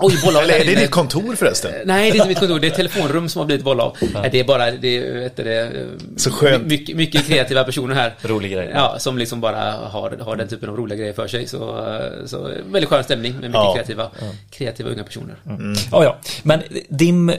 Oj, 0.01 0.19
bollav. 0.25 0.43
Eller 0.43 0.53
är 0.53 0.65
det 0.65 0.75
ditt 0.75 0.91
kontor 0.91 1.35
förresten? 1.35 1.71
Nej, 1.85 2.11
det 2.11 2.15
är 2.15 2.15
inte 2.15 2.27
mitt 2.27 2.39
kontor. 2.39 2.59
Det 2.59 2.67
är 2.67 2.71
ett 2.71 2.75
telefonrum 2.75 3.29
som 3.29 3.39
har 3.39 3.45
blivit 3.45 3.65
bollav. 3.65 3.97
Ja. 4.13 4.25
Det 4.31 4.39
är 4.39 4.43
bara, 4.43 4.71
det 4.71 4.97
är, 4.97 5.13
vet 5.19 5.35
det, 5.35 5.71
Så 6.17 6.31
skönt. 6.31 6.67
Mycket, 6.67 6.95
mycket 6.95 7.27
kreativa 7.27 7.63
personer 7.63 7.95
här. 7.95 8.15
Rolig 8.21 8.51
grej. 8.51 8.71
Ja, 8.73 8.95
som 8.99 9.17
liksom 9.17 9.41
bara 9.41 9.71
har, 9.71 10.17
har 10.17 10.35
den 10.35 10.47
typen 10.47 10.69
av 10.69 10.77
roliga 10.77 10.97
grejer 10.97 11.13
för 11.13 11.27
sig. 11.27 11.47
Så, 11.47 11.57
så 12.25 12.49
väldigt 12.65 12.89
skön 12.89 13.03
stämning 13.03 13.33
med 13.33 13.41
mycket 13.41 13.53
ja. 13.53 13.73
kreativa, 13.73 14.09
kreativa 14.49 14.89
unga 14.89 15.03
personer. 15.03 15.35
Mm. 15.45 15.75
Ja, 15.91 16.03
ja. 16.03 16.17
Men 16.43 16.61
DIM, 16.89 17.29
eh, 17.29 17.35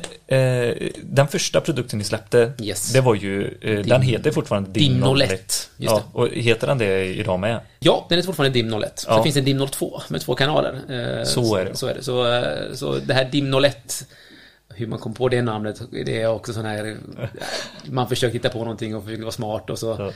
den 1.02 1.28
första 1.28 1.60
produkten 1.60 1.98
ni 1.98 2.04
släppte, 2.04 2.52
yes. 2.62 2.92
det 2.92 3.00
var 3.00 3.14
ju, 3.14 3.58
eh, 3.60 3.78
den 3.78 4.02
heter 4.02 4.30
fortfarande 4.30 4.70
DIM, 4.70 5.00
DIM 5.00 5.20
01. 5.20 5.70
Ja, 5.76 6.02
och 6.12 6.28
heter 6.28 6.66
den 6.66 6.78
det 6.78 7.04
idag 7.04 7.40
med? 7.40 7.60
Ja, 7.78 8.06
den 8.08 8.18
är 8.18 8.22
fortfarande 8.22 8.54
DIM 8.54 8.74
01. 8.74 9.04
Ja. 9.08 9.14
Sen 9.14 9.22
finns 9.22 9.34
det 9.34 9.40
en 9.40 9.44
DIM 9.44 9.66
02 9.66 10.02
med 10.08 10.20
två 10.20 10.34
kanaler. 10.34 10.74
Eh, 10.88 11.24
så 11.24 11.56
är 11.56 11.64
det. 11.64 11.76
Så 11.76 11.86
är 11.86 11.94
det. 11.94 12.02
Så, 12.02 12.32
eh, 12.32 12.49
så 12.74 12.98
det 12.98 13.14
här 13.14 13.24
DIM 13.24 13.54
01 13.64 14.06
hur 14.74 14.86
man 14.86 14.98
kom 14.98 15.14
på 15.14 15.28
det 15.28 15.42
namnet, 15.42 15.80
det 15.90 16.22
är 16.22 16.26
också 16.26 16.52
sån 16.52 16.64
här 16.64 16.96
Man 17.84 18.08
försöker 18.08 18.32
hitta 18.32 18.48
på 18.48 18.58
någonting 18.58 18.96
och 18.96 19.04
försöker 19.04 19.22
vara 19.22 19.32
smart 19.32 19.70
och 19.70 19.78
så 19.78 19.96
ja. 19.98 20.12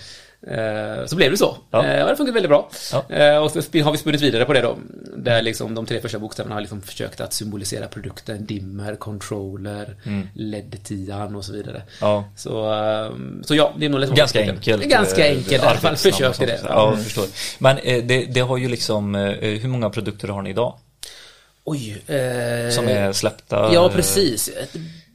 Eh, 0.47 1.07
så 1.07 1.17
blev 1.17 1.31
det 1.31 1.37
så. 1.37 1.57
Ja. 1.71 1.83
det 1.83 2.03
har 2.03 2.15
funkat 2.15 2.35
väldigt 2.35 2.51
bra. 2.51 2.71
Ja. 2.93 3.41
Och 3.41 3.51
så 3.51 3.59
har 3.59 3.93
vi 3.93 3.99
spunnit 3.99 4.21
vidare 4.21 4.45
på 4.45 4.53
det 4.53 4.61
då. 4.61 4.77
Där 5.17 5.43
liksom 5.43 5.75
de 5.75 5.87
tre 5.87 6.01
första 6.01 6.19
bokstäverna 6.19 6.55
har 6.55 6.61
liksom 6.61 6.83
försökt 6.83 7.21
att 7.21 7.33
symbolisera 7.33 7.89
produkten. 7.89 8.47
Dimmer, 8.47 8.97
controller, 8.97 9.97
mm. 10.05 10.29
LED-tian 10.35 11.37
och 11.37 11.45
så 11.45 11.53
vidare. 11.53 11.83
Ja. 12.01 12.25
Så, 12.37 12.51
så 13.43 13.55
ja, 13.55 13.73
det 13.79 13.87
är 13.87 13.91
nog 13.91 14.01
liksom 14.01 14.17
Ganska 14.17 14.41
enkelt. 14.41 14.85
Ganska 14.85 15.29
enkelt 15.29 15.53
i 15.53 15.67
alla 15.67 15.79
fall. 15.79 15.97
Försökte 15.97 16.47
det. 16.47 16.61
Ja, 16.69 16.91
jag 16.91 17.05
förstår. 17.05 17.27
Men 17.59 17.77
det, 17.85 18.27
det 18.35 18.41
har 18.41 18.57
ju 18.57 18.69
liksom, 18.69 19.15
hur 19.41 19.69
många 19.69 19.91
produkter 19.91 20.29
har 20.29 20.43
ni 20.43 20.51
idag? 20.51 20.79
Oj. 21.65 22.03
Eh, 22.07 22.71
som 22.71 22.89
är 22.89 23.13
släppta? 23.13 23.75
Ja, 23.75 23.91
precis. 23.95 24.51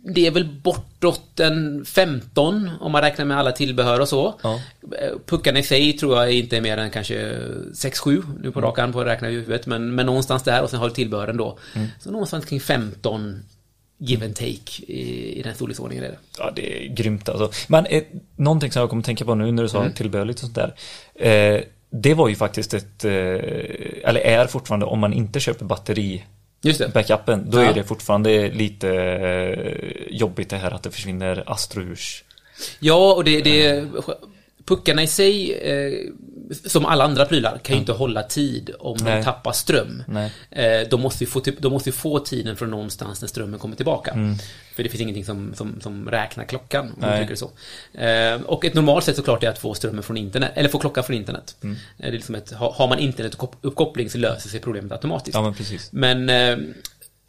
Det 0.03 0.27
är 0.27 0.31
väl 0.31 0.45
bortåt 0.45 1.39
en 1.39 1.85
15 1.85 2.71
om 2.79 2.91
man 2.91 3.01
räknar 3.01 3.25
med 3.25 3.37
alla 3.37 3.51
tillbehör 3.51 3.99
och 3.99 4.09
så. 4.09 4.35
Ja. 4.43 4.59
Eh, 5.01 5.11
puckarna 5.25 5.59
i 5.59 5.63
sig 5.63 5.93
tror 5.93 6.17
jag 6.17 6.31
inte 6.31 6.57
är 6.57 6.61
mer 6.61 6.77
än 6.77 6.91
kanske 6.91 7.39
6-7 7.73 8.23
nu 8.41 8.51
på 8.51 8.59
mm. 8.59 8.69
rakan 8.69 8.93
på 8.93 9.01
att 9.01 9.07
räkna 9.07 9.29
i 9.29 9.33
huvudet. 9.33 9.65
Men, 9.65 9.95
men 9.95 10.05
någonstans 10.05 10.43
där 10.43 10.63
och 10.63 10.69
sen 10.69 10.79
har 10.79 10.87
du 10.87 10.95
tillbehören 10.95 11.37
då. 11.37 11.57
Mm. 11.75 11.87
Så 11.99 12.11
någonstans 12.11 12.45
kring 12.45 12.59
15 12.59 13.43
give 13.97 14.25
and 14.25 14.35
take 14.35 14.83
i, 14.87 15.33
i 15.39 15.41
den 15.41 15.55
storleksordningen 15.55 16.03
är 16.03 16.09
det. 16.09 16.17
Ja, 16.37 16.51
det 16.55 16.85
är 16.85 16.87
grymt 16.87 17.29
alltså. 17.29 17.51
Men 17.67 17.85
eh, 17.85 18.03
någonting 18.35 18.71
som 18.71 18.79
jag 18.79 18.89
kommer 18.89 19.03
tänka 19.03 19.25
på 19.25 19.35
nu 19.35 19.51
när 19.51 19.63
du 19.63 19.69
sa 19.69 19.81
mm. 19.81 19.93
tillbehör 19.93 20.25
lite 20.25 20.41
sånt 20.41 20.55
där. 20.55 20.75
Eh, 21.15 21.61
det 21.89 22.13
var 22.13 22.27
ju 22.27 22.35
faktiskt 22.35 22.73
ett, 22.73 23.05
eh, 23.05 23.11
eller 24.03 24.19
är 24.19 24.47
fortfarande 24.47 24.85
om 24.85 24.99
man 24.99 25.13
inte 25.13 25.39
köper 25.39 25.65
batteri 25.65 26.25
Just 26.61 26.79
det. 26.79 26.93
backupen, 26.93 27.49
då 27.49 27.57
ja. 27.57 27.69
är 27.69 27.73
det 27.73 27.83
fortfarande 27.83 28.49
lite 28.49 28.89
eh, 28.89 30.17
jobbigt 30.17 30.49
det 30.49 30.57
här 30.57 30.71
att 30.71 30.83
det 30.83 30.91
försvinner 30.91 31.43
astrours. 31.45 32.23
Ja, 32.79 33.13
och 33.13 33.23
det, 33.23 33.41
det 33.41 33.87
puckarna 34.65 35.03
i 35.03 35.07
sig, 35.07 35.53
eh, 35.53 35.91
som 36.65 36.85
alla 36.85 37.03
andra 37.03 37.25
prylar, 37.25 37.57
kan 37.63 37.75
ju 37.75 37.79
inte 37.79 37.91
hålla 37.91 38.23
tid 38.23 38.69
om 38.79 38.97
Nej. 39.01 39.17
de 39.17 39.23
tappar 39.23 39.51
ström. 39.51 40.03
Eh, 40.51 40.87
de, 40.89 41.01
måste 41.01 41.23
ju 41.23 41.29
få, 41.29 41.39
typ, 41.39 41.61
de 41.61 41.73
måste 41.73 41.91
få 41.91 42.19
tiden 42.19 42.55
från 42.55 42.69
någonstans 42.69 43.21
när 43.21 43.27
strömmen 43.27 43.59
kommer 43.59 43.75
tillbaka. 43.75 44.11
Mm. 44.11 44.35
För 44.75 44.83
det 44.83 44.89
finns 44.89 45.01
ingenting 45.01 45.25
som, 45.25 45.53
som, 45.55 45.81
som 45.81 46.09
räknar 46.09 46.45
klockan, 46.45 46.93
om 47.01 47.35
så. 47.35 47.51
Eh, 47.99 48.41
och 48.41 48.65
ett 48.65 48.73
normalt 48.73 49.05
sätt 49.05 49.15
såklart 49.15 49.43
är 49.43 49.49
att 49.49 49.59
få 49.59 49.73
strömmen 49.73 50.03
från 50.03 50.17
internet, 50.17 50.51
eller 50.55 50.69
få 50.69 50.79
klockan 50.79 51.03
från 51.03 51.15
internet. 51.15 51.55
Mm. 51.61 51.75
Eh, 51.75 51.79
det 51.97 52.07
är 52.07 52.11
liksom 52.11 52.35
ett, 52.35 52.51
har 52.51 52.87
man 52.87 52.99
internetuppkoppling 52.99 54.09
så 54.09 54.17
löser 54.17 54.49
sig 54.49 54.59
problemet 54.59 54.91
automatiskt. 54.91 55.35
Ja, 55.35 55.53
men. 55.91 56.25
Men 56.27 56.59
eh, 56.59 56.65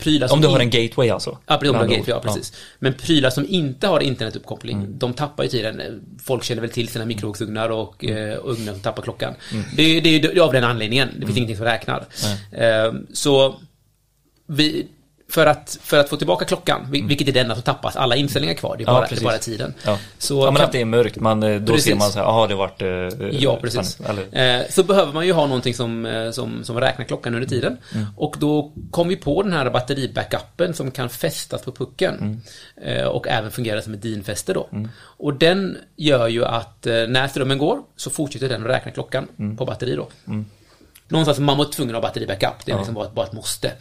prylar 0.01 0.29
som... 0.29 0.39
Om 0.39 0.43
du 0.43 0.49
har 0.49 0.61
en 0.61 0.71
gateway 0.71 1.11
alltså? 1.11 1.39
Ja, 1.47 1.57
precis, 1.57 1.71
om 1.71 1.77
du 1.77 1.79
har 1.79 1.89
gateway, 1.89 2.11
ja, 2.17 2.21
precis. 2.21 2.53
Ja. 2.55 2.59
Men 2.79 2.95
prylar 2.95 3.31
som 3.31 3.47
inte 3.49 3.87
har 3.87 4.01
internetuppkoppling, 4.01 4.79
mm. 4.79 4.99
de 4.99 5.15
tappar 5.15 5.43
ju 5.45 5.49
tiden. 5.49 6.03
Folk 6.25 6.45
känner 6.45 6.63
väl 6.63 6.71
till 6.71 6.89
sina 6.89 7.05
mikrovågsugnar 7.05 7.69
och 7.69 8.05
mm. 8.05 8.31
eh, 8.31 8.39
ugnar 8.45 8.73
som 8.73 8.83
tappar 8.83 9.03
klockan. 9.03 9.35
Mm. 9.53 9.65
Det, 9.77 10.01
det, 10.01 10.19
det 10.19 10.37
är 10.37 10.41
av 10.41 10.53
den 10.53 10.65
anledningen. 10.65 11.09
Det 11.09 11.27
finns 11.27 11.31
mm. 11.31 11.37
ingenting 11.37 11.57
som 11.57 11.67
räknar. 11.67 12.05
Eh, 12.53 12.93
så 13.13 13.61
vi, 14.47 14.87
för 15.31 15.47
att, 15.47 15.79
för 15.83 15.99
att 15.99 16.09
få 16.09 16.17
tillbaka 16.17 16.45
klockan, 16.45 16.85
mm. 16.85 17.07
vilket 17.07 17.29
är 17.29 17.33
det 17.33 17.41
enda 17.41 17.55
som 17.55 17.63
tappas. 17.63 17.97
Alla 17.97 18.17
inställningar 18.17 18.55
kvar, 18.55 18.77
det 18.77 18.83
är 18.83 18.87
bara, 18.87 19.03
ja, 19.03 19.07
det 19.11 19.21
är 19.21 19.25
bara 19.25 19.39
tiden. 19.39 19.75
Ja. 19.85 19.99
Så, 20.19 20.45
ja, 20.45 20.51
men 20.51 20.63
att 20.63 20.73
det 20.73 20.81
är 20.81 20.85
mörkt, 20.85 21.21
man, 21.21 21.43
eh, 21.43 21.61
då 21.61 21.73
precis. 21.73 21.85
ser 21.85 21.95
man 21.95 22.11
så 22.11 22.19
här, 22.19 22.27
jaha 22.27 22.47
det 22.47 22.55
vart... 22.55 22.83
Eh, 22.83 22.89
ja, 23.31 23.59
precis. 23.61 23.97
Fan, 23.97 24.19
eh, 24.33 24.63
så 24.71 24.83
behöver 24.83 25.13
man 25.13 25.27
ju 25.27 25.33
ha 25.33 25.47
någonting 25.47 25.75
som, 25.75 26.07
eh, 26.07 26.31
som, 26.31 26.65
som 26.65 26.81
räknar 26.81 27.05
klockan 27.05 27.35
under 27.35 27.49
tiden. 27.49 27.77
Mm. 27.95 28.07
Och 28.17 28.37
då 28.39 28.73
kom 28.91 29.09
vi 29.09 29.17
på 29.17 29.43
den 29.43 29.53
här 29.53 29.71
batteribackupen 29.71 30.75
som 30.75 30.91
kan 30.91 31.09
fästas 31.09 31.63
på 31.63 31.73
pucken. 31.73 32.15
Mm. 32.15 32.99
Eh, 32.99 33.07
och 33.07 33.29
även 33.29 33.51
fungera 33.51 33.83
som 33.83 33.95
ett 33.95 34.03
dinfäste 34.03 34.53
då. 34.53 34.69
Mm. 34.73 34.89
Och 34.99 35.35
den 35.35 35.79
gör 35.97 36.29
ju 36.29 36.45
att 36.45 36.87
eh, 36.87 36.95
när 37.09 37.29
strömmen 37.29 37.59
går 37.59 37.79
så 37.97 38.11
fortsätter 38.11 38.49
den 38.49 38.63
att 38.63 38.71
räkna 38.71 38.93
klockan 38.93 39.29
mm. 39.39 39.57
på 39.57 39.65
batteri 39.65 39.97
då. 39.97 40.09
Mm 40.27 40.45
någonstans 41.11 41.39
man 41.39 41.59
var 41.59 41.65
tvungen 41.65 41.95
att 41.95 42.03
ha 42.03 42.09
batteribackup. 42.09 42.65
Det 42.65 42.73
är 42.73 42.77
liksom 42.77 42.95
bara, 42.95 43.11
bara 43.11 43.27
ett 43.27 43.33
måste. 43.33 43.73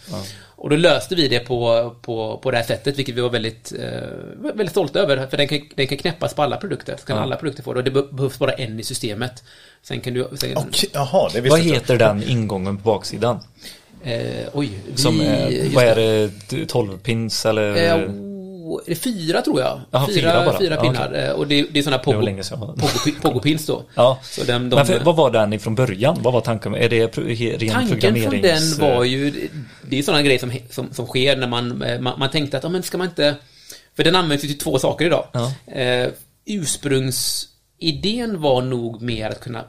Och 0.62 0.70
då 0.70 0.76
löste 0.76 1.16
vi 1.16 1.28
det 1.28 1.40
på, 1.40 1.96
på, 2.02 2.40
på 2.44 2.52
det 2.52 2.58
här 2.58 2.64
sättet, 2.64 2.98
vilket 2.98 3.16
vi 3.16 3.22
var 3.22 3.30
väldigt, 3.30 3.74
eh, 3.80 4.48
väldigt 4.54 4.72
stolta 4.72 5.00
över. 5.00 5.28
För 5.28 5.38
den 5.38 5.48
kan, 5.48 5.60
den 5.76 5.88
kan 5.88 5.98
knäppas 5.98 6.34
på 6.34 6.42
alla 6.42 6.58
produkter. 6.58 6.96
Så 7.00 7.06
kan 7.06 7.18
ja. 7.18 7.24
alla 7.24 7.36
produkter 7.36 7.64
få 7.64 7.74
det. 7.74 7.80
Och 7.80 7.84
det 7.84 8.12
behövs 8.12 8.40
bara 8.40 8.52
en 8.52 8.80
i 8.80 8.84
systemet. 8.84 9.44
Sen 9.82 10.02
kan 10.02 10.14
du... 10.14 10.28
Sen, 10.36 10.58
okay, 10.58 10.90
jaha, 10.94 11.30
det 11.34 11.42
Vad 11.42 11.60
heter 11.60 11.98
den 11.98 12.24
ingången 12.24 12.78
på 12.78 12.84
baksidan? 12.84 13.40
Eh, 14.04 14.48
oj. 14.54 14.72
Vi, 14.88 14.98
Som, 14.98 15.22
eh, 15.22 15.74
vad 15.74 15.84
är 15.84 15.96
det? 15.96 16.66
12 16.66 16.98
pins 16.98 17.46
eller? 17.46 17.76
Eh, 17.78 18.29
är 18.78 18.90
det 18.90 18.96
fyra 18.96 19.42
tror 19.42 19.60
jag. 19.60 19.82
Aha, 19.92 20.08
fyra, 20.08 20.32
fyra, 20.32 20.46
bara. 20.46 20.60
fyra 20.60 20.78
pinnar. 20.78 21.10
Okay. 21.10 21.26
Eh, 21.26 21.32
och 21.32 21.48
det, 21.48 21.68
det 21.72 21.80
är 21.80 21.84
sådana 21.84 22.04
pogo-pins 22.04 23.68
då. 23.68 23.84
Ja. 23.96 24.20
Så 24.24 24.44
den, 24.44 24.70
de, 24.70 24.76
Men 24.76 24.86
för, 24.86 25.00
vad 25.00 25.16
var 25.16 25.32
den 25.32 25.54
ifrån 25.54 25.76
början? 25.76 26.18
Vad 26.22 26.34
var 26.34 26.42
tanken? 26.42 26.76
Är 26.76 26.90
det 26.90 27.18
ren 27.18 27.70
Tanken 27.70 28.16
från 28.22 28.42
den 28.42 28.78
var 28.80 29.04
ju, 29.04 29.50
det 29.90 30.00
är 30.00 30.04
sådana 30.04 30.24
grejer 30.24 30.40
som, 30.40 30.52
som, 30.70 30.94
som 30.94 31.06
sker 31.08 31.38
när 31.38 31.48
man, 31.48 31.82
eh, 31.82 32.00
man, 32.00 32.20
man 32.20 32.30
tänkte 32.30 32.58
att, 32.58 32.64
ja 32.64 32.70
men 32.70 32.84
ska 32.84 32.98
man 32.98 33.08
inte, 33.08 33.36
för 33.96 34.04
den 34.04 34.16
används 34.16 34.44
ju 34.44 34.48
till 34.48 34.60
två 34.60 34.80
saker 34.80 35.06
idag. 35.06 35.26
Ja. 35.32 35.54
Eh, 35.74 36.10
ursprungsidén 36.46 38.42
var 38.42 38.62
nog 38.62 39.02
mer 39.02 39.30
att 39.30 39.40
kunna 39.40 39.64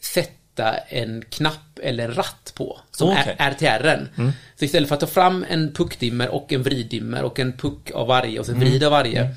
sätta 0.00 0.37
sätta 0.58 0.76
en 0.76 1.24
knapp 1.30 1.78
eller 1.82 2.08
ratt 2.08 2.52
på, 2.54 2.78
som 2.90 3.08
okay. 3.08 3.34
är 3.38 3.50
RTRen. 3.50 4.08
Mm. 4.18 4.32
Så 4.56 4.64
istället 4.64 4.88
för 4.88 4.94
att 4.94 5.00
ta 5.00 5.06
fram 5.06 5.44
en 5.48 5.72
puckdimmer 5.72 6.28
och 6.28 6.52
en 6.52 6.62
vriddimmer 6.62 7.22
och 7.22 7.38
en 7.38 7.52
puck 7.52 7.90
av 7.94 8.06
varje 8.06 8.40
och 8.40 8.46
sen 8.46 8.54
mm. 8.54 8.68
vrid 8.68 8.84
av 8.84 8.90
varje, 8.90 9.20
mm. 9.20 9.34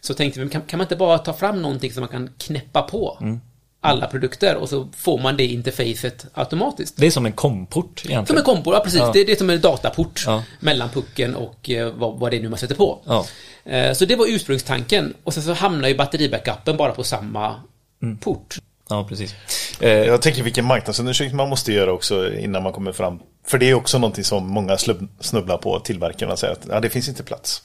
så 0.00 0.14
tänkte 0.14 0.40
vi, 0.40 0.48
kan, 0.48 0.62
kan, 0.62 0.78
man 0.78 0.84
inte 0.84 0.96
bara 0.96 1.18
ta 1.18 1.32
fram 1.32 1.62
någonting 1.62 1.92
som 1.92 2.00
man 2.00 2.08
kan 2.08 2.30
knäppa 2.38 2.82
på? 2.82 3.18
Mm. 3.20 3.40
alla 3.80 4.06
produkter 4.06 4.56
och 4.56 4.68
så 4.68 4.88
får 4.96 5.18
man 5.18 5.36
det 5.36 5.46
interfacet 5.46 6.26
automatiskt. 6.34 6.96
Det 6.96 7.06
är 7.06 7.10
som 7.10 7.26
en 7.26 7.32
komport 7.32 8.02
egentligen. 8.04 8.26
Som 8.26 8.36
en 8.36 8.42
komport, 8.42 8.74
ja 8.74 8.80
precis. 8.80 9.00
Ja. 9.00 9.10
Det, 9.12 9.24
det, 9.24 9.32
är 9.32 9.36
som 9.36 9.50
en 9.50 9.60
dataport 9.60 10.22
ja. 10.26 10.42
mellan 10.60 10.88
pucken 10.88 11.34
och 11.34 11.70
eh, 11.70 11.92
vad, 11.94 12.18
vad 12.18 12.30
det 12.30 12.36
är 12.36 12.42
nu 12.42 12.48
man 12.48 12.58
sätter 12.58 12.74
på. 12.74 13.00
Ja. 13.04 13.26
Eh, 13.64 13.92
så 13.92 14.04
det 14.04 14.16
var 14.16 14.26
ursprungstanken 14.28 15.14
och 15.24 15.34
sen 15.34 15.42
så 15.42 15.52
hamnar 15.52 15.88
ju 15.88 15.96
batteribackupen 15.96 16.76
bara 16.76 16.92
på 16.92 17.04
samma 17.04 17.54
mm. 18.02 18.16
port. 18.16 18.58
Ja, 18.94 19.04
precis. 19.08 19.34
Eh, 19.80 19.90
jag 19.90 20.22
tänker 20.22 20.42
vilken 20.42 20.64
marknadsundersökning 20.64 21.36
man 21.36 21.48
måste 21.48 21.72
göra 21.72 21.92
också 21.92 22.34
innan 22.34 22.62
man 22.62 22.72
kommer 22.72 22.92
fram. 22.92 23.20
För 23.46 23.58
det 23.58 23.70
är 23.70 23.74
också 23.74 23.98
någonting 23.98 24.24
som 24.24 24.46
många 24.48 24.76
snubblar 25.20 25.56
på 25.56 25.80
tillverkarna 25.80 26.36
säger 26.36 26.52
att 26.52 26.66
ja, 26.68 26.80
det 26.80 26.90
finns 26.90 27.08
inte 27.08 27.22
plats. 27.22 27.62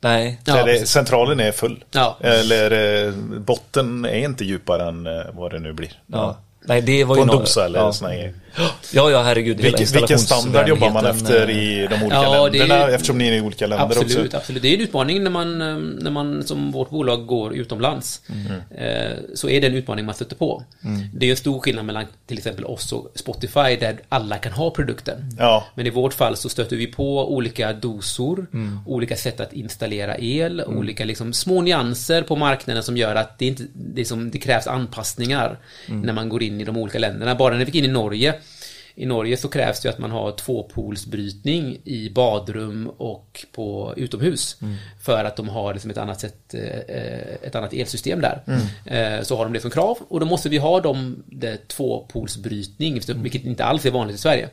Nej. 0.00 0.40
Ja, 0.44 0.64
det, 0.64 0.88
centralen 0.88 1.40
är 1.40 1.52
full. 1.52 1.84
Ja. 1.90 2.18
Eller 2.20 2.70
eh, 3.06 3.12
botten 3.38 4.04
är 4.04 4.24
inte 4.24 4.44
djupare 4.44 4.88
än 4.88 5.06
eh, 5.06 5.22
vad 5.32 5.50
det 5.50 5.58
nu 5.58 5.72
blir. 5.72 6.02
Ja. 6.06 6.36
Nej, 6.64 6.82
det 6.82 7.04
var 7.04 7.16
på 7.16 7.22
en 7.22 7.28
dosa 7.28 7.64
eller 7.64 7.78
ja. 7.78 7.92
grejer. 8.08 8.34
Ja, 8.92 9.10
ja, 9.10 9.22
herregud. 9.22 9.60
Vilken, 9.60 9.86
vilken 9.86 10.18
standard 10.18 10.68
jobbar 10.68 10.90
man 10.90 11.06
efter 11.06 11.50
i 11.50 11.86
de 11.90 12.02
olika 12.02 12.16
ja, 12.16 12.48
länderna? 12.48 12.88
Ju, 12.88 12.94
eftersom 12.94 13.18
ni 13.18 13.28
är 13.28 13.32
i 13.32 13.40
olika 13.40 13.66
länder 13.66 13.86
absolut, 13.86 14.24
också. 14.26 14.36
Absolut, 14.36 14.62
det 14.62 14.68
är 14.68 14.74
en 14.74 14.80
utmaning 14.80 15.22
när 15.22 15.30
man, 15.30 15.62
eh, 15.62 15.76
när 15.76 16.10
man 16.10 16.42
som 16.42 16.70
vårt 16.70 16.90
bolag 16.90 17.26
går 17.26 17.54
utomlands. 17.54 18.20
Mm. 18.28 18.60
Eh, 18.70 19.18
så 19.34 19.48
är 19.48 19.60
det 19.60 19.66
en 19.66 19.74
utmaning 19.74 20.04
man 20.04 20.14
stöter 20.14 20.36
på. 20.36 20.64
Mm. 20.84 21.00
Det 21.12 21.26
är 21.26 21.30
en 21.30 21.36
stor 21.36 21.60
skillnad 21.60 21.84
mellan 21.84 22.04
till 22.26 22.38
exempel 22.38 22.64
oss 22.64 22.92
och 22.92 23.12
Spotify 23.14 23.76
där 23.80 24.00
alla 24.08 24.38
kan 24.38 24.52
ha 24.52 24.70
produkten. 24.70 25.36
Ja. 25.38 25.64
Men 25.74 25.86
i 25.86 25.90
vårt 25.90 26.14
fall 26.14 26.36
så 26.36 26.48
stöter 26.48 26.76
vi 26.76 26.86
på 26.86 27.34
olika 27.34 27.72
dosor, 27.72 28.46
mm. 28.52 28.78
olika 28.86 29.16
sätt 29.16 29.40
att 29.40 29.52
installera 29.52 30.18
el, 30.18 30.60
mm. 30.60 30.78
olika 30.78 31.04
liksom 31.04 31.32
små 31.32 31.62
nyanser 31.62 32.22
på 32.22 32.36
marknaden 32.36 32.82
som 32.82 32.96
gör 32.96 33.14
att 33.14 33.38
det, 33.38 33.46
inte, 33.46 33.62
det, 33.74 34.04
som, 34.04 34.30
det 34.30 34.38
krävs 34.38 34.66
anpassningar 34.66 35.58
mm. 35.88 36.00
när 36.00 36.12
man 36.12 36.28
går 36.28 36.42
in 36.42 36.60
i 36.60 36.64
de 36.64 36.76
olika 36.76 36.98
länderna. 36.98 37.34
Bara 37.34 37.50
när 37.50 37.58
vi 37.58 37.64
gick 37.64 37.74
in 37.74 37.84
i 37.84 37.92
Norge 37.92 38.34
i 38.94 39.06
Norge 39.06 39.36
så 39.36 39.48
krävs 39.48 39.80
det 39.80 39.88
att 39.88 39.98
man 39.98 40.10
har 40.10 40.32
tvåpolsbrytning 40.32 41.78
i 41.84 42.10
badrum 42.10 42.90
och 42.96 43.46
på 43.52 43.94
utomhus. 43.96 44.56
Mm. 44.62 44.74
För 45.02 45.24
att 45.24 45.36
de 45.36 45.48
har 45.48 45.72
liksom 45.72 45.90
ett 45.90 45.98
annat 45.98 46.20
sätt, 46.20 46.54
eh, 46.54 47.46
ett 47.46 47.54
annat 47.54 47.72
elsystem 47.72 48.20
där. 48.20 48.42
Mm. 48.46 49.18
Eh, 49.18 49.22
så 49.22 49.36
har 49.36 49.44
de 49.44 49.52
det 49.52 49.60
som 49.60 49.70
krav 49.70 49.98
och 50.08 50.20
då 50.20 50.26
måste 50.26 50.48
vi 50.48 50.58
ha 50.58 50.80
dem, 50.80 51.22
det 51.26 51.68
tvåpolsbrytning, 51.68 53.00
mm. 53.08 53.22
vilket 53.22 53.44
inte 53.44 53.64
alls 53.64 53.86
är 53.86 53.90
vanligt 53.90 54.16
i 54.16 54.18
Sverige. 54.18 54.48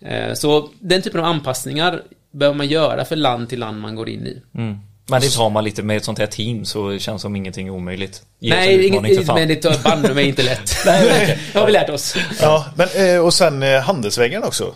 Eh, 0.00 0.34
så 0.34 0.68
den 0.78 1.02
typen 1.02 1.20
av 1.20 1.26
anpassningar 1.26 2.02
behöver 2.30 2.56
man 2.56 2.68
göra 2.68 3.04
för 3.04 3.16
land 3.16 3.48
till 3.48 3.60
land 3.60 3.80
man 3.80 3.94
går 3.94 4.08
in 4.08 4.26
i. 4.26 4.42
Mm. 4.54 4.78
Men 5.10 5.20
det 5.20 5.28
tar 5.30 5.50
man 5.50 5.64
lite 5.64 5.82
med 5.82 5.96
ett 5.96 6.04
sånt 6.04 6.18
här 6.18 6.26
team 6.26 6.64
så 6.64 6.98
känns 6.98 7.22
som 7.22 7.36
ingenting 7.36 7.70
omöjligt. 7.70 8.22
Ge 8.38 8.50
Nej, 8.50 8.86
inget, 8.86 9.26
men 9.26 9.48
det 9.48 9.56
tar 9.56 9.82
banne 9.84 10.14
mig 10.14 10.28
inte 10.28 10.42
lätt. 10.42 10.72
Nej, 10.86 11.38
det 11.52 11.58
har 11.58 11.66
vi 11.66 11.72
lärt 11.72 11.88
oss. 11.90 12.14
Ja, 12.40 12.66
men, 12.76 13.14
eh, 13.14 13.24
och 13.24 13.34
sen 13.34 13.62
eh, 13.62 13.80
handelsvägarna 13.80 14.46
också. 14.46 14.74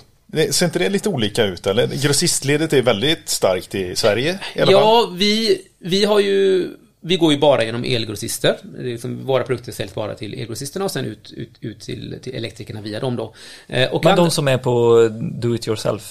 Ser 0.50 0.66
inte 0.66 0.78
det 0.78 0.88
lite 0.88 1.08
olika 1.08 1.44
ut 1.44 1.66
eller? 1.66 1.86
Grossistledet 1.86 2.72
är 2.72 2.82
väldigt 2.82 3.28
starkt 3.28 3.74
i 3.74 3.96
Sverige 3.96 4.38
i 4.54 4.60
alla 4.60 4.72
Ja, 4.72 4.80
fall. 5.06 5.16
vi, 5.16 5.62
vi 5.78 6.04
har 6.04 6.20
ju 6.20 6.68
vi 7.06 7.16
går 7.16 7.32
ju 7.32 7.38
bara 7.38 7.64
genom 7.64 7.84
elgrossister. 7.84 8.56
Liksom, 8.78 9.26
våra 9.26 9.42
produkter 9.42 9.72
säljs 9.72 9.94
bara 9.94 10.14
till 10.14 10.34
elgrossisterna 10.34 10.84
och 10.84 10.90
sen 10.90 11.04
ut, 11.04 11.32
ut, 11.36 11.50
ut 11.60 11.80
till, 11.80 12.18
till 12.22 12.34
elektrikerna 12.34 12.80
via 12.80 13.00
dem 13.00 13.16
då. 13.16 13.34
Eh, 13.68 13.92
och 13.92 14.04
Men 14.04 14.16
de 14.16 14.30
som 14.30 14.48
är 14.48 14.58
på 14.58 15.08
do 15.20 15.54
it 15.54 15.66
yourself? 15.68 16.02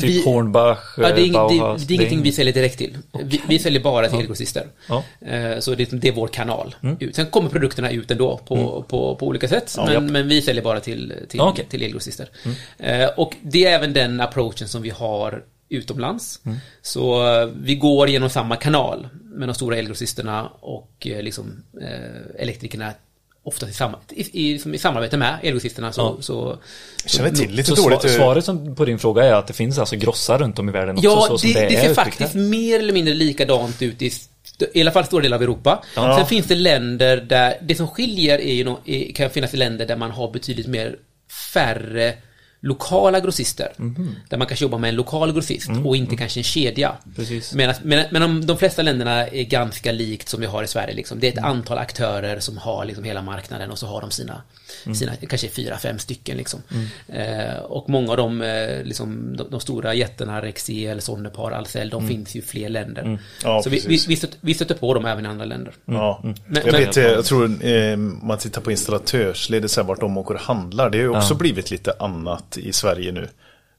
Typ 0.00 0.10
vi, 0.10 0.24
Hornbach, 0.24 0.78
ja, 0.96 1.12
det, 1.14 1.28
är, 1.28 1.32
Bauhaus, 1.32 1.82
det, 1.82 1.86
det 1.86 1.94
är 1.94 1.96
ingenting 1.96 2.22
vi 2.22 2.32
säljer 2.32 2.54
direkt 2.54 2.78
till. 2.78 2.98
Okay. 3.12 3.26
Vi, 3.26 3.42
vi, 3.48 3.58
säljer 3.58 3.82
bara 3.82 4.06
till 4.06 4.14
ja. 4.14 4.20
elgrossister. 4.20 4.66
Ja. 4.88 5.04
Eh, 5.20 5.58
så 5.58 5.74
det, 5.74 5.90
det, 5.90 6.08
är 6.08 6.12
vår 6.12 6.28
kanal. 6.28 6.74
Mm. 6.82 7.12
Sen 7.12 7.26
kommer 7.26 7.50
produkterna 7.50 7.90
ut 7.90 8.10
ändå 8.10 8.38
på, 8.38 8.54
mm. 8.54 8.66
på, 8.66 8.82
på, 8.82 9.16
på 9.16 9.26
olika 9.26 9.48
sätt. 9.48 9.74
Ja, 9.76 9.86
men, 9.86 10.12
men, 10.12 10.28
vi 10.28 10.42
säljer 10.42 10.62
bara 10.62 10.80
till, 10.80 11.14
till, 11.28 11.40
okay. 11.40 11.64
till 11.64 11.82
elgrossister. 11.82 12.28
Mm. 12.44 12.56
Eh, 13.02 13.10
och 13.16 13.36
det 13.42 13.64
är 13.64 13.72
även 13.72 13.92
den 13.92 14.20
approachen 14.20 14.68
som 14.68 14.82
vi 14.82 14.90
har 14.90 15.44
utomlands. 15.68 16.40
Mm. 16.44 16.58
Så 16.82 17.34
eh, 17.40 17.46
vi 17.46 17.74
går 17.74 18.08
genom 18.08 18.30
samma 18.30 18.56
kanal 18.56 19.08
med 19.24 19.48
de 19.48 19.54
stora 19.54 19.76
elgrossisterna 19.76 20.48
och 20.60 20.92
liksom, 21.00 21.62
elektrikerna 22.38 22.92
ofta 23.44 23.68
i, 23.68 23.72
sam 23.72 23.94
i, 24.10 24.22
i, 24.22 24.62
i 24.74 24.78
samarbete 24.78 25.16
med 25.16 25.38
elgrossisterna 25.42 25.92
så, 25.92 26.00
ja. 26.00 26.22
så, 26.22 26.58
känner 27.06 27.30
till 27.30 27.64
så 27.64 27.74
dåligt. 27.74 28.10
Svaret 28.10 28.44
som, 28.44 28.74
på 28.74 28.84
din 28.84 28.98
fråga 28.98 29.24
är 29.24 29.32
att 29.32 29.46
det 29.46 29.52
finns 29.52 29.78
alltså 29.78 29.96
grossar 29.96 30.38
runt 30.38 30.58
om 30.58 30.68
i 30.68 30.72
världen 30.72 30.96
också? 30.96 31.08
Ja, 31.08 31.38
så 31.38 31.46
det, 31.46 31.52
det, 31.52 31.68
det 31.68 31.76
ser 31.76 31.94
faktiskt 31.94 32.34
mer 32.34 32.78
eller 32.78 32.92
mindre 32.92 33.14
likadant 33.14 33.82
ut 33.82 34.02
i 34.02 34.10
i 34.74 34.80
alla 34.80 34.90
fall 34.90 35.04
stora 35.04 35.22
delar 35.22 35.36
av 35.36 35.42
Europa. 35.42 35.84
Ja. 35.96 36.16
Sen 36.18 36.26
finns 36.26 36.46
det 36.46 36.54
länder 36.54 37.16
där, 37.16 37.58
det 37.62 37.74
som 37.74 37.88
skiljer 37.88 38.38
är 38.38 38.76
ju, 38.84 39.12
kan 39.12 39.30
finnas 39.30 39.54
i 39.54 39.56
länder 39.56 39.86
där 39.86 39.96
man 39.96 40.10
har 40.10 40.32
betydligt 40.32 40.66
mer 40.66 40.96
färre 41.52 42.14
lokala 42.62 43.20
grossister. 43.20 43.72
Mm. 43.78 44.14
Där 44.28 44.38
man 44.38 44.46
kanske 44.46 44.64
jobbar 44.64 44.78
med 44.78 44.88
en 44.88 44.94
lokal 44.94 45.32
grossist 45.32 45.68
mm. 45.68 45.86
och 45.86 45.96
inte 45.96 46.16
kanske 46.16 46.40
en 46.40 46.44
kedja. 46.44 46.96
Precis. 47.16 47.54
Men, 47.54 47.74
men, 47.82 48.06
men 48.10 48.22
de, 48.22 48.46
de, 48.46 48.58
flesta 48.58 48.82
länderna 48.82 49.26
är 49.26 49.44
ganska 49.44 49.92
likt 49.92 50.28
som 50.28 50.40
vi 50.40 50.46
har 50.46 50.62
i 50.62 50.66
Sverige. 50.66 50.94
Liksom. 50.94 51.20
Det 51.20 51.26
är 51.26 51.32
ett 51.32 51.38
mm. 51.38 51.50
antal 51.50 51.78
aktörer 51.78 52.40
som 52.40 52.58
har 52.58 52.84
liksom 52.84 53.04
hela 53.04 53.22
marknaden 53.22 53.70
och 53.70 53.78
så 53.78 53.86
har 53.86 54.00
de 54.00 54.10
sina, 54.10 54.42
mm. 54.86 54.94
sina 54.94 55.16
kanske 55.16 55.48
fyra, 55.48 55.78
fem 55.78 55.98
stycken. 55.98 56.36
Liksom. 56.36 56.62
Mm. 56.70 57.48
Eh, 57.48 57.58
och 57.58 57.90
många 57.90 58.10
av 58.10 58.16
dem, 58.16 58.42
eh, 58.42 58.84
liksom, 58.84 59.36
de, 59.36 59.50
de, 59.50 59.60
stora 59.60 59.94
jättarna, 59.94 60.42
Rexel, 60.42 61.00
Sonepar, 61.00 61.50
Ahlsell, 61.50 61.90
de 61.90 62.08
finns 62.08 62.34
ju 62.34 62.38
i 62.38 62.42
fler 62.42 62.68
länder. 62.68 63.18
Ja, 63.44 63.62
så 63.62 63.70
vi, 63.70 63.84
vi, 63.88 64.04
vi, 64.08 64.16
stöter, 64.16 64.38
vi 64.40 64.54
stöter 64.54 64.74
på 64.74 64.94
dem 64.94 65.06
även 65.06 65.26
i 65.26 65.28
andra 65.28 65.44
länder. 65.44 65.74
Ja. 65.84 66.20
Men, 66.22 66.36
jag, 66.64 66.72
vet, 66.72 66.96
jag 66.96 67.24
tror, 67.24 67.64
eh, 67.66 67.96
man 67.96 68.38
tittar 68.38 68.60
på 68.60 68.70
installatörsledet, 68.70 69.78
vart 69.78 70.00
de 70.00 70.18
åker 70.18 70.34
och 70.34 70.40
handlar, 70.40 70.90
det 70.90 70.98
har 70.98 71.02
ju 71.02 71.16
också 71.16 71.34
ja. 71.34 71.38
blivit 71.38 71.70
lite 71.70 71.92
annat 71.98 72.58
i 72.58 72.72
Sverige 72.72 73.12
nu. 73.12 73.28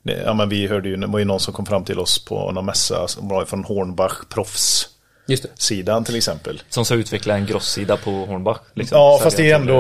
Ja, 0.04 0.34
men 0.34 0.50
vi 0.50 0.68
hörde 0.68 0.90
ju, 0.90 0.96
det 0.96 1.08
var 1.08 1.20
ju 1.20 1.26
någon 1.26 1.40
som 1.40 1.54
kom 1.54 1.66
fram 1.66 1.84
till 1.86 2.00
oss 2.00 2.26
på 2.26 2.52
någon 2.52 2.66
mässa 2.66 3.08
som 3.08 3.28
var 3.28 3.46
från 3.46 3.64
Hornbach 3.64 4.14
Proffs. 4.30 4.90
Just 5.26 5.44
det. 5.44 5.50
Sidan 5.56 6.04
till 6.04 6.16
exempel. 6.16 6.62
Som 6.70 6.86
ska 6.86 6.96
utveckla 6.96 7.36
en 7.36 7.46
grossida 7.46 7.98
på 7.98 8.12
Hornbach. 8.12 8.58
Liksom. 8.74 8.98
Ja, 8.98 9.20
fast 9.24 9.38
det 9.38 9.52
är 9.52 9.56
ändå, 9.56 9.74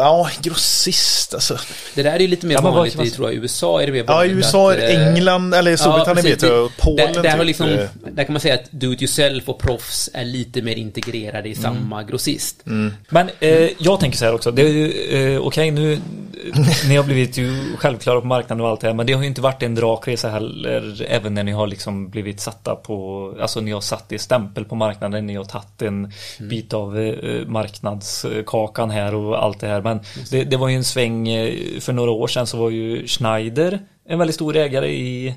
ja, 0.00 0.30
grossist 0.42 1.34
alltså. 1.34 1.58
Det 1.94 2.02
där 2.02 2.12
är 2.12 2.18
ju 2.18 2.26
lite 2.26 2.46
mer 2.46 2.54
ja, 2.54 2.60
vanligt 2.60 3.00
i, 3.00 3.10
tror 3.10 3.28
jag, 3.28 3.42
USA 3.42 3.82
är 3.82 3.86
det 3.86 3.92
mer 3.92 4.02
vanligt. 4.02 4.32
Ja, 4.32 4.36
USA, 4.36 4.72
att, 4.72 4.78
eh, 4.78 5.08
England, 5.08 5.54
eller 5.54 5.76
Storbritannien 5.76 6.26
ja, 6.26 6.30
vet 6.30 6.42
jag, 6.42 6.70
Polen 6.76 7.12
där, 7.12 7.22
där, 7.22 7.36
typ. 7.36 7.46
liksom, 7.46 7.78
där 8.12 8.24
kan 8.24 8.32
man 8.32 8.40
säga 8.40 8.54
att 8.54 8.70
do 8.70 8.92
it 8.92 9.02
yourself 9.02 9.48
och 9.48 9.58
proffs 9.58 10.10
är 10.14 10.24
lite 10.24 10.62
mer 10.62 10.74
integrerade 10.74 11.48
i 11.48 11.52
mm. 11.52 11.62
samma 11.62 12.02
grossist. 12.02 12.66
Mm. 12.66 12.94
Men 13.08 13.30
eh, 13.40 13.68
jag 13.78 14.00
tänker 14.00 14.18
så 14.18 14.24
här 14.24 14.34
också, 14.34 14.50
det 14.50 14.62
är 14.62 14.68
ju, 14.68 14.86
eh, 14.86 15.40
okej 15.40 15.40
okay, 15.40 15.70
nu, 15.70 16.00
ni 16.88 16.96
har 16.96 17.04
blivit 17.04 17.38
ju 17.38 17.76
självklara 17.76 18.20
på 18.20 18.26
marknaden 18.26 18.64
och 18.64 18.70
allt 18.70 18.80
det 18.80 18.86
här, 18.86 18.94
men 18.94 19.06
det 19.06 19.12
har 19.12 19.22
ju 19.22 19.28
inte 19.28 19.40
varit 19.40 19.62
en 19.62 19.80
rak 19.80 20.08
resa 20.08 20.28
heller, 20.28 21.06
även 21.08 21.34
när 21.34 21.44
ni 21.44 21.52
har 21.52 21.66
liksom 21.66 22.10
blivit 22.10 22.40
satta 22.40 22.74
på, 22.74 23.34
alltså 23.40 23.60
ni 23.60 23.70
har 23.70 23.80
satt 23.80 24.12
er 24.12 24.18
stämpel 24.18 24.64
på 24.64 24.74
marknaden 24.74 24.87
marknaden. 24.88 25.26
Ni 25.26 25.34
har 25.34 25.44
tagit 25.44 25.82
en 25.82 25.88
mm. 25.88 26.48
bit 26.48 26.74
av 26.74 26.98
eh, 26.98 27.46
marknadskakan 27.46 28.90
här 28.90 29.14
och 29.14 29.44
allt 29.44 29.60
det 29.60 29.66
här. 29.66 29.82
Men 29.82 30.00
det, 30.30 30.44
det, 30.44 30.56
var 30.56 30.68
ju 30.68 30.76
en 30.76 30.84
sväng 30.84 31.28
eh, 31.28 31.80
för 31.80 31.92
några 31.92 32.10
år 32.10 32.28
sedan 32.28 32.46
så 32.46 32.56
var 32.56 32.70
ju 32.70 33.06
Schneider 33.06 33.78
en 34.08 34.18
väldigt 34.18 34.34
stor 34.34 34.56
ägare 34.56 34.88
i 34.88 35.34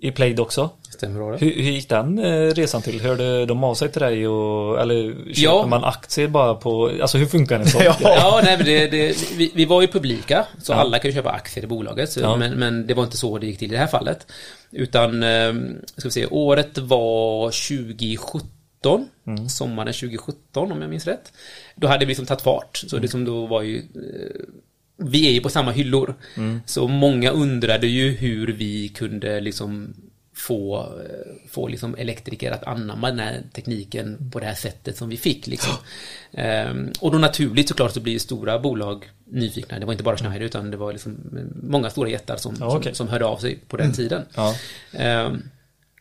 i 0.00 0.10
Plaid 0.10 0.40
också. 0.40 0.70
Stämmer 0.90 1.18
bra 1.18 1.36
hur, 1.36 1.54
hur 1.54 1.70
gick 1.70 1.88
den 1.88 2.18
eh, 2.18 2.54
resan 2.54 2.82
till? 2.82 3.00
Hörde 3.00 3.46
de 3.46 3.64
av 3.64 3.74
sig 3.74 3.92
till 3.92 4.02
dig 4.02 4.28
och, 4.28 4.80
eller 4.80 5.12
köper 5.12 5.42
ja. 5.42 5.66
man 5.66 5.84
aktier 5.84 6.28
bara 6.28 6.54
på, 6.54 6.90
alltså 7.02 7.18
hur 7.18 7.26
funkar 7.26 7.58
det 7.58 7.66
så? 7.66 7.78
ja, 7.84 7.96
ja 8.00 8.40
nej, 8.44 8.56
det, 8.64 8.86
det, 8.86 9.16
vi, 9.36 9.52
vi, 9.54 9.64
var 9.64 9.80
ju 9.80 9.88
publika 9.88 10.46
så 10.62 10.72
ja. 10.72 10.76
alla 10.76 10.98
kan 10.98 11.10
ju 11.10 11.14
köpa 11.14 11.30
aktier 11.30 11.64
i 11.64 11.66
bolaget 11.66 12.12
så, 12.12 12.20
ja. 12.20 12.36
men, 12.36 12.52
men 12.52 12.86
det 12.86 12.94
var 12.94 13.04
inte 13.04 13.16
så 13.16 13.38
det 13.38 13.46
gick 13.46 13.58
till 13.58 13.68
i 13.68 13.74
det 13.74 13.80
här 13.80 13.86
fallet. 13.86 14.26
Utan, 14.70 15.24
ska 15.96 16.08
vi 16.08 16.10
se, 16.10 16.26
året 16.26 16.78
var 16.78 17.46
2017 17.46 18.57
mm. 18.84 19.48
sommaren 19.48 19.92
2017 19.92 20.72
om 20.72 20.80
jag 20.80 20.90
minns 20.90 21.06
rätt. 21.06 21.32
Då 21.74 21.86
hade 21.86 22.04
vi 22.04 22.08
liksom 22.08 22.26
tagit 22.26 22.42
fart, 22.42 22.76
så 22.76 22.96
mm. 22.96 23.02
liksom 23.02 23.24
då 23.24 23.46
var 23.46 23.62
ju 23.62 23.78
eh, 23.78 24.44
vi 24.96 25.28
är 25.28 25.32
ju 25.32 25.40
på 25.40 25.48
samma 25.48 25.70
hyllor. 25.70 26.14
Mm. 26.36 26.60
Så 26.66 26.88
många 26.88 27.30
undrade 27.30 27.86
ju 27.86 28.10
hur 28.10 28.46
vi 28.46 28.88
kunde 28.88 29.40
liksom 29.40 29.94
få, 30.34 30.78
eh, 30.78 31.50
få 31.50 31.68
liksom 31.68 31.94
elektriker 31.94 32.52
att 32.52 32.64
anamma 32.64 33.08
den 33.08 33.18
här 33.18 33.42
tekniken 33.52 34.30
på 34.32 34.40
det 34.40 34.46
här 34.46 34.54
sättet 34.54 34.96
som 34.96 35.08
vi 35.08 35.16
fick. 35.16 35.46
Liksom. 35.46 35.74
Ehm, 36.32 36.92
och 37.00 37.12
då 37.12 37.18
naturligt 37.18 37.68
såklart 37.68 37.92
så 37.92 38.00
blir 38.00 38.12
ju 38.12 38.18
stora 38.18 38.58
bolag 38.58 39.10
nyfikna. 39.24 39.78
Det 39.78 39.86
var 39.86 39.92
inte 39.92 40.04
bara 40.04 40.16
Schneider 40.16 40.46
utan 40.46 40.70
det 40.70 40.76
var 40.76 40.92
liksom 40.92 41.16
många 41.62 41.90
stora 41.90 42.08
jättar 42.08 42.36
som, 42.36 42.56
ja, 42.60 42.76
okay. 42.76 42.94
som, 42.94 42.94
som, 42.94 43.08
hörde 43.08 43.24
av 43.24 43.36
sig 43.36 43.58
på 43.68 43.76
den 43.76 43.86
mm. 43.86 43.96
tiden. 43.96 44.22
Ja. 44.34 44.54
Ehm, 44.92 45.42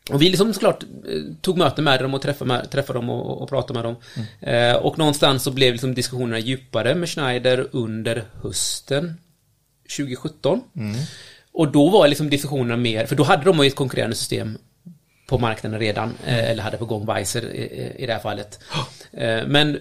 och 0.10 0.22
vi 0.22 0.30
liksom 0.30 0.54
såklart 0.54 0.84
eh, 0.84 1.22
tog 1.42 1.58
möte 1.58 1.82
med 1.82 2.02
dem 2.02 2.14
och 2.14 2.22
träffade, 2.22 2.48
med, 2.48 2.70
träffade 2.70 3.00
dem 3.00 3.10
och, 3.10 3.42
och 3.42 3.50
pratade 3.50 3.74
med 3.74 3.86
dem. 3.86 3.96
Mm. 4.16 4.76
Eh, 4.76 4.76
och 4.76 4.98
någonstans 4.98 5.44
så 5.44 5.52
blev 5.52 5.72
liksom 5.72 5.96
diskussionerna 5.96 6.40
djupare 6.40 6.96
med 6.96 7.10
Schneider 7.10 7.68
under 7.72 8.24
hösten 8.42 9.14
2017. 9.98 10.62
Mm. 10.76 10.96
Och 11.52 11.72
då 11.72 11.90
var 11.90 12.08
liksom 12.08 12.30
diskussionerna 12.30 12.78
mer, 12.78 13.06
för 13.06 13.16
då 13.16 13.24
hade 13.24 13.44
de 13.44 13.60
ju 13.60 13.68
ett 13.68 13.76
konkurrerande 13.76 14.16
system 14.16 14.58
på 15.28 15.38
marknaden 15.38 15.80
redan, 15.80 16.14
eh, 16.26 16.50
eller 16.50 16.64
hade 16.64 16.78
på 16.78 16.86
gång 16.86 17.06
Weiser 17.06 17.56
i, 17.56 17.94
i 17.98 18.06
det 18.06 18.14
här 18.14 18.20
fallet. 18.20 18.60
Eh, 19.12 19.48
men 19.48 19.80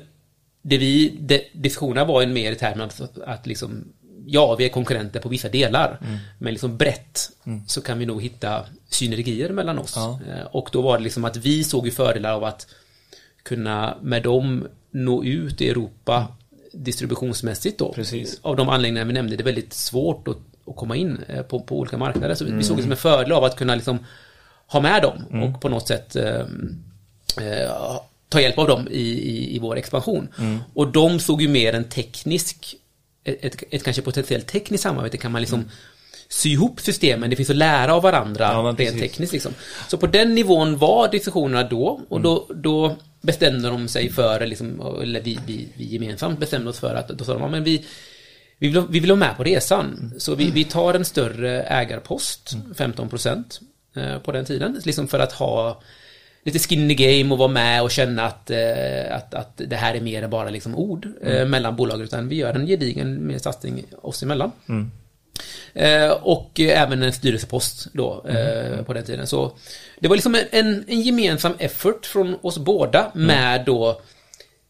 det 0.62 0.78
vi, 0.78 1.16
det, 1.20 1.44
diskussionerna 1.52 2.04
var 2.04 2.20
ju 2.20 2.26
mer 2.26 2.52
i 2.52 2.54
termen 2.54 2.80
att, 2.80 3.18
att 3.18 3.46
liksom 3.46 3.84
ja, 4.26 4.56
vi 4.56 4.64
är 4.64 4.68
konkurrenter 4.68 5.20
på 5.20 5.28
vissa 5.28 5.48
delar. 5.48 5.98
Mm. 6.02 6.18
Men 6.38 6.52
liksom 6.52 6.76
brett 6.76 7.30
mm. 7.44 7.62
så 7.66 7.80
kan 7.80 7.98
vi 7.98 8.06
nog 8.06 8.22
hitta 8.22 8.64
synergier 8.88 9.50
mellan 9.50 9.78
oss. 9.78 9.92
Ja. 9.96 10.20
Eh, 10.28 10.46
och 10.46 10.68
då 10.72 10.82
var 10.82 10.98
det 10.98 11.04
liksom 11.04 11.24
att 11.24 11.36
vi 11.36 11.64
såg 11.64 11.86
ju 11.86 11.92
fördelar 11.92 12.32
av 12.32 12.44
att 12.44 12.66
kunna 13.42 13.96
med 14.02 14.22
dem 14.22 14.66
nå 14.90 15.24
ut 15.24 15.60
i 15.60 15.68
Europa 15.68 16.28
distributionsmässigt 16.72 17.78
då. 17.78 17.92
Precis. 17.92 18.38
Av 18.42 18.56
de 18.56 18.68
anläggningar 18.68 19.04
vi 19.04 19.12
nämnde, 19.12 19.36
det 19.36 19.42
är 19.42 19.44
väldigt 19.44 19.72
svårt 19.72 20.28
att, 20.28 20.38
att 20.66 20.76
komma 20.76 20.96
in 20.96 21.18
eh, 21.28 21.42
på, 21.42 21.60
på 21.60 21.78
olika 21.78 21.98
marknader. 21.98 22.34
Så 22.34 22.44
vi 22.44 22.62
såg 22.62 22.76
det 22.76 22.82
som 22.82 22.92
en 22.92 22.96
fördel 22.96 23.32
av 23.32 23.44
att 23.44 23.56
kunna 23.56 23.74
liksom 23.74 23.98
ha 24.66 24.80
med 24.80 25.02
dem 25.02 25.42
och 25.42 25.60
på 25.60 25.68
något 25.68 25.88
sätt 25.88 26.16
eh, 26.16 26.40
eh, 27.40 28.00
ta 28.28 28.40
hjälp 28.40 28.58
av 28.58 28.68
dem 28.68 28.88
i, 28.90 29.00
i, 29.00 29.56
i 29.56 29.58
vår 29.58 29.76
expansion. 29.76 30.28
Och 30.74 30.88
de 30.88 31.20
såg 31.20 31.42
ju 31.42 31.48
mer 31.48 31.72
en 31.72 31.84
teknisk, 31.84 32.76
ett, 33.28 33.44
ett, 33.44 33.62
ett 33.70 33.84
kanske 33.84 34.02
potentiellt 34.02 34.46
tekniskt 34.46 34.82
samarbete. 34.82 35.16
Kan 35.16 35.32
man 35.32 35.40
liksom 35.40 35.70
sy 36.28 36.50
ihop 36.50 36.80
systemen, 36.80 37.30
det 37.30 37.36
finns 37.36 37.50
att 37.50 37.56
lära 37.56 37.94
av 37.94 38.02
varandra 38.02 38.44
Ja, 38.44 38.74
rent 38.78 38.98
tekniskt 38.98 39.32
liksom. 39.32 39.54
Så 39.88 39.98
på 39.98 40.06
den 40.06 40.34
nivån 40.34 40.78
var 40.78 41.08
diskussionerna 41.08 41.68
då 41.68 42.00
och 42.08 42.20
då, 42.20 42.46
då 42.54 42.96
bestämde 43.20 43.68
de 43.68 43.88
sig 43.88 44.12
för, 44.12 44.46
liksom, 44.46 44.98
eller 45.02 45.20
vi, 45.20 45.38
vi, 45.46 45.68
vi 45.76 45.84
gemensamt 45.84 46.40
bestämde 46.40 46.70
oss 46.70 46.78
för 46.78 46.94
att, 46.94 47.08
då 47.08 47.24
sa 47.24 47.32
de, 47.32 47.42
ja, 47.42 47.48
men 47.48 47.64
vi, 47.64 47.84
vi 48.58 48.68
vill, 48.68 48.82
vi 48.88 49.00
vill 49.00 49.10
vara 49.10 49.18
med 49.18 49.36
på 49.36 49.44
resan. 49.44 50.14
Så 50.18 50.34
vi, 50.34 50.50
vi 50.50 50.64
tar 50.64 50.94
en 50.94 51.04
större 51.04 51.62
ägarpost, 51.62 52.56
15% 52.74 53.44
eh, 53.96 54.18
på 54.18 54.32
den 54.32 54.44
tiden, 54.44 54.80
liksom 54.84 55.08
för 55.08 55.18
att 55.18 55.32
ha 55.32 55.82
lite 56.46 56.58
skin 56.58 56.80
in 56.80 56.96
the 56.96 57.20
game 57.20 57.32
och 57.32 57.38
vara 57.38 57.48
med 57.48 57.82
och 57.82 57.90
känna 57.90 58.22
att, 58.22 58.50
eh, 58.50 59.16
att, 59.16 59.34
att 59.34 59.52
det 59.56 59.76
här 59.76 59.94
är 59.94 60.00
mer 60.00 60.22
än 60.22 60.30
bara 60.30 60.50
liksom 60.50 60.74
ord 60.76 61.08
eh, 61.22 61.46
mellan 61.46 61.76
bolag, 61.76 62.00
utan 62.02 62.28
vi 62.28 62.36
gör 62.36 62.54
en 62.54 62.66
gedigen 62.66 63.40
satsning 63.40 63.84
oss 64.02 64.22
emellan. 64.22 64.52
Eh, 65.74 66.10
och 66.10 66.60
även 66.60 67.02
en 67.02 67.12
styrelsepost 67.12 67.88
då 67.92 68.24
eh, 68.28 68.82
på 68.82 68.92
den 68.92 69.04
tiden. 69.04 69.26
Så 69.26 69.52
det 70.00 70.08
var 70.08 70.16
liksom 70.16 70.34
en, 70.34 70.44
en, 70.50 70.84
en 70.88 71.00
gemensam 71.00 71.52
effort 71.58 72.06
från 72.06 72.36
oss 72.42 72.58
båda 72.58 73.10
med 73.14 73.64
då 73.64 74.00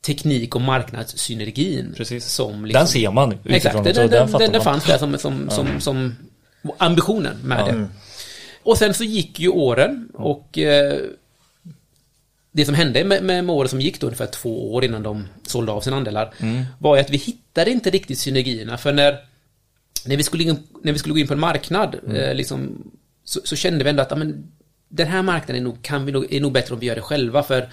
teknik 0.06 0.54
och 0.54 0.60
marknadssynergin. 0.60 1.94
Precis. 1.96 2.26
Som 2.26 2.64
liksom, 2.64 2.80
Den 2.80 2.88
ser 2.88 3.10
man 3.10 3.32
utifrån. 3.32 3.54
Exakt, 3.54 3.74
den, 3.74 3.84
den, 3.84 4.10
den, 4.10 4.30
den, 4.38 4.52
man. 4.52 4.60
fanns 4.60 4.84
där 4.84 4.98
som, 4.98 5.18
som, 5.18 5.50
som, 5.50 5.80
som 5.80 6.16
ambitionen 6.78 7.36
med 7.44 7.64
det. 7.66 7.88
Och 8.62 8.78
sen 8.78 8.94
så 8.94 9.04
gick 9.04 9.40
ju 9.40 9.48
åren 9.48 10.08
och 10.14 10.58
det 12.56 12.64
som 12.64 12.74
hände 12.74 13.04
med, 13.04 13.22
med, 13.22 13.50
åren 13.50 13.68
som 13.68 13.80
gick 13.80 14.00
då 14.00 14.06
ungefär 14.06 14.26
två 14.26 14.74
år 14.74 14.84
innan 14.84 15.02
de 15.02 15.28
sålde 15.46 15.72
av 15.72 15.80
sina 15.80 15.96
andelar 15.96 16.34
var 16.78 16.96
ju 16.96 17.00
att 17.00 17.10
vi 17.10 17.16
hittade 17.16 17.70
inte 17.70 17.90
riktigt 17.90 18.18
synergierna 18.18 18.78
för 18.78 18.92
när 18.92 19.16
när 20.06 20.16
vi 20.16 20.22
skulle, 20.22 20.42
in, 20.44 20.58
när 20.82 20.92
vi 20.92 20.98
skulle 20.98 21.12
gå 21.12 21.18
in 21.18 21.26
på 21.26 21.32
en 21.34 21.40
marknad 21.40 21.96
eh, 22.14 22.34
liksom, 22.34 22.90
så, 23.24 23.40
så 23.44 23.56
kände 23.56 23.84
vi 23.84 23.90
ändå 23.90 24.02
att 24.02 24.10
ja, 24.10 24.16
men, 24.16 24.46
den 24.88 25.06
här 25.06 25.22
marknaden 25.22 25.62
är 25.62 25.64
nog, 25.64 25.82
kan 25.82 26.06
vi 26.06 26.12
nog, 26.12 26.32
är 26.32 26.40
nog 26.40 26.52
bättre 26.52 26.74
om 26.74 26.80
vi 26.80 26.86
gör 26.86 26.94
det 26.94 27.00
själva 27.00 27.42
för 27.42 27.68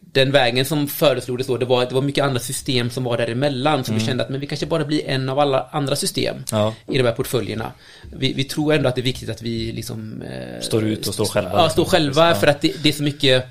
den 0.00 0.32
vägen 0.32 0.64
som 0.64 0.88
föreslogs 0.88 1.46
då, 1.46 1.56
det 1.56 1.64
var, 1.66 1.86
det 1.86 1.94
var 1.94 2.02
mycket 2.02 2.24
andra 2.24 2.40
system 2.40 2.90
som 2.90 3.04
var 3.04 3.16
däremellan, 3.16 3.84
så 3.84 3.92
vi 3.92 4.00
kände 4.00 4.22
att 4.24 4.30
men 4.30 4.40
vi 4.40 4.46
kanske 4.46 4.66
bara 4.66 4.84
blir 4.84 5.08
en 5.08 5.28
av 5.28 5.38
alla 5.38 5.68
andra 5.72 5.96
system 5.96 6.36
Ja. 6.50 6.74
i 6.90 6.98
de 6.98 7.04
här 7.04 7.12
portföljerna. 7.12 7.72
Vi, 8.16 8.32
vi 8.32 8.44
tror 8.44 8.74
ändå 8.74 8.88
att 8.88 8.94
det 8.94 9.00
är 9.00 9.02
viktigt 9.02 9.28
att 9.30 9.42
vi 9.42 9.72
liksom... 9.72 10.22
Eh, 10.22 10.60
Står 10.60 10.84
ut 10.84 11.06
och 11.06 11.14
står 11.14 11.24
själva. 11.26 11.52
Ja, 11.52 11.68
står 11.68 11.84
själva 11.84 12.28
Ja. 12.28 12.34
för 12.34 12.46
att 12.46 12.60
det, 12.60 12.82
det 12.82 12.88
är 12.88 12.92
så 12.92 13.02
mycket 13.02 13.46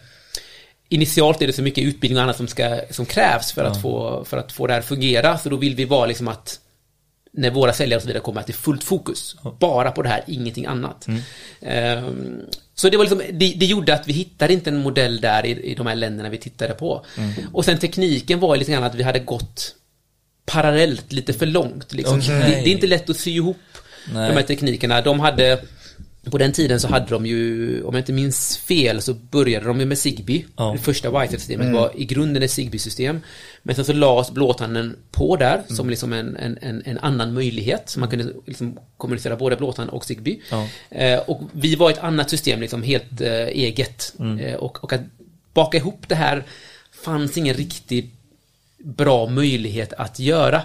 Initialt 0.90 1.42
är 1.42 1.48
det 1.48 1.54
så 1.54 1.62
mycket 1.62 1.84
utbildning 1.84 2.18
och 2.18 2.24
annat 2.24 2.38
som, 2.38 2.48
ska, 2.48 2.82
som 2.90 3.06
krävs 3.06 3.52
för, 3.52 3.64
att 3.64 3.82
få, 3.82 4.26
för 4.26 4.38
att 4.38 4.52
få 4.52 4.68
det 4.68 4.74
här 4.74 4.80
att 4.80 4.86
fungera, 4.86 5.38
så 5.38 5.50
då 5.50 5.56
vill 5.56 5.76
vi 5.76 5.86
vara 5.86 6.06
liksom 6.06 6.28
att 6.28 6.60
när 7.34 7.52
våra 7.52 7.74
säljare 7.74 7.96
och 7.98 8.02
så 8.02 8.08
vidare 8.08 8.24
kommer 8.24 8.42
att 8.42 8.48
det 8.48 8.54
är 8.54 8.58
fullt 8.58 8.84
fokus. 8.84 9.36
Bara 9.60 9.92
på 9.92 10.02
det 10.02 10.10
här, 10.10 10.24
ingenting 10.28 10.66
annat. 10.66 11.08
Ehm, 11.62 12.42
så 12.76 12.90
det 12.90 12.98
var 12.98 13.04
liksom, 13.04 13.22
det, 13.32 13.54
det 13.58 13.66
gjorde 13.66 13.94
att 13.94 14.08
vi 14.08 14.14
hittade 14.14 14.54
inte 14.54 14.70
en 14.70 14.78
modell 14.78 15.22
där 15.22 15.46
i, 15.46 15.72
i 15.72 15.76
de 15.76 15.88
här 15.88 15.96
länderna 15.96 16.30
vi 16.30 16.38
tittade 16.38 16.74
på. 16.74 17.06
Och 17.52 17.66
sen 17.66 17.80
tekniken 17.80 18.40
var 18.40 18.58
lite 18.58 18.72
grann 18.72 18.84
att 18.84 18.96
vi 18.96 19.04
hade 19.04 19.20
gått 19.20 19.76
parallellt 20.46 21.12
lite 21.12 21.34
för 21.34 21.46
långt. 21.46 21.94
Liksom. 21.94 22.20
Okej. 22.20 22.40
Det, 22.40 22.46
det 22.46 22.70
är 22.70 22.74
inte 22.74 22.88
lätt 22.88 23.10
att 23.10 23.18
sy 23.18 23.32
ihop 23.32 23.58
Nej. 24.14 24.30
de 24.30 24.36
här 24.36 24.44
teknikerna. 24.44 25.02
De 25.02 25.20
hade 25.20 25.62
på 26.32 26.38
den 26.38 26.52
tiden 26.52 26.80
så 26.80 26.88
hade 26.88 27.06
de 27.06 27.26
ju, 27.26 27.84
om 27.84 27.94
jag 27.94 28.02
inte 28.02 28.14
minns 28.14 28.58
fel, 28.58 29.02
så 29.02 29.14
började 29.14 29.66
de 29.66 29.80
ju 29.80 29.86
med 29.86 29.98
Zigbee. 29.98 30.46
Ja. 30.58 30.72
Det 30.72 30.78
första 30.78 31.10
Wi-Fi-systemet 31.10 31.74
var 31.74 31.92
i 31.96 32.06
grunden 32.06 32.44
ett 32.44 32.52
Zigbee-system. 32.52 33.20
Men 33.64 33.76
sen 33.76 33.86
så 33.86 33.94
lades 33.94 34.32
blåtanden 34.32 34.96
på 35.12 35.36
där 35.36 35.64
som 35.68 35.90
liksom 35.90 36.14
en, 36.14 36.38
en, 36.38 36.82
en, 36.86 36.98
annan 36.98 37.34
möjlighet. 37.34 37.90
Så 37.90 38.00
man 38.00 38.10
kunde 38.10 38.34
liksom 38.46 38.80
kommunicera 38.98 39.36
både 39.36 39.56
blåtand 39.56 39.90
och 39.90 40.06
Zigbee. 40.06 40.40
Ja. 40.52 40.68
Eh, 40.90 41.20
och 41.20 41.42
vi 41.52 41.76
var 41.76 41.92
ett 41.92 42.04
annat 42.04 42.30
system, 42.30 42.62
liksom 42.62 42.84
helt 42.84 43.22
eh, 43.22 43.48
eget. 43.48 44.14
Eh, 44.40 44.56
och, 44.56 44.84
och 44.84 44.94
att 44.94 45.02
baka 45.54 45.78
ihop 45.78 46.06
det 46.08 46.16
här 46.16 46.44
fanns 46.92 47.38
ingen 47.38 47.56
riktigt 47.56 48.14
bra 48.78 49.28
möjlighet 49.28 49.94
att 49.94 50.20
göra. 50.20 50.62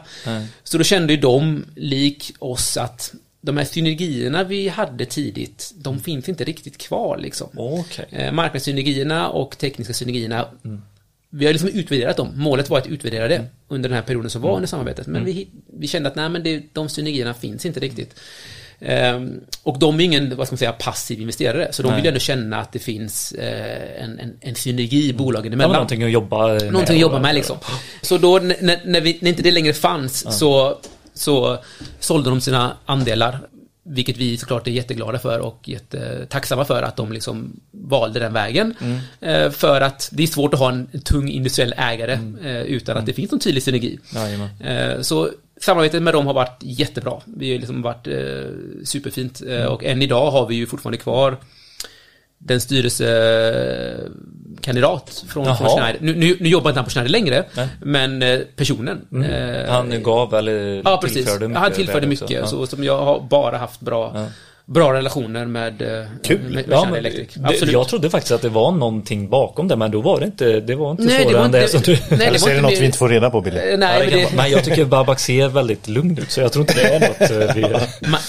Så 0.65 0.79
då 0.79 0.85
kände 0.85 1.13
ju 1.13 1.21
de, 1.21 1.65
lik 1.77 2.33
oss, 2.39 2.77
att 2.77 3.15
de 3.41 3.57
här 3.57 3.65
synergierna 3.65 4.45
vi 4.45 4.69
hade 4.69 5.07
tidigt, 5.07 5.73
de 5.77 6.01
finns 6.01 6.29
inte 6.29 6.45
riktigt 6.45 6.79
kvar 6.79 7.19
liksom. 7.19 7.49
Okej. 7.57 8.07
Eh, 8.11 8.33
marknadssynergierna 8.33 9.29
och 9.29 9.59
tekniska 9.59 9.95
synergierna 9.95 10.47
vi 11.31 11.47
har 11.47 11.53
liksom 11.53 11.69
utvärderat 11.69 12.17
dem. 12.17 12.33
Målet 12.35 12.71
var 12.71 12.79
att 12.79 12.87
utvärdera 12.87 13.29
det 13.29 13.45
under 13.69 13.89
den 13.89 13.97
här 13.97 14.03
perioden 14.03 14.31
som 14.31 14.43
var 14.43 14.55
under 14.55 14.69
samarbetet. 14.69 15.07
Men 15.07 15.25
vi, 15.25 15.49
vi 15.79 15.87
kände 15.87 16.09
att 16.09 16.15
nej, 16.15 16.29
men 16.29 16.43
det, 16.43 16.63
de 16.73 16.89
synergierna 16.89 17.35
finns 17.35 17.67
inte 17.67 17.81
riktigt. 17.81 18.15
Ehm, 18.81 19.41
och 19.63 19.79
de 19.79 20.01
är 20.01 20.05
ingen, 20.05 20.37
vad 20.37 20.47
ska 20.47 20.55
man 20.55 20.59
säga, 20.59 20.73
passiv 20.73 21.21
investerare. 21.21 21.69
Så 21.73 21.83
de 21.83 21.89
Nej. 21.89 21.97
vill 22.01 22.09
ändå 22.09 22.21
känna 22.21 22.61
att 22.61 22.73
det 22.73 22.79
finns 22.79 23.33
eh, 23.33 24.05
en, 24.05 24.19
en, 24.19 24.37
en 24.41 24.55
synergi 24.55 25.13
bolagen 25.13 25.53
Ja, 25.53 25.57
men 25.57 25.65
emellan. 25.65 25.73
någonting 25.73 26.03
att 26.03 26.11
jobba 26.11 26.49
med. 26.49 26.73
Någonting 26.73 26.97
att 26.97 27.01
jobba 27.01 27.21
med 27.21 27.35
liksom. 27.35 27.57
Så 28.03 28.19
då 28.19 28.39
när, 28.39 28.81
när, 28.85 29.01
vi, 29.01 29.19
när 29.21 29.31
inte 29.31 29.43
det 29.43 29.51
längre 29.51 29.73
fanns 29.73 30.39
så, 30.39 30.79
så 31.19 31.59
sålde 32.01 32.31
de 32.31 32.41
sina 32.41 32.77
andelar. 32.87 33.41
Vilket 33.91 34.17
vi 34.17 34.37
såklart 34.37 34.67
är 34.67 34.71
jätteglada 34.71 35.19
för 35.19 35.39
och 35.39 35.69
jättetacksamma 35.69 36.65
för 36.65 36.83
att 36.83 36.97
de 36.97 37.13
liksom 37.13 37.61
valde 37.71 38.21
den 38.21 38.33
vägen. 38.33 38.75
Eh, 39.21 39.51
för 39.51 39.81
att 39.81 40.09
det 40.13 40.23
är 40.23 40.27
svårt 40.27 40.55
att 40.55 40.61
ha 40.61 40.69
en 40.69 41.01
tung 41.05 41.29
industriell 41.29 41.75
ägare 41.77 42.13
eh, 42.45 42.63
utan 42.63 42.97
att 42.97 43.07
det 43.07 43.13
finns 43.13 43.31
någon 43.31 43.41
tydlig 43.41 43.63
synergi. 43.63 43.99
Jajamän. 44.15 44.49
Eh, 44.61 45.01
Så 45.01 45.29
samarbetet 45.61 46.03
med 46.03 46.15
dem 46.15 46.27
har 46.27 46.35
varit 46.35 46.59
jättebra. 46.61 47.21
Vi 47.25 47.53
har 47.53 47.59
liksom 47.59 47.83
varit 47.83 48.09
superfint 48.85 49.43
eh, 49.49 49.65
och 49.65 49.85
än 49.85 50.03
idag 50.03 50.31
har 50.31 50.47
vi 50.47 50.55
ju 50.55 50.67
fortfarande 50.67 50.99
kvar 50.99 51.37
den 52.39 52.61
styrelsekandidat 52.61 55.25
från, 55.29 55.57
från. 55.57 55.69
Schneider. 55.69 55.99
Nu, 56.01 56.15
nu, 56.15 56.37
nu 56.41 56.49
jobbar 56.49 56.71
inte 56.71 56.79
han 56.79 56.85
på 56.85 56.91
Schneider 56.91 57.11
längre, 57.11 57.45
Nej. 57.57 57.69
men 57.83 58.23
eh, 58.23 58.39
personen. 58.57 59.25
eh, 59.31 59.71
Han 59.73 60.03
gav 60.03 60.35
eller 60.35 60.83
Ja, 60.85 60.99
precis. 61.03 61.17
tillförde 61.17 61.49
mycket. 61.49 61.63
han 61.63 61.73
tillförde 61.73 62.07
mycket, 62.07 62.31
Ja. 62.31 62.47
så 62.47 62.67
som 62.67 62.85
jag 62.85 62.99
har 63.05 63.21
bara 63.21 63.59
haft 63.59 63.81
bra, 63.81 64.13
Ja. 64.15 64.27
bra 64.65 64.93
relationer 64.93 65.45
med, 65.47 65.83
eh, 65.83 66.05
Kul. 66.25 66.41
med, 66.43 66.53
med 66.55 66.65
Ja, 66.71 66.97
Electric. 66.97 67.35
det, 67.35 67.49
Absolut. 67.49 67.73
jag 67.73 67.89
trodde 67.89 68.11
faktiskt 68.11 68.33
att 68.33 68.43
det 68.43 68.49
var 68.49 68.73
någonting 68.73 69.29
bakom 69.29 69.69
det, 69.69 69.77
men 69.77 69.91
då 69.91 70.01
var 70.01 70.21
det 70.21 70.27
inte, 70.27 70.61
det 70.61 70.75
var 70.75 70.91
inte 70.91 71.03
Nej, 71.03 71.17
det 71.19 71.23
svårare 71.23 71.39
var 71.39 71.45
än 71.45 71.53
det 71.53 71.69
som 71.69 71.81
du... 71.81 71.93
nej, 71.93 72.01
det 72.09 72.15
Eller 72.25 72.31
var 72.31 72.39
så 72.39 72.47
är 72.47 72.51
det 72.51 72.57
inte 72.59 72.71
något 72.71 72.81
vi 72.81 72.85
inte 72.87 72.99
får 72.99 73.09
reda 73.09 73.31
på 73.31 73.41
Billy. 73.41 73.59
Eh, 73.59 73.65
Ja, 73.71 73.77
Nej, 73.77 73.99
det 73.99 74.05
men 74.17 74.21
kan 74.25 74.31
det, 74.31 74.37
Men 74.43 74.51
jag 74.51 74.65
tycker 74.65 74.85
Babak 74.85 75.19
ser 75.21 75.49
väldigt 75.49 75.89
lugn 75.89 76.19
ut, 76.19 76.31
så 76.31 76.41
jag 76.41 76.53
tror 76.53 76.63
inte 76.63 76.75
det 76.75 76.95
är 76.95 77.01
något 77.01 77.31
vi... 77.57 77.63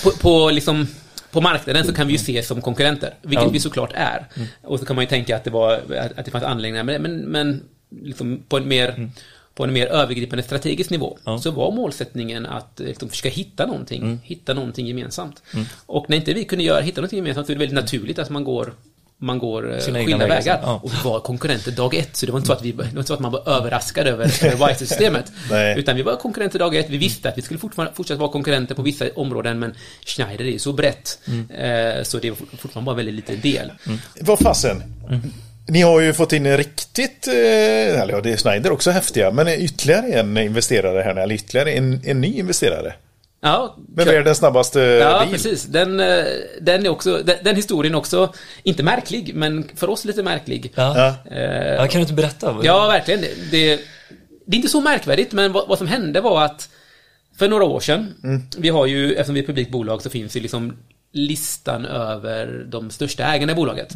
På, 0.03 0.11
på, 0.21 0.49
liksom, 0.49 0.87
på 1.31 1.41
marknaden 1.41 1.85
så 1.85 1.93
kan 1.93 2.07
vi 2.07 2.13
ju 2.13 2.19
se 2.19 2.43
som 2.43 2.61
konkurrenter, 2.61 3.13
vilket 3.21 3.45
Ja. 3.45 3.49
vi 3.49 3.59
såklart 3.59 3.91
är. 3.93 4.25
Och 4.63 4.79
så 4.79 4.85
kan 4.85 4.95
man 4.95 5.03
ju 5.03 5.09
tänka 5.09 5.35
att 5.35 5.43
det, 5.43 5.49
var, 5.49 5.73
att, 6.15 6.25
det 6.25 6.31
fanns 6.31 6.43
anläggningar, 6.43 6.83
men, 6.83 7.01
men, 7.01 7.17
men 7.19 7.63
liksom 8.01 8.43
på 8.49 8.57
en 8.57 8.67
mer 8.67 9.09
på 9.55 9.63
en 9.63 9.73
mer 9.73 9.87
övergripande 9.87 10.43
strategisk 10.43 10.89
nivå 10.89 11.17
Ja. 11.23 11.39
så 11.39 11.51
var 11.51 11.71
målsättningen 11.71 12.45
att 12.45 12.79
liksom, 12.85 13.09
försöka 13.09 13.29
hitta 13.29 13.65
någonting, 13.65 14.19
hitta 14.23 14.53
någonting 14.53 14.87
gemensamt. 14.87 15.43
Och 15.85 16.09
när 16.09 16.17
inte 16.17 16.33
vi 16.33 16.43
kunde 16.45 16.63
göra, 16.63 16.81
hitta 16.81 17.01
någonting 17.01 17.17
gemensamt 17.17 17.47
så 17.47 17.53
är 17.53 17.55
det 17.55 17.59
väldigt 17.59 17.75
naturligt 17.83 18.19
att 18.19 18.29
man 18.29 18.43
går 18.43 18.73
man 19.21 19.39
går 19.39 19.73
eh, 19.73 19.79
Sina 19.79 19.99
skilda 19.99 20.17
vägar, 20.17 20.35
vägar. 20.35 20.59
ja. 20.63 20.79
Och 20.83 20.93
vi 20.93 20.97
var 21.03 21.19
konkurrenter 21.19 21.71
dag 21.71 21.95
ett, 21.95 22.15
så 22.15 22.25
det 22.25 22.31
var 22.31 22.39
inte 22.39 22.47
så 22.47 22.53
att, 22.53 22.61
vi, 22.61 22.71
det 22.71 22.77
var 22.77 22.85
inte 22.85 23.03
så 23.03 23.13
att 23.13 23.19
man 23.19 23.31
var 23.31 23.49
överraskad 23.49 24.07
över 24.07 24.25
Wiser-systemet. 24.67 25.31
Nej. 25.51 25.79
Utan 25.79 25.95
vi 25.95 26.01
var 26.01 26.15
konkurrenter 26.15 26.59
dag 26.59 26.75
ett, 26.75 26.89
vi 26.89 26.97
visste 26.97 27.29
att 27.29 27.37
vi 27.37 27.41
skulle 27.41 27.59
fortfarande 27.59 27.95
fortsätta 27.95 28.19
vara 28.19 28.31
konkurrenter 28.31 28.75
på 28.75 28.81
vissa 28.81 29.05
områden, 29.15 29.59
men 29.59 29.75
Schneider 30.05 30.45
är 30.45 30.51
ju 30.51 30.59
så 30.59 30.73
brett. 30.73 31.19
Eh, 31.27 32.03
så 32.03 32.17
det 32.17 32.29
var 32.29 32.37
fortfarande 32.57 32.85
bara 32.85 32.91
en 32.91 32.97
väldigt 32.97 33.15
liten 33.15 33.41
del. 33.41 33.71
Vad 34.21 34.39
fasen? 34.39 34.83
Ni 35.67 35.81
har 35.81 36.01
ju 36.01 36.13
fått 36.13 36.33
in 36.33 36.45
en 36.45 36.57
riktigt, 36.57 37.27
eh, 37.27 38.01
eller 38.01 38.09
ja, 38.09 38.21
det 38.21 38.31
är 38.31 38.37
Schneider 38.37 38.71
också 38.71 38.91
häftiga, 38.91 39.31
men 39.31 39.47
ytterligare 39.47 40.07
en 40.07 40.37
investerare 40.37 41.01
här, 41.01 41.15
eller 41.15 41.35
ytterligare 41.35 41.71
en, 41.71 42.01
en 42.05 42.21
ny 42.21 42.39
investerare. 42.39 42.93
Ja, 43.41 43.77
Med 43.95 44.05
kör. 44.05 44.13
världens 44.13 44.37
snabbaste 44.37 44.79
Ja, 44.79 45.19
bil. 45.23 45.31
precis. 45.33 45.63
Den, 45.63 45.99
eh, 45.99 46.23
den, 46.61 46.85
är 46.85 46.89
också, 46.89 47.21
den, 47.25 47.35
den 47.43 47.55
historien 47.55 47.93
är 47.93 47.97
också, 47.97 48.33
inte 48.63 48.83
märklig, 48.83 49.35
men 49.35 49.69
för 49.75 49.89
oss 49.89 50.05
lite 50.05 50.23
märklig. 50.23 50.71
Ja. 50.75 51.15
Eh, 51.31 51.73
Ja, 51.73 51.87
kan 51.87 51.99
du 51.99 52.01
inte 52.01 52.13
berätta? 52.13 52.57
Ja, 52.63 52.87
verkligen. 52.87 53.21
Det, 53.21 53.27
det, 53.51 53.75
det 54.45 54.55
är 54.55 54.57
inte 54.57 54.67
så 54.69 54.81
märkvärdigt, 54.81 55.31
men 55.31 55.51
vad, 55.51 55.67
vad 55.67 55.77
som 55.77 55.87
hände 55.87 56.21
var 56.21 56.43
att 56.45 56.69
för 57.37 57.47
några 57.47 57.63
år 57.63 57.79
sedan, 57.79 58.13
vi 58.57 58.69
har 58.69 58.85
ju, 58.85 59.11
eftersom 59.13 59.33
vi 59.33 59.39
är 59.39 59.43
ett 59.43 59.47
publikt 59.47 59.71
bolag, 59.71 60.01
så 60.01 60.09
finns 60.09 60.35
ju 60.35 60.39
liksom 60.39 60.77
listan 61.11 61.85
över 61.85 62.65
de 62.67 62.89
största 62.89 63.23
ägarna 63.23 63.51
i 63.51 63.55
bolaget. 63.55 63.93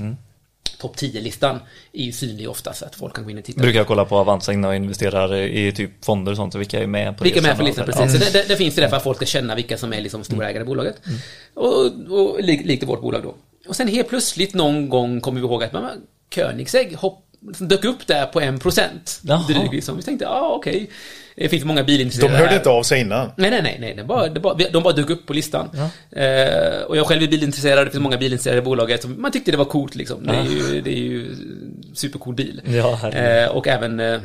Topp 0.78 0.96
10-listan 0.96 1.60
är 1.94 2.04
ju 2.04 2.12
synlig 2.12 2.50
ofta 2.50 2.74
så 2.74 2.86
att 2.86 2.96
folk 2.96 3.16
kan 3.16 3.24
gå 3.24 3.30
in 3.30 3.38
och 3.38 3.44
titta. 3.44 3.62
Brukar 3.62 3.80
jag 3.80 3.88
kolla 3.88 4.06
på 4.06 4.18
Avanza 4.18 4.54
innan 4.54 4.70
jag 4.70 4.76
investerar 4.76 5.36
i 5.36 5.72
typ 5.72 6.06
fonder 6.06 6.32
och 6.32 6.38
sånt, 6.38 6.56
vilka 6.56 6.80
är 6.80 6.88
med 6.88 7.18
på 7.18 7.24
Vilka 7.24 7.40
är 7.40 7.44
med 7.44 7.58
på 7.58 7.64
listan, 7.64 7.86
precis. 7.86 8.02
Ja. 8.02 8.08
Så 8.10 8.18
det, 8.18 8.34
det, 8.34 8.48
det, 8.48 8.56
finns 8.56 8.78
ju 8.78 8.82
där 8.82 8.90
för 8.90 8.98
att 8.98 9.04
folk 9.04 9.18
ska 9.18 9.26
känna 9.26 9.56
vilka 9.56 9.78
som 9.78 9.94
är 9.94 10.02
liksom 10.02 10.24
storägare 10.24 10.64
i 10.64 10.66
bolaget. 10.66 11.02
Mm. 11.06 11.20
Och, 11.54 11.86
och 12.20 12.44
likt 12.44 12.84
i 12.84 12.86
vårt 12.86 13.02
bolag 13.02 13.24
då. 13.24 13.36
Och 13.68 13.76
sen 13.76 13.88
helt 13.88 14.10
plötsligt 14.10 14.54
någon 14.54 14.90
gång 14.90 15.22
kommer 15.22 15.42
vi 15.42 15.48
ihåg 15.48 15.64
att 15.64 15.74
man, 15.74 15.92
Koenigsegg 16.36 16.96
hopp, 16.96 17.26
liksom 17.48 17.68
dök 17.68 17.86
upp 17.86 18.08
där 18.08 18.26
på 18.26 18.42
en 18.42 18.60
procent. 18.60 19.22
Liksom. 19.72 19.98
Vi 19.98 20.04
tänkte, 20.04 20.26
ja 20.26 20.32
ah, 20.32 20.56
okej. 20.56 20.76
Okay. 20.76 20.88
Det 21.36 21.50
finns 21.50 21.64
många 21.64 21.84
bilintresserade 21.84 22.34
De 22.34 22.40
hörde 22.40 22.56
inte 22.56 22.70
av 22.70 22.84
sig 22.84 23.02
innan? 23.02 23.32
Nej, 23.38 23.52
nej, 23.52 23.62
nej. 23.62 23.78
nej. 23.80 23.94
De, 23.96 24.04
bara, 24.04 24.30
de, 24.30 24.40
bara, 24.40 24.54
de 24.54 24.84
bara 24.84 24.94
dök 24.94 25.10
upp 25.10 25.26
på 25.26 25.34
listan. 25.34 25.70
Ja. 25.74 26.20
Eh, 26.22 26.82
och 26.82 26.98
jag 26.98 27.08
själv 27.08 27.24
är 27.24 27.28
bilintresserad, 27.28 27.88
det 27.88 27.92
finns 27.92 28.04
många 28.04 28.18
bilintresserade 28.18 28.60
i 28.60 28.64
bolaget. 28.64 29.06
Man 29.06 29.32
tyckte 29.32 29.52
det 29.52 29.58
var 29.58 29.66
coolt 29.66 29.96
liksom. 29.96 30.28
Det 30.28 30.36
är 30.36 30.44
ju, 30.44 30.82
det 30.82 30.92
är 30.92 30.98
ju 30.98 31.36
supercool 31.94 32.36
bil. 32.36 32.62
Ja, 32.66 33.10
eh, 33.10 33.48
och 33.48 33.68
även 33.68 34.00
eh, 34.00 34.20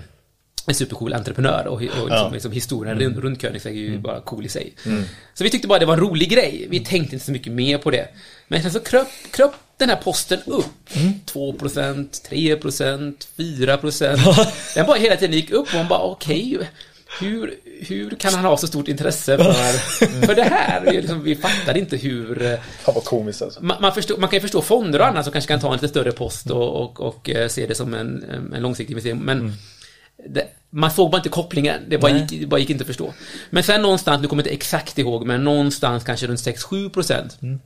en 0.68 0.74
supercool 0.74 1.12
entreprenör 1.14 1.66
och, 1.66 1.74
och 1.74 1.80
liksom, 1.80 2.08
ja. 2.08 2.30
liksom 2.32 2.52
historien 2.52 3.00
mm. 3.00 3.20
runt 3.20 3.40
Koenigsegg 3.40 3.76
är 3.76 3.80
ju 3.80 3.88
mm. 3.88 4.02
bara 4.02 4.20
cool 4.20 4.46
i 4.46 4.48
sig. 4.48 4.72
Mm. 4.86 5.04
Så 5.34 5.44
vi 5.44 5.50
tyckte 5.50 5.68
bara 5.68 5.78
det 5.78 5.86
var 5.86 5.94
en 5.94 6.00
rolig 6.00 6.30
grej. 6.30 6.66
Vi 6.70 6.80
tänkte 6.80 7.14
inte 7.14 7.26
så 7.26 7.32
mycket 7.32 7.52
mer 7.52 7.78
på 7.78 7.90
det. 7.90 8.08
Men 8.48 8.62
sen 8.62 8.72
så 8.72 8.80
kröp, 8.80 9.08
kröp 9.30 9.52
den 9.76 9.88
här 9.88 9.96
posten 9.96 10.38
upp. 10.46 10.96
Mm. 10.96 11.12
2%, 11.26 12.08
3%, 12.30 13.26
4%. 13.36 14.46
Den 14.74 14.86
bara 14.86 14.98
hela 14.98 15.16
tiden 15.16 15.36
gick 15.36 15.50
upp 15.50 15.68
och 15.68 15.74
man 15.74 15.88
bara 15.88 16.00
okej. 16.00 16.56
Okay, 16.56 16.68
hur, 17.20 17.54
hur 17.80 18.10
kan 18.10 18.34
han 18.34 18.44
ha 18.44 18.56
så 18.56 18.66
stort 18.66 18.88
intresse 18.88 19.38
för, 19.38 19.52
för 20.26 20.34
det 20.34 20.42
här? 20.42 20.80
Vi, 20.80 20.92
liksom, 20.92 21.22
vi 21.22 21.36
fattade 21.36 21.78
inte 21.78 21.96
hur... 21.96 22.42
Eh, 22.42 22.58
Fan 22.80 22.94
vad 22.94 23.04
komiskt 23.04 23.42
alltså. 23.42 23.64
Man, 23.64 23.76
man, 23.82 23.94
förstår, 23.94 24.16
man 24.16 24.28
kan 24.28 24.36
ju 24.36 24.40
förstå 24.40 24.62
fonder 24.62 25.00
och 25.00 25.06
annat 25.06 25.24
som 25.24 25.32
kanske 25.32 25.48
kan 25.48 25.60
ta 25.60 25.68
en 25.68 25.72
lite 25.72 25.88
större 25.88 26.12
post 26.12 26.50
och, 26.50 26.82
och, 26.82 27.00
och 27.00 27.30
eh, 27.30 27.48
se 27.48 27.66
det 27.66 27.74
som 27.74 27.94
en, 27.94 28.24
en 28.54 28.62
långsiktig 28.62 28.92
investering. 28.92 29.18
Men 29.18 29.38
mm. 29.38 29.52
det, 30.28 30.46
man 30.70 30.90
såg 30.90 31.10
bara 31.10 31.16
inte 31.16 31.28
kopplingen. 31.28 31.80
Det 31.88 31.98
bara, 31.98 32.18
gick, 32.18 32.40
det 32.40 32.46
bara 32.46 32.60
gick 32.60 32.70
inte 32.70 32.82
att 32.82 32.86
förstå. 32.86 33.12
Men 33.50 33.62
sen 33.62 33.82
någonstans, 33.82 34.22
nu 34.22 34.28
kommer 34.28 34.42
jag 34.42 34.46
inte 34.46 34.54
exakt 34.54 34.98
ihåg, 34.98 35.26
men 35.26 35.44
någonstans 35.44 36.04
kanske 36.04 36.26
runt 36.26 36.40
6-7 36.40 36.90
procent. 36.90 37.38
Mm. 37.42 37.60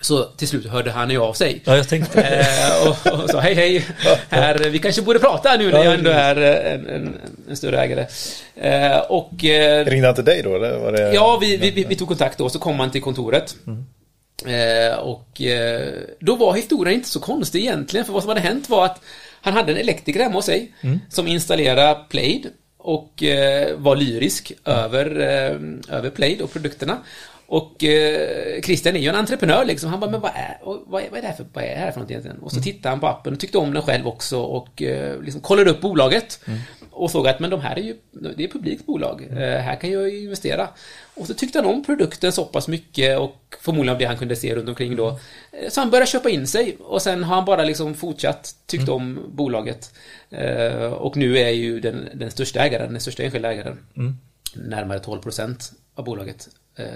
Så 0.00 0.24
till 0.24 0.48
slut 0.48 0.66
hörde 0.66 0.90
han 0.90 1.10
ju 1.10 1.18
av 1.18 1.32
sig. 1.32 1.62
Ja, 1.64 1.76
jag 1.76 1.88
tänkte. 1.88 2.22
Eh, 2.22 2.88
och, 2.88 3.22
och 3.22 3.30
sa 3.30 3.40
hej 3.40 3.54
hej, 3.54 3.86
här, 4.28 4.58
vi 4.58 4.78
kanske 4.78 5.02
borde 5.02 5.18
prata 5.18 5.56
nu 5.56 5.70
när 5.70 5.84
jag 5.84 5.94
ändå 5.94 6.10
är 6.10 6.36
eh, 6.36 6.72
en, 6.72 6.86
en, 6.86 7.14
en 7.48 7.56
större 7.56 7.80
ägare. 7.80 8.06
Eh, 8.56 8.98
och... 8.98 9.44
Eh, 9.44 9.86
Ringde 9.86 10.06
han 10.08 10.14
till 10.14 10.24
dig 10.24 10.42
då? 10.42 10.56
Eller 10.56 10.78
var 10.78 10.92
det... 10.92 11.12
Ja, 11.14 11.38
vi, 11.40 11.56
vi, 11.56 11.84
vi, 11.88 11.96
tog 11.96 12.08
kontakt 12.08 12.38
då, 12.38 12.48
så 12.48 12.58
kom 12.58 12.80
han 12.80 12.90
till 12.90 13.02
kontoret. 13.02 13.56
Mm. 13.66 13.84
Eh, 14.46 14.98
och 14.98 15.42
eh, 15.42 15.88
då 16.20 16.36
var 16.36 16.54
historien 16.54 16.96
inte 16.96 17.08
så 17.08 17.20
konstig 17.20 17.60
egentligen, 17.60 18.06
för 18.06 18.12
vad 18.12 18.22
som 18.22 18.28
hade 18.28 18.40
hänt 18.40 18.68
var 18.68 18.84
att 18.84 19.00
han 19.40 19.54
hade 19.54 19.72
en 19.72 19.78
elektriker 19.78 20.20
hemma 20.20 20.34
hos 20.34 20.44
sig 20.44 20.72
mm. 20.80 21.00
som 21.10 21.26
installerade 21.26 22.00
Plaid 22.08 22.46
och 22.78 23.22
eh, 23.22 23.76
var 23.76 23.96
lyrisk 23.96 24.52
över, 24.64 25.20
eh, 25.20 25.96
över 25.96 26.10
Plaid 26.10 26.40
och 26.40 26.52
produkterna. 26.52 26.98
Och 27.50 27.84
eh, 27.84 28.60
Christian 28.60 28.96
är 28.96 29.00
ju 29.00 29.08
en 29.08 29.14
entreprenör 29.14 29.64
liksom. 29.64 29.90
Han 29.90 30.00
bara, 30.00 30.10
men 30.10 30.20
vad 30.20 30.30
är, 30.34 30.58
vad 30.62 31.02
är, 31.02 31.10
vad 31.10 31.18
är, 31.18 31.22
det, 31.22 31.28
här 31.28 31.34
för, 31.34 31.46
vad 31.52 31.64
är 31.64 31.68
det 31.68 31.80
här 31.80 31.92
för 31.92 32.00
något 32.00 32.10
egentligen? 32.10 32.38
Och 32.38 32.50
så 32.50 32.56
mm. 32.56 32.64
tittade 32.64 32.88
han 32.88 33.00
på 33.00 33.06
appen 33.06 33.32
och 33.32 33.40
tyckte 33.40 33.58
om 33.58 33.74
den 33.74 33.82
själv 33.82 34.08
också 34.08 34.40
och 34.40 34.82
eh, 34.82 35.22
liksom 35.22 35.40
kollade 35.40 35.70
upp 35.70 35.80
bolaget. 35.80 36.40
Mm. 36.46 36.58
Och 36.90 37.10
såg 37.10 37.28
att 37.28 37.40
men 37.40 37.50
de 37.50 37.60
här 37.60 37.76
är 37.76 37.82
ju, 37.82 37.96
det 38.36 38.44
är 38.44 38.48
publikt 38.48 38.86
bolag. 38.86 39.22
Mm. 39.22 39.38
Eh, 39.38 39.60
här 39.60 39.76
kan 39.76 39.90
jag 39.90 40.10
ju 40.10 40.22
investera. 40.22 40.68
Och 41.14 41.26
så 41.26 41.34
tyckte 41.34 41.58
han 41.58 41.66
om 41.66 41.84
produkten 41.84 42.32
så 42.32 42.44
pass 42.44 42.68
mycket 42.68 43.18
och 43.18 43.56
förmodligen 43.60 43.92
av 43.92 43.98
det 43.98 44.04
han 44.04 44.16
kunde 44.16 44.36
se 44.36 44.54
runt 44.54 44.68
omkring 44.68 44.96
då. 44.96 45.08
Eh, 45.52 45.68
så 45.68 45.80
han 45.80 45.90
började 45.90 46.10
köpa 46.10 46.30
in 46.30 46.46
sig 46.46 46.76
och 46.80 47.02
sen 47.02 47.24
har 47.24 47.36
han 47.36 47.44
bara 47.44 47.64
liksom 47.64 47.94
fortsatt 47.94 48.54
tyckt 48.66 48.88
mm. 48.88 48.94
om 48.94 49.20
bolaget. 49.28 49.94
Eh, 50.30 50.92
och 50.92 51.16
nu 51.16 51.38
är 51.38 51.50
ju 51.50 51.80
den, 51.80 52.08
den 52.14 52.30
största 52.30 52.60
ägaren, 52.60 52.92
den 52.92 53.00
största 53.00 53.22
enskilda 53.22 53.52
ägaren. 53.52 53.78
Mm. 53.96 54.18
Närmare 54.54 54.98
12 54.98 55.20
procent 55.20 55.72
av 55.98 56.04
bolaget 56.04 56.48
eh, 56.76 56.86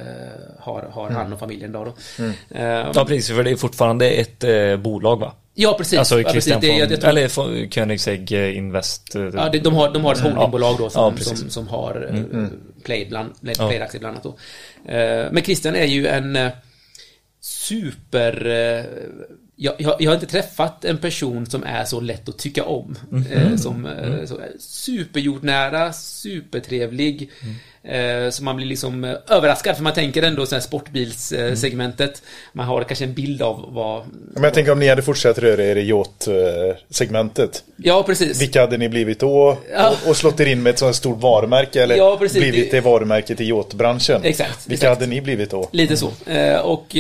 har, 0.59 0.83
har 0.83 1.07
mm. 1.07 1.17
han 1.17 1.33
och 1.33 1.39
familjen 1.39 1.73
då. 1.73 1.85
då. 1.85 1.95
Mm. 2.19 2.33
Eh, 2.51 2.91
ja 2.95 3.05
precis, 3.05 3.29
för 3.29 3.45
det 3.45 3.51
är 3.51 3.57
fortfarande 3.57 4.11
ett 4.11 4.45
eh, 4.45 4.77
bolag 4.77 5.21
va? 5.21 5.35
Ja 5.55 5.75
precis. 5.79 5.99
Alltså 5.99 6.21
ja, 6.21 6.33
precis. 6.33 6.55
Det, 6.61 6.97
tror... 6.97 7.09
eller 7.09 7.69
Koenigsegg 7.69 8.33
Invest. 8.33 9.15
Eh, 9.15 9.23
ja, 9.35 9.49
det, 9.49 9.59
de, 9.59 9.75
har, 9.75 9.93
de 9.93 10.05
har 10.05 10.13
ett 10.13 10.21
holdingbolag 10.21 10.79
då 10.79 10.91
som, 10.91 11.15
ja, 11.19 11.25
som, 11.25 11.51
som, 11.51 11.69
har 11.69 12.07
mm. 12.11 12.31
mm. 12.31 12.51
Play, 12.85 13.07
bland, 13.09 13.41
Play 13.41 13.55
ja. 13.59 13.85
aktier 13.85 14.01
bland 14.01 14.15
annat 14.15 14.23
då. 14.23 14.37
Men 15.33 15.43
Christian 15.43 15.75
är 15.75 15.85
ju 15.85 16.07
en 16.07 16.51
super 17.41 18.47
jag, 19.57 19.75
jag, 19.79 19.97
jag, 19.99 20.11
har 20.11 20.15
inte 20.15 20.27
träffat 20.27 20.85
en 20.85 20.99
person 20.99 21.47
som 21.47 21.65
är 21.65 21.85
så 21.85 22.01
lätt 22.01 22.29
att 22.29 22.39
tycka 22.39 22.65
om. 22.65 22.99
Mm. 23.13 23.33
Eh, 23.33 23.57
som 23.57 23.87
mm. 23.87 24.27
så, 24.27 24.41
superjordnära, 24.59 25.93
supertrevlig. 25.93 27.31
Mm. 27.43 27.55
Eh, 27.85 28.31
så 28.31 28.45
man 28.45 28.57
blir 28.57 28.67
liksom 28.67 29.05
eh, 29.05 29.15
överraskad 29.29 29.77
för 29.77 29.83
man 29.83 29.93
tänker 29.93 30.23
ändå 30.23 30.47
så 30.47 30.55
här 30.55 30.63
sportbilssegmentet. 30.63 32.11
Mm. 32.11 32.23
Man 32.53 32.67
har 32.67 32.85
kanske 32.85 33.05
en 33.05 33.15
bild 33.15 33.43
av 33.43 33.69
vad... 33.75 34.05
Men 34.35 34.43
jag 34.43 34.55
tänker 34.55 34.73
om 34.73 34.79
ni 34.79 34.89
hade 34.89 35.03
fortsatt 35.03 35.39
röra 35.39 35.65
er 35.65 35.77
i 35.77 35.89
yacht-segmentet. 35.89 37.65
Ja, 37.77 38.03
precis. 38.03 38.43
Vilka 38.43 38.61
hade 38.61 38.79
ni 38.79 38.89
blivit 38.89 39.21
då? 39.21 39.59
Ja. 39.73 39.91
Och, 39.91 40.09
och 40.11 40.17
slått 40.17 40.41
er 40.41 40.47
in 40.47 40.63
med 40.63 40.71
ett 40.71 40.79
sånt 40.79 40.97
stort 40.97 41.21
varumärke? 41.21 41.83
Eller 41.83 41.97
ja, 41.97 42.17
precis. 42.19 42.39
blivit 42.39 42.71
det 42.71 42.81
varumärket 42.81 43.41
i 43.41 43.45
yachtbranschen? 43.45 44.25
Exakt. 44.25 44.67
Vilka 44.67 44.87
exakt. 44.87 45.01
hade 45.01 45.11
ni 45.11 45.21
blivit 45.21 45.51
då? 45.51 45.69
Lite 45.73 45.97
så. 45.97 46.11
Eh, 46.27 46.59
och 46.59 46.97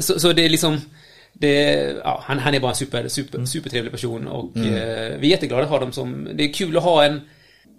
så, 0.00 0.20
så 0.20 0.32
det 0.32 0.44
är 0.44 0.48
liksom... 0.48 0.80
Det, 1.42 1.96
ja, 2.04 2.22
han, 2.24 2.38
han 2.38 2.54
är 2.54 2.60
bara 2.60 2.70
en 2.70 2.76
super, 2.76 3.08
super, 3.08 3.34
mm. 3.34 3.46
supertrevlig 3.46 3.92
person 3.92 4.28
och 4.28 4.56
mm. 4.56 4.74
eh, 4.74 5.18
vi 5.18 5.26
är 5.26 5.30
jätteglada 5.30 5.62
att 5.62 5.68
ha 5.68 5.78
dem 5.78 5.92
som... 5.92 6.28
Det 6.34 6.44
är 6.44 6.52
kul 6.52 6.76
att 6.76 6.82
ha 6.82 7.04
en 7.04 7.20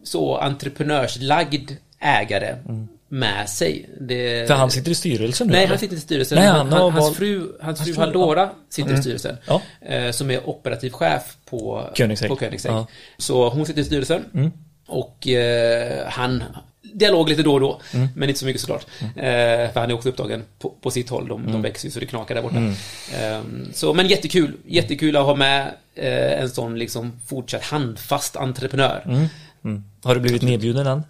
så 0.04 0.38
entreprenörslagd 0.38 1.72
ägare 2.00 2.56
mm. 2.70 2.88
med 3.08 3.50
sig. 3.50 3.90
Det... 4.02 4.48
För 4.48 4.54
han 4.54 4.72
sitter 4.72 4.92
i 4.92 4.96
styrelsen 4.96 5.48
nu? 5.48 5.54
Nej, 5.54 5.62
eller? 5.62 5.70
han 5.70 5.80
sitter 5.80 5.96
i 5.96 6.00
styrelsen. 6.00 6.38
Nej, 6.38 6.48
han, 6.48 6.72
han, 6.72 6.92
hans 6.92 7.18
fru, 7.18 7.52
hans 7.62 7.84
fru 7.84 7.96
Haldora 7.96 8.50
sitter 8.70 8.90
mm. 8.90 9.00
i 9.00 9.04
styrelsen. 9.04 9.38
Ja. 9.46 9.62
Eh, 9.82 10.12
som 10.12 10.32
är 10.32 10.50
operativ 10.50 10.92
chef 10.92 11.38
på 11.46 11.90
Koenigsegg. 11.98 12.30
På 12.30 12.36
Koenigsegg. 12.36 12.72
Ja. 12.72 12.88
Så 13.18 13.50
hon 13.50 13.66
sitter 13.66 13.82
i 13.82 13.86
styrelsen. 13.86 14.26
Mm. 14.34 14.52
Och 14.88 15.28
eh, 15.28 16.08
han 16.08 16.44
dialog 16.94 17.30
lite 17.30 17.44
då 17.44 17.54
och 17.54 17.60
då, 17.60 17.82
mm. 17.94 18.08
men 18.16 18.30
inte 18.30 18.40
så 18.40 18.46
mycket 18.46 18.62
såklart. 18.62 18.86
Mm. 19.00 19.12
Eh, 19.18 19.72
för 19.74 19.80
han 19.80 19.90
är 19.90 19.94
också 19.94 20.10
upptagen 20.10 20.44
på, 20.60 20.70
på 20.82 20.92
sitt 20.92 21.10
håll, 21.10 21.28
de, 21.28 21.42
mm. 21.42 21.52
de 21.52 21.62
växer 21.62 21.88
ju 21.88 21.92
så 21.92 22.00
det 22.00 22.06
knakar 22.06 22.36
där 22.36 22.42
borta. 22.42 22.58
Eh, 22.58 23.42
så, 23.74 23.94
men 23.94 24.08
jättekul, 24.08 24.58
jättekul 24.66 25.16
att 25.16 25.26
ha 25.26 25.36
med 25.36 25.74
eh, 25.96 26.42
en 26.42 26.50
sån 26.50 26.80
liksom 26.80 27.12
fortsatt 27.28 27.64
handfast 27.64 28.36
entreprenör. 28.36 29.04
Mm. 29.06 29.26
Mm. 29.64 29.84
Har 30.04 30.16
du 30.16 30.22
blivit 30.22 30.42
nedbjuden 30.42 30.88
än? 30.88 31.04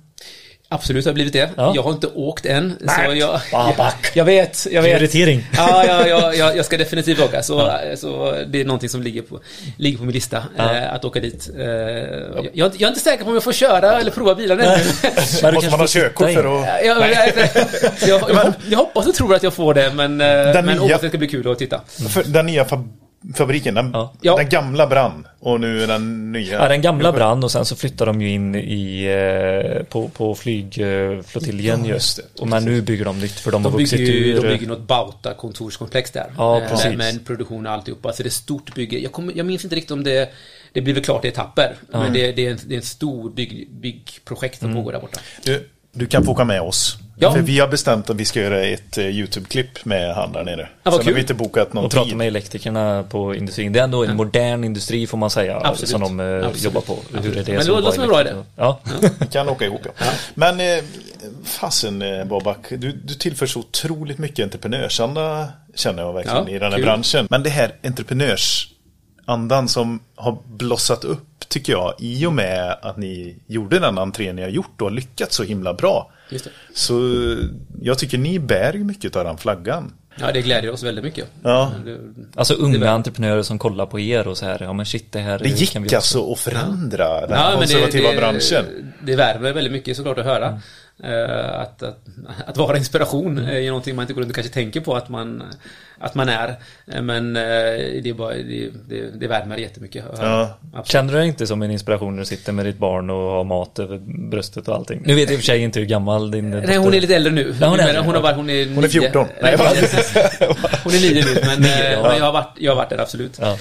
Absolut 0.73 1.05
har 1.05 1.09
jag 1.09 1.15
blivit 1.15 1.33
det. 1.33 1.49
Ja. 1.55 1.71
Jag 1.75 1.83
har 1.83 1.91
inte 1.91 2.07
åkt 2.07 2.45
än. 2.45 2.77
Så 2.79 3.01
jag, 3.03 3.17
jag, 3.17 3.41
jag, 4.13 4.25
vet, 4.25 4.67
jag 4.71 4.81
vet. 4.81 4.97
Prioritering. 4.97 5.43
Ja, 5.57 5.85
ja, 6.07 6.33
ja, 6.33 6.53
jag 6.53 6.65
ska 6.65 6.77
definitivt 6.77 7.19
åka. 7.19 7.43
Så, 7.43 7.53
ja. 7.53 7.97
så 7.97 8.37
det 8.47 8.61
är 8.61 8.65
någonting 8.65 8.89
som 8.89 9.01
ligger 9.03 9.21
på, 9.21 9.39
ligger 9.77 9.97
på 9.97 10.03
min 10.03 10.13
lista. 10.13 10.43
Ja. 10.57 10.75
Eh, 10.75 10.93
att 10.93 11.05
åka 11.05 11.19
dit. 11.19 11.49
Eh, 11.57 11.65
jag, 11.65 12.49
jag, 12.53 12.81
är 12.81 12.87
inte 12.87 12.99
säker 12.99 13.23
på 13.23 13.29
om 13.29 13.33
jag 13.33 13.43
får 13.43 13.53
köra 13.53 13.99
eller 13.99 14.11
prova 14.11 14.35
bilen 14.35 14.59
ännu. 14.59 14.83
Måste 15.53 15.69
man 15.69 15.79
ha 15.79 15.87
körkort 15.87 16.33
för 16.33 16.61
att... 16.61 16.67
Ja, 16.85 16.85
jag, 16.85 17.09
jag, 18.07 18.53
jag, 18.69 18.77
hoppas 18.77 19.07
och 19.07 19.13
tror 19.13 19.35
att 19.35 19.43
jag 19.43 19.53
får 19.53 19.73
det, 19.73 19.91
men, 19.93 20.21
eh, 20.21 20.27
men 20.27 20.65
nya... 20.65 20.79
hoppas 20.79 21.01
det 21.01 21.09
ska 21.09 21.17
bli 21.17 21.27
kul 21.27 21.51
att 21.51 21.59
titta. 21.59 21.81
För 22.09 22.23
den 22.23 22.45
nya 22.45 22.65
fabriken, 23.35 23.75
den, 23.75 23.95
ja. 24.21 24.37
den 24.37 24.49
gamla 24.49 24.87
brann 24.87 25.27
och 25.39 25.59
nu 25.59 25.83
är 25.83 25.87
den 25.87 26.31
nya. 26.31 26.61
Ja, 26.61 26.67
den 26.67 26.81
gamla 26.81 27.11
brann 27.11 27.43
och 27.43 27.51
sen 27.51 27.65
så 27.65 27.75
flyttar 27.75 28.05
de 28.05 28.21
ju 28.21 28.29
in 28.29 28.55
i, 28.55 29.05
eh, 29.05 29.83
på, 29.83 30.09
på 30.09 30.35
flygflottiljen 30.35 31.85
ja, 31.85 31.93
just 31.93 32.17
det. 32.17 32.41
Och 32.41 32.47
men 32.47 32.65
nu 32.65 32.81
bygger 32.81 33.05
de 33.05 33.19
nytt 33.19 33.39
för 33.39 33.51
de, 33.51 33.63
de 33.63 33.71
har 33.71 33.79
vuxit 33.79 33.99
ju, 33.99 34.05
ur. 34.05 34.41
De 34.41 34.47
bygger 34.47 34.67
något 34.67 34.87
Bauta 34.87 35.33
kontorskomplex 35.33 36.11
där. 36.11 36.33
Ja, 36.37 36.61
eh, 36.61 36.69
precis. 36.69 36.97
Med 36.97 37.09
en 37.09 37.19
produktion 37.19 37.67
och 37.67 37.71
alltihopa. 37.71 38.13
Så 38.13 38.23
det 38.23 38.29
är 38.29 38.31
stort 38.31 38.75
bygge. 38.75 38.99
Jag, 38.99 39.11
kommer, 39.11 39.33
jag 39.35 39.45
minns 39.45 39.63
inte 39.63 39.75
riktigt 39.75 39.91
om 39.91 40.03
det 40.03 40.29
det 40.73 40.81
blir 40.81 40.93
väl 40.93 41.03
klart 41.03 41.25
i 41.25 41.27
etapper. 41.27 41.75
Mm. 41.93 42.03
Men 42.03 42.13
det, 42.13 42.31
det, 42.31 42.47
är 42.47 42.51
en, 42.51 42.59
det 42.65 42.75
är 42.75 42.77
en 42.77 42.83
stor 42.83 43.29
bygg, 43.29 43.67
byggprojekt 43.71 44.59
som 44.59 44.69
mm. 44.69 44.77
pågår 44.77 44.91
där 44.91 44.99
borta. 44.99 45.19
Du, 45.43 45.69
du 45.93 46.07
kan 46.07 46.23
få 46.23 46.31
åka 46.31 46.43
med 46.43 46.61
oss. 46.61 46.97
Ja. 47.15 47.33
För 47.33 47.41
vi 47.41 47.59
har 47.59 47.67
bestämt 47.67 48.09
att 48.09 48.15
vi 48.15 48.25
ska 48.25 48.41
göra 48.41 48.61
ett 48.61 48.97
uh, 48.97 49.05
YouTube-klipp 49.05 49.85
med 49.85 50.15
han 50.15 50.31
där 50.31 50.43
nere. 50.43 50.69
Ja, 50.83 50.91
Sen 50.91 51.05
har 51.05 51.13
vi 51.13 51.19
inte 51.19 51.33
bokat 51.33 51.73
någon 51.73 51.85
och 51.85 51.91
tid. 51.91 51.99
Och 51.99 52.05
prata 52.05 52.17
med 52.17 52.27
elektrikerna 52.27 53.03
på 53.09 53.35
industrin. 53.35 53.73
Det 53.73 53.79
är 53.79 53.83
ändå 53.83 54.03
en 54.03 54.09
ja. 54.09 54.15
modern 54.15 54.63
industri 54.63 55.07
får 55.07 55.17
man 55.17 55.29
säga. 55.29 55.61
Absolut. 55.63 55.89
Som 55.89 56.01
de 56.01 56.19
uh, 56.19 56.51
jobbar 56.55 56.81
på. 56.81 56.97
Hur 57.21 57.37
är 57.37 57.43
det 57.43 57.51
Men 57.51 57.65
det 57.65 57.67
låter 57.67 57.91
som 57.91 58.03
en 58.03 58.09
bra 58.09 58.21
idé. 58.21 58.33
Ja. 58.55 58.79
vi 59.19 59.27
kan 59.27 59.49
åka 59.49 59.65
ihop 59.65 59.81
ja. 59.83 60.05
Men 60.33 60.59
uh, 60.59 60.83
fasen 61.43 62.03
Babak, 62.27 62.69
du, 62.69 62.91
du 62.91 63.13
tillför 63.13 63.45
så 63.45 63.59
otroligt 63.59 64.17
mycket 64.17 64.43
entreprenörsanda 64.43 65.47
känner 65.75 66.03
jag 66.03 66.13
verkligen 66.13 66.47
i 66.47 66.59
den 66.59 66.71
här 66.71 66.77
kul. 66.77 66.85
branschen. 66.85 67.27
Men 67.29 67.43
det 67.43 67.49
här 67.49 67.75
entreprenörsandan 67.83 69.67
som 69.67 69.99
har 70.15 70.37
blossat 70.45 71.03
upp 71.03 71.32
tycker 71.53 71.73
jag 71.73 71.93
i 71.99 72.25
och 72.25 72.33
med 72.33 72.77
att 72.81 72.97
ni 72.97 73.37
gjorde 73.47 73.79
den 73.79 73.97
entrén 73.97 74.35
ni 74.35 74.41
har 74.41 74.49
gjort 74.49 74.81
och 74.81 74.91
lyckats 74.91 75.35
så 75.35 75.43
himla 75.43 75.73
bra. 75.73 76.11
Så 76.73 76.93
jag 77.81 77.99
tycker 77.99 78.17
ni 78.17 78.39
bär 78.39 78.73
mycket 78.73 79.15
av 79.15 79.23
den 79.23 79.37
flaggan. 79.37 79.93
Ja, 80.19 80.31
det 80.31 80.41
glädjer 80.41 80.71
oss 80.71 80.83
väldigt 80.83 81.03
mycket. 81.03 81.27
Ja. 81.43 81.71
Alltså 82.35 82.53
unga 82.53 82.89
entreprenörer 82.89 83.43
som 83.43 83.59
kollar 83.59 83.85
på 83.85 83.99
er 83.99 84.27
och 84.27 84.37
så 84.37 84.45
här, 84.45 84.63
ja 84.63 84.73
men 84.73 84.85
shit 84.85 85.11
det 85.11 85.19
här 85.19 85.39
Det 85.39 85.49
gick 85.49 85.71
kan 85.71 85.83
vi 85.83 85.95
alltså 85.95 86.31
att 86.31 86.39
förändra 86.39 87.27
den 87.27 87.39
Ja, 87.39 87.53
konservativa 87.57 88.07
det, 88.07 88.15
det, 88.15 88.21
branschen. 88.21 88.93
Det 89.03 89.15
värmer 89.15 89.53
väldigt 89.53 89.73
mycket 89.73 89.97
såklart 89.97 90.17
att 90.17 90.25
höra. 90.25 90.59
Eh, 91.03 91.59
att, 91.59 91.83
att, 91.83 91.99
att 92.45 92.57
vara 92.57 92.77
inspiration 92.77 93.37
är 93.37 93.67
någonting 93.67 93.95
man 93.95 94.03
inte 94.03 94.13
går 94.13 94.21
runt 94.21 94.31
och 94.31 94.35
kanske 94.35 94.53
tänker 94.53 94.81
på 94.81 94.95
att 94.95 95.09
man, 95.09 95.43
att 96.03 96.15
man 96.15 96.29
är. 96.29 96.55
Eh, 96.87 97.01
Men 97.01 97.35
eh, 97.35 97.41
det, 98.03 98.09
är 98.09 98.13
bara, 98.13 98.33
det, 98.33 98.69
det, 98.89 99.19
det 99.19 99.27
värmer 99.27 99.57
jättemycket. 99.57 100.05
Ja. 100.19 100.57
Absolut. 100.73 100.87
Känner 100.87 101.13
du 101.13 101.19
dig 101.19 101.27
inte 101.27 101.47
som 101.47 101.61
en 101.61 101.71
inspiration 101.71 102.15
när 102.15 102.19
du 102.19 102.25
sitter 102.25 102.51
med 102.51 102.65
ditt 102.65 102.77
barn 102.77 103.09
och 103.09 103.15
har 103.15 103.43
mat 103.43 103.79
över 103.79 103.97
bröstet 104.29 104.67
och 104.67 104.75
allting? 104.75 105.01
Nu 105.05 105.15
vet 105.15 105.29
jag 105.29 105.33
i 105.33 105.35
och 105.35 105.39
för 105.39 105.45
sig 105.45 105.59
inte 105.63 105.79
hur 105.79 105.85
gammal 105.85 106.31
din 106.31 106.49
Nej, 106.49 106.77
hon 106.77 106.93
är 106.93 107.01
lite 107.01 107.15
äldre 107.15 107.33
nu. 107.33 107.55
Ja, 107.61 107.67
hon 107.67 107.79
är 107.79 107.87
äldre. 107.87 108.01
hon, 108.01 108.15
har 108.15 108.21
varit, 108.21 108.35
hon 108.35 108.49
är 108.49 108.75
Hon 108.75 108.83
är 108.83 108.87
14. 108.87 109.27
Nej, 109.41 109.55
Nej, 109.57 109.77
hon 110.83 110.93
är 110.93 110.99
nio 110.99 111.25
nu, 111.25 111.41
men, 111.45 111.63
eh, 111.63 111.91
ja. 111.91 112.01
men 112.01 112.17
jag, 112.17 112.25
har 112.25 112.33
varit, 112.33 112.57
jag 112.59 112.71
har 112.71 112.75
varit 112.75 112.89
där 112.89 112.97
absolut. 112.97 113.39
Ja. 113.41 113.57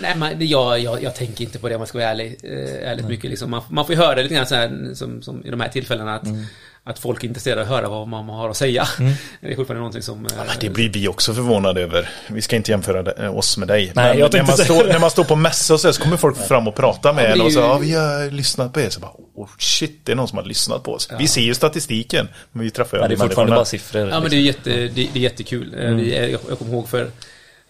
Nej, 0.00 0.14
men 0.16 0.48
jag, 0.48 0.80
jag, 0.80 1.02
jag 1.02 1.14
tänker 1.14 1.44
inte 1.44 1.58
på 1.58 1.68
det 1.68 1.74
om 1.74 1.80
man 1.80 1.86
ska 1.86 1.98
vara 1.98 2.08
ärlig. 2.08 2.38
Ärligt 2.82 3.08
mycket 3.08 3.30
liksom. 3.30 3.50
man, 3.50 3.62
man 3.68 3.86
får 3.86 3.94
ju 3.94 4.00
höra 4.00 4.22
lite 4.22 4.34
grann 4.34 4.46
så 4.46 4.54
här, 4.54 4.94
som, 4.94 5.22
som 5.22 5.46
i 5.46 5.50
de 5.50 5.60
här 5.60 5.68
tillfällena 5.68 6.14
att, 6.14 6.26
Mm. 6.26 6.44
Att 6.84 6.98
folk 6.98 7.24
är 7.24 7.28
intresserade 7.28 7.60
av 7.60 7.66
att 7.66 7.72
höra 7.76 7.88
vad 7.88 8.08
man 8.08 8.28
har 8.28 8.48
att 8.50 8.56
säga. 8.56 8.86
Det 9.40 9.52
är 9.52 9.56
fortfarande 9.56 9.74
någonting 9.80 10.02
som... 10.02 10.26
eh, 10.26 10.32
Ja, 10.36 10.44
Det 10.60 10.68
blir 10.70 10.88
vi 10.88 11.08
också 11.08 11.34
förvånade 11.34 11.80
över. 11.82 12.08
Vi 12.28 12.42
ska 12.42 12.56
inte 12.56 12.70
jämföra 12.70 13.12
eh, 13.24 13.36
oss 13.36 13.56
med 13.56 13.68
dig. 13.68 13.92
Nej, 13.94 14.08
Men 14.10 14.18
jag 14.18 14.32
när, 14.32 14.42
man 14.42 14.56
står, 14.56 14.84
när 14.86 14.98
man 14.98 15.10
står 15.10 15.24
på 15.24 15.36
mässa 15.36 15.74
och 15.74 15.80
så, 15.80 15.92
så 15.92 16.02
kommer 16.02 16.16
folk 16.16 16.36
fram 16.36 16.68
och 16.68 16.74
prata 16.74 17.12
med 17.12 17.24
Ja, 17.24 17.34
en 17.34 17.40
och 17.40 17.52
så 17.52 17.58
ju- 17.58 17.64
ja, 17.64 17.78
vi 17.78 17.92
har 17.92 18.30
lyssnat 18.30 18.72
på 18.72 18.80
er. 18.80 18.90
Så 18.90 19.00
bara, 19.00 19.12
oh 19.34 19.48
shit, 19.58 20.00
det 20.04 20.12
är 20.12 20.16
någon 20.16 20.28
som 20.28 20.38
har 20.38 20.44
lyssnat 20.44 20.82
på 20.82 20.92
oss. 20.92 21.08
Vi 21.18 21.28
ser 21.28 21.40
ju 21.40 21.54
statistiken, 21.54 22.28
men 22.52 22.64
vi 22.64 22.70
träffar 22.70 22.96
ju 22.96 23.02
Ja, 23.02 23.08
det 23.08 23.14
är 23.14 23.16
fortfarande 23.16 23.54
bara 23.54 23.64
siffror. 23.64 24.08
Ja 24.08 24.20
men 24.20 24.30
det 24.30 24.36
är, 24.36 24.40
jätte, 24.40 24.70
det, 24.70 24.88
det 24.88 25.10
är 25.14 25.18
jättekul. 25.18 25.74
Eh, 25.78 25.94
Vi, 25.94 26.14
är- 26.14 26.28
jag, 26.28 26.40
jag 26.48 26.58
kommer 26.58 26.72
ihåg 26.72 26.88
för, 26.88 27.10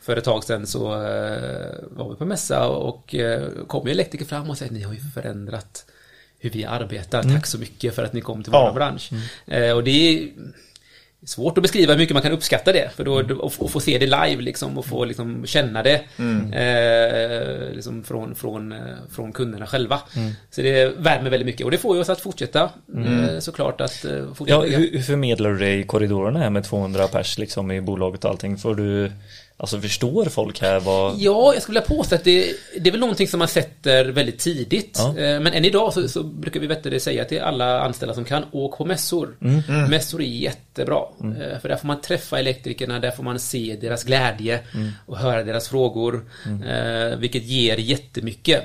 för 0.03 0.17
ett 0.17 0.25
tag 0.25 0.45
sedan 0.45 0.67
så 0.67 0.93
eh, 0.93 1.01
var 1.91 2.11
vi 2.11 2.17
på 2.17 2.25
mässa 2.25 2.67
och 2.69 3.15
eh, 3.15 3.43
kom 3.67 3.87
ju 3.87 3.93
elektriker 3.93 4.25
fram 4.27 4.51
och 4.51 4.59
sa 4.59 4.65
ni 4.71 4.83
har 4.83 4.93
ju 4.93 5.01
förändrat 5.15 5.85
hur 6.41 6.51
vi 6.51 6.65
arbetar. 6.65 7.23
Tack 7.23 7.47
så 7.47 7.59
mycket 7.59 7.95
för 7.95 8.05
att 8.05 8.13
ni 8.13 8.21
kom 8.21 8.43
till 8.43 8.53
vår 8.53 8.61
Ja. 8.61 8.73
bransch. 8.73 9.11
Eh, 9.47 9.73
och 9.73 9.85
det 9.85 9.91
är 9.91 10.29
svårt 11.27 11.59
att 11.59 11.63
beskriva 11.63 11.93
hur 11.93 11.99
mycket 11.99 12.15
man 12.15 12.23
kan 12.23 12.33
uppskatta 12.33 12.73
det. 12.73 12.91
För 12.97 13.05
då, 13.05 13.13
och, 13.35 13.53
och 13.59 13.71
få 13.71 13.81
se 13.81 13.99
det 13.99 14.07
live 14.07 14.43
liksom 14.43 14.79
och 14.79 14.87
få 14.87 15.05
liksom 15.05 15.47
känna 15.47 15.83
det 15.83 16.01
eh, 16.53 17.75
liksom 17.75 18.05
från, 18.05 18.35
från, 18.35 18.73
eh, 18.73 18.79
från 19.11 19.33
kunderna 19.33 19.67
själva. 19.67 20.01
Så 20.51 20.63
det 20.63 20.87
värmer 20.99 21.31
väldigt 21.31 21.47
mycket 21.47 21.65
och 21.65 21.71
det 21.71 21.79
får 21.79 21.95
ju 21.97 22.01
oss 22.03 22.09
att 22.09 22.21
fortsätta 22.21 22.63
eh, 22.97 23.39
såklart 23.39 23.81
att 23.81 24.05
eh, 24.05 24.35
fortsätta 24.35 24.67
Ja, 24.67 24.77
hur, 24.79 24.93
hur 24.93 25.03
förmedlar 25.03 25.51
du 25.51 25.59
det 25.59 25.75
i 25.75 25.83
korridorerna 25.83 26.39
här 26.39 26.51
med 26.51 26.65
200 26.65 27.09
pers 27.09 27.39
liksom 27.39 27.71
i 27.71 27.81
bolaget 27.81 28.25
och 28.25 28.31
allting? 28.31 28.57
Får 28.59 28.75
du, 28.75 29.13
alltså 29.61 29.81
förstår 29.81 30.25
folk 30.25 30.61
här 30.61 30.81
vad... 30.81 31.15
Ja, 31.19 31.53
jag 31.55 31.63
skulle 31.63 31.81
vilja 31.81 31.97
påstå 31.97 32.15
att 32.15 32.25
det, 32.25 32.53
det 32.81 32.89
är 32.89 32.91
väl 32.91 33.01
någonting 33.01 33.29
som 33.29 33.39
man 33.39 33.49
sätter 33.49 34.05
väldigt 34.05 34.39
tidigt. 34.39 34.97
Ja. 34.99 35.09
Eh, 35.09 35.41
Men 35.41 35.47
än 35.47 35.65
idag 35.65 35.93
så, 35.93 36.09
så 36.09 36.23
brukar 36.23 36.61
vi 36.61 36.67
vet 36.67 36.83
du, 36.83 36.91
det, 36.91 37.01
säga 37.01 37.25
till 37.25 37.41
alla 37.41 37.81
anställda 37.81 38.15
som 38.15 38.25
kan, 38.25 38.45
åk 38.53 38.79
på 38.79 38.85
mässor. 38.85 39.37
Mässor 39.91 40.21
är 40.23 40.27
jättebra. 40.27 41.01
Eh, 41.21 41.59
För 41.61 41.69
där 41.69 41.77
får 41.77 41.87
man 41.87 42.01
träffa 42.01 42.39
elektrikerna, 42.39 42.99
där 42.99 43.11
får 43.11 43.23
man 43.23 43.39
se 43.39 43.77
deras 43.81 44.05
glädje 44.05 44.61
och 45.07 45.19
höra 45.19 45.43
deras 45.45 45.69
frågor. 45.69 46.25
eh, 46.69 47.17
Vilket 47.19 47.43
ger 47.45 47.77
jättemycket. 47.77 48.65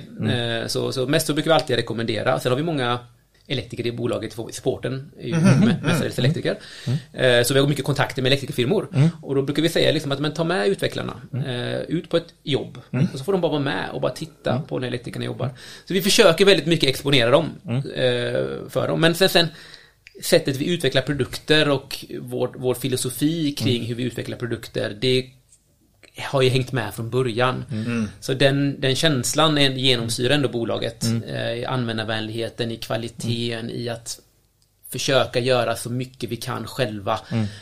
Så, 0.68 0.92
så 0.92 1.08
mässor 1.08 1.34
brukar 1.34 1.50
vi 1.52 1.56
alltid 1.56 1.76
rekommendera. 1.76 2.40
Sen 2.40 2.52
har 2.52 2.58
vi 2.58 2.64
många 2.64 3.00
elektriker 3.48 3.88
i 3.88 3.92
bolaget, 3.92 4.34
för 4.34 4.48
supporten 4.52 5.12
är 5.20 5.28
ju 5.28 5.34
mm. 5.34 5.74
mestadels 5.84 6.20
elektriker. 6.20 6.58
Eh, 7.14 7.44
Så 7.44 7.54
vi 7.54 7.60
har 7.60 7.68
mycket 7.68 7.86
kontakter 7.86 8.22
med 8.22 8.30
elektrikerfirmor. 8.30 8.88
Och 9.22 9.36
då 9.36 9.42
brukar 9.42 9.62
vi 9.62 9.70
säga 9.70 9.92
liksom 9.92 10.12
att 10.12 10.20
men 10.20 10.34
ta 10.34 10.44
med 10.44 10.68
utvecklarna 10.68 11.22
eh, 11.48 11.80
ut 11.82 12.10
på 12.10 12.18
ett 12.18 12.34
jobb. 12.44 12.82
Och 13.14 13.20
så 13.20 13.24
får 13.24 13.32
de 13.32 13.42
bara 13.42 13.52
vara 13.52 13.62
med 13.62 13.90
och 13.94 14.02
bara 14.02 14.12
titta 14.12 14.62
på 14.68 14.80
när 14.80 14.88
elektrikerna 14.88 15.26
jobbar. 15.26 15.50
Så 15.86 15.94
vi 15.94 16.02
försöker 16.02 16.46
väldigt 16.46 16.66
mycket 16.66 16.90
exponera 16.90 17.30
dem 17.30 17.50
eh, 17.96 18.70
för 18.70 18.88
dem. 18.88 19.02
Men 19.02 19.16
sen, 19.16 19.30
sen 19.30 19.48
sättet 20.22 20.58
vi 20.58 20.74
utvecklar 20.74 21.02
produkter 21.02 21.70
och 21.70 22.06
vår, 22.20 22.52
vår 22.56 22.74
filosofi 22.74 23.52
kring 23.52 23.86
hur 23.86 23.96
vi 23.96 24.04
utvecklar 24.04 24.38
produkter, 24.38 24.98
det 25.02 25.30
har 26.18 26.42
ju 26.42 26.50
hängt 26.50 26.72
med 26.72 26.94
från 26.94 27.10
början. 27.10 27.66
Så 28.20 28.34
den, 28.34 28.82
den 28.82 28.96
känslan 28.96 29.58
är- 29.58 29.70
genomsyrar 29.72 30.36
ändå 30.36 30.50
bolaget. 30.50 31.06
Eh, 31.28 31.52
I 31.54 31.66
användarvänligheten, 31.66 32.72
i 32.72 32.78
kvaliteten, 32.78 33.70
i 33.70 33.90
att 33.90 34.20
försöka 34.90 35.40
göra 35.40 35.76
så 35.76 35.90
mycket 35.90 36.30
vi 36.30 36.36
kan 36.36 36.68
själva. 36.68 37.20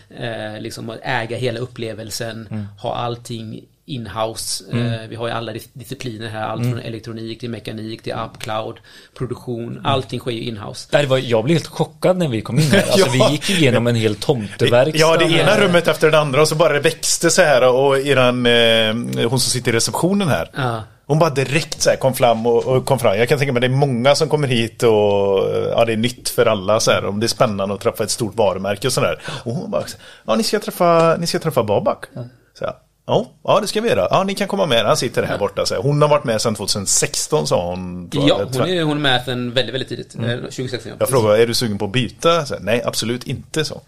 Eh, 0.09 0.61
liksom 0.61 0.93
äga 1.03 1.37
hela 1.37 1.59
upplevelsen, 1.59 2.67
ha 2.81 2.95
allting 2.95 3.61
inhouse. 3.85 4.63
Eh, 4.71 5.07
vi 5.09 5.15
har 5.15 5.27
ju 5.27 5.33
alla 5.33 5.51
dis- 5.51 5.69
discipliner 5.73 6.27
här, 6.29 6.43
allt 6.47 6.63
från 6.63 6.79
elektronik 6.79 7.39
till 7.39 7.49
mekanik 7.49 8.03
till 8.03 8.13
app, 8.13 8.39
cloud, 8.39 8.75
produktion. 9.17 9.81
Allting 9.83 10.19
sker 10.19 10.31
ju 10.31 10.41
inhouse. 10.43 10.89
Nej, 10.91 11.05
var, 11.05 11.17
jag 11.17 11.43
blev 11.43 11.55
helt 11.57 11.67
chockad 11.67 12.17
när 12.17 12.27
vi 12.27 12.41
kom 12.41 12.59
in 12.59 12.71
här. 12.71 12.81
Alltså, 12.91 12.99
Ja. 13.17 13.27
Vi 13.27 13.31
gick 13.33 13.49
igenom 13.49 13.87
en 13.87 13.95
hel 13.95 14.15
tomteverkstad. 14.15 14.99
Ja, 14.99 15.17
det 15.17 15.25
ena 15.25 15.51
här. 15.51 15.61
rummet 15.61 15.87
efter 15.87 16.11
det 16.11 16.19
andra 16.19 16.41
och 16.41 16.47
så 16.47 16.55
bara 16.55 16.73
det 16.73 16.79
växte 16.79 17.29
så 17.29 17.41
här 17.41 17.69
och 17.73 17.99
eran, 17.99 18.45
eh, 18.45 18.93
hon 19.29 19.39
som 19.39 19.51
sitter 19.51 19.71
i 19.71 19.75
receptionen 19.75 20.27
här. 20.27 20.49
Ja. 20.55 20.83
Hon 21.05 21.19
bara 21.19 21.29
direkt 21.29 21.81
så 21.81 21.89
här 21.89 21.97
kom 21.97 22.13
fram 22.13 22.45
och, 22.47 22.65
och 22.65 22.85
kom 22.85 22.99
fram. 22.99 23.17
Jag 23.17 23.29
kan 23.29 23.37
tänka 23.37 23.53
mig 23.53 23.61
det 23.61 23.67
är 23.67 23.69
många 23.69 24.15
som 24.15 24.29
kommer 24.29 24.47
hit 24.47 24.83
och 24.83 24.91
ja, 25.71 25.85
det 25.85 25.93
är 25.93 25.97
nytt 25.97 26.29
för 26.29 26.45
alla 26.45 26.79
så 26.79 26.91
här. 26.91 27.05
Om 27.05 27.19
det 27.19 27.25
är 27.25 27.27
spännande 27.27 27.75
att 27.75 27.81
träffa 27.81 28.03
ett 28.03 28.09
stort 28.11 28.35
varumärke 28.35 28.87
och 28.87 28.93
sådär. 28.93 29.21
Och 29.45 29.53
hon 29.53 29.71
bara, 29.71 29.83
ja 30.25 30.35
ni 30.35 30.43
ska 30.43 30.59
träffa, 30.59 31.15
ni 31.19 31.27
ska 31.27 31.39
träffa 31.39 31.63
Babak. 31.63 32.05
Här, 32.15 32.27
Ja, 33.05 33.31
ja, 33.43 33.59
det 33.61 33.67
ska 33.67 33.81
vi 33.81 33.89
göra. 33.89 34.07
Ja, 34.11 34.23
ni 34.23 34.35
kan 34.35 34.47
komma 34.47 34.65
med. 34.65 34.85
Han 34.85 34.97
sitter 34.97 35.23
här 35.23 35.37
borta. 35.37 35.65
Så. 35.65 35.75
Hon 35.75 36.01
har 36.01 36.09
varit 36.09 36.23
med 36.23 36.41
sedan 36.41 36.55
2016 36.55 37.47
sa 37.47 37.65
hon. 37.69 38.09
Ja, 38.13 38.41
hon 38.53 38.69
är, 38.69 38.83
hon 38.83 38.97
är 38.97 39.01
med 39.01 39.25
sedan 39.25 39.51
väldigt, 39.53 39.73
väldigt 39.73 39.89
tidigt. 39.89 40.15
Eh, 40.15 40.21
2016. 40.35 40.81
ja. 40.91 40.95
Jag 40.99 41.09
frågade, 41.09 41.41
är 41.43 41.47
du 41.47 41.53
sugen 41.53 41.77
på 41.77 41.85
att 41.85 41.91
byta? 41.91 42.45
Så, 42.45 42.55
Nej, 42.59 42.81
absolut 42.85 43.23
inte, 43.23 43.65
så. 43.65 43.73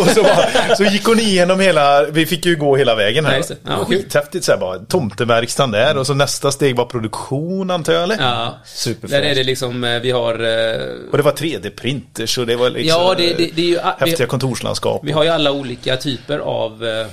och 0.00 0.06
så, 0.14 0.22
bara, 0.22 0.76
så 0.76 0.84
gick 0.84 1.06
hon 1.06 1.18
igenom 1.20 1.60
hela, 1.60 2.04
vi 2.04 2.26
fick 2.26 2.46
ju 2.46 2.56
gå 2.56 2.76
hela 2.76 2.94
vägen 2.94 3.24
här. 3.26 3.42
Det. 3.48 3.56
Ja. 3.66 3.84
Skithäftigt 3.84 4.44
så 4.44 4.52
här 4.52 4.58
bara, 4.58 4.78
tomteverkstan 4.78 5.70
där 5.70 5.96
och 5.96 6.06
så 6.06 6.14
nästa 6.14 6.50
steg 6.52 6.76
var 6.76 6.84
produktion 6.84 7.70
antar 7.70 7.92
jag 7.92 8.02
eller? 8.02 8.16
Ja, 8.20 8.58
Superfräscht. 8.64 9.10
där 9.12 9.22
är 9.22 9.34
det 9.34 9.44
liksom, 9.44 9.84
eh, 9.84 10.00
vi 10.00 10.10
har... 10.10 10.32
eh, 10.32 10.86
Och 11.10 11.16
det 11.16 11.22
var 11.22 11.32
3D-printers 11.32 12.38
och 12.38 12.46
det 12.46 12.56
var 12.56 12.70
liksom 12.70 13.00
Ja, 13.02 13.14
det, 13.18 13.34
det, 13.34 13.50
det 13.54 13.62
är 13.62 13.66
ju... 13.66 13.78
häftiga 13.98 14.26
vi, 14.26 14.30
kontorslandskap. 14.30 15.00
vi 15.04 15.12
har 15.12 15.24
ju 15.24 15.30
alla 15.30 15.52
olika 15.52 15.96
typer 15.96 16.38
av, 16.38 16.84
eh, 16.86 17.06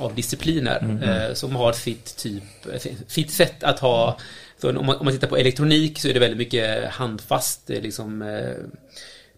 av 0.00 0.14
discipliner 0.14 0.78
Mm. 0.78 1.02
eh, 1.02 1.34
som 1.34 1.56
har 1.56 1.72
sitt 1.72 2.16
typ, 2.16 2.66
eh, 2.72 2.92
sitt 3.06 3.30
sätt 3.30 3.64
att 3.64 3.78
ha... 3.78 4.18
Så 4.60 4.78
om, 4.78 4.86
man, 4.86 4.96
om 4.96 5.04
man 5.04 5.14
tittar 5.14 5.28
på 5.28 5.36
elektronik 5.36 5.98
så 6.00 6.08
är 6.08 6.14
det 6.14 6.20
väldigt 6.20 6.38
mycket 6.38 6.90
handfast, 6.90 7.70
är 7.70 7.82
liksom 7.82 8.22
eh, 8.22 8.54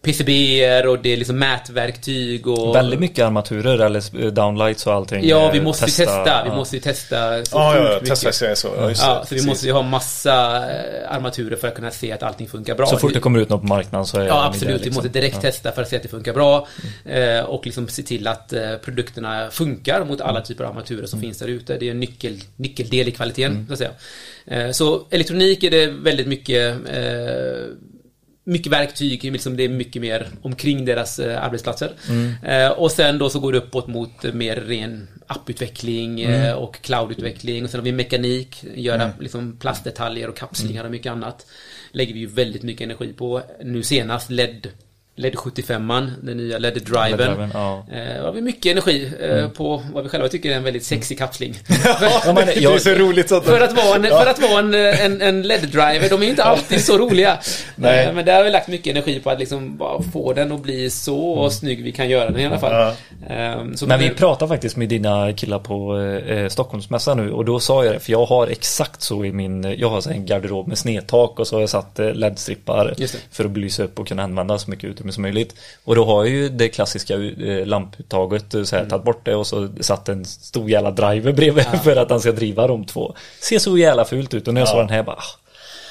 PCBer 0.03 0.87
och 0.87 0.99
det 0.99 1.13
är 1.13 1.17
liksom 1.17 1.39
mätverktyg 1.39 2.47
och... 2.47 2.75
Väldigt 2.75 2.99
mycket 2.99 3.25
armaturer 3.25 3.79
eller 3.79 4.31
downlights 4.31 4.87
och 4.87 4.93
allting. 4.93 5.27
Ja, 5.27 5.45
eh, 5.45 5.51
vi 5.51 5.61
måste 5.61 5.85
ju 5.85 5.91
testa, 5.91 6.43
vi 6.43 6.49
ja. 6.49 6.55
måste 6.55 6.75
ju 6.75 6.81
testa 6.81 7.45
så 7.45 7.57
Ja, 7.57 7.77
ja, 7.77 7.91
ja 7.91 7.99
mycket. 8.01 8.57
så. 8.57 8.69
Ja, 8.77 8.89
just 8.89 9.03
Ja, 9.03 9.19
det, 9.21 9.27
så 9.27 9.35
vi 9.35 9.45
måste 9.45 9.67
ju 9.67 9.73
ha 9.73 9.81
massa 9.81 10.55
eh, 10.71 11.15
armaturer 11.15 11.55
för 11.55 11.67
att 11.67 11.75
kunna 11.75 11.91
se 11.91 12.11
att 12.11 12.23
allting 12.23 12.47
funkar 12.47 12.75
bra. 12.75 12.85
Så 12.85 12.97
fort 12.97 13.13
det 13.13 13.19
kommer 13.19 13.39
ut 13.39 13.49
något 13.49 13.61
på 13.61 13.67
marknaden 13.67 14.05
så 14.05 14.19
är 14.19 14.27
Ja, 14.27 14.45
absolut. 14.45 14.67
där, 14.67 14.79
Vi 14.79 14.85
liksom. 14.85 15.03
måste 15.03 15.19
direkt 15.19 15.41
testa 15.41 15.71
för 15.71 15.81
att 15.81 15.89
se 15.89 15.95
att 15.95 16.03
det 16.03 16.09
funkar 16.09 16.33
bra. 16.33 16.67
Eh, 17.05 17.39
och 17.39 17.65
liksom 17.65 17.87
se 17.87 18.03
till 18.03 18.27
att 18.27 18.53
eh, 18.53 18.75
produkterna 18.75 19.47
funkar 19.51 20.05
mot 20.05 20.21
alla 20.21 20.41
typer 20.41 20.63
av 20.63 20.69
armaturer 20.71 21.05
som 21.05 21.21
finns 21.21 21.37
där 21.37 21.47
ute. 21.47 21.77
Det 21.77 21.87
är 21.87 21.91
en 21.91 21.99
nyckel, 21.99 22.39
nyckeldel 22.55 23.07
i 23.07 23.11
kvaliteten, 23.11 23.65
så 23.67 23.73
att 23.73 23.79
säga. 23.79 23.91
Eh, 24.45 24.71
så 24.71 25.07
elektronik 25.09 25.63
är 25.63 25.71
det 25.71 25.87
väldigt 25.87 26.27
mycket 26.27 26.75
eh, 26.89 27.92
mycket 28.43 28.71
verktyg, 28.71 29.23
liksom 29.23 29.57
det 29.57 29.63
är 29.63 29.69
mycket 29.69 30.01
mer 30.01 30.27
omkring 30.41 30.85
deras 30.85 31.19
eh, 31.19 31.43
arbetsplatser. 31.43 31.91
Eh, 32.43 32.71
och 32.71 32.91
sen 32.91 33.17
då 33.17 33.29
så 33.29 33.39
går 33.39 33.51
det 33.51 33.57
uppåt 33.57 33.87
mot 33.87 34.23
mer 34.33 34.55
ren 34.55 35.07
apputveckling 35.27 36.21
eh, 36.21 36.53
och 36.53 36.81
cloudutveckling. 36.81 37.63
Och 37.63 37.69
sen 37.69 37.79
har 37.79 37.85
vi 37.85 37.91
mekanik, 37.91 38.63
göra 38.75 39.11
liksom 39.19 39.57
plastdetaljer 39.57 40.29
och 40.29 40.37
kapslingar 40.37 40.83
och 40.83 40.91
mycket 40.91 41.11
annat. 41.11 41.45
Lägger 41.91 42.13
vi 42.13 42.19
ju 42.19 42.27
väldigt 42.27 42.63
mycket 42.63 42.85
energi 42.85 43.13
på. 43.13 43.41
Nu 43.63 43.83
senast 43.83 44.29
LED 44.29 44.67
LED 45.15 45.33
75an, 45.35 46.11
den 46.21 46.37
nya 46.37 46.57
LED-driven. 46.59 47.17
LED-driven, 47.17 47.49
ja. 47.53 47.85
Eh, 47.91 48.23
har 48.25 48.31
vi 48.31 48.41
mycket 48.41 48.71
energi 48.71 49.11
eh, 49.21 49.49
på 49.49 49.81
vad 49.93 50.03
vi 50.03 50.09
själva 50.09 50.27
tycker 50.27 50.51
är 50.51 50.55
en 50.55 50.63
väldigt 50.63 50.83
sexig 50.83 51.17
kapsling. 51.17 51.55
Ja, 52.01 52.21
men 52.25 52.35
Det 52.45 52.57
är 52.57 52.61
jag, 52.61 52.81
så 52.81 52.89
roligt 52.89 53.29
så 53.29 53.35
att 53.35 53.45
För 53.45 53.61
att 53.61 53.73
vara 53.73 53.95
en, 53.95 54.03
för 54.03 54.25
att 54.25 54.41
vara 54.41 54.59
en, 54.59 54.73
en, 54.73 55.21
en 55.21 55.41
LED-driver, 55.47 56.09
de 56.09 56.19
är 56.21 56.23
ju 56.23 56.29
inte 56.29 56.43
alltid 56.43 56.81
så 56.83 56.97
roliga. 56.97 57.37
Nej. 57.75 58.05
Eh, 58.05 58.13
Men 58.13 58.25
där 58.25 58.35
har 58.37 58.43
vi 58.43 58.49
lagt 58.49 58.67
mycket 58.67 58.91
energi 58.91 59.19
på 59.19 59.29
att 59.29 59.39
liksom 59.39 59.77
bara 59.77 60.01
få 60.13 60.33
den 60.33 60.51
att 60.51 60.61
bli 60.63 60.89
så 60.89 61.49
snygg 61.49 61.83
vi 61.83 61.91
kan 61.91 62.09
göra 62.09 62.29
den 62.29 62.39
i 62.39 62.45
alla 62.45 62.59
fall. 62.59 62.93
Ehm, 63.29 63.77
Så 63.77 63.85
men 63.87 63.99
vi 63.99 64.07
det- 64.07 64.13
pratade 64.15 64.49
faktiskt 64.49 64.75
med 64.77 64.89
dina 64.89 65.33
killar 65.33 65.59
på 65.59 65.99
eh, 66.27 66.47
Stockholmsmässan 66.49 67.17
nu 67.17 67.31
och 67.31 67.45
då 67.45 67.59
sa 67.59 67.85
jag 67.85 67.93
det, 67.95 67.99
för 67.99 68.11
jag 68.11 68.25
har 68.25 68.47
exakt 68.47 69.01
så 69.01 69.25
i 69.25 69.31
min, 69.31 69.75
jag 69.77 69.89
har 69.89 70.11
en 70.11 70.25
garderob 70.25 70.67
med 70.67 70.77
snedtak 70.77 71.39
och 71.39 71.47
så 71.47 71.55
har 71.55 71.61
jag 71.61 71.69
satt 71.69 71.99
eh, 71.99 72.13
LED-strippar 72.13 72.93
för 73.31 73.45
att 73.45 73.51
belysa 73.51 73.83
upp 73.83 73.99
och 73.99 74.07
kunna 74.07 74.23
använda 74.23 74.57
så 74.57 74.69
mycket 74.69 74.83
utomhus 74.89 75.02
tuggummi 75.03 75.13
som 75.13 75.21
möjligt. 75.21 75.55
Och 75.83 75.95
då 75.95 76.05
har 76.05 76.25
jag 76.25 76.33
ju 76.33 76.49
det 76.49 76.69
klassiska 76.69 77.13
eh, 77.13 77.65
lamputtaget 77.65 78.51
så 78.51 78.75
här, 78.75 78.77
mm. 78.77 78.89
tagit 78.89 79.05
bort 79.05 79.25
det 79.25 79.35
och 79.35 79.47
så 79.47 79.69
satt 79.79 80.09
en 80.09 80.25
stor 80.25 80.69
jävla 80.69 80.91
driver 80.91 81.31
bredvid 81.31 81.65
ja. 81.73 81.79
för 81.83 81.95
att 81.95 82.09
han 82.09 82.19
ska 82.19 82.31
driva 82.31 82.67
de 82.67 82.85
två. 82.85 83.15
Ser 83.39 83.59
så 83.59 83.77
jävla 83.77 84.05
fult 84.05 84.33
ut 84.33 84.47
och 84.47 84.53
när 84.53 84.61
jag 84.61 84.67
ja. 84.67 84.71
såg 84.71 84.81
den 84.81 84.89
här 84.89 85.03
bara 85.03 85.15
ah. 85.15 85.39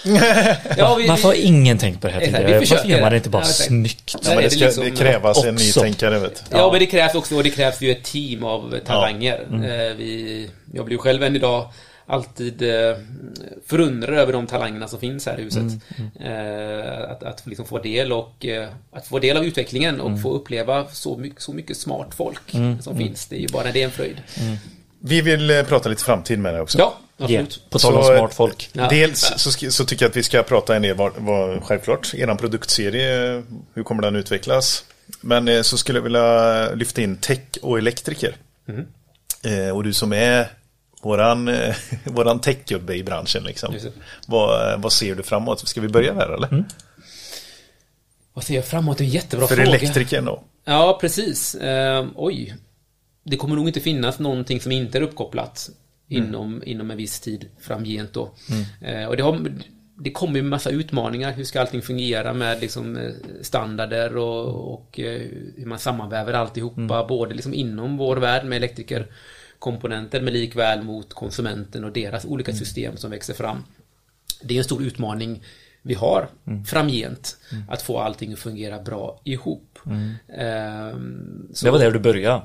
ja, 0.76 0.94
vi, 0.94 1.08
Varför 1.08 1.28
har 1.28 1.34
ingen 1.34 1.78
tänkt 1.78 2.00
på 2.00 2.06
det 2.06 2.12
här 2.12 2.20
tidigare? 2.20 2.58
Varför 2.58 2.88
gör 2.88 3.00
man 3.00 3.10
det 3.10 3.16
inte 3.16 3.30
bara 3.30 3.42
ja, 3.42 3.48
snyggt? 3.48 4.16
Ja, 4.22 4.34
men 4.34 4.42
det, 4.42 4.50
ska, 4.50 4.64
liksom, 4.64 4.84
det 4.84 4.90
krävas 4.90 5.36
också. 5.36 5.48
en 5.48 5.54
nytänkare 5.54 6.18
vet 6.18 6.44
ja. 6.50 6.58
ja, 6.58 6.70
men 6.72 6.80
det 6.80 6.86
krävs 6.86 7.14
också 7.14 7.36
och 7.36 7.42
det 7.42 7.50
krävs 7.50 7.80
ju 7.80 7.90
ett 7.90 8.04
team 8.04 8.44
av 8.44 8.78
talanger. 8.86 9.40
Mm. 9.50 9.62
Eh, 9.62 9.96
vi, 9.96 10.50
jag 10.72 10.90
ju 10.90 10.98
själv 10.98 11.22
än 11.22 11.36
idag 11.36 11.68
alltid 12.06 12.62
eh, 12.62 12.96
förundrad 13.66 14.18
över 14.18 14.32
de 14.32 14.46
talangerna 14.46 14.88
som 14.88 15.00
finns 15.00 15.26
här 15.26 15.40
i 15.40 15.42
huset. 15.42 15.62
Mm, 15.62 16.10
mm. 16.20 16.80
Eh, 16.80 17.10
att, 17.10 17.22
att 17.22 17.46
liksom 17.46 17.66
få 17.66 17.78
del 17.78 18.12
och 18.12 18.46
eh, 18.46 18.68
att 18.92 19.06
få 19.06 19.18
del 19.18 19.36
av 19.36 19.44
utvecklingen 19.44 20.00
och 20.00 20.08
mm. 20.08 20.22
få 20.22 20.32
uppleva 20.32 20.86
så 20.88 21.16
mycket, 21.16 21.42
så 21.42 21.52
mycket 21.52 21.76
smart 21.76 22.14
folk 22.16 22.54
mm, 22.54 22.82
som 22.82 22.92
mm. 22.96 23.06
finns. 23.06 23.26
Det 23.26 23.36
är 23.36 23.40
ju 23.40 23.48
bara 23.48 23.72
det 23.72 23.80
är 23.80 23.84
en 23.84 23.90
fröjd. 23.90 24.22
Mm. 24.40 24.56
Vi 24.98 25.20
vill 25.20 25.64
prata 25.68 25.88
lite 25.88 26.04
framtid 26.04 26.38
med 26.38 26.54
dig 26.54 26.60
också. 26.60 26.78
Ja, 26.78 26.98
absolut. 27.16 27.30
Yeah. 27.40 27.70
På 27.70 27.78
tal 27.78 27.94
om 27.94 28.04
smart 28.04 28.34
folk. 28.34 28.70
Ja. 28.72 28.88
Dels 28.88 29.32
så, 29.36 29.70
så, 29.70 29.84
tycker 29.84 30.04
jag 30.04 30.10
att 30.10 30.16
vi 30.16 30.22
ska 30.22 30.42
prata 30.42 30.76
en 30.76 30.82
del, 30.82 30.96
vad, 30.96 31.12
vad, 31.16 31.62
självklart, 31.62 32.14
er 32.14 32.34
produktserie, 32.34 33.42
hur 33.74 33.82
kommer 33.82 34.02
den 34.02 34.16
utvecklas? 34.16 34.84
Men 35.20 35.64
så 35.64 35.78
skulle 35.78 35.98
jag 35.98 36.04
vilja 36.04 36.70
lyfta 36.74 37.02
in 37.02 37.16
tech 37.16 37.40
och 37.62 37.78
elektriker. 37.78 38.36
Mm. 38.68 39.76
och 39.76 39.84
du 39.84 39.92
som 39.92 40.12
är 40.12 40.48
våran, 41.02 41.48
eh, 41.48 41.74
våran 42.04 42.40
techgubbe 42.40 42.94
i 42.94 43.02
branschen. 43.02 43.44
Liksom. 43.44 43.74
Vad, 44.26 44.80
vad 44.80 44.92
ser 44.92 45.14
du 45.14 45.22
framåt? 45.22 45.68
Ska 45.68 45.80
vi 45.80 45.88
börja 45.88 46.14
där 46.14 46.34
eller? 46.34 46.48
Mm. 46.48 46.64
Vad 48.32 48.44
ser 48.44 48.54
jag 48.54 48.64
framåt? 48.64 48.98
Det 48.98 49.04
är 49.04 49.06
en 49.06 49.12
jättebra 49.12 49.46
För 49.46 49.56
fråga. 49.56 49.70
För 49.70 49.76
elektrikern 49.76 50.24
då? 50.24 50.42
Ja, 50.64 50.98
precis. 51.00 51.54
Uh, 51.54 52.06
oj. 52.14 52.56
Det 53.24 53.36
kommer 53.36 53.56
nog 53.56 53.68
inte 53.68 53.80
finnas 53.80 54.18
någonting 54.18 54.60
som 54.60 54.72
inte 54.72 54.98
är 54.98 55.02
uppkopplat 55.02 55.70
mm. 56.10 56.24
inom, 56.24 56.62
inom 56.66 56.90
en 56.90 56.96
viss 56.96 57.20
tid 57.20 57.48
framgent 57.60 58.12
då. 58.12 58.30
Mm. 58.50 59.02
Uh, 59.02 59.08
och 59.08 59.16
det, 59.16 59.22
har, 59.22 59.52
det 59.96 60.10
kommer 60.10 60.36
ju 60.36 60.42
massa 60.42 60.70
utmaningar. 60.70 61.32
Hur 61.32 61.44
ska 61.44 61.60
allting 61.60 61.82
fungera 61.82 62.32
med 62.32 62.60
liksom 62.60 62.96
eh, 62.96 63.12
standarder 63.40 64.16
och, 64.16 64.74
och 64.74 64.90
hur 65.56 65.66
man 65.66 65.78
sammanväver 65.78 66.32
alltihopa. 66.32 66.80
Mm. 66.80 67.06
Både 67.06 67.34
liksom 67.34 67.54
inom 67.54 67.96
vår 67.96 68.16
värld 68.16 68.44
med 68.44 68.56
elektriker 68.56 69.06
komponenter 69.62 70.20
men 70.20 70.32
likväl 70.32 70.82
mot 70.82 71.14
konsumenten 71.14 71.84
och 71.84 71.92
deras 71.92 72.24
olika 72.24 72.50
mm. 72.50 72.58
system 72.58 72.96
som 72.96 73.10
växer 73.10 73.34
fram. 73.34 73.64
Det 74.42 74.54
är 74.54 74.58
en 74.58 74.64
stor 74.64 74.82
utmaning 74.82 75.42
vi 75.82 75.94
har 75.94 76.28
mm. 76.46 76.64
framgent. 76.64 77.36
Mm. 77.52 77.64
Att 77.68 77.82
få 77.82 77.98
allting 77.98 78.32
att 78.32 78.38
fungera 78.38 78.78
bra 78.78 79.20
ihop. 79.24 79.78
Mm. 79.86 80.14
Ehm, 80.38 81.48
det 81.62 81.70
var 81.70 81.78
där 81.78 81.90
du 81.90 81.98
började. 81.98 82.42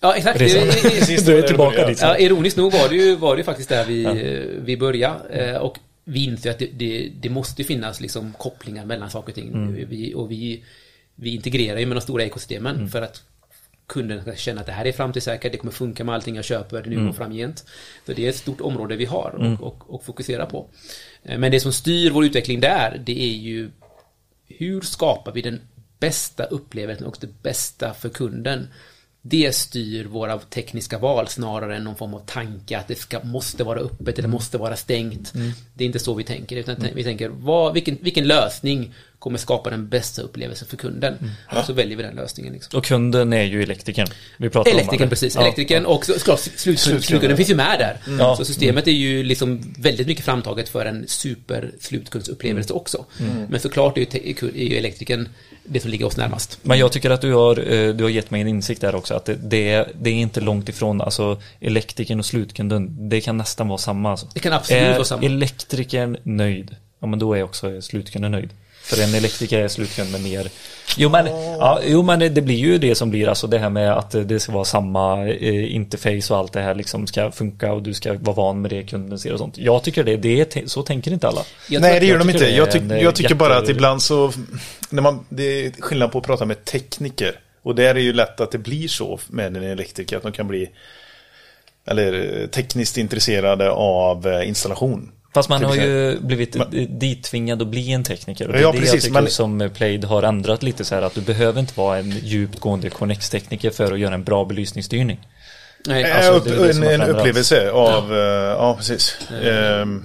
Ja, 0.00 0.14
exakt. 0.16 0.38
Precis, 0.38 1.26
du 1.26 1.38
är 1.38 1.42
tillbaka 1.42 1.86
dit. 1.86 1.98
Ja, 2.02 2.18
ironiskt 2.18 2.56
nog 2.56 2.72
var 2.72 2.88
det 2.88 2.94
ju, 2.94 3.16
var 3.16 3.36
det 3.36 3.44
faktiskt 3.44 3.68
där 3.68 3.84
vi, 3.84 4.02
ja. 4.02 4.12
vi 4.64 4.76
började. 4.76 5.28
Ehm, 5.28 5.62
och 5.62 5.78
vi 6.04 6.24
inser 6.24 6.50
att 6.50 6.58
det, 6.58 6.70
det, 6.72 7.12
det, 7.20 7.30
måste 7.30 7.64
finnas 7.64 8.00
liksom 8.00 8.32
kopplingar 8.32 8.86
mellan 8.86 9.10
saker 9.10 9.32
och 9.32 9.34
ting. 9.34 9.48
Mm. 9.48 9.88
Vi, 9.88 10.14
och 10.14 10.30
vi, 10.30 10.64
vi 11.14 11.34
integrerar 11.34 11.78
ju 11.78 11.86
med 11.86 11.96
de 11.96 12.00
stora 12.00 12.24
ekosystemen 12.24 12.76
mm. 12.76 12.88
för 12.88 13.02
att 13.02 13.22
kunden 13.88 14.22
ska 14.22 14.34
känna 14.34 14.60
att 14.60 14.66
det 14.66 14.72
här 14.72 14.84
är 14.84 14.92
framtidssäkert, 14.92 15.52
det 15.52 15.58
kommer 15.58 15.72
funka 15.72 16.04
med 16.04 16.14
allting 16.14 16.36
jag 16.36 16.44
köper 16.44 16.82
nu 16.82 16.96
mm. 16.96 17.08
och 17.08 17.16
framgent. 17.16 17.64
Så 18.06 18.12
det 18.12 18.24
är 18.24 18.28
ett 18.28 18.36
stort 18.36 18.60
område 18.60 18.96
vi 18.96 19.04
har 19.04 19.34
och, 19.34 19.46
mm. 19.46 19.56
och, 19.56 19.94
och, 19.94 20.04
fokusera 20.04 20.46
på. 20.46 20.66
Eh, 21.22 21.38
men 21.38 21.52
det 21.52 21.60
som 21.60 21.72
styr 21.72 22.10
vår 22.10 22.24
utveckling 22.24 22.60
där, 22.60 23.02
det 23.06 23.22
är 23.22 23.36
ju 23.36 23.70
hur 24.46 24.80
skapar 24.80 25.32
vi 25.32 25.42
den 25.42 25.60
bästa 25.98 26.44
upplevelsen 26.44 27.06
och 27.06 27.16
det 27.20 27.42
bästa 27.42 27.94
för 27.94 28.08
kunden 28.08 28.68
det 29.22 29.54
styr 29.54 30.04
våra 30.04 30.38
tekniska 30.38 30.98
val 30.98 31.28
snarare 31.28 31.76
än 31.76 31.84
någon 31.84 31.96
form 31.96 32.14
av 32.14 32.22
tanke 32.26 32.78
att 32.78 32.88
det 32.88 32.94
ska, 32.94 33.20
måste 33.24 33.64
vara 33.64 33.80
öppet 33.80 34.18
eller 34.18 34.28
måste 34.28 34.58
vara 34.58 34.76
stängt. 34.76 35.34
Mm. 35.34 35.52
Det 35.74 35.84
är 35.84 35.86
inte 35.86 35.98
så 35.98 36.14
vi 36.14 36.24
tänker, 36.24 36.56
utan 36.56 36.76
mm. 36.76 36.90
vi 36.94 37.04
tänker 37.04 37.28
vad, 37.28 37.74
vilken, 37.74 37.98
vilken 38.00 38.26
lösning 38.26 38.94
kommer 39.18 39.38
skapa 39.38 39.70
den 39.70 39.88
bästa 39.88 40.22
upplevelsen 40.22 40.68
för 40.68 40.76
kunden. 40.76 41.14
Mm. 41.50 41.64
Så 41.64 41.72
väljer 41.72 41.96
vi 41.96 42.02
den 42.02 42.14
lösningen. 42.14 42.52
Liksom. 42.52 42.78
Och 42.78 42.84
kunden 42.84 43.32
är 43.32 43.42
ju 43.42 43.62
elektrikern. 43.62 44.08
Vi 44.36 44.50
pratar 44.50 44.70
elektrikern, 44.70 45.02
om 45.02 45.10
precis. 45.10 45.34
Ja. 45.34 45.40
Elektrikern 45.40 45.86
och 45.86 46.04
såklart 46.04 46.40
slutkunden, 46.40 47.36
finns 47.36 47.50
ju 47.50 47.54
med 47.54 47.78
där. 47.78 48.12
Mm. 48.12 48.36
Så 48.36 48.44
systemet 48.44 48.86
är 48.86 48.92
ju 48.92 49.22
liksom 49.22 49.74
väldigt 49.78 50.06
mycket 50.06 50.24
framtaget 50.24 50.68
för 50.68 50.86
en 50.86 51.08
super 51.08 51.72
slutkundsupplevelse 51.80 52.72
mm. 52.72 52.80
också. 52.80 53.04
Mm. 53.20 53.46
Men 53.50 53.60
såklart 53.60 53.98
är 53.98 54.00
ju, 54.00 54.48
är 54.48 54.68
ju 54.68 54.76
elektrikern 54.76 55.28
det 55.68 55.80
som 55.80 55.90
ligger 55.90 56.06
oss 56.06 56.16
närmast. 56.16 56.58
Men 56.62 56.78
jag 56.78 56.92
tycker 56.92 57.10
att 57.10 57.20
du 57.20 57.32
har, 57.32 57.72
eh, 57.72 57.94
du 57.94 58.04
har 58.04 58.10
gett 58.10 58.30
mig 58.30 58.40
en 58.40 58.48
insikt 58.48 58.80
där 58.80 58.94
också 58.94 59.14
att 59.14 59.24
det, 59.24 59.34
det, 59.34 59.70
är, 59.70 59.92
det 60.00 60.10
är 60.10 60.14
inte 60.14 60.40
långt 60.40 60.68
ifrån, 60.68 61.00
alltså 61.00 61.40
elektrikern 61.60 62.18
och 62.18 62.26
slutkunden, 62.26 63.08
det 63.08 63.20
kan 63.20 63.36
nästan 63.36 63.68
vara 63.68 63.78
samma. 63.78 64.10
Alltså. 64.10 64.26
Det 64.34 64.40
kan 64.40 64.52
absolut 64.52 64.82
är 64.82 64.92
vara 64.92 65.04
samma. 65.04 65.22
Är 65.22 65.26
elektrikern 65.26 66.16
nöjd, 66.22 66.76
ja 67.00 67.06
men 67.06 67.18
då 67.18 67.34
är 67.34 67.42
också 67.42 67.82
slutkunden 67.82 68.32
nöjd. 68.32 68.50
För 68.88 69.02
en 69.02 69.14
elektriker 69.14 69.58
är 69.58 69.68
slutkund 69.68 70.12
med 70.12 70.22
mer 70.22 70.50
Jo 70.96 71.08
men, 71.08 71.26
ja, 71.26 71.80
jo, 71.84 72.02
men 72.02 72.18
det 72.34 72.42
blir 72.42 72.56
ju 72.56 72.78
det 72.78 72.94
som 72.94 73.10
blir 73.10 73.28
alltså 73.28 73.46
det 73.46 73.58
här 73.58 73.70
med 73.70 73.92
att 73.92 74.10
det 74.10 74.40
ska 74.40 74.52
vara 74.52 74.64
samma 74.64 75.28
eh, 75.28 75.74
interface 75.74 76.32
och 76.34 76.38
allt 76.38 76.52
det 76.52 76.60
här 76.60 76.74
liksom 76.74 77.06
ska 77.06 77.30
funka 77.30 77.72
och 77.72 77.82
du 77.82 77.94
ska 77.94 78.12
vara 78.12 78.36
van 78.36 78.60
med 78.60 78.70
det 78.70 78.82
kunden 78.82 79.18
ser 79.18 79.32
och 79.32 79.38
sånt. 79.38 79.58
Jag 79.58 79.82
tycker 79.82 80.04
det, 80.04 80.16
det 80.16 80.56
är, 80.56 80.66
så 80.66 80.82
tänker 80.82 81.12
inte 81.12 81.28
alla. 81.28 81.42
Nej 81.70 82.00
det 82.00 82.06
gör 82.06 82.18
de 82.18 82.30
inte. 82.30 82.48
Jag, 82.48 82.70
tyck, 82.70 82.82
jag 82.82 83.14
tycker 83.14 83.30
jätte... 83.30 83.34
bara 83.34 83.58
att 83.58 83.68
ibland 83.68 84.02
så, 84.02 84.32
när 84.90 85.02
man, 85.02 85.26
det 85.28 85.66
är 85.66 85.72
skillnad 85.78 86.12
på 86.12 86.18
att 86.18 86.26
prata 86.26 86.44
med 86.44 86.64
tekniker. 86.64 87.40
Och 87.62 87.74
där 87.74 87.94
är 87.94 88.00
ju 88.00 88.12
lätt 88.12 88.40
att 88.40 88.50
det 88.50 88.58
blir 88.58 88.88
så 88.88 89.20
med 89.28 89.56
en 89.56 89.62
elektriker 89.62 90.16
att 90.16 90.22
de 90.22 90.32
kan 90.32 90.48
bli 90.48 90.70
eller 91.86 92.46
tekniskt 92.46 92.98
intresserade 92.98 93.70
av 93.70 94.26
eh, 94.26 94.48
installation. 94.48 95.12
Fast 95.38 95.48
man 95.48 95.64
har 95.64 95.74
ju 95.74 96.20
blivit 96.20 96.56
men, 96.56 96.98
dittvingad 96.98 97.62
att 97.62 97.68
bli 97.68 97.92
en 97.92 98.04
tekniker. 98.04 98.46
Och 98.46 98.52
det 98.52 98.58
är 98.58 98.62
ja, 98.62 98.72
det 98.72 98.78
precis, 98.78 98.94
jag 98.94 99.02
tycker 99.02 99.20
men, 99.20 99.30
som 99.30 99.70
Plaid 99.74 100.04
har 100.04 100.22
ändrat 100.22 100.62
lite 100.62 100.84
så 100.84 100.94
här 100.94 101.02
att 101.02 101.14
du 101.14 101.20
behöver 101.20 101.60
inte 101.60 101.72
vara 101.76 101.98
en 101.98 102.10
djupt 102.10 102.60
gående 102.60 102.90
Connex-tekniker 102.90 103.70
för 103.70 103.92
att 103.92 103.98
göra 103.98 104.14
en 104.14 104.24
bra 104.24 104.44
belysningsstyrning. 104.44 105.18
Nej, 105.86 106.12
alltså, 106.12 106.32
upp, 106.32 106.70
en, 106.70 106.82
en 106.82 107.02
upplevelse 107.02 107.70
av, 107.70 108.12
ja, 108.12 108.16
uh, 108.16 108.22
ja 108.58 108.74
precis. 108.76 109.18
Um, 109.30 110.04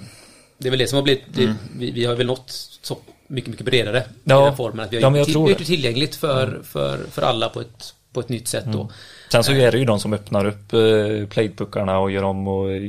det 0.57 0.67
är 0.67 0.69
väl 0.69 0.79
det 0.79 0.87
som 0.87 0.95
har 0.95 1.03
blivit, 1.03 1.23
det, 1.33 1.43
mm. 1.43 1.55
vi, 1.77 1.91
vi, 1.91 2.05
har 2.05 2.15
väl 2.15 2.27
nått 2.27 2.51
så 2.81 2.97
mycket, 3.27 3.49
mycket 3.49 3.65
bredare 3.65 4.03
ja, 4.23 4.41
i 4.41 4.45
den 4.45 4.57
formen. 4.57 4.85
Att 4.85 4.93
vi 4.93 5.03
har 5.03 5.17
ja, 5.17 5.25
gjort 5.27 5.57
det 5.57 5.65
tillgängligt 5.65 6.15
för, 6.15 6.47
mm. 6.47 6.63
för, 6.63 6.99
för 7.11 7.21
alla 7.21 7.49
på 7.49 7.61
ett, 7.61 7.93
på 8.13 8.19
ett 8.19 8.29
nytt 8.29 8.47
sätt 8.47 8.65
då. 8.67 8.91
Sen 9.33 9.43
så 9.43 9.51
är 9.51 9.71
det 9.71 9.77
ju 9.77 9.85
de 9.85 9.99
som 9.99 10.13
öppnar 10.13 10.45
upp 10.45 10.73
eh, 10.73 11.27
playpuckarna 11.29 11.99
och 11.99 12.11
gör 12.11 12.23
om 12.23 12.47
och 12.47 12.71
eh, 12.71 12.81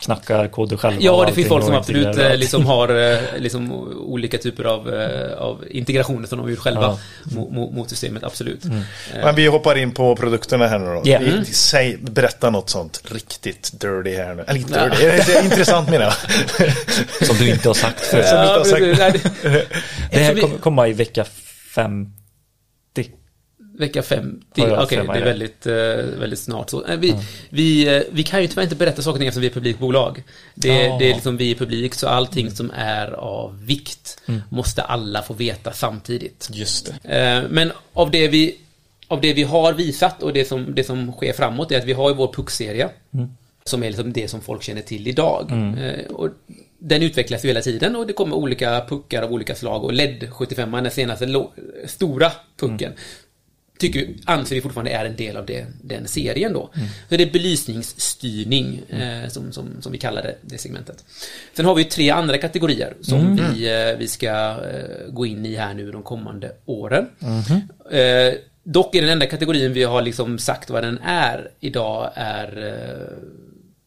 knackar 0.00 0.48
koder 0.48 0.76
själva. 0.76 1.00
Ja, 1.00 1.24
det 1.26 1.32
finns 1.32 1.48
folk 1.48 1.64
som 1.64 1.74
absolut 1.74 2.18
eh, 2.18 2.36
liksom 2.36 2.66
har 2.66 3.12
eh, 3.12 3.18
liksom 3.38 3.72
olika 3.96 4.38
typer 4.38 4.64
av, 4.64 4.88
av 5.38 5.64
integrationer 5.70 6.26
som 6.26 6.38
de 6.38 6.42
har 6.42 6.50
gjort 6.50 6.58
själva 6.58 6.82
ja. 6.82 6.98
mot, 7.36 7.72
mot, 7.72 7.90
systemet, 7.90 8.24
absolut. 8.24 8.64
Mm. 8.64 8.82
Men 9.12 9.34
vi 9.34 9.46
hoppar 9.46 9.78
in 9.78 9.92
på 9.92 10.16
produkterna 10.16 10.66
här 10.66 10.78
nu 10.78 10.84
då. 10.84 11.08
Yeah. 11.08 11.28
Mm. 11.28 11.44
Säg, 11.44 11.96
berätta 11.96 12.50
något 12.50 12.70
sånt 12.70 13.02
riktigt 13.04 13.80
dirty 13.80 14.16
här 14.16 14.34
nu. 14.34 14.44
Eller 14.46 14.60
inte 14.60 14.88
dirty, 14.88 15.32
ja. 15.32 15.42
intressant 15.42 15.90
menar 15.90 16.04
jag. 16.04 17.26
Som 17.26 17.36
du 17.36 17.50
inte 17.50 17.68
har 17.68 17.74
sagt 17.74 18.00
förut. 18.06 18.24
Ja, 18.30 19.12
det 20.10 20.18
här 20.18 20.40
kommer 20.40 20.58
komma 20.58 20.88
i 20.88 20.92
vecka 20.92 21.24
50 21.74 22.23
Vecka 23.78 24.02
50, 24.02 24.44
okej 24.56 24.72
okay, 24.72 25.06
det 25.06 25.18
är 25.18 25.24
väldigt, 25.24 25.66
uh, 25.66 26.20
väldigt 26.20 26.38
snart. 26.38 26.70
Så, 26.70 26.86
uh, 26.86 26.96
vi, 26.96 27.10
mm. 27.10 27.22
vi, 27.50 27.96
uh, 27.96 28.02
vi 28.12 28.22
kan 28.22 28.42
ju 28.42 28.48
tyvärr 28.48 28.62
inte 28.62 28.76
berätta 28.76 29.02
saker 29.02 29.12
och 29.12 29.18
ting 29.18 29.28
eftersom 29.28 29.40
vi 29.40 29.46
är 29.46 29.52
publikbolag. 29.52 30.22
Det, 30.54 30.88
oh. 30.88 30.98
det 30.98 31.10
är 31.10 31.14
liksom 31.14 31.36
vi 31.36 31.50
är 31.50 31.54
publik, 31.54 31.94
så 31.94 32.08
allting 32.08 32.50
som 32.50 32.70
är 32.74 33.10
av 33.10 33.64
vikt 33.64 34.20
mm. 34.26 34.40
måste 34.48 34.82
alla 34.82 35.22
få 35.22 35.34
veta 35.34 35.72
samtidigt. 35.72 36.48
Just 36.52 36.92
det. 37.02 37.46
men 37.50 37.72
av 37.92 38.10
det, 38.10 38.28
vi, 38.28 38.58
av 39.08 39.20
det 39.20 39.32
vi 39.32 39.42
har 39.42 39.72
visat 39.72 40.22
och 40.22 40.32
det 40.32 40.44
som, 40.44 40.74
det 40.74 40.84
som 40.84 41.12
sker 41.12 41.32
framåt 41.32 41.72
är 41.72 41.78
att 41.78 41.84
vi 41.84 41.92
har 41.92 42.10
ju 42.10 42.14
vår 42.14 42.32
puckserie. 42.32 42.88
Mm. 43.14 43.28
Som 43.64 43.82
är 43.82 43.86
liksom 43.86 44.12
det 44.12 44.28
som 44.28 44.40
folk 44.40 44.62
känner 44.62 44.82
till 44.82 45.08
idag. 45.08 45.48
Mm. 45.50 46.06
och 46.10 46.28
den 46.78 47.02
utvecklas 47.02 47.44
ju 47.44 47.48
hela 47.48 47.60
tiden 47.60 47.96
och 47.96 48.06
det 48.06 48.12
kommer 48.12 48.36
olika 48.36 48.84
puckar 48.88 49.22
av 49.22 49.32
olika 49.32 49.54
slag 49.54 49.84
och 49.84 49.92
LED 49.92 50.30
75 50.32 50.72
den 50.72 50.90
senaste 50.90 51.46
stora 51.86 52.32
pucken 52.56 52.92
mm 52.92 52.98
tycker, 53.78 54.08
anser 54.24 54.54
vi 54.54 54.60
fortfarande 54.60 54.90
är 54.90 55.04
en 55.04 55.16
del 55.16 55.36
av 55.36 55.46
det, 55.46 55.66
den 55.82 56.08
serien 56.08 56.52
då. 56.52 56.70
Mm. 56.74 56.88
Så 57.08 57.16
det 57.16 57.22
är 57.22 57.32
belysningsstyrning 57.32 58.82
mm. 58.88 59.22
eh, 59.22 59.28
som, 59.28 59.52
som, 59.52 59.68
som 59.80 59.92
vi 59.92 59.98
kallar 59.98 60.22
det, 60.22 60.36
det 60.40 60.58
segmentet. 60.58 61.04
Sen 61.52 61.64
har 61.64 61.74
vi 61.74 61.84
tre 61.84 62.10
andra 62.10 62.38
kategorier 62.38 62.94
som 63.00 63.20
mm. 63.20 63.36
vi, 63.36 63.68
eh, 63.90 63.98
vi 63.98 64.08
ska 64.08 64.28
eh, 64.28 65.08
gå 65.08 65.26
in 65.26 65.46
i 65.46 65.56
här 65.56 65.74
nu 65.74 65.92
de 65.92 66.02
kommande 66.02 66.52
åren. 66.64 67.06
Mm-hmm. 67.18 67.60
Eh, 67.90 68.34
dock 68.64 68.94
är 68.94 69.00
den 69.00 69.10
enda 69.10 69.26
kategorin 69.26 69.72
vi 69.72 69.84
har 69.84 70.02
liksom 70.02 70.38
sagt 70.38 70.70
vad 70.70 70.82
den 70.82 70.98
är 71.04 71.50
idag 71.60 72.10
är 72.14 72.66
eh, 72.66 73.18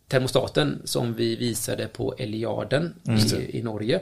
termostaten 0.07 0.81
som 0.83 1.13
vi 1.13 1.35
visade 1.35 1.87
på 1.87 2.15
Eliaden 2.17 2.93
i, 3.03 3.57
i 3.57 3.63
Norge. 3.63 3.99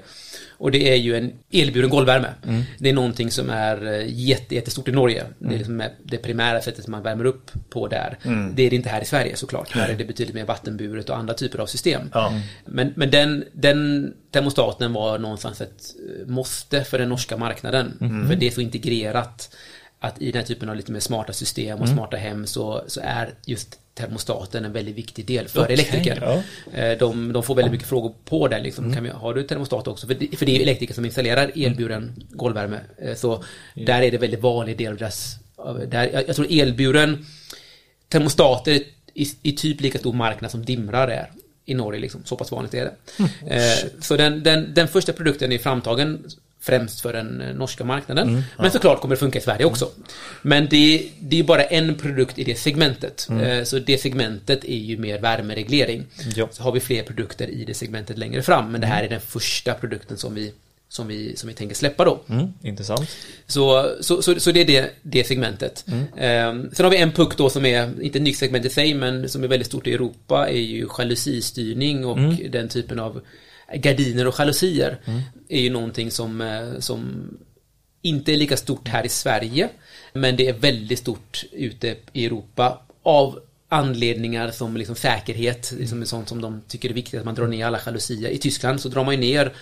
Och 0.57 0.71
det 0.71 0.89
är 0.91 0.95
ju 0.95 1.15
en 1.15 1.33
elburen 1.51 1.89
golvvärme. 1.89 2.27
Mm. 2.47 2.63
Det 2.79 2.89
är 2.89 2.93
någonting 2.93 3.31
som 3.31 3.49
är 3.49 3.87
eh, 3.87 4.05
jätte, 4.07 4.55
jättestort 4.55 4.87
i 4.87 4.91
Norge. 4.91 5.21
Mm. 5.21 5.33
Det 5.39 5.53
är 5.55 5.57
liksom 5.57 5.83
det 6.03 6.17
primära 6.17 6.61
sättet 6.61 6.87
man 6.87 7.03
värmer 7.03 7.25
upp 7.25 7.51
på 7.69 7.87
där. 7.87 8.17
Mm. 8.23 8.55
Det 8.55 8.63
är 8.63 8.69
det 8.69 8.75
inte 8.75 8.89
här 8.89 9.01
i 9.01 9.05
Sverige 9.05 9.35
såklart. 9.35 9.71
Här 9.71 9.89
är 9.89 9.95
det 9.95 10.05
betydligt 10.05 10.35
mer 10.35 10.45
vattenburet 10.45 11.09
och 11.09 11.17
andra 11.17 11.33
typer 11.33 11.59
av 11.59 11.65
system. 11.65 12.09
Men, 12.65 12.93
men 12.95 13.11
den, 13.11 13.45
den 13.53 14.13
termostaten 14.31 14.93
var 14.93 15.19
någonstans 15.19 15.61
ett 15.61 15.95
eh, 16.21 16.27
måste 16.27 16.83
för 16.83 16.99
den 16.99 17.09
norska 17.09 17.37
marknaden. 17.37 17.97
Mm. 18.01 18.27
För 18.27 18.35
det 18.35 18.47
är 18.47 18.51
så 18.51 18.61
integrerat 18.61 19.55
att 20.05 20.21
i 20.21 20.31
den 20.31 20.39
här 20.39 20.47
typen 20.47 20.69
av 20.69 20.75
lite 20.75 20.91
mer 20.91 20.99
smarta 20.99 21.33
system 21.33 21.79
och 21.79 21.85
mm. 21.85 21.97
smarta 21.97 22.17
hem 22.17 22.47
så, 22.47 22.83
så 22.87 23.01
är 23.03 23.33
just 23.45 23.79
termostaten 23.93 24.65
en 24.65 24.73
väldigt 24.73 24.95
viktig 24.95 25.25
del 25.25 25.47
för 25.47 25.61
okay, 25.61 25.73
elektriker. 25.73 26.19
Ja. 26.21 26.79
Eh, 26.79 26.97
de, 26.97 27.33
de, 27.33 27.43
får 27.43 27.55
väldigt 27.55 27.71
mycket 27.71 27.87
frågor 27.87 28.13
på 28.25 28.47
den. 28.47 28.63
Liksom. 28.63 28.85
Mm. 28.85 29.03
Vi, 29.03 29.09
har 29.09 29.33
du 29.33 29.43
termostat 29.43 29.87
också? 29.87 30.07
För 30.07 30.13
det, 30.13 30.37
för 30.37 30.45
det 30.45 30.57
är 30.57 30.61
elektriker 30.61 30.93
som 30.93 31.05
installerar 31.05 31.51
elburen 31.55 32.13
golvvärme. 32.29 32.79
Eh, 32.97 33.15
så 33.15 33.33
mm. 33.35 33.85
där 33.85 34.01
är 34.01 34.11
det 34.11 34.17
väldigt 34.17 34.41
vanlig 34.41 34.77
del 34.77 34.91
av 34.91 34.97
deras... 34.97 35.35
Där, 35.87 36.09
jag, 36.13 36.27
jag 36.27 36.35
tror 36.35 36.47
elburen 36.49 37.25
termostater 38.09 38.81
i, 39.13 39.27
i 39.41 39.51
typ 39.51 39.81
lika 39.81 39.99
stor 39.99 40.13
marknad 40.13 40.51
som 40.51 40.65
dimrar 40.65 41.07
är 41.07 41.31
i 41.65 41.73
Norge. 41.73 42.01
Liksom. 42.01 42.21
Så 42.25 42.35
pass 42.35 42.51
vanligt 42.51 42.73
är 42.73 42.85
det. 42.85 42.95
Mm. 43.19 43.31
Eh, 43.47 44.01
så 44.01 44.17
den, 44.17 44.43
den, 44.43 44.73
den 44.73 44.87
första 44.87 45.13
produkten 45.13 45.51
är 45.51 45.57
framtagen 45.57 46.25
främst 46.65 47.01
för 47.01 47.13
den 47.13 47.41
eh, 47.41 47.55
norska 47.55 47.83
marknaden. 47.83 48.29
Mm, 48.29 48.41
ja. 48.57 48.61
Men 48.61 48.71
såklart 48.71 49.01
kommer 49.01 49.15
det 49.15 49.19
funka 49.19 49.39
i 49.39 49.41
Sverige 49.41 49.65
också. 49.65 49.89
Men 50.41 50.67
det, 50.69 51.09
det 51.19 51.39
är 51.39 51.43
bara 51.43 51.63
en 51.63 51.95
produkt 51.95 52.39
i 52.39 52.43
det 52.43 52.55
segmentet. 52.55 53.27
Mm. 53.29 53.41
Eh, 53.43 53.63
så 53.63 53.79
det 53.79 53.97
segmentet 53.97 54.63
är 54.63 54.77
ju 54.77 54.97
mer 54.97 55.19
värmereglering. 55.19 56.05
Ja. 56.35 56.47
Så 56.51 56.63
har 56.63 56.71
vi 56.71 56.79
fler 56.79 57.03
produkter 57.03 57.47
i 57.47 57.65
det 57.65 57.73
segmentet 57.73 58.17
längre 58.17 58.41
fram. 58.41 58.71
Men 58.71 58.81
det 58.81 58.87
här 58.87 59.03
är 59.03 59.09
den 59.09 59.21
första 59.21 59.73
produkten 59.73 60.17
som 60.17 60.35
vi 60.35 60.53
som 60.89 61.07
vi, 61.07 61.35
som 61.35 61.47
vi 61.47 61.53
tänker 61.53 61.75
släppa 61.75 62.05
då. 62.05 62.19
Mm, 62.29 62.53
intressant. 62.61 63.09
Så, 63.47 63.95
så, 64.01 64.21
så, 64.21 64.39
så, 64.39 64.51
det 64.51 64.61
är 64.61 64.65
det, 64.65 64.91
det 65.01 65.27
segmentet. 65.27 65.85
Mm. 65.87 66.03
Eh, 66.03 66.71
sen 66.73 66.83
har 66.83 66.91
vi 66.91 66.97
en 66.97 67.11
puck 67.11 67.37
då 67.37 67.49
som 67.49 67.65
är, 67.65 68.01
inte 68.01 68.17
ett 68.17 68.23
nytt 68.23 68.37
segment 68.37 68.65
i 68.65 68.69
sig, 68.69 68.93
men 68.93 69.29
som 69.29 69.43
är 69.43 69.47
väldigt 69.47 69.67
stort 69.67 69.87
i 69.87 69.93
Europa, 69.93 70.49
är 70.49 70.59
ju 70.59 70.87
jalusistyrning 70.97 72.05
och 72.05 72.17
mm. 72.17 72.51
den 72.51 72.69
typen 72.69 72.99
av 72.99 73.21
gardiner 73.73 74.27
och 74.27 74.35
jalusier 74.37 74.97
mm. 75.05 75.21
Är 75.49 75.61
ju 75.61 75.69
någonting 75.69 76.11
som, 76.11 76.41
eh, 76.41 76.79
som 76.79 77.29
inte 78.01 78.33
är 78.33 78.37
lika 78.37 78.57
stort 78.57 78.87
här 78.87 79.05
i 79.05 79.09
Sverige 79.09 79.69
men 80.13 80.35
det 80.35 80.47
är 80.47 80.53
väldigt 80.53 80.99
stort 80.99 81.43
ute 81.51 81.95
i 82.13 82.25
Europa 82.25 82.81
av 83.03 83.39
anledningar 83.69 84.51
som 84.51 84.77
liksom 84.77 84.95
säkerhet, 84.95 85.73
liksom 85.77 86.05
sånt 86.05 86.29
som 86.29 86.41
de 86.41 86.61
tycker 86.67 86.89
är 86.89 86.93
viktigt 86.93 87.19
att 87.19 87.25
man 87.25 87.35
drar 87.35 87.47
ner 87.47 87.65
alla 87.65 87.79
jalusier. 87.85 88.29
I 88.29 88.37
Tyskland 88.37 88.81
så 88.81 88.89
drar 88.89 89.03
man 89.03 89.13
ju 89.13 89.19
ner 89.19 89.53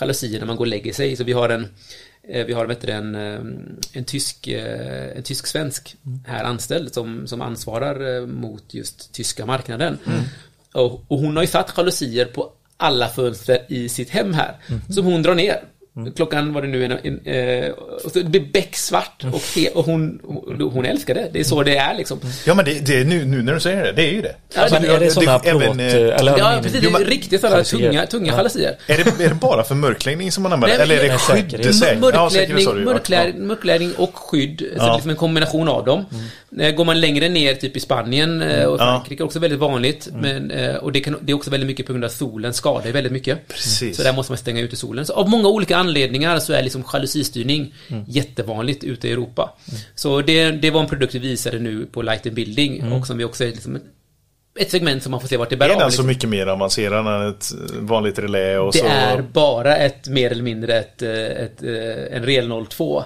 jalusier 0.00 0.38
när 0.38 0.46
man 0.46 0.56
går 0.56 0.64
och 0.64 0.68
lägger 0.68 0.92
sig. 0.92 1.16
Så 1.16 1.24
vi 1.24 1.32
har 1.32 1.48
en 1.48 1.68
eh, 2.22 2.46
vi 2.46 2.52
har 2.52 2.66
vet 2.66 2.80
du, 2.80 2.92
en, 2.92 3.14
eh, 3.14 3.40
en 3.92 4.04
tysk 4.04 4.48
en 4.48 5.22
tysk-svensk 5.22 5.96
här 6.26 6.44
anställd 6.44 6.94
som, 6.94 7.26
som 7.26 7.40
ansvarar 7.40 8.26
mot 8.26 8.74
just 8.74 9.12
tyska 9.12 9.46
marknaden. 9.46 9.98
Mm. 10.06 10.20
Och, 10.72 11.04
och, 11.08 11.18
hon 11.18 11.36
har 11.36 11.42
ju 11.42 11.46
satt 11.46 11.74
jalusier 11.76 12.24
på 12.24 12.52
alla 12.80 13.08
fönster 13.08 13.58
i 13.68 13.88
sitt 13.88 14.10
hem 14.10 14.34
här. 14.34 14.54
Mm. 14.68 14.80
Som 14.88 15.04
hon 15.04 15.22
drar 15.22 15.34
ner. 15.34 15.60
Mm. 15.96 16.12
Klockan 16.12 16.52
var 16.52 16.62
det 16.62 16.68
nu 16.68 16.84
en, 16.84 16.92
en, 16.92 17.20
eh, 17.26 17.70
och 18.04 18.10
så 18.12 18.18
det 18.18 18.24
blir 18.24 18.52
becksvart 18.52 19.24
och, 19.32 19.42
he, 19.56 19.68
och 19.68 19.84
hon, 19.84 20.20
hon, 20.72 20.84
älskar 20.84 21.14
det. 21.14 21.28
Det 21.32 21.40
är 21.40 21.44
så 21.44 21.62
det 21.62 21.76
är 21.76 21.94
liksom. 21.94 22.20
Ja 22.46 22.54
men 22.54 22.64
det, 22.64 22.86
det 22.86 23.00
är 23.00 23.04
nu, 23.04 23.24
nu 23.24 23.42
när 23.42 23.54
du 23.54 23.60
säger 23.60 23.84
det, 23.84 23.92
det 23.92 24.02
är 24.02 24.12
ju 24.12 24.22
det. 24.22 24.34
Ja, 24.54 24.60
alltså, 24.60 24.76
är 24.76 25.00
det 25.00 25.10
sådana 25.10 25.38
plåt 25.38 25.62
även, 25.62 25.80
eh, 25.80 25.94
eller 25.94 26.38
Ja 26.38 26.60
precis, 26.62 26.80
det 26.80 26.86
är 26.86 27.04
riktigt 27.04 27.40
sådana 27.40 27.64
tunga, 27.64 28.06
tunga 28.06 28.32
jalusier. 28.32 28.76
Är 28.86 28.96
det, 28.96 29.24
är 29.24 29.28
det 29.28 29.34
bara 29.34 29.64
för 29.64 29.74
mörkläggning 29.74 30.32
som 30.32 30.42
man 30.42 30.52
använder? 30.52 30.78
eller 30.78 30.96
är 30.96 31.02
det 31.02 31.18
skydd? 31.18 32.00
Mörkläggning, 32.00 32.64
ja, 32.64 32.74
mörkläggning, 32.74 33.46
mörkläggning 33.46 33.92
och 33.94 34.16
skydd. 34.18 34.58
Så 34.58 34.66
ja. 34.76 34.94
liksom 34.94 35.10
en 35.10 35.16
kombination 35.16 35.68
av 35.68 35.84
dem. 35.84 36.04
Mm. 36.12 36.24
Går 36.50 36.84
man 36.84 37.00
längre 37.00 37.28
ner, 37.28 37.54
typ 37.54 37.76
i 37.76 37.80
Spanien 37.80 38.42
eh, 38.42 38.64
och 38.64 38.78
Frankrike, 38.78 39.22
ja. 39.22 39.26
också 39.26 39.38
väldigt 39.38 39.58
vanligt. 39.58 40.08
Mm. 40.08 40.46
Men, 40.46 40.76
och 40.76 40.92
det, 40.92 41.00
kan, 41.00 41.16
det 41.20 41.32
är 41.32 41.36
också 41.36 41.50
väldigt 41.50 41.66
mycket 41.66 41.86
på 41.86 41.92
grund 41.92 42.04
av 42.04 42.08
solen 42.08 42.54
skadar 42.54 42.92
väldigt 42.92 43.12
mycket. 43.12 43.48
Precis. 43.48 43.96
Så 43.96 44.02
där 44.02 44.12
måste 44.12 44.32
man 44.32 44.38
stänga 44.38 44.60
ute 44.60 44.76
solen. 44.76 45.06
Så 45.06 45.12
av 45.12 45.28
många 45.28 45.48
olika 45.48 45.76
anledningar 45.76 46.38
så 46.38 46.52
är 46.52 46.62
liksom 46.62 46.84
jalusistyrning 46.92 47.74
mm. 47.88 48.04
jättevanligt 48.08 48.84
ute 48.84 49.08
i 49.08 49.12
Europa. 49.12 49.54
Mm. 49.68 49.80
Så 49.94 50.20
det, 50.22 50.50
det 50.50 50.70
var 50.70 50.80
en 50.80 50.88
produkt 50.88 51.14
vi 51.14 51.18
visade 51.18 51.58
nu 51.58 51.86
på 51.86 52.02
Light 52.02 52.26
and 52.26 52.34
Building 52.34 52.78
mm. 52.78 52.92
och 52.92 53.06
som 53.06 53.18
vi 53.18 53.24
också 53.24 53.44
liksom 53.44 53.78
ett 54.58 54.70
segment 54.70 55.02
som 55.02 55.10
man 55.10 55.20
får 55.20 55.28
se 55.28 55.36
vart 55.36 55.50
det 55.50 55.56
bär 55.56 55.66
av. 55.66 55.70
Är 55.70 55.74
den 55.74 55.84
alltså 55.84 56.02
mycket 56.02 56.28
mer 56.28 56.46
avancerad 56.46 57.06
än 57.06 57.28
ett 57.28 57.52
vanligt 57.74 58.18
relä? 58.18 58.58
Och 58.58 58.72
det 58.72 58.78
så... 58.78 58.86
är 58.86 59.22
bara 59.22 59.76
ett 59.76 60.08
mer 60.08 60.30
eller 60.30 60.42
mindre 60.42 60.78
ett, 60.78 61.02
ett, 61.02 61.62
ett 61.62 62.12
en 62.12 62.24
Rel 62.24 62.64
02. 62.68 63.04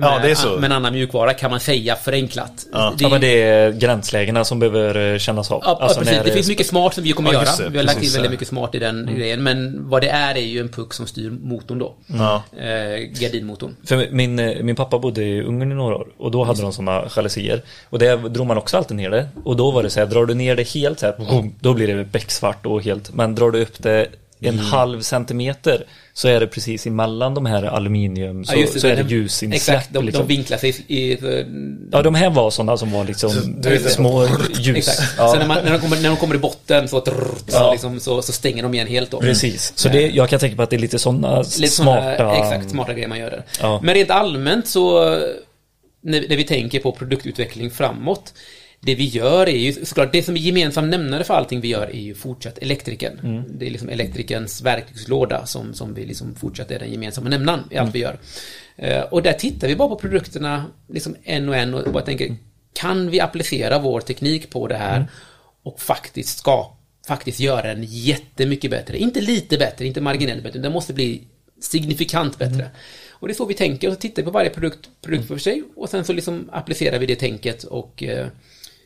Ja, 0.00 0.18
det 0.22 0.30
är 0.30 0.34
så. 0.34 0.48
med 0.56 0.64
en 0.64 0.72
annan 0.72 0.92
mjukvara 0.92 1.34
kan 1.34 1.50
man 1.50 1.60
säga 1.60 1.96
förenklat. 1.96 2.66
Ja, 2.72 2.94
det, 2.98 3.04
ja, 3.04 3.08
men 3.08 3.20
det 3.20 3.42
är 3.42 3.72
gränslägena 3.72 4.44
som 4.44 4.58
behöver 4.58 5.12
eh, 5.12 5.18
kännas 5.18 5.50
av. 5.50 5.62
Ja, 5.64 5.78
alltså 5.80 6.00
precis. 6.00 6.18
Det, 6.18 6.24
det 6.24 6.32
finns 6.32 6.48
mycket 6.48 6.66
smart 6.66 6.94
som 6.94 7.04
vi 7.04 7.12
kommer 7.12 7.32
ja, 7.32 7.44
göra. 7.44 7.64
Det, 7.64 7.68
vi 7.68 7.76
har 7.76 7.84
lagt 7.84 8.02
in 8.02 8.10
väldigt 8.12 8.30
mycket 8.30 8.48
smart 8.48 8.74
i 8.74 8.78
den 8.78 9.02
mm. 9.02 9.14
grejen. 9.14 9.42
Men 9.42 9.88
vad 9.88 10.02
det 10.02 10.08
är 10.08 10.34
är 10.34 10.40
ju 10.40 10.60
en 10.60 10.68
puck 10.68 10.94
som 10.94 11.06
styr 11.06 11.30
motorn 11.30 11.78
då. 11.78 11.94
Ja. 12.06 12.42
Eh, 12.56 13.20
gardinmotorn. 13.20 13.76
För 13.84 14.08
min, 14.10 14.38
eh, 14.38 14.62
min 14.62 14.76
pappa 14.76 14.98
bodde 14.98 15.22
i 15.22 15.42
Ungern 15.42 15.72
i 15.72 15.74
några 15.74 15.96
år 15.96 16.08
och 16.16 16.30
då 16.30 16.44
hade 16.44 16.62
de 16.62 16.72
sådana 16.72 17.04
jalusier. 17.16 17.62
Och 17.90 17.98
där 17.98 18.16
drog 18.16 18.46
man 18.46 18.58
också 18.58 18.76
alltid 18.76 18.96
ner 18.96 19.10
det. 19.10 19.28
Och 19.44 19.56
då 19.56 19.70
var 19.70 19.82
det 19.82 19.90
så 19.90 20.00
här, 20.00 20.06
drar 20.06 20.26
du 20.26 20.34
ner 20.34 20.56
det 20.56 20.68
helt 20.68 20.98
så 20.98 21.06
här, 21.06 21.14
då 21.60 21.74
blir 21.74 21.96
det 21.96 22.04
becksvart 22.04 22.66
och 22.66 22.82
helt. 22.82 23.14
Men 23.14 23.34
drar 23.34 23.50
du 23.50 23.62
upp 23.62 23.82
det 23.82 24.08
en 24.48 24.54
mm. 24.54 24.66
halv 24.66 25.00
centimeter 25.00 25.86
så 26.12 26.28
är 26.28 26.40
det 26.40 26.46
precis 26.46 26.86
emellan 26.86 27.34
de 27.34 27.46
här 27.46 27.62
aluminium 27.62 28.44
så, 28.44 28.56
ja, 28.56 28.66
det, 28.72 28.80
så 28.80 28.86
är 28.86 28.96
det 28.96 29.10
ljusinsläpp. 29.10 29.56
Exakt, 29.56 29.92
de, 29.92 30.04
liksom. 30.04 30.26
de 30.26 30.34
vinklar 30.34 30.58
sig 30.58 30.84
i... 30.86 31.16
För... 31.16 31.46
Ja, 31.92 32.02
de 32.02 32.14
här 32.14 32.30
var 32.30 32.50
sådana 32.50 32.76
som 32.76 32.92
var 32.92 33.04
liksom 33.04 33.30
så, 33.30 33.88
små 33.88 34.28
ljus. 34.58 34.76
Exakt. 34.76 35.14
Ja. 35.18 35.28
Så 35.28 35.38
när, 35.38 35.46
man, 35.46 35.64
när, 35.64 35.72
de 35.72 35.80
kommer, 35.80 36.00
när 36.00 36.08
de 36.08 36.16
kommer 36.16 36.34
i 36.34 36.38
botten 36.38 36.88
så, 36.88 37.00
trrr, 37.00 37.34
så, 37.48 37.56
ja. 37.56 37.72
liksom, 37.72 38.00
så, 38.00 38.22
så, 38.22 38.32
stänger 38.32 38.62
de 38.62 38.74
igen 38.74 38.86
helt 38.86 39.10
då. 39.10 39.20
Precis, 39.20 39.72
så 39.76 39.88
det, 39.88 40.08
jag 40.08 40.28
kan 40.28 40.40
tänka 40.40 40.56
på 40.56 40.62
att 40.62 40.70
det 40.70 40.76
är 40.76 40.80
lite 40.80 40.98
sådana 40.98 41.38
lite 41.38 41.68
smarta... 41.68 42.16
Såna, 42.16 42.36
exakt, 42.36 42.70
smarta 42.70 42.92
grejer 42.92 43.08
man 43.08 43.18
gör 43.18 43.30
där. 43.30 43.80
Men 43.82 43.94
rent 43.94 44.10
allmänt 44.10 44.68
så 44.68 45.00
när, 46.04 46.28
när 46.28 46.36
vi 46.36 46.44
tänker 46.44 46.80
på 46.80 46.92
produktutveckling 46.92 47.70
framåt 47.70 48.34
det 48.84 48.94
vi 48.94 49.04
gör 49.04 49.48
är 49.48 49.58
ju 49.58 49.72
såklart, 49.72 50.12
det 50.12 50.22
som 50.22 50.36
är 50.36 50.40
gemensam 50.40 50.90
nämnare 50.90 51.24
för 51.24 51.34
allting 51.34 51.60
vi 51.60 51.68
gör 51.68 51.86
är 51.86 52.00
ju 52.00 52.14
fortsatt 52.14 52.58
elektrikern. 52.58 53.18
Mm. 53.22 53.44
Det 53.58 53.66
är 53.66 53.70
liksom 53.70 53.88
elektrikerns 53.88 54.62
verktygslåda 54.62 55.46
som, 55.46 55.74
som 55.74 55.94
vi 55.94 56.06
liksom 56.06 56.34
fortsatt 56.34 56.70
är 56.70 56.78
den 56.78 56.92
gemensamma 56.92 57.28
nämnaren 57.28 57.60
i 57.70 57.76
allt 57.76 57.80
mm. 57.80 57.92
vi 57.92 57.98
gör. 57.98 58.18
Uh, 58.82 59.04
och 59.12 59.22
där 59.22 59.32
tittar 59.32 59.68
vi 59.68 59.76
bara 59.76 59.88
på 59.88 59.96
produkterna 59.96 60.64
liksom 60.88 61.16
en 61.22 61.48
och 61.48 61.56
en 61.56 61.74
och 61.74 61.92
bara 61.92 62.04
tänker, 62.04 62.36
kan 62.72 63.10
vi 63.10 63.20
applicera 63.20 63.78
vår 63.78 64.00
teknik 64.00 64.50
på 64.50 64.68
det 64.68 64.76
här 64.76 64.96
mm. 64.96 65.08
och 65.62 65.80
faktiskt 65.80 66.38
skapa 66.38 66.76
faktiskt 67.06 67.40
göra 67.40 67.74
den 67.74 67.84
jättemycket 67.88 68.70
bättre. 68.70 68.98
Inte 68.98 69.20
lite 69.20 69.58
bättre, 69.58 69.86
inte 69.86 70.00
marginellt 70.00 70.42
bättre, 70.42 70.58
den 70.58 70.72
måste 70.72 70.92
bli 70.92 71.22
signifikant 71.60 72.38
bättre. 72.38 72.62
Mm. 72.62 72.68
Och 73.10 73.28
det 73.28 73.32
är 73.32 73.36
så 73.36 73.44
vi 73.44 73.54
tänker, 73.54 73.88
och 73.88 73.94
så 73.94 74.00
tittar 74.00 74.22
vi 74.22 74.26
på 74.26 74.30
varje 74.30 74.50
produkt, 74.50 74.88
produkt 75.02 75.28
för 75.28 75.38
sig 75.38 75.62
och 75.76 75.88
sen 75.88 76.04
så 76.04 76.12
liksom 76.12 76.48
applicerar 76.52 76.98
vi 76.98 77.06
det 77.06 77.16
tänket 77.16 77.64
och 77.64 78.02
uh, 78.02 78.26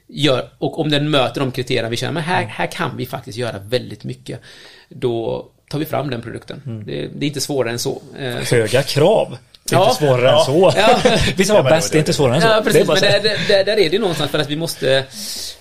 gör, 0.08 0.48
och 0.58 0.78
om 0.78 0.90
den 0.90 1.10
möter 1.10 1.40
de 1.40 1.52
kriterierna 1.52 1.88
vi 1.88 1.96
känner, 1.96 2.12
men 2.12 2.22
här, 2.22 2.44
här 2.44 2.66
kan 2.66 2.96
vi 2.96 3.06
faktiskt 3.06 3.38
göra 3.38 3.58
väldigt 3.58 4.04
mycket. 4.04 4.40
Då 4.88 5.46
tar 5.68 5.78
vi 5.78 5.84
fram 5.84 6.10
den 6.10 6.22
produkten. 6.22 6.62
Mm. 6.66 6.84
Det, 6.86 7.06
det, 7.06 7.26
är 7.26 7.28
inte 7.28 7.40
svårare 7.40 7.72
än 7.72 7.78
så. 7.78 8.02
Eh, 8.18 8.34
Höga 8.34 8.82
krav. 8.82 9.38
Det 9.64 9.74
är 9.74 9.78
ja. 9.78 9.90
inte 9.90 10.04
svårare 10.04 10.26
ja. 10.26 10.38
än 10.38 10.44
så. 10.44 10.72
Ja. 10.76 11.18
Vissa 11.36 11.54
var 11.54 11.70
bäst, 11.70 11.92
det 11.92 11.98
är 11.98 12.00
inte 12.00 12.12
svårare 12.12 12.34
än 12.36 12.42
så. 12.42 12.48
Ja, 12.48 12.60
precis. 12.64 12.86
Men 12.86 12.96
där, 12.96 13.22
där, 13.48 13.64
där, 13.64 13.78
är 13.78 13.90
det 13.90 13.98
någonstans 13.98 14.30
för 14.30 14.38
att 14.38 14.50
vi 14.50 14.56
måste... 14.56 15.04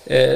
Eh, 0.06 0.34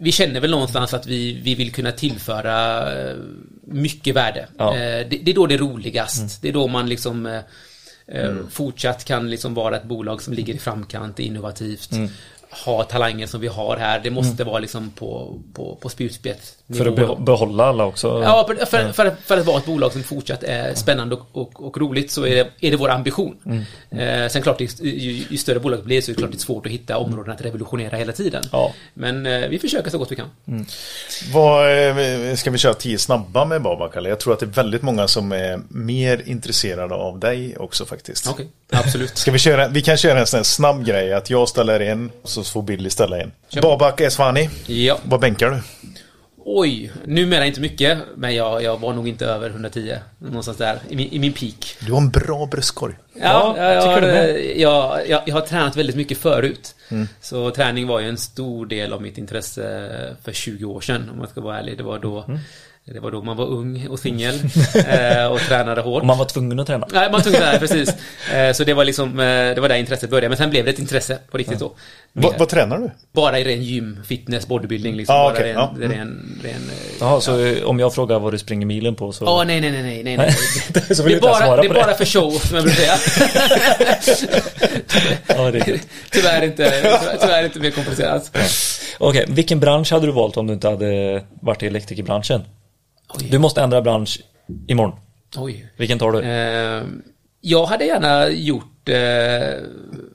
vi 0.00 0.12
känner 0.12 0.40
väl 0.40 0.50
någonstans 0.50 0.94
att 0.94 1.06
vi, 1.06 1.40
vi 1.42 1.54
vill 1.54 1.72
kunna 1.72 1.92
tillföra 1.92 2.80
eh, 2.92 3.16
mycket 3.64 4.16
värde. 4.16 4.46
Ja. 4.58 4.74
Eh, 4.74 5.06
det, 5.08 5.18
det, 5.22 5.30
är 5.30 5.34
då 5.34 5.46
det 5.46 5.54
är 5.54 5.58
roligast. 5.58 6.18
Mm. 6.18 6.30
Det 6.42 6.48
är 6.48 6.52
då 6.52 6.66
man 6.66 6.88
liksom 6.88 7.26
eh, 7.26 7.40
mm. 8.08 8.50
fortsatt 8.50 9.04
kan 9.04 9.30
liksom 9.30 9.54
vara 9.54 9.76
ett 9.76 9.84
bolag 9.84 10.22
som 10.22 10.34
ligger 10.34 10.54
i 10.54 10.58
framkant, 10.58 11.18
innovativt. 11.18 11.92
Mm 11.92 12.08
ha 12.50 12.84
talangen 12.84 13.28
som 13.28 13.40
vi 13.40 13.46
har 13.46 13.76
här. 13.76 14.00
Det 14.00 14.10
måste 14.10 14.42
mm. 14.42 14.52
vara 14.52 14.58
liksom 14.58 14.90
på, 14.90 15.38
på, 15.54 15.78
på 15.80 15.88
För 15.88 16.86
att 16.86 17.18
behålla 17.18 17.64
alla 17.64 17.84
också? 17.84 18.22
Ja, 18.24 18.44
för, 18.46 18.54
för, 18.54 18.92
för, 18.92 19.16
för, 19.24 19.38
att 19.38 19.46
vara 19.46 19.58
ett 19.58 19.66
bolag 19.66 19.92
som 19.92 20.02
fortsatt 20.02 20.42
är 20.42 20.74
spännande 20.74 21.14
och, 21.14 21.26
och, 21.32 21.66
och 21.66 21.78
roligt 21.78 22.10
så 22.10 22.26
är 22.26 22.34
det, 22.34 22.50
är 22.60 22.70
det 22.70 22.76
vår 22.76 22.88
ambition. 22.88 23.36
Mm. 23.46 24.24
Eh, 24.24 24.28
sen 24.28 24.42
klart, 24.42 24.60
ju, 24.60 25.26
ju, 25.30 25.36
större 25.36 25.60
bolaget 25.60 25.84
blir 25.84 26.00
så 26.00 26.10
är 26.10 26.14
det 26.14 26.18
klart 26.18 26.30
det 26.30 26.36
är 26.36 26.38
svårt 26.38 26.66
att 26.66 26.72
hitta 26.72 26.98
områden 26.98 27.34
att 27.34 27.40
revolutionera 27.40 27.96
hela 27.96 28.12
tiden. 28.12 28.42
Ja. 28.52 28.72
Men 28.94 29.26
eh, 29.26 29.48
vi 29.48 29.58
försöker 29.58 29.90
så 29.90 29.98
gott 29.98 30.12
vi 30.12 30.16
kan. 30.16 30.30
Mm. 30.48 30.66
Vad, 31.32 31.88
eh, 31.88 32.34
ska 32.34 32.50
vi 32.50 32.58
köra 32.58 32.74
tio 32.74 32.98
snabba 32.98 33.44
med 33.44 33.62
Babak? 33.62 33.96
Eller? 33.96 34.10
Jag 34.10 34.20
tror 34.20 34.32
att 34.32 34.40
det 34.40 34.46
är 34.46 34.50
väldigt 34.50 34.82
många 34.82 35.08
som 35.08 35.32
är 35.32 35.60
mer 35.68 36.22
intresserade 36.26 36.94
av 36.94 37.18
dig 37.18 37.56
också 37.56 37.86
faktiskt. 37.86 38.28
Okej, 38.28 38.46
okay. 38.68 38.80
absolut. 38.80 39.18
ska 39.18 39.30
vi 39.30 39.38
köra, 39.38 39.68
vi 39.68 39.82
kan 39.82 39.96
köra 39.96 40.20
en 40.20 40.26
sån 40.26 40.38
här 40.38 40.44
snabb 40.44 40.86
grej 40.86 41.12
att 41.12 41.30
jag 41.30 41.48
ställer 41.48 41.80
en 41.80 42.10
så 42.44 42.52
får 42.52 42.62
Billy 42.62 42.90
ställa 42.90 43.20
en. 43.20 43.32
Babak 43.62 44.00
Esfani. 44.00 44.50
Ja. 44.66 44.98
Vad 45.04 45.20
bänkar 45.20 45.50
du? 45.50 45.60
Oj, 46.50 46.92
numera 47.04 47.46
inte 47.46 47.60
mycket, 47.60 47.98
men 48.16 48.34
jag, 48.34 48.62
jag 48.62 48.80
var 48.80 48.92
nog 48.92 49.08
inte 49.08 49.26
över 49.26 49.50
110. 49.50 49.96
Någonstans 50.18 50.58
där, 50.58 50.78
i 50.88 50.96
min, 50.96 51.12
i 51.12 51.18
min 51.18 51.32
peak. 51.32 51.76
Du 51.86 51.92
har 51.92 52.00
en 52.00 52.10
bra 52.10 52.46
bröstkorg. 52.46 52.94
Ja, 53.14 53.54
ja 53.56 53.72
jag, 53.72 53.82
har, 53.82 54.02
jag, 54.02 55.08
jag, 55.08 55.22
jag, 55.26 55.34
har 55.34 55.40
tränat 55.40 55.76
väldigt 55.76 55.96
mycket 55.96 56.18
förut. 56.18 56.74
Mm. 56.88 57.08
Så 57.20 57.50
träning 57.50 57.86
var 57.86 58.00
ju 58.00 58.08
en 58.08 58.18
stor 58.18 58.66
del 58.66 58.92
av 58.92 59.02
mitt 59.02 59.18
intresse 59.18 60.16
för 60.24 60.32
20 60.32 60.64
år 60.64 60.80
sedan, 60.80 61.10
om 61.12 61.18
man 61.18 61.28
ska 61.28 61.40
vara 61.40 61.58
ärlig. 61.58 61.78
Det 61.78 61.82
var 61.84 61.98
då 61.98 62.24
mm. 62.28 62.38
Det 62.92 63.00
var 63.00 63.10
då 63.10 63.22
man 63.22 63.36
var 63.36 63.46
ung 63.46 63.86
och 63.88 63.98
singel 63.98 64.34
eh, 64.74 65.26
och 65.26 65.40
tränade 65.40 65.80
hårt. 65.80 66.00
Och 66.00 66.06
man 66.06 66.18
var 66.18 66.24
tvungen 66.24 66.60
att 66.60 66.66
träna. 66.66 66.88
Nej, 66.92 67.02
man 67.02 67.12
var 67.12 67.20
tvungen 67.20 67.42
att 67.42 67.48
träna, 67.48 67.58
precis. 67.58 67.94
Eh, 68.34 68.52
så 68.52 68.64
det 68.64 68.74
var 68.74 68.84
liksom, 68.84 69.20
eh, 69.20 69.24
det 69.54 69.60
var 69.60 69.68
där 69.68 69.76
intresset 69.76 70.10
började. 70.10 70.28
Men 70.28 70.38
sen 70.38 70.50
blev 70.50 70.64
det 70.64 70.70
ett 70.70 70.78
intresse 70.78 71.18
på 71.30 71.38
riktigt 71.38 71.58
då. 71.58 71.72
Va, 72.12 72.32
vad 72.38 72.48
tränar 72.48 72.78
du? 72.78 72.90
Bara 73.12 73.38
i 73.38 73.44
ren 73.44 73.62
gym, 73.62 73.98
fitness, 74.06 74.46
bodybuilding 74.46 74.96
liksom. 74.96 75.16
Ah, 75.16 75.22
bara 75.22 75.32
okay. 75.32 75.46
ren, 75.46 75.54
ja. 75.54 75.74
ren, 75.80 75.90
ren, 75.90 76.40
ren 76.42 76.70
Jaha, 77.00 77.20
så 77.20 77.64
om 77.64 77.78
jag 77.78 77.94
frågar 77.94 78.18
vad 78.18 78.32
du 78.32 78.38
springer 78.38 78.66
milen 78.66 78.94
på 78.94 79.12
så... 79.12 79.24
Ja, 79.24 79.40
oh, 79.40 79.46
nej, 79.46 79.60
nej, 79.60 79.70
nej, 79.70 79.82
nej, 79.82 80.16
nej. 80.16 80.16
nej. 80.16 80.96
så 80.96 81.02
vill 81.02 81.12
det 81.12 81.18
är 81.18 81.20
bara, 81.20 81.56
det 81.56 81.68
är 81.68 81.74
bara 81.74 81.94
för 81.94 82.04
show, 82.04 82.30
som 82.30 82.56
jag 82.56 82.64
brukar 82.64 82.80
säga. 82.80 82.96
ja, 85.26 85.50
det 85.50 85.58
är 85.58 85.80
tyvärr, 86.10 86.44
inte, 86.44 86.98
tyvärr 87.20 87.44
inte 87.44 87.60
mer 87.60 87.70
komplicerat. 87.70 88.30
Ja. 88.32 88.40
Okej, 88.98 89.22
okay, 89.22 89.34
vilken 89.34 89.60
bransch 89.60 89.92
hade 89.92 90.06
du 90.06 90.12
valt 90.12 90.36
om 90.36 90.46
du 90.46 90.52
inte 90.52 90.68
hade 90.68 91.22
varit 91.40 91.62
i 91.62 91.66
elektrikerbranschen? 91.66 92.44
Oj. 93.08 93.28
Du 93.30 93.38
måste 93.38 93.62
ändra 93.62 93.82
bransch 93.82 94.20
imorgon. 94.68 94.98
Oj. 95.36 95.72
Vilken 95.76 95.98
tar 95.98 96.12
du? 96.12 96.20
Eh, 96.20 96.84
jag 97.40 97.66
hade 97.66 97.84
gärna 97.84 98.28
gjort 98.28 98.88
eh, 98.88 99.64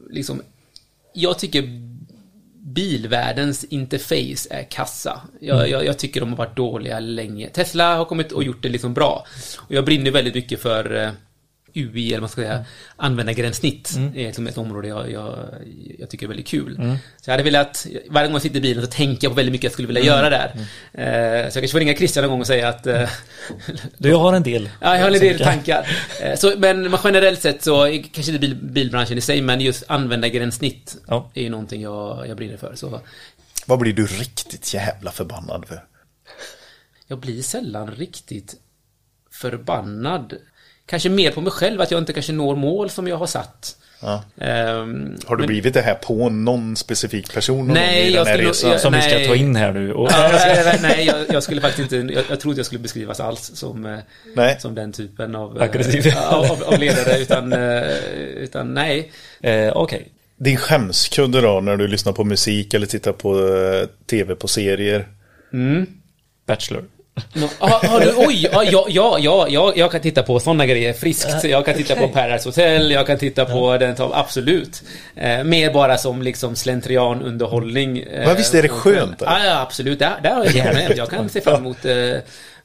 liksom 0.10 0.42
Jag 1.14 1.40
tycker 1.40 1.64
bilvärldens 2.74 3.64
interface 3.64 4.48
är 4.50 4.64
kassa. 4.64 5.22
Jag, 5.42 5.58
mm. 5.58 5.72
jag, 5.72 5.86
jag, 5.86 6.00
tycker 6.00 6.20
de 6.20 6.30
har 6.30 6.38
varit 6.38 6.56
dåliga 6.56 7.00
länge. 7.00 7.50
Tesla 7.50 7.96
har 7.96 8.06
kommit 8.06 8.32
och 8.32 8.44
gjort 8.44 8.64
det 8.64 8.70
liksom 8.70 8.94
bra. 8.94 9.26
Och 9.58 9.72
jag 9.72 9.86
brinner 9.86 10.12
väldigt 10.12 10.36
mycket 10.36 10.62
för 10.62 10.96
eh, 10.96 11.12
UI, 11.76 12.08
eller 12.08 12.16
vad 12.16 12.22
man 12.22 12.30
ska 12.30 12.42
säga, 12.42 12.54
mm. 12.54 12.66
användargränssnitt 12.96 13.96
mm. 13.96 14.16
är 14.16 14.26
liksom 14.26 14.48
ett 14.48 14.58
område 14.58 14.88
jag, 14.88 15.12
jag, 15.12 15.36
jag, 16.00 16.10
tycker 16.10 16.26
är 16.26 16.28
väldigt 16.28 16.48
kul. 16.48 16.76
Mm. 16.76 16.98
Så 17.22 17.30
jag 17.30 17.34
hade 17.34 17.44
velat, 17.44 17.88
varje 18.10 18.28
gång 18.28 18.34
jag 18.36 18.42
sitter 18.42 18.58
i 18.58 18.62
bilen 18.62 18.86
så 18.86 18.92
tänker 18.92 19.26
jag 19.28 19.32
på 19.32 19.36
väldigt 19.36 19.52
mycket 19.52 19.64
jag 19.64 19.74
skulle 19.74 19.88
vilja 19.88 20.02
mm. 20.02 20.14
göra 20.14 20.30
där. 20.30 20.52
Mm. 20.54 20.66
Eh, 20.94 21.50
så 21.50 21.58
jag 21.58 21.64
kanske 21.64 21.68
får 21.68 21.80
ringa 21.80 21.96
Christian 21.96 22.24
någon 22.24 22.32
gång 22.32 22.40
och 22.40 22.48
säga 22.48 22.68
att... 22.70 22.88
Eh, 22.88 23.10
du, 23.98 24.10
jag 24.10 24.20
har 24.20 24.34
en 24.34 24.44
del. 24.44 24.70
Ja, 24.82 24.96
jag 24.96 25.04
har 25.04 25.12
en 25.12 25.20
del 25.20 25.40
tankar. 25.40 25.88
Eh, 26.22 26.36
så, 26.36 26.54
men 26.58 26.98
generellt 27.04 27.42
sett 27.42 27.64
så, 27.64 28.00
kanske 28.12 28.32
inte 28.32 28.40
bil, 28.40 28.56
bilbranschen 28.56 29.18
i 29.18 29.22
sig, 29.22 29.42
men 29.42 29.62
just 29.62 29.84
användargränssnitt 29.88 30.98
ja. 31.08 31.32
är 31.34 31.42
ju 31.42 31.50
någonting 31.50 31.82
jag, 31.82 32.28
jag 32.28 32.38
brinner 32.38 32.58
för. 32.58 32.76
Så. 32.76 33.02
Vad 33.66 33.80
blir 33.80 33.94
du 33.94 34.06
riktigt 34.06 34.74
jävla 34.74 35.12
förbannad 35.12 35.66
för? 35.68 35.84
Jag 37.08 37.20
blir 37.20 37.42
sällan 37.42 37.92
riktigt 37.92 38.56
förbannad 39.32 40.34
kanske 40.86 41.10
mer 41.10 41.32
på 41.32 41.42
mig 41.42 41.52
själv 41.52 41.82
att 41.82 41.92
jag 41.92 42.02
inte 42.02 42.14
kanske 42.14 42.34
når 42.34 42.56
mål 42.56 42.90
som 42.90 43.08
jag 43.08 43.18
har 43.18 43.28
satt. 43.28 43.78
Ja. 44.00 44.24
Um, 44.36 45.18
har 45.26 45.36
du 45.36 45.42
men, 45.42 45.48
blivit 45.48 45.74
det 45.74 45.82
här 45.82 45.96
på 45.96 46.30
någon 46.30 46.76
specifik 46.76 47.34
person? 47.34 47.68
Nej, 47.68 48.14
jag 48.14 48.28
skulle, 48.28 48.44
jag, 48.44 48.82
som 48.82 48.92
nej, 48.92 49.18
vi 49.18 49.24
ska 49.24 49.28
ta 49.28 49.36
in 49.36 49.56
här 49.56 49.72
nu. 49.74 49.94
Och... 49.94 50.12
nej, 50.82 51.06
jag, 51.06 51.26
jag, 51.30 51.44
skulle 51.44 51.62
faktiskt 51.62 51.94
inte, 51.94 52.14
jag, 52.14 52.24
jag 52.30 52.40
trodde 52.40 52.60
jag 52.60 52.66
skulle 52.66 52.82
beskrivas 52.82 53.20
alls 53.20 53.52
som, 53.56 53.86
eh, 53.86 54.00
nej. 54.36 54.58
som 54.60 54.76
den 54.76 54.92
typen 54.92 55.36
av, 55.36 55.62
Aggressiv. 55.62 56.14
av, 56.30 56.52
av, 56.52 56.64
av 56.64 56.80
ledare, 56.80 57.20
utan, 57.20 57.54
eh, 57.54 57.92
utan 58.38 58.74
nej. 58.74 59.12
Eh. 59.42 59.78
Okay. 59.78 60.02
Din 60.38 60.58
skämskudde 60.58 61.42
då 61.42 61.62
när 61.62 61.78
du 61.78 61.88
lyssnar 61.88 62.14
på 62.14 62.24
musik 62.24 62.74
eller 62.74 62.88
tittar 62.88 63.12
på 63.14 63.88
tv 64.06 64.36
på 64.36 64.48
serier? 64.48 65.08
Mm. 65.54 65.88
Bachelor. 66.46 66.84
No, 67.34 67.46
ah, 67.60 67.80
ah, 67.84 68.00
du, 68.00 68.14
oj, 68.18 68.48
ah, 68.52 68.64
ja, 68.64 68.86
ja, 68.90 69.18
ja, 69.20 69.48
ja, 69.50 69.74
jag 69.76 69.92
kan 69.92 70.02
titta 70.02 70.24
på 70.24 70.40
sådana 70.40 70.66
grejer 70.66 70.94
friskt. 70.94 71.44
Jag 71.44 71.66
kan 71.66 71.76
titta 71.76 71.94
okay. 71.94 72.08
på 72.08 72.14
Paradise 72.14 72.50
Hotel, 72.50 72.92
jag 72.92 73.08
kan 73.08 73.18
titta 73.18 73.46
på 73.46 73.78
den, 73.78 73.96
absolut. 74.00 74.84
Eh, 75.16 75.44
mer 75.44 75.74
bara 75.74 75.98
som 75.98 76.22
liksom 76.22 76.56
slentrianunderhållning. 76.56 78.00
Eh, 78.00 78.28
Men 78.28 78.36
visst 78.36 78.54
är 78.54 78.62
det 78.62 78.70
skönt? 78.70 79.22
Ja, 79.26 79.46
ja, 79.46 79.62
absolut. 79.62 80.00
Där, 80.00 80.20
där 80.24 80.36
har 80.36 80.46
jag 80.46 80.54
gärna 80.54 80.96
Jag 80.96 81.10
kan 81.10 81.30
se 81.30 81.42
fram 81.42 81.62
emot 81.62 81.86
eh, 81.86 81.96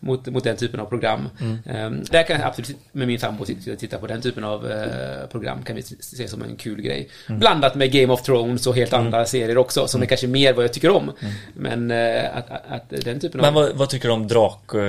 mot, 0.00 0.26
mot 0.26 0.44
den 0.44 0.56
typen 0.56 0.80
av 0.80 0.86
program. 0.86 1.28
Mm. 1.40 1.86
Um, 1.86 2.04
där 2.10 2.22
kan 2.22 2.40
jag 2.40 2.48
absolut 2.48 2.76
med 2.92 3.06
min 3.06 3.18
sambo 3.18 3.44
titta 3.78 3.98
på 3.98 4.06
den 4.06 4.20
typen 4.20 4.44
av 4.44 4.64
uh, 4.64 5.26
program 5.30 5.62
kan 5.62 5.76
vi 5.76 5.82
se 5.82 6.28
som 6.28 6.42
en 6.42 6.56
kul 6.56 6.82
grej. 6.82 7.08
Mm. 7.28 7.38
Blandat 7.38 7.74
med 7.74 7.92
Game 7.92 8.12
of 8.12 8.22
Thrones 8.22 8.66
och 8.66 8.76
helt 8.76 8.92
mm. 8.92 9.06
andra 9.06 9.24
serier 9.24 9.58
också 9.58 9.88
som 9.88 9.98
är 9.98 10.02
mm. 10.02 10.08
kanske 10.08 10.26
mer 10.26 10.52
vad 10.52 10.64
jag 10.64 10.72
tycker 10.72 10.90
om. 10.90 11.12
Mm. 11.20 11.34
Men 11.54 11.90
uh, 11.90 12.36
att, 12.36 12.50
att, 12.50 12.62
att, 12.68 13.04
den 13.04 13.20
typen 13.20 13.40
av... 13.40 13.46
Men 13.46 13.54
vad, 13.54 13.76
vad 13.76 13.88
tycker 13.88 14.08
du 14.08 14.14
om 14.14 14.28
Drak... 14.28 14.74
Uh, 14.74 14.80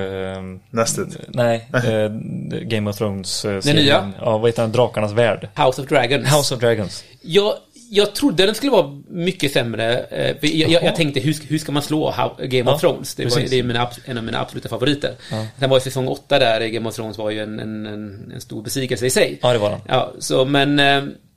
Nästet? 0.69 1.17
Nej, 1.27 1.69
Game 2.61 2.89
of 2.89 2.97
Thrones 2.97 3.45
uh, 3.45 3.59
Den 3.59 3.75
nya? 3.75 4.11
Ja, 4.19 4.37
vad 4.37 4.49
heter 4.49 4.61
den? 4.61 4.71
Drakarnas 4.71 5.11
värld? 5.11 5.47
House 5.55 5.81
of 5.81 5.87
Dragons. 5.87 6.35
House 6.35 6.55
of 6.55 6.61
Dragons. 6.61 7.03
Jag 7.21 7.53
jag 7.89 8.15
trodde 8.15 8.45
den 8.45 8.55
skulle 8.55 8.71
vara 8.71 9.01
mycket 9.07 9.51
sämre. 9.51 10.03
Eh, 10.03 10.35
jag, 10.41 10.69
jag, 10.69 10.83
jag 10.83 10.95
tänkte, 10.95 11.19
hur, 11.19 11.35
hur 11.47 11.57
ska 11.57 11.71
man 11.71 11.83
slå 11.83 12.13
Game 12.43 12.71
of 12.71 12.81
Thrones? 12.81 13.15
Det, 13.15 13.25
var, 13.25 13.49
det 13.49 13.59
är 13.59 13.63
mina, 13.63 13.89
en 14.05 14.17
av 14.17 14.23
mina 14.23 14.39
absoluta 14.39 14.69
favoriter. 14.69 15.15
Ja. 15.31 15.45
Sen 15.59 15.69
var 15.69 15.77
ju 15.77 15.81
säsong 15.81 16.07
8 16.07 16.39
där, 16.39 16.67
Game 16.67 16.89
of 16.89 16.95
Thrones 16.95 17.17
var 17.17 17.29
ju 17.29 17.39
en, 17.39 17.59
en, 17.59 17.85
en, 17.85 18.31
en 18.35 18.41
stor 18.41 18.63
besvikelse 18.63 19.05
i 19.05 19.09
sig. 19.09 19.39
Ja, 19.41 19.53
det 19.53 19.59
var 19.59 19.69
den. 19.69 19.79
Ja, 19.87 20.13
så 20.19 20.45
men... 20.45 20.79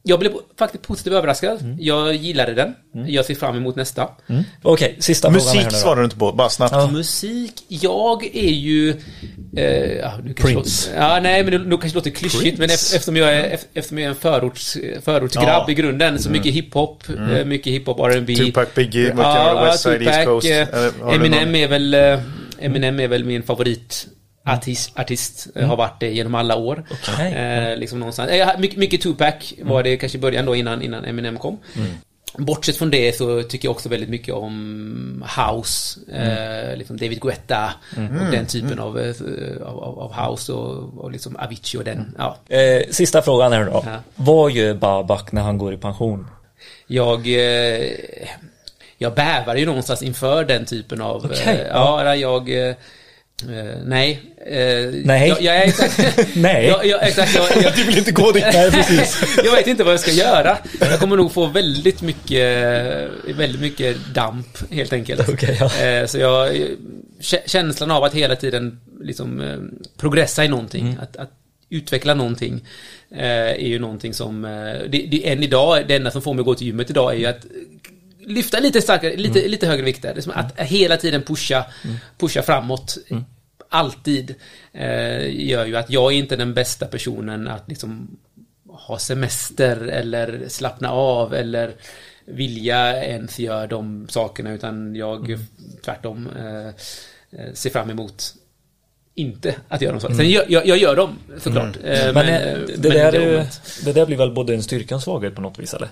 Jag 0.05 0.19
blev 0.19 0.33
faktiskt 0.59 0.85
positivt 0.85 1.13
överraskad. 1.13 1.61
Mm. 1.61 1.77
Jag 1.81 2.15
gillade 2.15 2.55
den. 2.55 2.75
Mm. 2.95 3.11
Jag 3.11 3.25
ser 3.25 3.35
fram 3.35 3.57
emot 3.57 3.77
nästa. 3.77 4.09
Mm. 4.27 4.43
Okej, 4.63 4.87
okay, 4.87 5.01
sista 5.01 5.31
Musik 5.31 5.51
frågan 5.51 5.65
Musik 5.65 5.81
svarar 5.81 5.97
du 5.97 6.05
inte 6.05 6.17
på, 6.17 6.33
bara 6.33 6.49
snabbt. 6.49 6.73
Ja. 6.73 6.91
Musik, 6.91 7.53
jag 7.69 8.25
är 8.37 8.51
ju... 8.51 8.91
Eh, 9.57 9.93
ja, 9.93 10.13
Prince. 10.37 10.91
Låter, 10.91 11.03
ja, 11.03 11.21
nej, 11.23 11.45
men 11.45 11.71
det 11.71 11.77
kanske 11.77 11.99
låter 11.99 12.11
klyschigt, 12.11 12.59
men 12.59 12.71
eftersom 12.71 13.17
jag 13.17 13.35
är, 13.35 13.59
eftersom 13.75 13.99
jag 13.99 14.05
är 14.05 14.11
en 14.11 14.17
förorts, 14.17 14.77
förortsgrabb 15.03 15.65
ja. 15.67 15.73
i 15.73 15.75
grunden, 15.75 16.19
så 16.19 16.29
mm. 16.29 16.39
mycket 16.39 16.55
hiphop, 16.55 17.09
mm. 17.09 17.31
Eh, 17.31 17.45
mycket 17.45 17.73
hiphop, 17.73 17.99
R&B 18.01 18.37
Tupac, 18.37 18.69
Biggie, 18.75 19.15
ja, 19.17 19.65
West 19.65 19.83
Side, 19.83 20.03
East 20.03 20.25
Coast. 20.25 20.47
Eh, 20.51 21.15
Eminem 21.15 21.55
är 21.55 21.69
väl... 21.69 21.95
Eh, 21.95 22.21
Eminem 22.59 23.01
är 23.01 23.09
väl 23.09 23.25
min 23.25 23.43
favorit 23.43 24.07
artist, 24.45 24.99
artist 24.99 25.49
mm. 25.55 25.69
har 25.69 25.77
varit 25.77 26.01
det 26.01 26.11
genom 26.11 26.35
alla 26.35 26.57
år. 26.57 26.85
Okay. 26.91 27.33
Eh, 27.33 27.77
liksom 27.77 27.99
någonstans. 27.99 28.31
Eh, 28.31 28.59
mycket, 28.59 28.79
mycket 28.79 29.01
Tupac 29.01 29.55
var 29.63 29.81
mm. 29.81 29.85
det 29.85 29.97
kanske 29.97 30.19
i 30.19 30.21
början 30.21 30.47
då 30.47 30.57
innan, 30.57 30.83
innan 30.83 31.05
Eminem 31.05 31.39
kom. 31.39 31.59
Mm. 31.77 31.91
Bortsett 32.39 32.77
från 32.77 32.91
det 32.91 33.17
så 33.17 33.43
tycker 33.43 33.69
jag 33.69 33.73
också 33.73 33.89
väldigt 33.89 34.09
mycket 34.09 34.35
om 34.35 35.25
House, 35.37 36.01
mm. 36.13 36.71
eh, 36.71 36.77
liksom 36.77 36.97
David 36.97 37.21
Guetta 37.21 37.73
mm. 37.97 38.21
och 38.21 38.33
den 38.33 38.47
typen 38.47 38.73
mm. 38.73 38.85
av, 38.85 38.99
eh, 39.01 39.15
av, 39.63 39.99
av, 39.99 40.13
House 40.13 40.53
och, 40.53 40.99
och 40.99 41.11
liksom 41.11 41.37
Avicii 41.37 41.81
och 41.81 41.85
den. 41.85 41.99
Mm. 41.99 42.15
Ja. 42.19 42.57
Eh, 42.57 42.83
sista 42.91 43.23
frågan 43.23 43.53
här 43.53 43.65
då. 43.65 43.83
Ja. 43.87 43.97
Vad 44.15 44.51
gör 44.51 44.75
Babak 44.75 45.33
när 45.33 45.43
han 45.43 45.59
går 45.59 45.75
i 45.75 45.77
pension? 45.77 46.27
Jag 46.87 47.27
eh, 47.27 47.91
jag 48.99 49.15
bävar 49.15 49.57
ju 49.57 49.67
någonstans 49.67 50.03
inför 50.03 50.45
den 50.45 50.65
typen 50.65 51.01
av... 51.01 51.25
Okay. 51.25 51.59
ja, 51.69 52.15
jag 52.15 52.51
Uh, 53.49 53.75
nej. 53.85 54.23
Uh, 54.41 55.03
nej. 55.05 55.29
Jag, 55.29 55.43
jag, 55.43 55.63
exakt, 55.63 55.99
nej. 56.37 56.67
Jag, 56.67 56.87
jag, 56.87 57.09
exakt, 57.09 57.35
jag, 57.35 57.63
jag, 57.63 57.73
du 57.77 57.85
vill 57.85 57.99
inte 57.99 58.13
gå 58.13 58.33
dit. 58.33 58.45
nej, 58.53 58.71
precis. 58.71 59.37
jag 59.45 59.53
vet 59.53 59.67
inte 59.67 59.85
vad 59.85 59.93
jag 59.93 60.01
ska 60.01 60.11
göra. 60.11 60.59
Jag 60.81 61.01
kommer 61.01 61.17
nog 61.17 61.33
få 61.33 61.47
väldigt 61.47 62.03
mycket, 62.03 63.11
väldigt 63.27 63.61
mycket 63.61 63.97
damp 64.15 64.73
helt 64.73 64.93
enkelt. 64.93 65.29
Okay, 65.29 65.57
ja. 65.61 66.01
uh, 66.01 66.07
så 66.07 66.19
jag, 66.19 66.67
känslan 67.47 67.91
av 67.91 68.05
att 68.05 68.15
hela 68.15 68.37
tiden 68.37 68.81
liksom 69.01 69.61
progressa 69.97 70.45
i 70.45 70.49
någonting, 70.49 70.87
mm. 70.87 71.01
att, 71.01 71.17
att 71.17 71.31
utveckla 71.71 72.15
någonting 72.15 72.65
är 73.17 73.67
ju 73.67 73.79
någonting 73.79 74.15
som, 74.15 74.43
det, 74.89 75.07
det, 75.11 75.29
än 75.29 75.43
idag, 75.43 75.89
det 75.89 75.97
enda 75.97 76.11
som 76.11 76.23
får 76.23 76.35
mig 76.35 76.41
att 76.41 76.47
gå 76.47 76.55
till 76.55 76.67
gymmet 76.67 76.91
idag 76.91 77.15
är 77.15 77.19
ju 77.19 77.27
att 77.27 77.47
lyfta 78.27 78.61
lite 78.61 78.83
starkare, 78.83 79.17
lite, 79.17 79.39
mm. 79.39 79.51
lite 79.51 79.67
högre 79.67 79.85
vikter. 79.85 80.15
Liksom 80.15 80.33
att 80.37 80.61
hela 80.61 80.97
tiden 80.97 81.23
pusha, 81.23 81.65
mm. 81.85 81.97
pusha 82.19 82.43
framåt. 82.43 82.99
Mm. 83.11 83.25
Alltid. 83.73 84.35
Eh, 84.73 85.47
gör 85.47 85.67
ju 85.67 85.77
att 85.77 85.91
jag 85.91 86.13
är 86.13 86.17
inte 86.17 86.37
den 86.37 86.55
bästa 86.55 86.87
personen 86.87 87.49
att 87.49 87.69
liksom 87.69 88.19
ha 88.69 88.99
semester 88.99 89.77
eller 89.77 90.49
slappna 90.49 90.91
av 90.91 91.35
eller 91.35 91.75
vilja 92.25 93.05
ens 93.05 93.39
göra 93.39 93.67
de 93.67 94.09
sakerna 94.09 94.53
utan 94.53 94.95
jag 94.97 95.31
mm. 95.31 95.41
tvärtom 95.85 96.29
eh, 96.39 96.67
eh 96.67 97.53
ser 97.55 97.71
fram 97.71 97.91
emot 97.91 98.35
inte 99.15 99.55
att 99.69 99.81
göra 99.81 99.93
de 99.93 100.01
sakerna. 100.01 100.19
Sen 100.19 100.31
jag, 100.31 100.51
jag, 100.51 100.67
jag 100.67 100.79
gör 100.79 100.97
dem 100.97 101.19
såklart. 101.39 101.77
Mm. 101.77 101.93
Eh, 101.93 102.15
men, 102.15 102.27
men, 102.27 102.29
eh, 102.29 102.59
det, 102.59 102.89
men 102.89 102.91
där 102.91 103.13
det, 103.13 103.47
det, 103.85 103.93
där 103.93 104.07
blir 104.07 104.17
väl 104.17 104.33
både 104.33 104.55
en 104.55 104.63
styrka 104.63 104.95
och 104.95 104.99
en 104.99 105.03
svaghet 105.03 105.35
på 105.35 105.41
något 105.41 105.59
vis 105.59 105.75
eller? 105.75 105.89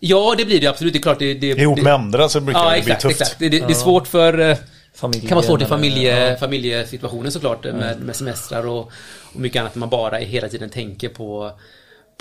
Ja, 0.00 0.34
det 0.38 0.44
blir 0.44 0.60
det 0.60 0.66
absolut. 0.66 0.92
Det 0.92 0.98
är 0.98 1.02
klart. 1.02 1.18
Det, 1.18 1.34
det, 1.34 1.46
Ihop 1.46 1.82
med 1.82 1.94
andra 1.94 2.28
så 2.28 2.40
brukar 2.40 2.60
ja, 2.60 2.70
det 2.70 2.76
exakt, 2.76 3.02
bli 3.02 3.10
tufft. 3.10 3.20
Exakt. 3.20 3.38
Det, 3.38 3.48
det, 3.48 3.58
det 3.58 3.72
är 3.72 3.74
svårt 3.74 4.06
för... 4.06 4.56
Eh, 4.96 5.00
Familjen, 5.00 5.28
kan 5.28 5.36
vara 5.36 5.46
svårt 5.46 5.62
i 5.62 5.64
familje, 5.64 6.30
ja. 6.30 6.36
familjesituationen 6.36 7.32
såklart 7.32 7.64
mm. 7.64 7.76
med, 7.76 8.00
med 8.00 8.16
semestrar 8.16 8.66
och, 8.66 8.92
och 9.34 9.40
mycket 9.40 9.60
annat. 9.60 9.74
Man 9.74 9.88
bara 9.88 10.16
hela 10.16 10.48
tiden 10.48 10.70
tänker 10.70 11.08
på, 11.08 11.52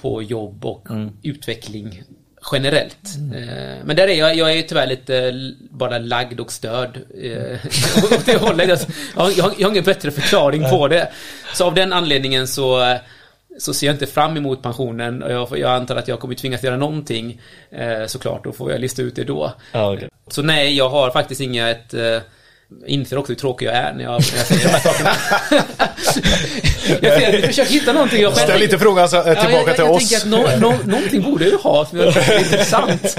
på 0.02 0.22
jobb 0.22 0.66
och 0.66 0.90
mm. 0.90 1.12
utveckling 1.24 2.04
generellt. 2.52 3.16
Mm. 3.18 3.80
Men 3.86 3.96
där 3.96 4.08
är 4.08 4.14
jag, 4.14 4.36
jag 4.36 4.58
är 4.58 4.62
tyvärr 4.62 4.88
lite 4.88 5.34
bara 5.72 5.98
lagd 5.98 6.40
och 6.40 6.52
störd 6.52 6.98
åt 8.12 8.26
det 8.26 8.38
hållet. 8.38 8.88
Jag, 9.16 9.32
jag, 9.32 9.54
jag 9.58 9.66
har 9.66 9.72
ingen 9.72 9.84
bättre 9.84 10.12
förklaring 10.12 10.70
på 10.70 10.88
det. 10.88 11.12
Så 11.54 11.66
av 11.66 11.74
den 11.74 11.94
anledningen 11.94 12.48
så 12.48 12.98
så 13.60 13.74
ser 13.74 13.88
jag 13.88 13.96
inte 13.96 14.08
fram 14.08 14.38
emot 14.38 14.62
pensionen 14.62 15.24
och 15.24 15.32
jag, 15.32 15.60
jag 15.60 15.72
antar 15.72 15.96
att 15.96 16.08
jag 16.08 16.20
kommer 16.20 16.36
tvingas 16.36 16.64
göra 16.64 16.78
någonting 16.78 17.42
eh, 17.72 18.06
såklart, 18.06 18.44
då 18.44 18.52
får 18.52 18.72
jag 18.72 18.82
lista 18.82 19.02
ut 19.02 19.16
det 19.16 19.24
då. 19.24 19.54
Ja, 19.72 19.94
okay. 19.94 20.10
Så 20.28 20.42
nej, 20.42 20.78
jag 20.78 20.90
har 20.90 21.12
faktiskt 21.12 21.42
inget 21.42 21.94
eh, 21.94 22.20
inser 22.88 23.18
också 23.18 23.32
hur 23.32 23.38
tråkig 23.38 23.66
jag 23.66 23.76
är 23.76 23.94
när 23.94 24.04
jag, 24.04 24.12
när 24.12 24.38
jag 24.38 24.48
säger 24.48 24.64
de 24.64 24.70
här 24.70 24.80
sakerna. 24.80 25.10
jag, 27.02 27.22
ser, 27.22 27.34
jag 27.34 27.44
försöker 27.44 27.72
hitta 27.72 27.94
någonting 27.94 28.22
jag 28.22 28.34
själv... 28.34 28.48
Ställ 28.48 28.64
inte 28.64 28.80
frågan 28.80 29.10
så, 29.10 29.24
tillbaka 29.24 29.50
ja, 29.50 29.64
jag, 29.68 29.76
till 29.76 29.86
jag 29.86 29.92
oss. 29.92 30.12
Jag 30.12 30.22
tänker 30.22 30.48
att 30.48 30.60
no, 30.60 30.68
no, 30.70 30.92
någonting 30.92 31.22
borde 31.22 31.48
jag 31.50 31.58
ha 31.58 31.86
som 31.86 32.00
är 32.00 32.40
intressant. 32.40 33.18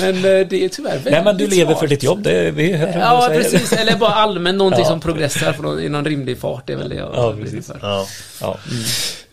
Men 0.00 0.16
eh, 0.16 0.22
det 0.22 0.64
är 0.64 0.68
tyvärr 0.68 0.92
väldigt 0.92 1.12
Nej, 1.12 1.24
men 1.24 1.36
du 1.36 1.46
lever 1.46 1.72
smart. 1.72 1.80
för 1.80 1.86
ditt 1.86 2.02
jobb, 2.02 2.22
det 2.22 2.50
vi 2.50 2.72
hör 2.72 2.98
Ja, 2.98 3.28
precis. 3.32 3.72
Eller 3.72 3.96
bara 3.96 4.14
allmänt 4.14 4.58
någonting 4.58 4.82
ja. 4.82 4.88
som 4.88 5.00
progressar 5.00 5.80
i 5.80 5.88
någon 5.88 6.04
rimlig 6.04 6.38
fart. 6.38 6.66
Det 6.66 6.72
är 6.72 6.76
väl 6.76 6.88
det 6.88 6.96
jag 6.96 7.10
ja, 7.14 7.34
precis. 7.42 7.66
för. 7.66 7.78
Ja. 7.82 8.06
Ja. 8.40 8.58
Mm. 8.70 8.84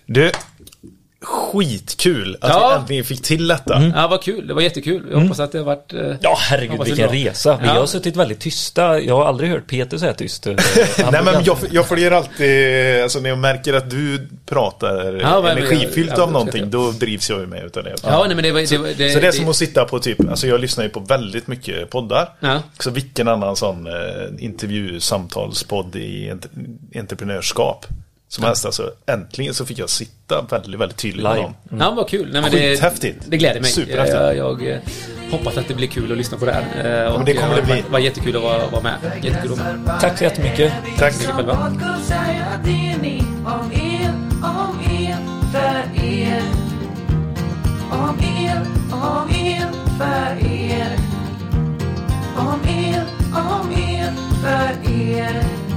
Du, 0.06 0.32
skitkul 1.22 2.38
att 2.42 2.50
ja. 2.50 2.70
vi 2.70 2.76
äntligen 2.76 3.06
fick 3.06 3.22
till 3.22 3.48
detta. 3.48 3.76
Mm. 3.76 3.94
Ja, 3.96 4.08
vad 4.08 4.24
kul. 4.24 4.48
Det 4.48 4.54
var 4.54 4.62
jättekul. 4.62 5.08
Jag 5.12 5.20
hoppas 5.20 5.40
att 5.40 5.52
det 5.52 5.58
har 5.58 5.66
varit... 5.66 5.94
Eh, 5.94 6.16
ja, 6.22 6.38
herregud 6.40 6.84
vilken 6.84 7.10
resa. 7.10 7.60
Vi 7.62 7.68
ja. 7.68 7.74
har 7.74 7.86
suttit 7.86 8.16
väldigt 8.16 8.40
tysta. 8.40 9.00
Jag 9.00 9.16
har 9.16 9.26
aldrig 9.26 9.50
hört 9.50 9.68
Peter 9.68 9.98
säga 9.98 10.14
tyst. 10.14 10.46
nej, 11.12 11.24
men 11.24 11.44
jag, 11.44 11.58
jag 11.72 11.88
följer 11.88 12.12
alltid... 12.12 13.04
Alltså 13.04 13.20
när 13.20 13.30
jag 13.30 13.38
märker 13.38 13.74
att 13.74 13.90
du 13.90 14.28
pratar 14.46 15.20
ja, 15.22 15.50
energifyllt 15.50 16.18
av 16.18 16.32
någonting, 16.32 16.70
då 16.70 16.92
drivs 16.92 17.30
jag 17.30 17.40
ju 17.40 17.48
med 17.48 17.64
utav 17.66 17.84
det. 17.84 17.96
Ja, 18.04 18.24
nej, 18.28 18.36
men 18.36 18.44
det, 18.44 18.52
var, 18.52 18.60
det, 18.60 18.94
det, 18.94 19.12
så 19.12 19.20
det 19.20 19.28
är 19.28 19.32
som 19.32 19.50
att 19.50 19.56
sitta 19.56 19.86
på 19.86 20.00
typ... 20.00 20.30
Alltså 20.30 20.48
jag 20.48 20.60
lyssnar 20.60 20.84
ju 20.84 20.90
på 20.90 21.00
väldigt 21.00 21.48
mycket 21.48 21.90
poddar. 21.90 22.30
Ja. 22.40 22.60
Så 22.80 22.90
vilken 22.90 23.28
annan 23.28 23.56
sån 23.56 23.88
eh, 23.88 23.94
intervjusamtalspodd 24.40 25.96
i 25.96 26.34
entreprenörskap 26.96 27.86
som 28.32 28.44
helst 28.44 28.66
alltså, 28.66 28.92
äntligen 29.06 29.54
så 29.54 29.66
fick 29.66 29.80
jag 29.80 29.90
sitta 29.90 30.42
väldigt, 30.42 30.80
väldigt 30.80 30.98
tydligt 30.98 31.24
med 31.24 31.36
dem. 31.36 31.54
Mm. 31.70 31.82
Ja, 31.82 31.92
vad 31.92 32.10
kul. 32.10 32.30
Nej, 32.32 32.42
men 32.42 32.52
Skithäftigt. 32.52 33.22
Det, 33.22 33.30
det 33.30 33.38
gläder 33.38 33.62
mig. 33.62 33.70
Superhäftigt. 33.70 34.18
Jag, 34.18 34.38
jag, 34.38 34.62
jag 34.64 34.80
hoppas 35.32 35.58
att 35.58 35.68
det 35.68 35.74
blir 35.74 35.88
kul 35.88 36.12
att 36.12 36.18
lyssna 36.18 36.38
på 36.38 36.46
det 36.46 36.52
här. 36.52 37.04
Ja, 37.04 37.18
men 37.18 37.26
det 37.26 37.34
kommer 37.34 37.56
det 37.56 37.62
bli. 37.62 37.76
Det 37.76 37.90
var 37.90 38.00
jättekul 38.00 38.36
att 38.36 38.44
vara, 38.44 38.68
vara 38.68 38.82
med. 38.82 38.96
Jättekul 39.24 39.52
att 39.52 39.60
vara 39.60 39.74
med. 39.74 40.00
Tack 40.02 40.18
så 40.18 40.24
jättemycket. 40.24 40.74
Tack. 40.98 41.14
Tack 41.14 41.36
själva. 41.36 41.54
Om 43.46 43.72
er, 43.74 44.14
om 44.44 44.80
er, 44.92 45.18
för 45.52 46.04
er. 46.04 46.42
Om 47.92 48.20
er, 48.20 48.62
om 48.92 49.30
er, 49.30 49.72
för 49.98 50.48
er. 50.48 50.98
Om 52.38 52.60
er, 52.68 53.06
om 53.34 53.72
er, 53.72 54.14
för 54.42 54.92
er. 54.92 55.71